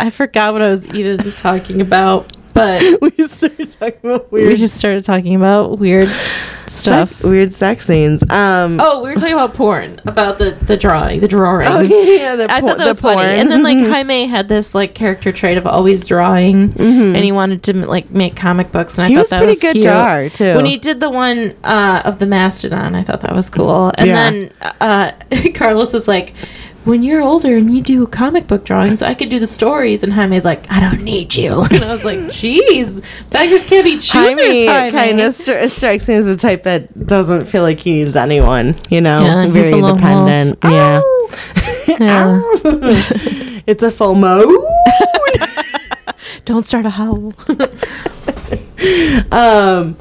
I 0.00 0.10
forgot 0.10 0.52
what 0.52 0.62
I 0.62 0.70
was 0.70 0.92
even 0.94 1.18
talking 1.34 1.80
about, 1.80 2.36
but 2.52 2.82
we 3.00 3.26
started 3.28 3.72
talking 3.72 4.00
about 4.10 4.32
weird. 4.32 4.48
we 4.48 4.56
just 4.56 4.76
started 4.76 5.04
talking 5.04 5.34
about 5.36 5.78
weird 5.78 6.08
stuff. 6.66 7.10
sex, 7.12 7.22
weird 7.22 7.52
sex 7.52 7.86
scenes. 7.86 8.22
Um, 8.30 8.78
Oh, 8.80 9.02
we 9.02 9.10
were 9.10 9.14
talking 9.16 9.32
about 9.34 9.54
porn, 9.54 10.00
about 10.06 10.38
the 10.38 10.50
the 10.62 10.76
drawing, 10.76 11.20
the 11.20 11.28
drawing. 11.28 11.66
oh 11.66 11.80
yeah, 11.80 12.36
the, 12.36 12.46
porn 12.48 12.50
I 12.50 12.60
thought 12.60 12.78
that 12.78 12.84
the 12.84 12.90
was 12.90 13.00
funny. 13.00 13.22
And 13.40 13.50
then 13.50 13.62
like 13.62 13.78
Jaime 13.78 14.26
had 14.26 14.48
this 14.48 14.74
like 14.74 14.94
character 14.94 15.32
trait 15.32 15.58
of 15.58 15.66
always 15.66 16.06
drawing, 16.06 16.72
and 16.78 17.16
he 17.16 17.32
wanted 17.32 17.62
to 17.64 17.86
like 17.86 18.10
make 18.10 18.36
comic 18.36 18.72
books, 18.72 18.98
and 18.98 19.06
I 19.06 19.08
He 19.08 19.14
thought 19.14 19.20
was 19.20 19.30
that 19.30 19.38
pretty 19.38 19.50
was 19.52 19.58
pretty 19.60 19.80
good 19.80 19.82
cute. 19.82 19.94
drawer, 19.94 20.28
too. 20.28 20.56
When 20.56 20.64
he 20.66 20.76
did 20.76 21.00
the 21.00 21.10
one 21.10 21.54
uh, 21.64 22.02
of 22.04 22.18
the 22.18 22.26
mastodon, 22.26 22.94
I 22.94 23.02
thought 23.02 23.20
that 23.22 23.34
was 23.34 23.50
cool. 23.50 23.92
And 23.98 24.06
Yeah. 24.08 24.30
then 24.30 24.52
uh, 24.80 25.12
Carlos 25.54 25.94
is 25.94 26.06
like. 26.08 26.34
When 26.84 27.02
you're 27.02 27.20
older 27.20 27.56
and 27.58 27.74
you 27.76 27.82
do 27.82 28.06
comic 28.06 28.46
book 28.46 28.64
drawings, 28.64 29.02
I 29.02 29.12
could 29.12 29.28
do 29.28 29.38
the 29.38 29.46
stories. 29.46 30.02
And 30.02 30.12
Jaime's 30.14 30.46
like, 30.46 30.64
I 30.70 30.80
don't 30.80 31.02
need 31.02 31.34
you. 31.34 31.62
And 31.70 31.84
I 31.84 31.92
was 31.94 32.04
like, 32.04 32.18
Jeez, 32.20 33.04
beggars 33.30 33.64
can't 33.66 33.84
be 33.84 33.98
choosers. 33.98 34.10
Jaime 34.38 34.66
Jaime. 34.66 34.90
kind 34.90 35.20
of 35.20 35.32
stri- 35.34 35.68
strikes 35.68 36.08
me 36.08 36.14
as 36.14 36.26
a 36.26 36.36
type 36.36 36.62
that 36.64 37.06
doesn't 37.06 37.46
feel 37.46 37.62
like 37.62 37.80
he 37.80 38.04
needs 38.04 38.16
anyone. 38.16 38.74
You 38.88 39.02
know, 39.02 39.20
Yeah, 39.22 39.44
he's 39.44 39.52
very 39.52 39.72
a 39.72 39.76
independent. 39.86 40.64
wolf. 40.64 40.72
Yeah, 40.72 41.00
Yeah. 42.00 42.40
it's 43.66 43.82
a 43.82 43.90
full 43.90 44.14
mode. 44.14 44.48
Don't 46.46 46.62
start 46.62 46.86
a 46.86 46.90
howl. 46.90 47.34
um, 49.32 49.96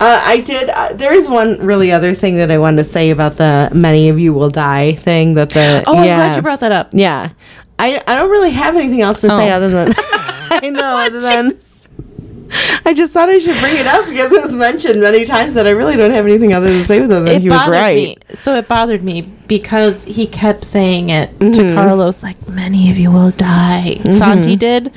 uh, 0.00 0.22
I 0.24 0.40
did. 0.40 0.70
Uh, 0.70 0.92
there 0.94 1.12
is 1.12 1.28
one 1.28 1.58
really 1.58 1.90
other 1.92 2.14
thing 2.14 2.36
that 2.36 2.50
I 2.50 2.58
wanted 2.58 2.76
to 2.78 2.84
say 2.84 3.10
about 3.10 3.36
the 3.36 3.70
"many 3.74 4.08
of 4.08 4.18
you 4.18 4.32
will 4.32 4.50
die" 4.50 4.94
thing. 4.94 5.34
That 5.34 5.50
the 5.50 5.82
Oh, 5.86 5.96
I'm 5.98 6.04
yeah, 6.04 6.16
glad 6.16 6.36
you 6.36 6.42
brought 6.42 6.60
that 6.60 6.72
up. 6.72 6.90
yeah. 6.92 7.30
I 7.78 8.02
I 8.06 8.16
don't 8.16 8.30
really 8.30 8.50
have 8.50 8.76
anything 8.76 9.02
else 9.02 9.20
to 9.22 9.28
say 9.30 9.50
Oh. 9.50 9.54
other 9.56 9.68
than 9.70 9.92
I 10.50 10.70
know 10.70 10.96
other 10.96 11.20
than. 11.20 11.58
I 12.86 12.94
just 12.94 13.12
thought 13.12 13.28
I 13.28 13.38
should 13.38 13.58
bring 13.60 13.76
it 13.76 13.86
up 13.86 14.06
because 14.06 14.32
it 14.32 14.40
was 14.42 14.54
mentioned 14.54 15.00
many 15.02 15.26
times 15.26 15.52
that 15.54 15.66
I 15.66 15.70
really 15.70 15.96
don't 15.98 16.12
have 16.12 16.24
anything 16.24 16.54
other 16.54 16.68
to 16.68 16.84
say 16.86 16.98
other 17.02 17.20
than 17.22 17.42
he 17.42 17.50
was 17.50 17.68
right. 17.68 17.94
Me. 17.94 18.16
So 18.34 18.54
it 18.54 18.66
bothered 18.66 19.02
me 19.04 19.20
because 19.46 20.04
he 20.04 20.26
kept 20.26 20.64
saying 20.64 21.10
it 21.10 21.28
Mm-hmm. 21.38 21.52
to 21.52 21.74
Carlos, 21.74 22.22
like, 22.22 22.48
many 22.48 22.90
of 22.90 22.96
you 22.96 23.10
will 23.10 23.32
die. 23.32 24.00
Santi 24.12 24.56
did. 24.56 24.92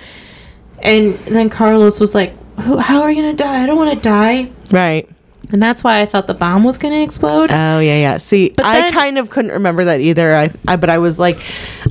And 0.80 1.16
then 1.26 1.50
Carlos 1.50 2.00
was 2.00 2.16
like, 2.16 2.34
Who, 2.62 2.78
how 2.78 3.02
are 3.02 3.12
you 3.12 3.22
going 3.22 3.36
to 3.36 3.44
die? 3.44 3.62
I 3.64 3.66
don't 3.66 3.76
want 3.78 3.92
to 3.92 4.00
die. 4.00 4.50
Right. 4.72 5.10
And 5.52 5.62
that's 5.62 5.84
why 5.84 6.00
I 6.00 6.06
thought 6.06 6.28
the 6.28 6.34
bomb 6.34 6.64
was 6.64 6.78
going 6.78 6.94
to 6.94 7.02
explode. 7.02 7.52
Oh 7.52 7.80
yeah, 7.80 7.98
yeah. 7.98 8.18
See, 8.18 8.50
But 8.56 8.66
I 8.66 8.82
then- 8.82 8.94
kind 8.94 9.18
of 9.18 9.30
couldn't 9.30 9.52
remember 9.52 9.86
that 9.86 10.00
either. 10.00 10.34
I, 10.36 10.52
I, 10.68 10.78
but 10.78 10.90
I 10.90 11.00
was 11.00 11.20
like, 11.20 11.44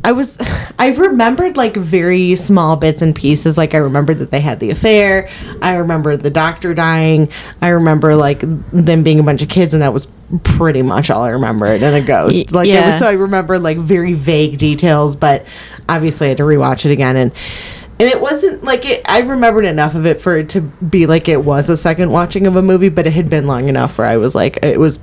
I 0.02 0.12
was, 0.12 0.38
I 0.78 0.94
remembered 0.94 1.56
like 1.56 1.76
very 1.76 2.36
small 2.36 2.76
bits 2.76 3.02
and 3.02 3.14
pieces. 3.14 3.58
Like 3.58 3.74
I 3.74 3.78
remembered 3.78 4.18
that 4.20 4.30
they 4.30 4.40
had 4.40 4.60
the 4.60 4.70
affair. 4.70 5.28
I 5.60 5.74
remember 5.74 6.16
the 6.16 6.30
doctor 6.30 6.72
dying. 6.72 7.30
I 7.60 7.68
remember 7.68 8.16
like 8.16 8.40
them 8.40 9.02
being 9.02 9.20
a 9.20 9.24
bunch 9.24 9.42
of 9.42 9.50
kids, 9.50 9.74
and 9.74 9.82
that 9.82 9.92
was 9.92 10.06
pretty 10.42 10.80
much 10.80 11.10
all 11.10 11.22
I 11.22 11.30
remembered. 11.30 11.82
And 11.82 11.96
a 11.96 12.06
ghost. 12.06 12.52
Like 12.52 12.68
it 12.68 12.72
yeah. 12.72 12.86
was. 12.86 12.98
So 12.98 13.08
I 13.08 13.12
remember 13.12 13.58
like 13.58 13.76
very 13.76 14.14
vague 14.14 14.56
details, 14.56 15.16
but 15.16 15.44
obviously 15.88 16.26
I 16.26 16.30
had 16.30 16.38
to 16.38 16.44
rewatch 16.44 16.86
it 16.86 16.92
again 16.92 17.16
and. 17.16 17.32
And 18.00 18.08
it 18.08 18.20
wasn't 18.20 18.64
like 18.64 18.88
it. 18.88 19.02
I 19.06 19.20
remembered 19.20 19.66
enough 19.66 19.94
of 19.94 20.06
it 20.06 20.20
for 20.20 20.36
it 20.38 20.48
to 20.50 20.60
be 20.62 21.06
like 21.06 21.28
it 21.28 21.44
was 21.44 21.68
a 21.68 21.76
second 21.76 22.10
watching 22.10 22.46
of 22.46 22.56
a 22.56 22.62
movie, 22.62 22.88
but 22.88 23.06
it 23.06 23.12
had 23.12 23.28
been 23.28 23.46
long 23.46 23.68
enough 23.68 23.98
where 23.98 24.06
I 24.06 24.16
was 24.16 24.34
like, 24.34 24.58
it 24.62 24.80
was 24.80 24.98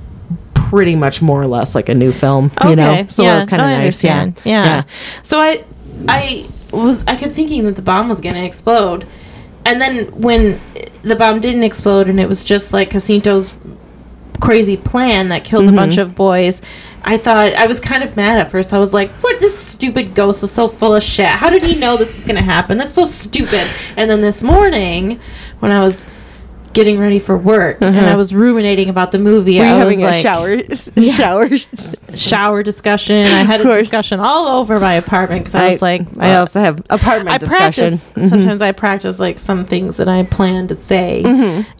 pretty 0.54 0.96
much 0.96 1.22
more 1.22 1.40
or 1.40 1.46
less 1.46 1.74
like 1.74 1.88
a 1.88 1.94
new 1.94 2.12
film, 2.12 2.50
you 2.64 2.76
know. 2.76 3.06
So 3.08 3.22
yeah. 3.22 3.30
that 3.30 3.36
was 3.36 3.46
kind 3.46 3.62
of 3.62 3.68
no, 3.68 3.78
nice. 3.78 4.04
Yeah. 4.04 4.20
understand. 4.20 4.42
Yeah. 4.44 4.82
So 5.22 5.38
I, 5.38 5.64
I 6.08 6.46
was, 6.72 7.04
I 7.06 7.16
kept 7.16 7.32
thinking 7.34 7.64
that 7.64 7.76
the 7.76 7.82
bomb 7.82 8.08
was 8.08 8.20
going 8.20 8.34
to 8.34 8.44
explode, 8.44 9.06
and 9.64 9.80
then 9.80 10.06
when 10.20 10.60
the 11.02 11.14
bomb 11.16 11.40
didn't 11.40 11.62
explode 11.62 12.08
and 12.08 12.18
it 12.18 12.28
was 12.28 12.44
just 12.44 12.72
like 12.72 12.90
Jacinto's 12.90 13.54
crazy 14.40 14.76
plan 14.76 15.28
that 15.28 15.44
killed 15.44 15.64
Mm-hmm. 15.66 15.74
a 15.74 15.76
bunch 15.76 15.98
of 15.98 16.14
boys. 16.14 16.62
I 17.04 17.16
thought 17.16 17.54
I 17.54 17.66
was 17.66 17.80
kind 17.80 18.02
of 18.02 18.16
mad 18.16 18.38
at 18.38 18.50
first. 18.50 18.72
I 18.72 18.78
was 18.78 18.92
like, 18.92 19.10
"What? 19.22 19.40
This 19.40 19.58
stupid 19.58 20.14
ghost 20.14 20.42
is 20.42 20.50
so 20.50 20.68
full 20.68 20.94
of 20.94 21.02
shit. 21.02 21.26
How 21.26 21.50
did 21.50 21.62
he 21.62 21.78
know 21.78 21.96
this 21.96 22.16
was 22.16 22.24
going 22.26 22.36
to 22.36 22.42
happen? 22.42 22.78
That's 22.78 22.94
so 22.94 23.04
stupid." 23.04 23.66
And 23.96 24.10
then 24.10 24.20
this 24.20 24.42
morning, 24.42 25.20
when 25.60 25.72
I 25.72 25.82
was 25.82 26.06
getting 26.72 26.98
ready 26.98 27.18
for 27.18 27.36
work 27.36 27.78
and 27.80 27.96
I 27.98 28.16
was 28.16 28.34
ruminating 28.34 28.88
about 28.88 29.12
the 29.12 29.18
movie, 29.18 29.58
Uh-huh. 29.60 29.68
Were 29.68 29.74
I 29.74 29.78
having 29.78 30.00
was 30.00 30.08
a 30.08 30.12
like, 30.12 30.22
shower? 30.22 30.58
Shower. 31.12 31.48
shower 32.16 32.62
discussion. 32.62 33.24
I 33.26 33.42
had 33.42 33.60
a 33.60 33.64
discussion 33.64 34.20
all 34.20 34.60
over 34.60 34.78
my 34.80 34.94
apartment 34.94 35.44
because 35.44 35.54
I 35.54 35.70
was 35.72 35.82
like, 35.82 36.02
I 36.18 36.36
also 36.36 36.60
have 36.60 36.78
apartment 36.90 37.30
I 37.34 37.38
discussion. 37.38 37.92
Mm-hmm. 37.94 38.12
practice. 38.14 38.30
Sometimes 38.30 38.62
I 38.62 38.72
practice 38.72 39.18
like 39.20 39.38
some 39.38 39.64
things 39.64 39.96
that 39.98 40.08
I 40.08 40.22
plan 40.24 40.66
to 40.68 40.76
say, 40.76 41.22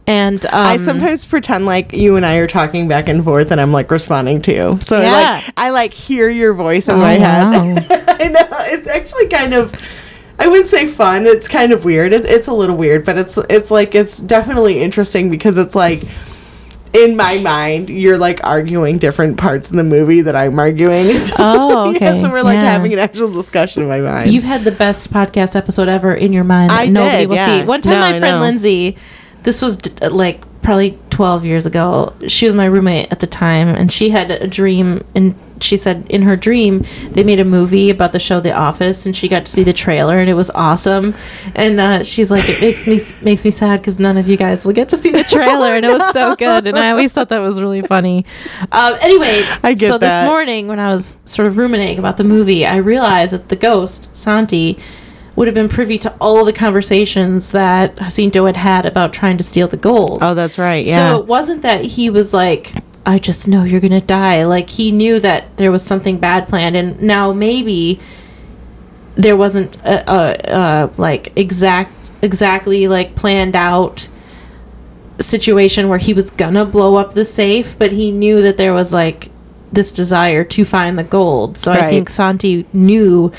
and 0.06 0.44
um, 0.47 0.51
I 0.52 0.77
sometimes 0.77 1.24
pretend 1.24 1.66
like 1.66 1.93
you 1.93 2.16
and 2.16 2.24
I 2.27 2.36
are 2.36 2.47
talking 2.47 2.89
back 2.89 3.09
and 3.09 3.23
forth, 3.24 3.51
and 3.51 3.60
I'm 3.60 3.73
like 3.73 3.90
responding 3.90 4.43
to 4.43 4.52
you. 4.55 4.78
So 4.81 5.01
Yeah. 5.01 5.12
like 5.44 5.55
I 5.56 5.70
like 5.70 5.93
hear 5.93 6.28
your 6.28 6.55
voice 6.55 6.89
in 6.89 6.97
Oh, 6.97 6.98
my 6.98 7.12
head. 7.15 7.44
wow. 7.44 7.77
I 8.20 8.28
know 8.28 8.47
it's 8.73 8.89
actually 8.89 9.28
kind 9.28 9.55
of. 9.55 9.74
I 10.39 10.47
would 10.48 10.66
say 10.66 10.86
fun. 10.86 11.27
It's 11.27 11.48
kind 11.48 11.73
of 11.73 11.85
weird. 11.85 12.12
It's, 12.12 12.27
it's 12.27 12.47
a 12.48 12.52
little 12.55 12.77
weird, 12.77 13.05
but 13.05 13.19
it's 13.19 13.36
it's 13.51 13.70
like 13.70 13.94
it's 13.94 14.19
definitely 14.19 14.81
interesting 14.81 15.31
because 15.31 15.59
it's 15.59 15.74
like 15.74 16.02
in 16.94 17.15
my 17.16 17.39
mind 17.43 17.90
you're 17.90 18.16
like 18.16 18.43
arguing 18.44 18.97
different 18.97 19.36
parts 19.36 19.70
in 19.70 19.77
the 19.77 19.85
movie 19.85 20.23
that 20.23 20.35
I'm 20.36 20.59
arguing. 20.59 21.09
So, 21.19 21.35
Oh, 21.39 21.90
yeah, 21.90 21.97
okay. 21.97 22.20
so 22.20 22.31
we're 22.31 22.43
like 22.43 22.55
Yeah. 22.55 22.70
having 22.70 22.93
an 22.94 22.98
actual 22.98 23.28
discussion 23.31 23.82
in 23.82 23.89
my 23.89 24.01
mind. 24.01 24.31
You've 24.31 24.44
had 24.44 24.65
the 24.65 24.70
best 24.73 25.12
podcast 25.12 25.55
episode 25.55 25.89
ever 25.89 26.15
in 26.15 26.32
your 26.32 26.44
mind 26.44 26.73
I 26.73 26.86
nobody 26.86 27.19
did, 27.19 27.28
will 27.28 27.36
yeah. 27.36 27.60
see. 27.60 27.66
One 27.66 27.82
time, 27.82 27.93
No, 27.93 28.01
my 28.01 28.19
friend. 28.19 28.40
Lindsay, 28.40 28.97
this 29.43 29.62
was 29.62 29.77
d- 29.77 30.09
like 30.09 30.43
probably 30.62 30.98
12 31.10 31.44
years 31.44 31.66
ago. 31.66 32.15
She 32.27 32.47
was 32.47 32.55
my 32.55 32.66
roommate 32.66 33.10
at 33.10 33.20
the 33.20 33.27
time, 33.27 33.69
and 33.69 33.90
she 33.90 34.10
had 34.10 34.31
a 34.31 34.47
dream. 34.47 35.02
And 35.15 35.35
she 35.60 35.77
said 35.77 36.06
in 36.10 36.23
her 36.23 36.36
dream, 36.36 36.85
they 37.10 37.24
made 37.24 37.40
a 37.40 37.44
movie 37.44 37.90
about 37.90 38.12
the 38.12 38.20
show 38.20 38.39
The 38.40 38.52
Office, 38.52 39.06
and 39.06 39.16
she 39.16 39.28
got 39.28 39.47
to 39.47 39.51
see 39.51 39.62
the 39.62 39.73
trailer, 39.73 40.19
and 40.19 40.28
it 40.28 40.35
was 40.35 40.51
awesome. 40.51 41.15
And 41.55 41.81
uh, 41.81 42.05
she's 42.05 42.31
like, 42.31 42.44
it 42.47 42.60
makes 42.60 42.86
me 42.86 43.24
makes 43.24 43.44
me 43.44 43.51
sad 43.51 43.81
because 43.81 43.98
none 43.98 44.16
of 44.16 44.28
you 44.28 44.36
guys 44.36 44.65
will 44.65 44.73
get 44.74 44.89
to 44.90 44.97
see 44.97 45.10
the 45.10 45.24
trailer, 45.24 45.74
and 45.74 45.85
it 45.86 45.90
was 45.93 46.12
so 46.12 46.36
good. 46.39 46.66
And 46.66 46.78
I 46.78 46.90
always 46.90 47.12
thought 47.12 47.31
that 47.31 47.39
was 47.39 47.60
really 47.60 47.82
funny. 47.82 48.24
Um, 48.70 48.94
anyway, 49.01 49.43
I 49.62 49.74
get 49.74 49.89
so 49.89 49.98
that. 49.98 50.20
this 50.23 50.28
morning 50.28 50.69
when 50.69 50.78
I 50.81 50.93
was 50.93 51.19
sort 51.24 51.48
of 51.48 51.56
ruminating 51.56 51.98
about 51.98 52.16
the 52.19 52.24
movie, 52.24 52.66
I 52.66 52.77
realized 52.77 53.32
that 53.32 53.48
the 53.48 53.56
ghost 53.56 54.15
Santi 54.15 54.78
would 55.39 55.47
have 55.47 55.55
been 55.55 55.69
privy 55.69 55.98
to 55.98 56.12
all 56.20 56.44
the 56.44 56.52
conversations 56.52 57.52
that 57.52 57.97
Jacinto 57.97 58.44
had 58.47 58.56
had 58.56 58.85
about 58.85 59.12
trying 59.12 59.36
to 59.36 59.44
steal 59.44 59.69
the 59.69 59.77
gold. 59.77 60.19
oh, 60.20 60.35
that's 60.35 60.59
right. 60.59 60.85
Yeah. 60.85 60.97
So 60.97 61.20
it 61.20 61.27
wasn't 61.27 61.62
that 61.62 61.85
he 61.85 62.10
was 62.10 62.35
like, 62.35 62.74
I 63.06 63.20
just 63.20 63.47
know 63.47 63.62
you're 63.62 63.78
going 63.78 63.93
to 63.93 64.05
die. 64.05 64.43
Like 64.43 64.69
he 64.69 64.90
knew 64.90 65.20
that 65.20 65.56
there 65.56 65.70
was 65.70 65.85
something 65.85 66.19
bad 66.19 66.48
planned. 66.48 66.74
And 66.74 67.01
now 67.01 67.32
maybe 67.32 68.01
there 69.15 69.36
wasn't 69.36 69.77
a, 69.85 70.10
a, 70.10 70.36
a 70.48 70.90
like 70.97 71.32
exact, 71.36 72.10
exactly 72.20 72.89
like 72.89 73.15
planned 73.15 73.55
out 73.55 74.09
situation 75.20 75.89
where 75.89 75.98
he 75.98 76.15
was 76.15 76.32
gonna 76.32 76.65
blow 76.65 76.97
up 76.97 77.15
the 77.15 77.24
safe, 77.24 77.78
but 77.78 77.93
he 77.93 78.10
knew 78.10 78.43
that 78.43 78.56
there 78.56 78.73
was 78.73 78.93
like 78.93 79.31
this 79.70 79.93
desire 79.93 80.43
to 80.43 80.65
find 80.65 80.98
the 80.98 81.05
gold. 81.05 81.56
So 81.56 81.70
I 81.70 81.89
think 81.89 82.09
Santi 82.09 82.66
knew 82.73 83.32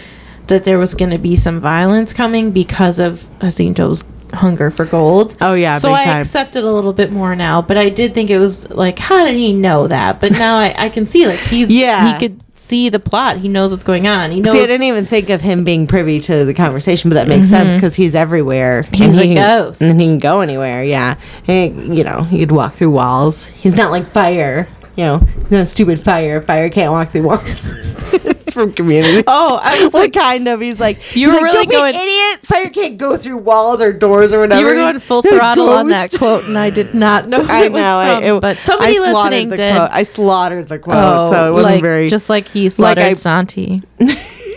that 0.49 0.65
there 0.65 0.77
was 0.77 0.93
going 0.93 1.11
to 1.11 1.17
be 1.17 1.35
some 1.35 1.59
violence 1.59 2.13
coming 2.13 2.51
because 2.51 2.99
of 2.99 3.26
Jacinto's 3.41 4.03
hunger 4.34 4.69
for 4.69 4.85
gold. 4.85 5.35
Oh, 5.41 5.55
yeah, 5.55 5.77
so 5.80 5.91
I 5.91 6.03
time. 6.03 6.21
accept 6.21 6.55
it 6.55 6.63
a 6.63 6.71
little 6.71 6.93
bit 6.93 7.11
more 7.11 7.35
now. 7.35 7.61
But 7.63 7.77
I 7.77 7.89
did 7.89 8.13
think 8.13 8.30
it 8.30 8.38
was 8.38 8.69
like, 8.69 8.99
how 8.99 9.26
did 9.26 9.35
he 9.35 9.53
know 9.53 9.88
that? 9.88 10.21
But 10.21 10.34
now 10.34 10.57
I, 10.59 10.76
I 10.77 10.89
can 10.89 11.05
see 11.07 11.26
like 11.26 11.39
he's 11.39 11.71
Yeah. 11.71 12.13
he 12.13 12.19
could 12.19 12.39
see 12.53 12.89
the 12.89 12.99
plot. 12.99 13.38
He 13.38 13.47
knows 13.47 13.71
what's 13.71 13.84
going 13.84 14.07
on. 14.07 14.30
He 14.31 14.41
knows. 14.41 14.51
See, 14.51 14.61
I 14.61 14.67
didn't 14.67 14.85
even 14.85 15.05
think 15.05 15.30
of 15.30 15.41
him 15.41 15.63
being 15.63 15.88
privy 15.88 16.19
to 16.19 16.45
the 16.45 16.53
conversation, 16.53 17.09
but 17.09 17.15
that 17.15 17.27
makes 17.27 17.47
sense 17.49 17.73
because 17.73 17.95
he's 17.95 18.13
everywhere. 18.13 18.84
Mm-hmm. 18.84 18.93
He's 18.95 19.17
a 19.17 19.26
he 19.26 19.34
ghost. 19.35 19.81
and 19.81 19.99
he 19.99 20.07
can 20.07 20.19
go 20.19 20.41
anywhere. 20.41 20.84
Yeah, 20.84 21.15
And, 21.47 21.97
you 21.97 22.03
know, 22.03 22.21
he 22.23 22.38
could 22.39 22.51
walk 22.51 22.73
through 22.73 22.91
walls. 22.91 23.45
He's 23.47 23.77
not 23.77 23.89
like 23.91 24.07
fire. 24.07 24.67
You 24.95 25.05
know, 25.05 25.17
he's 25.19 25.51
not 25.51 25.67
stupid 25.67 26.01
fire. 26.01 26.41
Fire 26.41 26.69
can't 26.69 26.91
walk 26.91 27.09
through 27.09 27.23
walls. 27.23 27.69
it's 28.49 28.53
from 28.53 28.73
Community. 28.73 29.23
Oh, 29.27 29.59
I 29.61 29.84
was 29.84 29.93
like, 29.93 30.13
kind 30.13 30.47
of. 30.47 30.59
He's 30.61 30.80
like, 30.80 31.15
You 31.15 31.27
were 31.27 31.34
like, 31.35 31.43
really 31.43 31.65
"Don't 31.65 31.71
going- 31.71 31.95
an 31.95 32.01
idiot. 32.01 32.45
Fire 32.45 32.69
can't 32.69 32.97
go 32.97 33.15
through 33.17 33.38
walls 33.38 33.81
or 33.81 33.93
doors 33.93 34.34
or 34.34 34.39
whatever. 34.39 34.59
you 34.61 34.65
were 34.67 34.73
going 34.73 34.99
full 34.99 35.21
throttle 35.21 35.69
on 35.69 35.89
that 35.89 36.11
quote, 36.11 36.45
and 36.45 36.57
I 36.57 36.69
did 36.69 36.93
not 36.93 37.27
know. 37.27 37.45
I 37.49 37.65
it 37.65 37.71
was 37.71 37.81
know. 37.81 37.97
I, 37.99 38.15
from, 38.15 38.23
it- 38.23 38.41
but 38.41 38.57
somebody 38.57 38.97
I 38.97 38.99
listening 39.11 39.49
the 39.49 39.57
did. 39.57 39.76
Quote. 39.76 39.91
I 39.91 40.03
slaughtered 40.03 40.67
the 40.67 40.80
quote, 40.80 40.95
Oh, 40.97 41.27
so 41.27 41.49
it 41.49 41.53
wasn't 41.53 41.73
like, 41.76 41.81
very. 41.81 42.09
just 42.09 42.30
like 42.30 42.47
he 42.47 42.69
slaughtered 42.69 43.03
I- 43.03 43.13
Santi. 43.13 43.81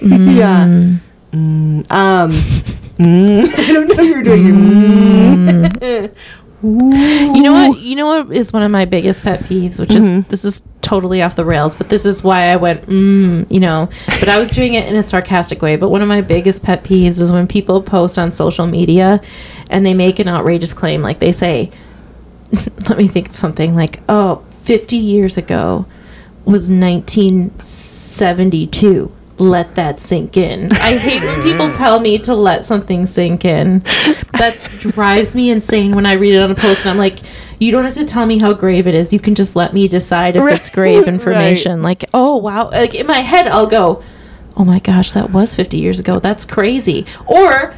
Yeah. 0.03 0.67
Mm, 1.33 1.91
um. 1.93 2.31
mm, 2.33 3.47
I 3.59 3.73
don't 3.73 3.89
know. 3.97 4.03
You're 4.03 4.23
doing. 4.25 4.45
Mm. 5.65 6.17
You 6.65 7.43
know 7.43 7.53
what? 7.53 7.79
You 7.81 7.97
know 7.97 8.07
what 8.07 8.33
is 8.37 8.53
one 8.53 8.63
of 8.63 8.71
my 8.71 8.85
biggest 8.85 9.23
pet 9.23 9.41
peeves, 9.41 9.81
which 9.81 9.93
is 9.93 10.25
this 10.27 10.45
is 10.45 10.63
totally 10.93 11.23
off 11.23 11.37
the 11.37 11.45
rails, 11.45 11.75
but 11.75 11.89
this 11.89 12.05
is 12.05 12.23
why 12.23 12.49
I 12.49 12.57
went, 12.57 12.85
mm, 12.85 13.51
you 13.51 13.61
know. 13.61 13.89
But 14.07 14.29
I 14.29 14.39
was 14.39 14.51
doing 14.59 14.75
it 14.75 14.87
in 14.87 14.95
a 14.95 15.03
sarcastic 15.03 15.63
way. 15.63 15.77
But 15.77 15.89
one 15.89 16.03
of 16.03 16.09
my 16.09 16.21
biggest 16.21 16.63
pet 16.63 16.85
peeves 16.85 17.19
is 17.19 17.33
when 17.33 17.47
people 17.47 17.81
post 17.81 18.19
on 18.19 18.31
social 18.31 18.67
media 18.67 19.23
and 19.71 19.87
they 19.87 19.95
make 19.95 20.19
an 20.19 20.29
outrageous 20.29 20.75
claim, 20.75 21.01
like 21.01 21.19
they 21.19 21.33
say, 21.33 21.71
let 22.91 22.99
me 22.99 23.09
think 23.09 23.31
of 23.31 23.37
something 23.37 23.75
like, 23.75 24.01
oh, 24.07 24.45
50 24.65 24.97
years 24.97 25.39
ago 25.39 25.87
was 26.45 26.69
1972. 26.69 29.11
Let 29.39 29.75
that 29.77 29.99
sink 29.99 30.37
in. 30.37 30.71
I 30.73 30.97
hate 30.97 31.23
when 31.23 31.43
people 31.43 31.73
tell 31.77 31.99
me 32.01 32.19
to 32.19 32.35
let 32.35 32.65
something 32.65 33.07
sink 33.07 33.45
in. 33.45 33.81
That 34.39 34.57
drives 34.81 35.35
me 35.35 35.51
insane 35.51 35.93
when 35.93 36.07
I 36.07 36.13
read 36.15 36.35
it 36.35 36.43
on 36.43 36.51
a 36.51 36.55
post 36.55 36.83
and 36.83 36.91
I'm 36.91 36.99
like, 36.99 37.19
you 37.59 37.73
don't 37.73 37.85
have 37.85 37.95
to 37.95 38.05
tell 38.05 38.27
me 38.27 38.39
how 38.39 38.53
grave 38.53 38.87
it 38.87 38.95
is. 38.95 39.13
You 39.13 39.21
can 39.21 39.35
just 39.35 39.57
let 39.57 39.73
me 39.73 39.89
decide 39.89 40.37
if 40.37 40.43
it's 40.53 40.69
grave 40.71 41.01
Right. 41.07 41.09
information. 41.15 41.83
Like, 41.83 42.05
oh, 42.13 42.37
wow. 42.37 42.71
Like 42.71 42.95
in 42.95 43.07
my 43.07 43.21
head, 43.21 43.47
I'll 43.49 43.67
go, 43.67 44.03
oh 44.57 44.65
my 44.65 44.79
gosh, 44.81 45.13
that 45.13 45.31
was 45.31 45.55
50 45.55 45.79
years 45.79 45.99
ago. 45.99 46.19
That's 46.19 46.45
crazy. 46.45 47.07
Or 47.27 47.75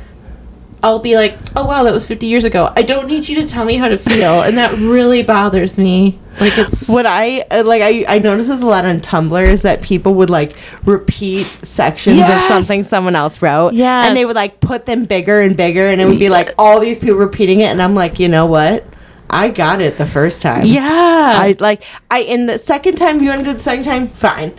I'll 0.82 0.98
be 0.98 1.16
like, 1.16 1.38
oh 1.56 1.64
wow, 1.66 1.82
that 1.84 1.92
was 1.94 2.04
50 2.04 2.26
years 2.26 2.44
ago. 2.44 2.72
I 2.76 2.82
don't 2.82 3.06
need 3.06 3.26
you 3.28 3.36
to 3.40 3.46
tell 3.46 3.64
me 3.64 3.76
how 3.76 3.88
to 3.88 3.96
feel. 3.96 4.42
And 4.42 4.56
that 4.58 4.72
really 4.78 5.22
bothers 5.22 5.78
me. 5.78 6.18
Like 6.40 6.58
it's. 6.58 6.88
What 6.88 7.06
I 7.06 7.42
uh, 7.50 7.62
like, 7.64 7.82
I 7.82 8.04
I 8.08 8.18
notice 8.18 8.48
this 8.48 8.62
a 8.62 8.66
lot 8.66 8.84
on 8.84 9.00
Tumblr 9.00 9.48
is 9.48 9.62
that 9.62 9.82
people 9.82 10.14
would 10.14 10.30
like 10.30 10.56
repeat 10.84 11.44
sections 11.44 12.18
Yes! 12.18 12.42
of 12.42 12.48
something 12.48 12.82
someone 12.82 13.16
else 13.16 13.40
wrote, 13.40 13.74
Yeah, 13.74 14.06
and 14.06 14.16
they 14.16 14.24
would 14.24 14.36
like 14.36 14.60
put 14.60 14.86
them 14.86 15.04
bigger 15.04 15.40
and 15.40 15.56
bigger, 15.56 15.86
and 15.86 16.00
it 16.00 16.06
would 16.06 16.18
be 16.18 16.28
like 16.30 16.50
all 16.58 16.80
these 16.80 16.98
people 16.98 17.16
repeating 17.16 17.60
it, 17.60 17.66
and 17.66 17.80
I'm 17.80 17.94
like, 17.94 18.18
you 18.18 18.28
know 18.28 18.46
what? 18.46 18.84
I 19.30 19.48
got 19.50 19.80
it 19.80 19.96
the 19.98 20.06
first 20.06 20.42
time. 20.42 20.66
Yeah. 20.66 20.82
I 20.84 21.56
like 21.58 21.82
I 22.10 22.20
in 22.20 22.46
the 22.46 22.58
second 22.58 22.96
time 22.96 23.22
you 23.22 23.30
want 23.30 23.40
to 23.40 23.44
do 23.46 23.52
the 23.52 23.58
second 23.58 23.84
time, 23.84 24.08
fine. 24.08 24.54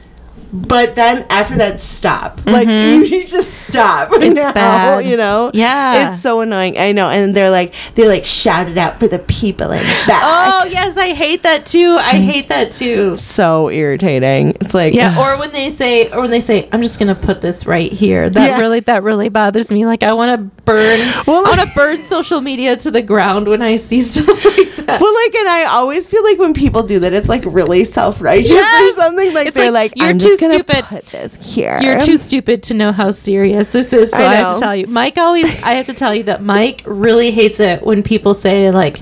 But 0.55 0.95
then 0.95 1.25
after 1.29 1.55
that, 1.57 1.79
stop. 1.79 2.39
Like 2.45 2.67
you 2.69 3.01
need 3.01 3.27
to 3.27 3.43
stop. 3.43 4.09
Mm-hmm. 4.09 4.23
It's 4.23 4.35
now, 4.35 4.53
bad. 4.53 5.05
You 5.05 5.17
know. 5.17 5.51
Yeah. 5.53 6.07
It's 6.11 6.21
so 6.21 6.41
annoying. 6.41 6.77
I 6.77 6.91
know. 6.91 7.09
And 7.09 7.35
they're 7.35 7.49
like 7.51 7.73
they 7.95 8.07
like 8.07 8.25
shout 8.25 8.67
it 8.69 8.77
out 8.77 8.99
for 8.99 9.07
the 9.07 9.19
people 9.19 9.71
in 9.71 9.83
back. 10.07 10.21
oh, 10.23 10.67
yes, 10.69 10.97
I 10.97 11.13
hate 11.13 11.43
that 11.43 11.65
too. 11.65 11.97
I 11.99 12.11
hate 12.19 12.49
that 12.49 12.71
too. 12.71 13.15
so 13.15 13.69
irritating. 13.69 14.55
It's 14.61 14.73
like 14.73 14.93
Yeah, 14.93 15.19
or 15.19 15.37
when 15.39 15.51
they 15.51 15.69
say, 15.69 16.09
or 16.11 16.21
when 16.21 16.31
they 16.31 16.41
say, 16.41 16.69
"I'm 16.71 16.81
just 16.81 16.99
gonna 16.99 17.15
put 17.15 17.41
this 17.41 17.65
right 17.65 17.91
here," 17.91 18.29
that 18.29 18.47
Yeah. 18.51 18.59
really, 18.59 18.79
that 18.81 19.03
really 19.03 19.29
bothers 19.29 19.71
me. 19.71 19.85
Like, 19.85 20.03
I 20.03 20.13
want 20.13 20.31
to 20.39 20.63
burn, 20.63 20.99
Well- 21.27 21.45
I 21.45 21.57
want 21.57 21.61
to 21.69 21.75
burn 21.75 22.03
social 22.05 22.41
media 22.41 22.75
to 22.77 22.91
the 22.91 23.01
ground 23.01 23.47
when 23.47 23.61
I 23.61 23.75
see 23.77 24.01
stuff 24.11 24.27
like 24.45 24.75
that. 24.85 25.01
Well, 25.01 25.13
like, 25.25 25.35
and 25.35 25.49
I 25.49 25.65
always 25.69 26.07
feel 26.07 26.23
like 26.23 26.37
when 26.39 26.53
people 26.53 26.83
do 26.83 26.99
that, 26.99 27.13
it's 27.13 27.29
like 27.29 27.43
really 27.45 27.83
self 27.83 28.21
righteous 28.21 28.49
Yes! 28.51 28.93
or 28.97 29.01
something. 29.01 29.33
Like 29.33 29.47
It's 29.47 29.57
they're 29.57 29.71
like, 29.71 29.91
like, 29.91 29.97
"You're 29.97 30.07
I'm 30.09 30.19
too 30.19 30.37
stupid. 30.51 30.85
put 30.85 31.05
this 31.07 31.55
here. 31.55 31.79
You're 31.81 31.99
too 31.99 32.17
stupid 32.17 32.63
to 32.63 32.73
know 32.73 32.91
how 32.91 33.11
serious 33.11 33.71
this 33.71 33.93
is, 33.93 34.11
so 34.11 34.17
I 34.17 34.27
I, 34.27 34.33
have 34.35 34.55
to 34.55 34.59
tell 34.59 34.75
you. 34.75 34.87
Mike 34.87 35.17
always, 35.17 35.63
I 35.63 35.73
have 35.73 35.85
to 35.87 35.93
tell 35.93 36.13
you 36.13 36.23
that 36.23 36.41
Mike 36.41 36.83
really 36.85 37.31
hates 37.31 37.59
it 37.59 37.83
when 37.83 38.03
people 38.03 38.33
say 38.33 38.71
like, 38.71 39.01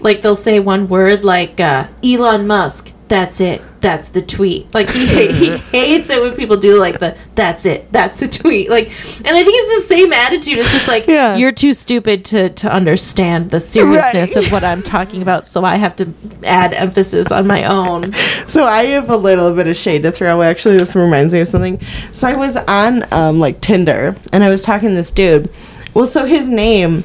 like 0.00 0.22
they'll 0.22 0.36
say 0.36 0.60
one 0.60 0.88
word 0.88 1.24
like 1.24 1.60
uh, 1.60 1.88
Elon 2.04 2.46
Musk. 2.46 2.92
That's 3.10 3.40
it. 3.40 3.60
That's 3.80 4.10
the 4.10 4.22
tweet. 4.22 4.72
Like 4.72 4.88
he 4.88 5.04
he 5.32 5.56
hates 5.72 6.10
it 6.10 6.22
when 6.22 6.36
people 6.36 6.56
do 6.56 6.78
like 6.78 7.00
the 7.00 7.16
that's 7.34 7.66
it. 7.66 7.90
That's 7.90 8.16
the 8.18 8.28
tweet. 8.28 8.70
Like, 8.70 8.86
and 8.86 9.36
I 9.36 9.42
think 9.42 9.56
it's 9.58 9.82
the 9.82 9.94
same 9.94 10.12
attitude. 10.12 10.58
It's 10.58 10.72
just 10.72 10.86
like 10.86 11.08
Yeah. 11.08 11.34
you're 11.34 11.50
too 11.50 11.74
stupid 11.74 12.24
to 12.26 12.50
to 12.50 12.72
understand 12.72 13.50
the 13.50 13.58
seriousness 13.58 14.36
Right. 14.36 14.46
of 14.46 14.52
what 14.52 14.62
I'm 14.62 14.80
talking 14.84 15.22
about. 15.22 15.44
So 15.44 15.64
I 15.64 15.74
have 15.74 15.96
to 15.96 16.08
add 16.44 16.72
emphasis 16.72 17.32
on 17.32 17.46
my 17.48 17.64
own. 17.64 18.12
So 18.50 18.64
I 18.64 18.84
have 18.86 19.10
a 19.10 19.16
little 19.16 19.54
bit 19.54 19.66
of 19.68 19.76
shade 19.76 20.02
to 20.04 20.10
throw. 20.12 20.42
Actually, 20.42 20.76
this 20.78 20.96
reminds 20.96 21.32
me 21.32 21.40
of 21.40 21.46
something. 21.48 21.80
So 22.10 22.26
I 22.26 22.34
was 22.34 22.56
on 22.56 23.04
um, 23.12 23.38
like 23.38 23.60
Tinder, 23.60 24.16
and 24.32 24.42
I 24.42 24.50
was 24.50 24.62
talking 24.62 24.88
to 24.88 24.94
this 24.96 25.12
dude. 25.12 25.50
Well, 25.94 26.06
so 26.06 26.24
his 26.26 26.48
name. 26.48 27.04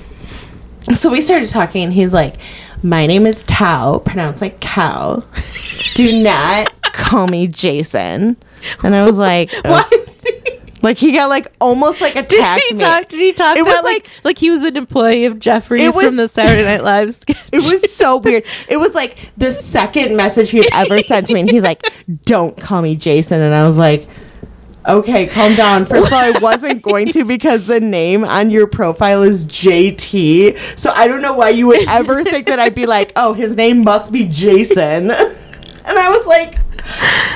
So 0.96 1.12
we 1.12 1.22
started 1.22 1.50
talking, 1.50 1.84
and 1.84 1.94
he's 1.94 2.14
like, 2.14 2.36
"My 2.86 3.06
name 3.06 3.26
is 3.26 3.44
Tao, 3.44 4.00
pronounced 4.00 4.42
like 4.42 4.60
cow. 4.62 5.24
Do 5.96 6.24
not 6.24 6.72
call 6.94 7.28
me 7.28 7.48
Jason." 7.48 8.38
And 8.84 8.96
I 8.96 9.06
was 9.06 9.18
like, 9.18 9.52
What? 9.66 9.92
Uh, 9.94 9.98
like 10.82 10.98
he 10.98 11.14
got 11.14 11.28
like 11.30 11.52
almost 11.60 12.00
like 12.00 12.16
a 12.16 12.22
Did 12.24 12.44
he 12.62 12.74
me. 12.76 12.80
talk? 12.80 13.08
Did 13.10 13.20
he 13.20 13.34
talk 13.34 13.58
It 13.58 13.64
was 13.64 13.74
about 13.74 13.84
like 13.86 14.08
like 14.24 14.38
he 14.38 14.52
was 14.52 14.62
an 14.64 14.78
employee 14.78 15.26
of 15.26 15.40
Jeffrey's 15.40 15.82
It 15.84 15.96
was- 15.96 16.04
from 16.04 16.16
the 16.16 16.28
Saturday 16.28 16.64
Night 16.64 16.84
Live 16.92 17.16
sketch? 17.16 17.38
It 17.52 17.58
was 17.64 17.92
so 17.92 18.18
weird. 18.18 18.44
It 18.70 18.78
was 18.78 18.94
like 18.94 19.32
the 19.38 19.52
second 19.52 20.16
message 20.16 20.52
he 20.52 20.58
had 20.58 20.68
ever 20.74 21.00
sent 21.00 21.28
to 21.28 21.34
me, 21.34 21.42
and 21.42 21.50
he's 21.50 21.64
like, 21.64 21.84
"Don't 22.26 22.56
call 22.60 22.82
me 22.84 22.96
Jason," 22.96 23.42
and 23.42 23.54
I 23.54 23.68
was 23.68 23.78
like. 23.78 24.08
Okay, 24.88 25.26
calm 25.28 25.56
down. 25.56 25.86
First 25.86 26.08
of 26.08 26.14
all, 26.14 26.20
I 26.20 26.38
wasn't 26.40 26.82
going 26.84 27.08
to 27.14 27.26
because 27.26 27.66
the 27.66 27.80
name 27.80 28.24
on 28.24 28.52
your 28.52 28.68
profile 28.68 29.24
is 29.24 29.46
JT. 29.46 30.78
So 30.78 30.92
I 30.92 31.08
don't 31.08 31.22
know 31.22 31.34
why 31.34 31.50
you 31.50 31.68
would 31.68 31.88
ever 31.88 32.24
think 32.24 32.48
that 32.48 32.60
I'd 32.60 32.76
be 32.76 32.86
like, 32.86 33.12
oh, 33.16 33.34
his 33.34 33.56
name 33.56 33.84
must 33.84 34.14
be 34.14 34.28
Jason. 34.28 35.10
And 35.12 36.00
I 36.00 36.10
was 36.10 36.28
like, 36.28 36.60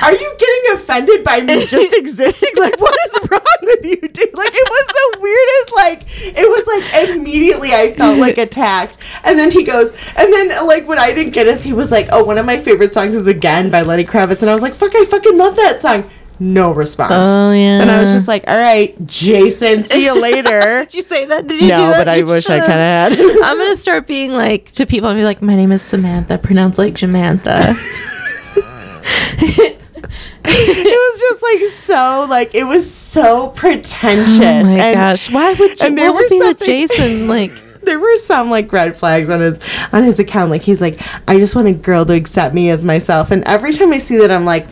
Are 0.02 0.12
you 0.12 0.36
getting 0.38 0.74
offended 0.74 1.24
by 1.24 1.40
me 1.40 1.66
just 1.66 1.96
existing? 1.96 2.50
Like, 2.56 2.78
what 2.80 2.96
is 3.06 3.30
wrong 3.30 3.40
with 3.62 3.84
you, 3.84 3.96
dude? 3.96 4.34
Like, 4.34 4.52
it 4.52 4.70
was 4.70 4.86
the 4.86 5.20
weirdest. 5.20 5.74
Like, 5.74 6.02
it 6.36 6.48
was 6.48 6.66
like 6.66 7.10
immediately 7.10 7.72
I 7.72 7.92
felt 7.94 8.18
like 8.18 8.38
attacked, 8.38 8.96
and 9.24 9.38
then 9.38 9.50
he 9.50 9.64
goes, 9.64 9.92
and 10.16 10.32
then 10.32 10.66
like 10.66 10.86
what 10.86 10.98
I 10.98 11.12
didn't 11.12 11.32
get 11.32 11.46
is 11.46 11.64
he 11.64 11.72
was 11.72 11.90
like, 11.90 12.08
"Oh, 12.12 12.22
one 12.24 12.38
of 12.38 12.46
my 12.46 12.58
favorite 12.58 12.92
songs 12.92 13.14
is 13.14 13.26
Again 13.26 13.70
by 13.70 13.82
Lenny 13.82 14.04
Kravitz," 14.04 14.42
and 14.42 14.50
I 14.50 14.52
was 14.52 14.62
like, 14.62 14.74
"Fuck, 14.74 14.94
I 14.94 15.04
fucking 15.04 15.36
love 15.38 15.56
that 15.56 15.80
song." 15.80 16.10
No 16.42 16.72
response. 16.72 17.12
Oh, 17.12 17.52
yeah. 17.52 17.82
And 17.82 17.90
I 17.90 18.00
was 18.00 18.14
just 18.14 18.26
like, 18.26 18.44
"All 18.48 18.56
right, 18.56 18.96
Jason, 19.06 19.84
see 19.84 20.06
you 20.06 20.18
later." 20.18 20.60
Did 20.88 20.94
you 20.94 21.02
say 21.02 21.26
that? 21.26 21.46
Did 21.46 21.60
you 21.60 21.68
do 21.68 21.74
no, 21.76 21.90
that? 21.90 21.98
but 21.98 22.08
I 22.08 22.22
wish 22.22 22.48
I 22.48 22.58
kind 22.58 22.72
of 22.72 22.78
had. 22.78 23.12
I'm 23.44 23.58
gonna 23.58 23.76
start 23.76 24.06
being 24.06 24.32
like 24.32 24.72
to 24.72 24.86
people 24.86 25.10
and 25.10 25.18
be 25.18 25.24
like, 25.24 25.42
my 25.42 25.54
name 25.54 25.70
is 25.70 25.82
Samantha, 25.82 26.38
pronounced 26.38 26.78
like 26.78 26.94
Jamantha. 26.94 27.74
it 29.42 29.78
was 30.42 31.20
just 31.20 31.42
like 31.42 31.60
so 31.68 32.26
like 32.30 32.54
it 32.54 32.64
was 32.64 32.90
so 32.90 33.48
pretentious. 33.48 34.40
oh 34.40 34.64
my 34.64 34.78
and 34.78 34.94
gosh, 34.94 35.30
why 35.30 35.52
would 35.52 35.78
you? 35.78 35.86
and 35.86 35.98
there 35.98 36.10
were 36.10 36.26
be 36.26 36.38
the 36.38 36.54
Jason 36.64 37.28
like? 37.28 37.52
there 37.82 37.98
were 37.98 38.16
some 38.16 38.48
like 38.48 38.72
red 38.72 38.96
flags 38.96 39.28
on 39.28 39.40
his 39.40 39.60
on 39.92 40.04
his 40.04 40.18
account. 40.18 40.50
Like 40.50 40.62
he's 40.62 40.80
like, 40.80 41.00
I 41.28 41.36
just 41.36 41.54
want 41.54 41.68
a 41.68 41.72
girl 41.74 42.06
to 42.06 42.14
accept 42.14 42.54
me 42.54 42.70
as 42.70 42.82
myself. 42.82 43.30
And 43.30 43.44
every 43.44 43.74
time 43.74 43.92
I 43.92 43.98
see 43.98 44.16
that, 44.18 44.30
I'm 44.30 44.46
like. 44.46 44.66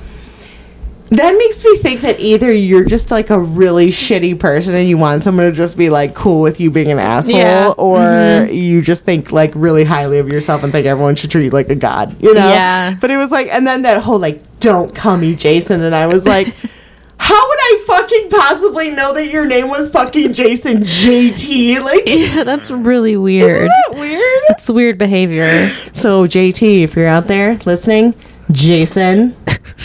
That 1.10 1.36
makes 1.38 1.64
me 1.64 1.78
think 1.78 2.02
that 2.02 2.20
either 2.20 2.52
you're 2.52 2.84
just 2.84 3.10
like 3.10 3.30
a 3.30 3.38
really 3.38 3.88
shitty 3.88 4.38
person 4.38 4.74
and 4.74 4.86
you 4.88 4.98
want 4.98 5.22
someone 5.22 5.46
to 5.46 5.52
just 5.52 5.76
be 5.78 5.88
like 5.88 6.14
cool 6.14 6.42
with 6.42 6.60
you 6.60 6.70
being 6.70 6.90
an 6.90 6.98
asshole, 6.98 7.36
Yeah. 7.38 7.72
or 7.78 7.98
mm-hmm. 7.98 8.52
you 8.52 8.82
just 8.82 9.04
think 9.04 9.32
like 9.32 9.52
really 9.54 9.84
highly 9.84 10.18
of 10.18 10.28
yourself 10.28 10.62
and 10.62 10.70
think 10.72 10.86
everyone 10.86 11.16
should 11.16 11.30
treat 11.30 11.44
you 11.44 11.50
like 11.50 11.70
a 11.70 11.74
god, 11.74 12.14
you 12.22 12.34
know? 12.34 12.46
Yeah. 12.46 12.94
But 13.00 13.10
it 13.10 13.16
was 13.16 13.32
like, 13.32 13.48
and 13.48 13.66
then 13.66 13.82
that 13.82 14.02
whole 14.02 14.18
like, 14.18 14.42
don't 14.60 14.94
call 14.94 15.16
me 15.16 15.34
Jason, 15.34 15.82
and 15.82 15.94
I 15.94 16.08
was 16.08 16.26
like, 16.26 16.48
how 17.16 17.48
would 17.48 17.58
I 17.58 17.84
fucking 17.86 18.28
possibly 18.30 18.90
know 18.90 19.14
that 19.14 19.28
your 19.28 19.46
name 19.46 19.68
was 19.68 19.88
fucking 19.88 20.34
Jason 20.34 20.82
JT? 20.82 21.80
Like, 21.80 22.02
Yeah, 22.06 22.44
that's 22.44 22.70
really 22.70 23.16
weird. 23.16 23.62
isn't 23.62 23.72
that 23.90 23.98
weird? 23.98 24.42
That's 24.48 24.68
weird 24.68 24.98
behavior. 24.98 25.70
So, 25.92 26.26
JT, 26.26 26.82
if 26.82 26.96
you're 26.96 27.08
out 27.08 27.28
there 27.28 27.56
listening, 27.64 28.14
Jason, 28.52 29.36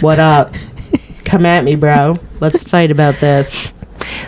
what 0.02 0.20
up? 0.20 0.54
Come 1.34 1.48
at 1.48 1.64
me, 1.64 1.74
bro. 1.74 2.20
Let's 2.42 2.62
fight 2.64 2.92
about 2.92 3.16
this. 3.16 3.74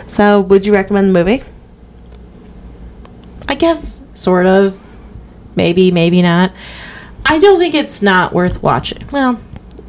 So, 0.08 0.40
would 0.40 0.66
you 0.66 0.72
recommend 0.72 1.08
the 1.08 1.12
movie? 1.12 1.44
I 3.46 3.54
guess 3.54 4.00
sort 4.14 4.46
of. 4.46 4.82
Maybe, 5.54 5.92
maybe 5.92 6.20
not. 6.20 6.52
I 7.24 7.38
don't 7.38 7.60
think 7.60 7.76
it's 7.76 8.02
not 8.02 8.32
worth 8.32 8.60
watching. 8.60 9.06
Well, 9.12 9.40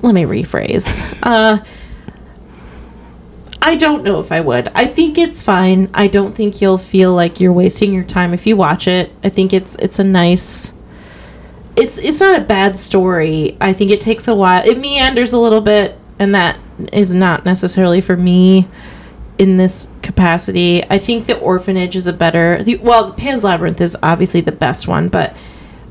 let 0.03 0.13
me 0.13 0.25
rephrase. 0.25 1.17
Uh 1.23 1.63
I 3.63 3.73
don't 3.77 4.03
know 4.03 4.19
if 4.19 4.31
I 4.31 4.41
would. 4.41 4.67
I 4.75 4.85
think 4.85 5.17
it's 5.17 5.41
fine. 5.41 5.89
I 5.95 6.05
don't 6.05 6.35
think 6.35 6.61
you'll 6.61 6.77
feel 6.77 7.15
like 7.15 7.39
you're 7.39 7.51
wasting 7.51 7.95
your 7.95 8.03
time 8.03 8.31
if 8.35 8.45
you 8.45 8.55
watch 8.55 8.87
it. 8.87 9.11
I 9.23 9.29
think 9.29 9.53
it's 9.53 9.75
it's 9.77 9.97
a 9.97 10.03
nice 10.03 10.71
it's 11.75 11.97
it's 11.97 12.19
not 12.19 12.39
a 12.39 12.43
bad 12.43 12.77
story. 12.77 13.57
I 13.59 13.73
think 13.73 13.89
it 13.89 14.01
takes 14.01 14.27
a 14.27 14.35
while. 14.35 14.63
It 14.63 14.77
meanders 14.77 15.33
a 15.33 15.39
little 15.39 15.61
bit 15.61 15.97
and 16.19 16.35
that 16.35 16.59
is 16.93 17.13
not 17.13 17.45
necessarily 17.45 18.01
for 18.01 18.17
me 18.17 18.67
in 19.37 19.57
this 19.57 19.89
capacity. 20.01 20.83
I 20.89 20.97
think 20.97 21.25
the 21.25 21.39
orphanage 21.39 21.95
is 21.95 22.07
a 22.07 22.13
better 22.13 22.63
the 22.63 22.77
well, 22.77 23.07
the 23.07 23.13
Pan's 23.13 23.43
Labyrinth 23.43 23.81
is 23.81 23.97
obviously 24.01 24.41
the 24.41 24.51
best 24.51 24.87
one, 24.87 25.09
but 25.09 25.35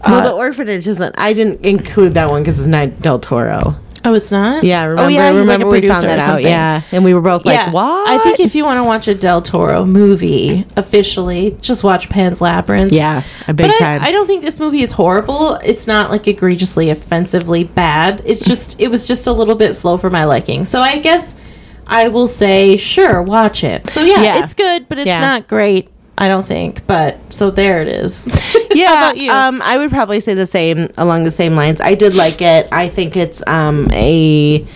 well, 0.04 0.16
uh, 0.16 0.24
the 0.24 0.32
orphanage 0.32 0.86
isn't. 0.86 1.14
I 1.18 1.32
didn't 1.32 1.64
include 1.64 2.14
that 2.14 2.28
one 2.28 2.42
because 2.42 2.58
it's 2.58 2.68
not 2.68 3.00
Del 3.00 3.18
Toro. 3.18 3.76
Oh, 4.06 4.14
it's 4.14 4.30
not. 4.30 4.62
Yeah, 4.62 4.84
oh, 4.84 4.90
remember? 4.90 5.02
Oh, 5.02 5.08
yeah, 5.08 5.30
like 5.30 5.40
remember 5.40 5.66
a 5.66 5.70
we 5.70 5.88
found 5.88 6.06
that 6.06 6.20
out. 6.20 6.42
Yeah, 6.42 6.82
and 6.92 7.04
we 7.04 7.12
were 7.12 7.20
both 7.20 7.44
like, 7.44 7.56
yeah. 7.56 7.72
"What?" 7.72 8.08
I 8.08 8.18
think 8.18 8.38
if 8.38 8.54
you 8.54 8.64
want 8.64 8.78
to 8.78 8.84
watch 8.84 9.08
a 9.08 9.14
Del 9.16 9.42
Toro 9.42 9.84
movie 9.84 10.64
officially, 10.76 11.56
just 11.60 11.82
watch 11.82 12.08
Pan's 12.08 12.40
Labyrinth. 12.40 12.92
yeah, 12.92 13.22
a 13.48 13.54
big 13.54 13.68
But 13.68 13.78
time. 13.78 14.02
I, 14.02 14.08
I 14.08 14.12
don't 14.12 14.28
think 14.28 14.44
this 14.44 14.60
movie 14.60 14.82
is 14.82 14.92
horrible. 14.92 15.54
It's 15.56 15.88
not 15.88 16.10
like 16.10 16.28
egregiously 16.28 16.90
offensively 16.90 17.64
bad. 17.64 18.22
It's 18.24 18.44
hmm. 18.44 18.50
just 18.50 18.80
it 18.80 18.88
was 18.88 19.08
just 19.08 19.26
a 19.26 19.32
little 19.32 19.56
bit 19.56 19.74
slow 19.74 19.98
for 19.98 20.08
my 20.08 20.24
liking. 20.24 20.64
So 20.64 20.80
I 20.80 20.98
guess 21.00 21.40
I 21.86 22.08
will 22.08 22.28
say 22.28 22.76
sure, 22.76 23.20
watch 23.22 23.64
it. 23.64 23.88
So 23.90 24.02
yeah, 24.02 24.22
Yeah. 24.22 24.42
it's 24.42 24.54
good, 24.54 24.88
but 24.88 24.98
it's 24.98 25.08
Yeah. 25.08 25.20
not 25.20 25.48
great. 25.48 25.88
I 26.18 26.28
don't 26.28 26.46
think. 26.46 26.86
But 26.86 27.18
so 27.32 27.50
there 27.50 27.82
it 27.82 27.88
is. 27.88 28.26
yeah, 28.74 28.86
How 28.86 28.94
about 28.94 29.16
you? 29.18 29.30
Um, 29.30 29.60
I 29.62 29.76
would 29.76 29.90
probably 29.90 30.20
say 30.20 30.34
the 30.34 30.46
same 30.46 30.88
along 30.96 31.24
the 31.24 31.30
same 31.30 31.54
lines. 31.54 31.80
I 31.80 31.94
did 31.94 32.14
like 32.14 32.40
it. 32.40 32.68
I 32.72 32.88
think 32.88 33.16
it's 33.16 33.46
um 33.46 33.90
a. 33.92 34.66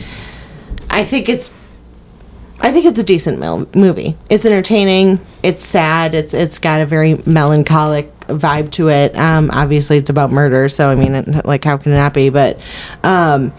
I 0.90 1.04
think 1.04 1.28
it's. 1.28 1.54
I 2.62 2.72
think 2.72 2.84
it's 2.84 2.98
a 2.98 3.02
decent 3.04 3.38
mil- 3.38 3.68
movie. 3.74 4.18
It's 4.28 4.44
entertaining. 4.44 5.18
It's 5.42 5.64
sad. 5.64 6.14
It's 6.14 6.34
it's 6.34 6.58
got 6.58 6.82
a 6.82 6.86
very 6.86 7.22
melancholic 7.24 8.12
vibe 8.26 8.70
to 8.72 8.88
it. 8.88 9.16
Um, 9.16 9.50
obviously, 9.52 9.96
it's 9.96 10.10
about 10.10 10.30
murder, 10.30 10.68
so 10.68 10.90
I 10.90 10.94
mean, 10.94 11.14
it, 11.14 11.46
like, 11.46 11.64
how 11.64 11.78
can 11.78 11.92
it 11.92 11.96
not 11.96 12.12
be? 12.14 12.28
But, 12.28 12.58
um, 13.02 13.52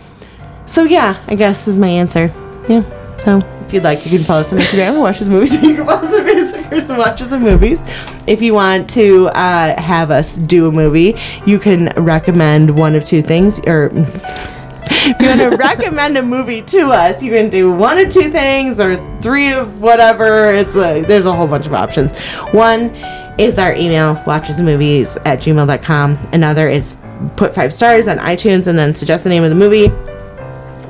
so 0.66 0.84
yeah, 0.84 1.22
I 1.28 1.36
guess 1.36 1.68
is 1.68 1.78
my 1.80 1.88
answer. 1.88 2.32
Yeah. 2.70 2.84
So 3.18 3.40
if 3.66 3.74
you'd 3.74 3.84
like, 3.84 4.06
you 4.06 4.18
can 4.18 4.26
follow 4.26 4.42
us 4.42 4.52
on 4.54 4.60
Instagram 4.60 4.94
and 4.94 5.02
watches 5.02 5.28
movies. 5.30 5.54
you 5.62 5.76
can 5.76 5.86
follow 5.86 6.00
us 6.02 6.14
on 6.14 6.26
Facebook 6.82 6.90
and 6.90 6.98
watches 6.98 7.30
some 7.30 7.44
movies. 7.44 7.84
If 8.28 8.42
you 8.42 8.54
want 8.54 8.90
to 8.92 9.28
uh, 9.30 9.80
have 9.80 10.10
us 10.10 10.38
do 10.38 10.68
a 10.68 10.72
movie, 10.72 11.16
you 11.46 11.60
can 11.60 11.90
recommend 11.98 12.78
one 12.78 12.96
of 12.96 13.04
two 13.04 13.22
things, 13.22 13.60
or 13.68 13.90
if 13.94 15.20
you 15.20 15.28
want 15.28 15.42
to 15.42 15.58
recommend 15.60 16.18
a 16.18 16.24
movie 16.24 16.62
to 16.62 16.90
us, 16.92 17.22
you 17.22 17.32
can 17.32 17.50
do 17.50 17.74
one 17.74 17.98
of 17.98 18.10
two 18.10 18.30
things 18.30 18.80
or 18.80 18.96
three 19.22 19.52
of 19.52 19.82
whatever. 19.82 20.54
It's 20.54 20.76
a, 20.76 21.02
there's 21.02 21.26
a 21.26 21.34
whole 21.34 21.48
bunch 21.48 21.66
of 21.66 21.74
options. 21.74 22.18
One 22.54 22.96
is 23.38 23.60
our 23.60 23.74
email, 23.74 24.16
watchesmovies 24.16 25.18
at 25.26 25.40
gmail.com. 25.40 26.30
Another 26.32 26.70
is 26.70 26.96
put 27.36 27.54
five 27.54 27.74
stars 27.74 28.08
on 28.08 28.18
iTunes 28.18 28.68
and 28.68 28.78
then 28.78 28.96
suggest 28.96 29.24
the 29.24 29.30
name 29.30 29.44
of 29.44 29.50
the 29.50 29.56
movie. 29.56 30.11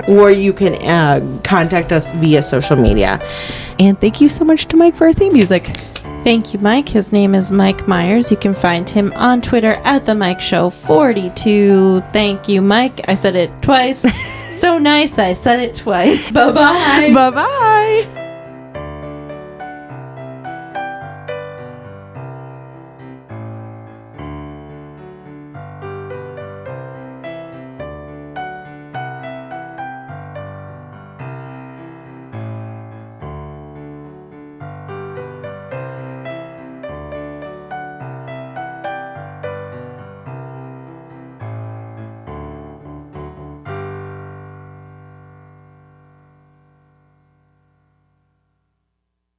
Or 0.08 0.30
you 0.30 0.52
can 0.52 0.74
uh, 0.82 1.40
contact 1.42 1.92
us 1.92 2.12
via 2.12 2.42
social 2.42 2.76
media. 2.76 3.20
And 3.78 4.00
thank 4.00 4.20
you 4.20 4.28
so 4.28 4.44
much 4.44 4.66
to 4.68 4.76
Mike 4.76 4.96
for 4.96 5.06
our 5.06 5.12
theme 5.12 5.32
music. 5.32 5.64
Thank 6.24 6.52
you, 6.54 6.60
Mike. 6.60 6.88
His 6.88 7.12
name 7.12 7.34
is 7.34 7.50
Mike 7.50 7.88
Myers. 7.88 8.30
You 8.30 8.36
can 8.36 8.54
find 8.54 8.88
him 8.88 9.12
on 9.16 9.42
Twitter 9.42 9.72
at 9.84 10.04
the 10.04 10.14
Mike 10.14 10.40
Show 10.40 10.70
42. 10.70 12.00
Thank 12.12 12.48
you, 12.48 12.62
Mike. 12.62 13.08
I 13.08 13.14
said 13.14 13.34
it 13.34 13.50
twice. 13.60 14.02
so 14.60 14.78
nice. 14.78 15.18
I 15.18 15.32
said 15.32 15.58
it 15.58 15.74
twice. 15.74 16.30
Bye 16.32 16.52
bye. 16.52 17.10
Bye 17.12 17.30
bye. 17.30 18.21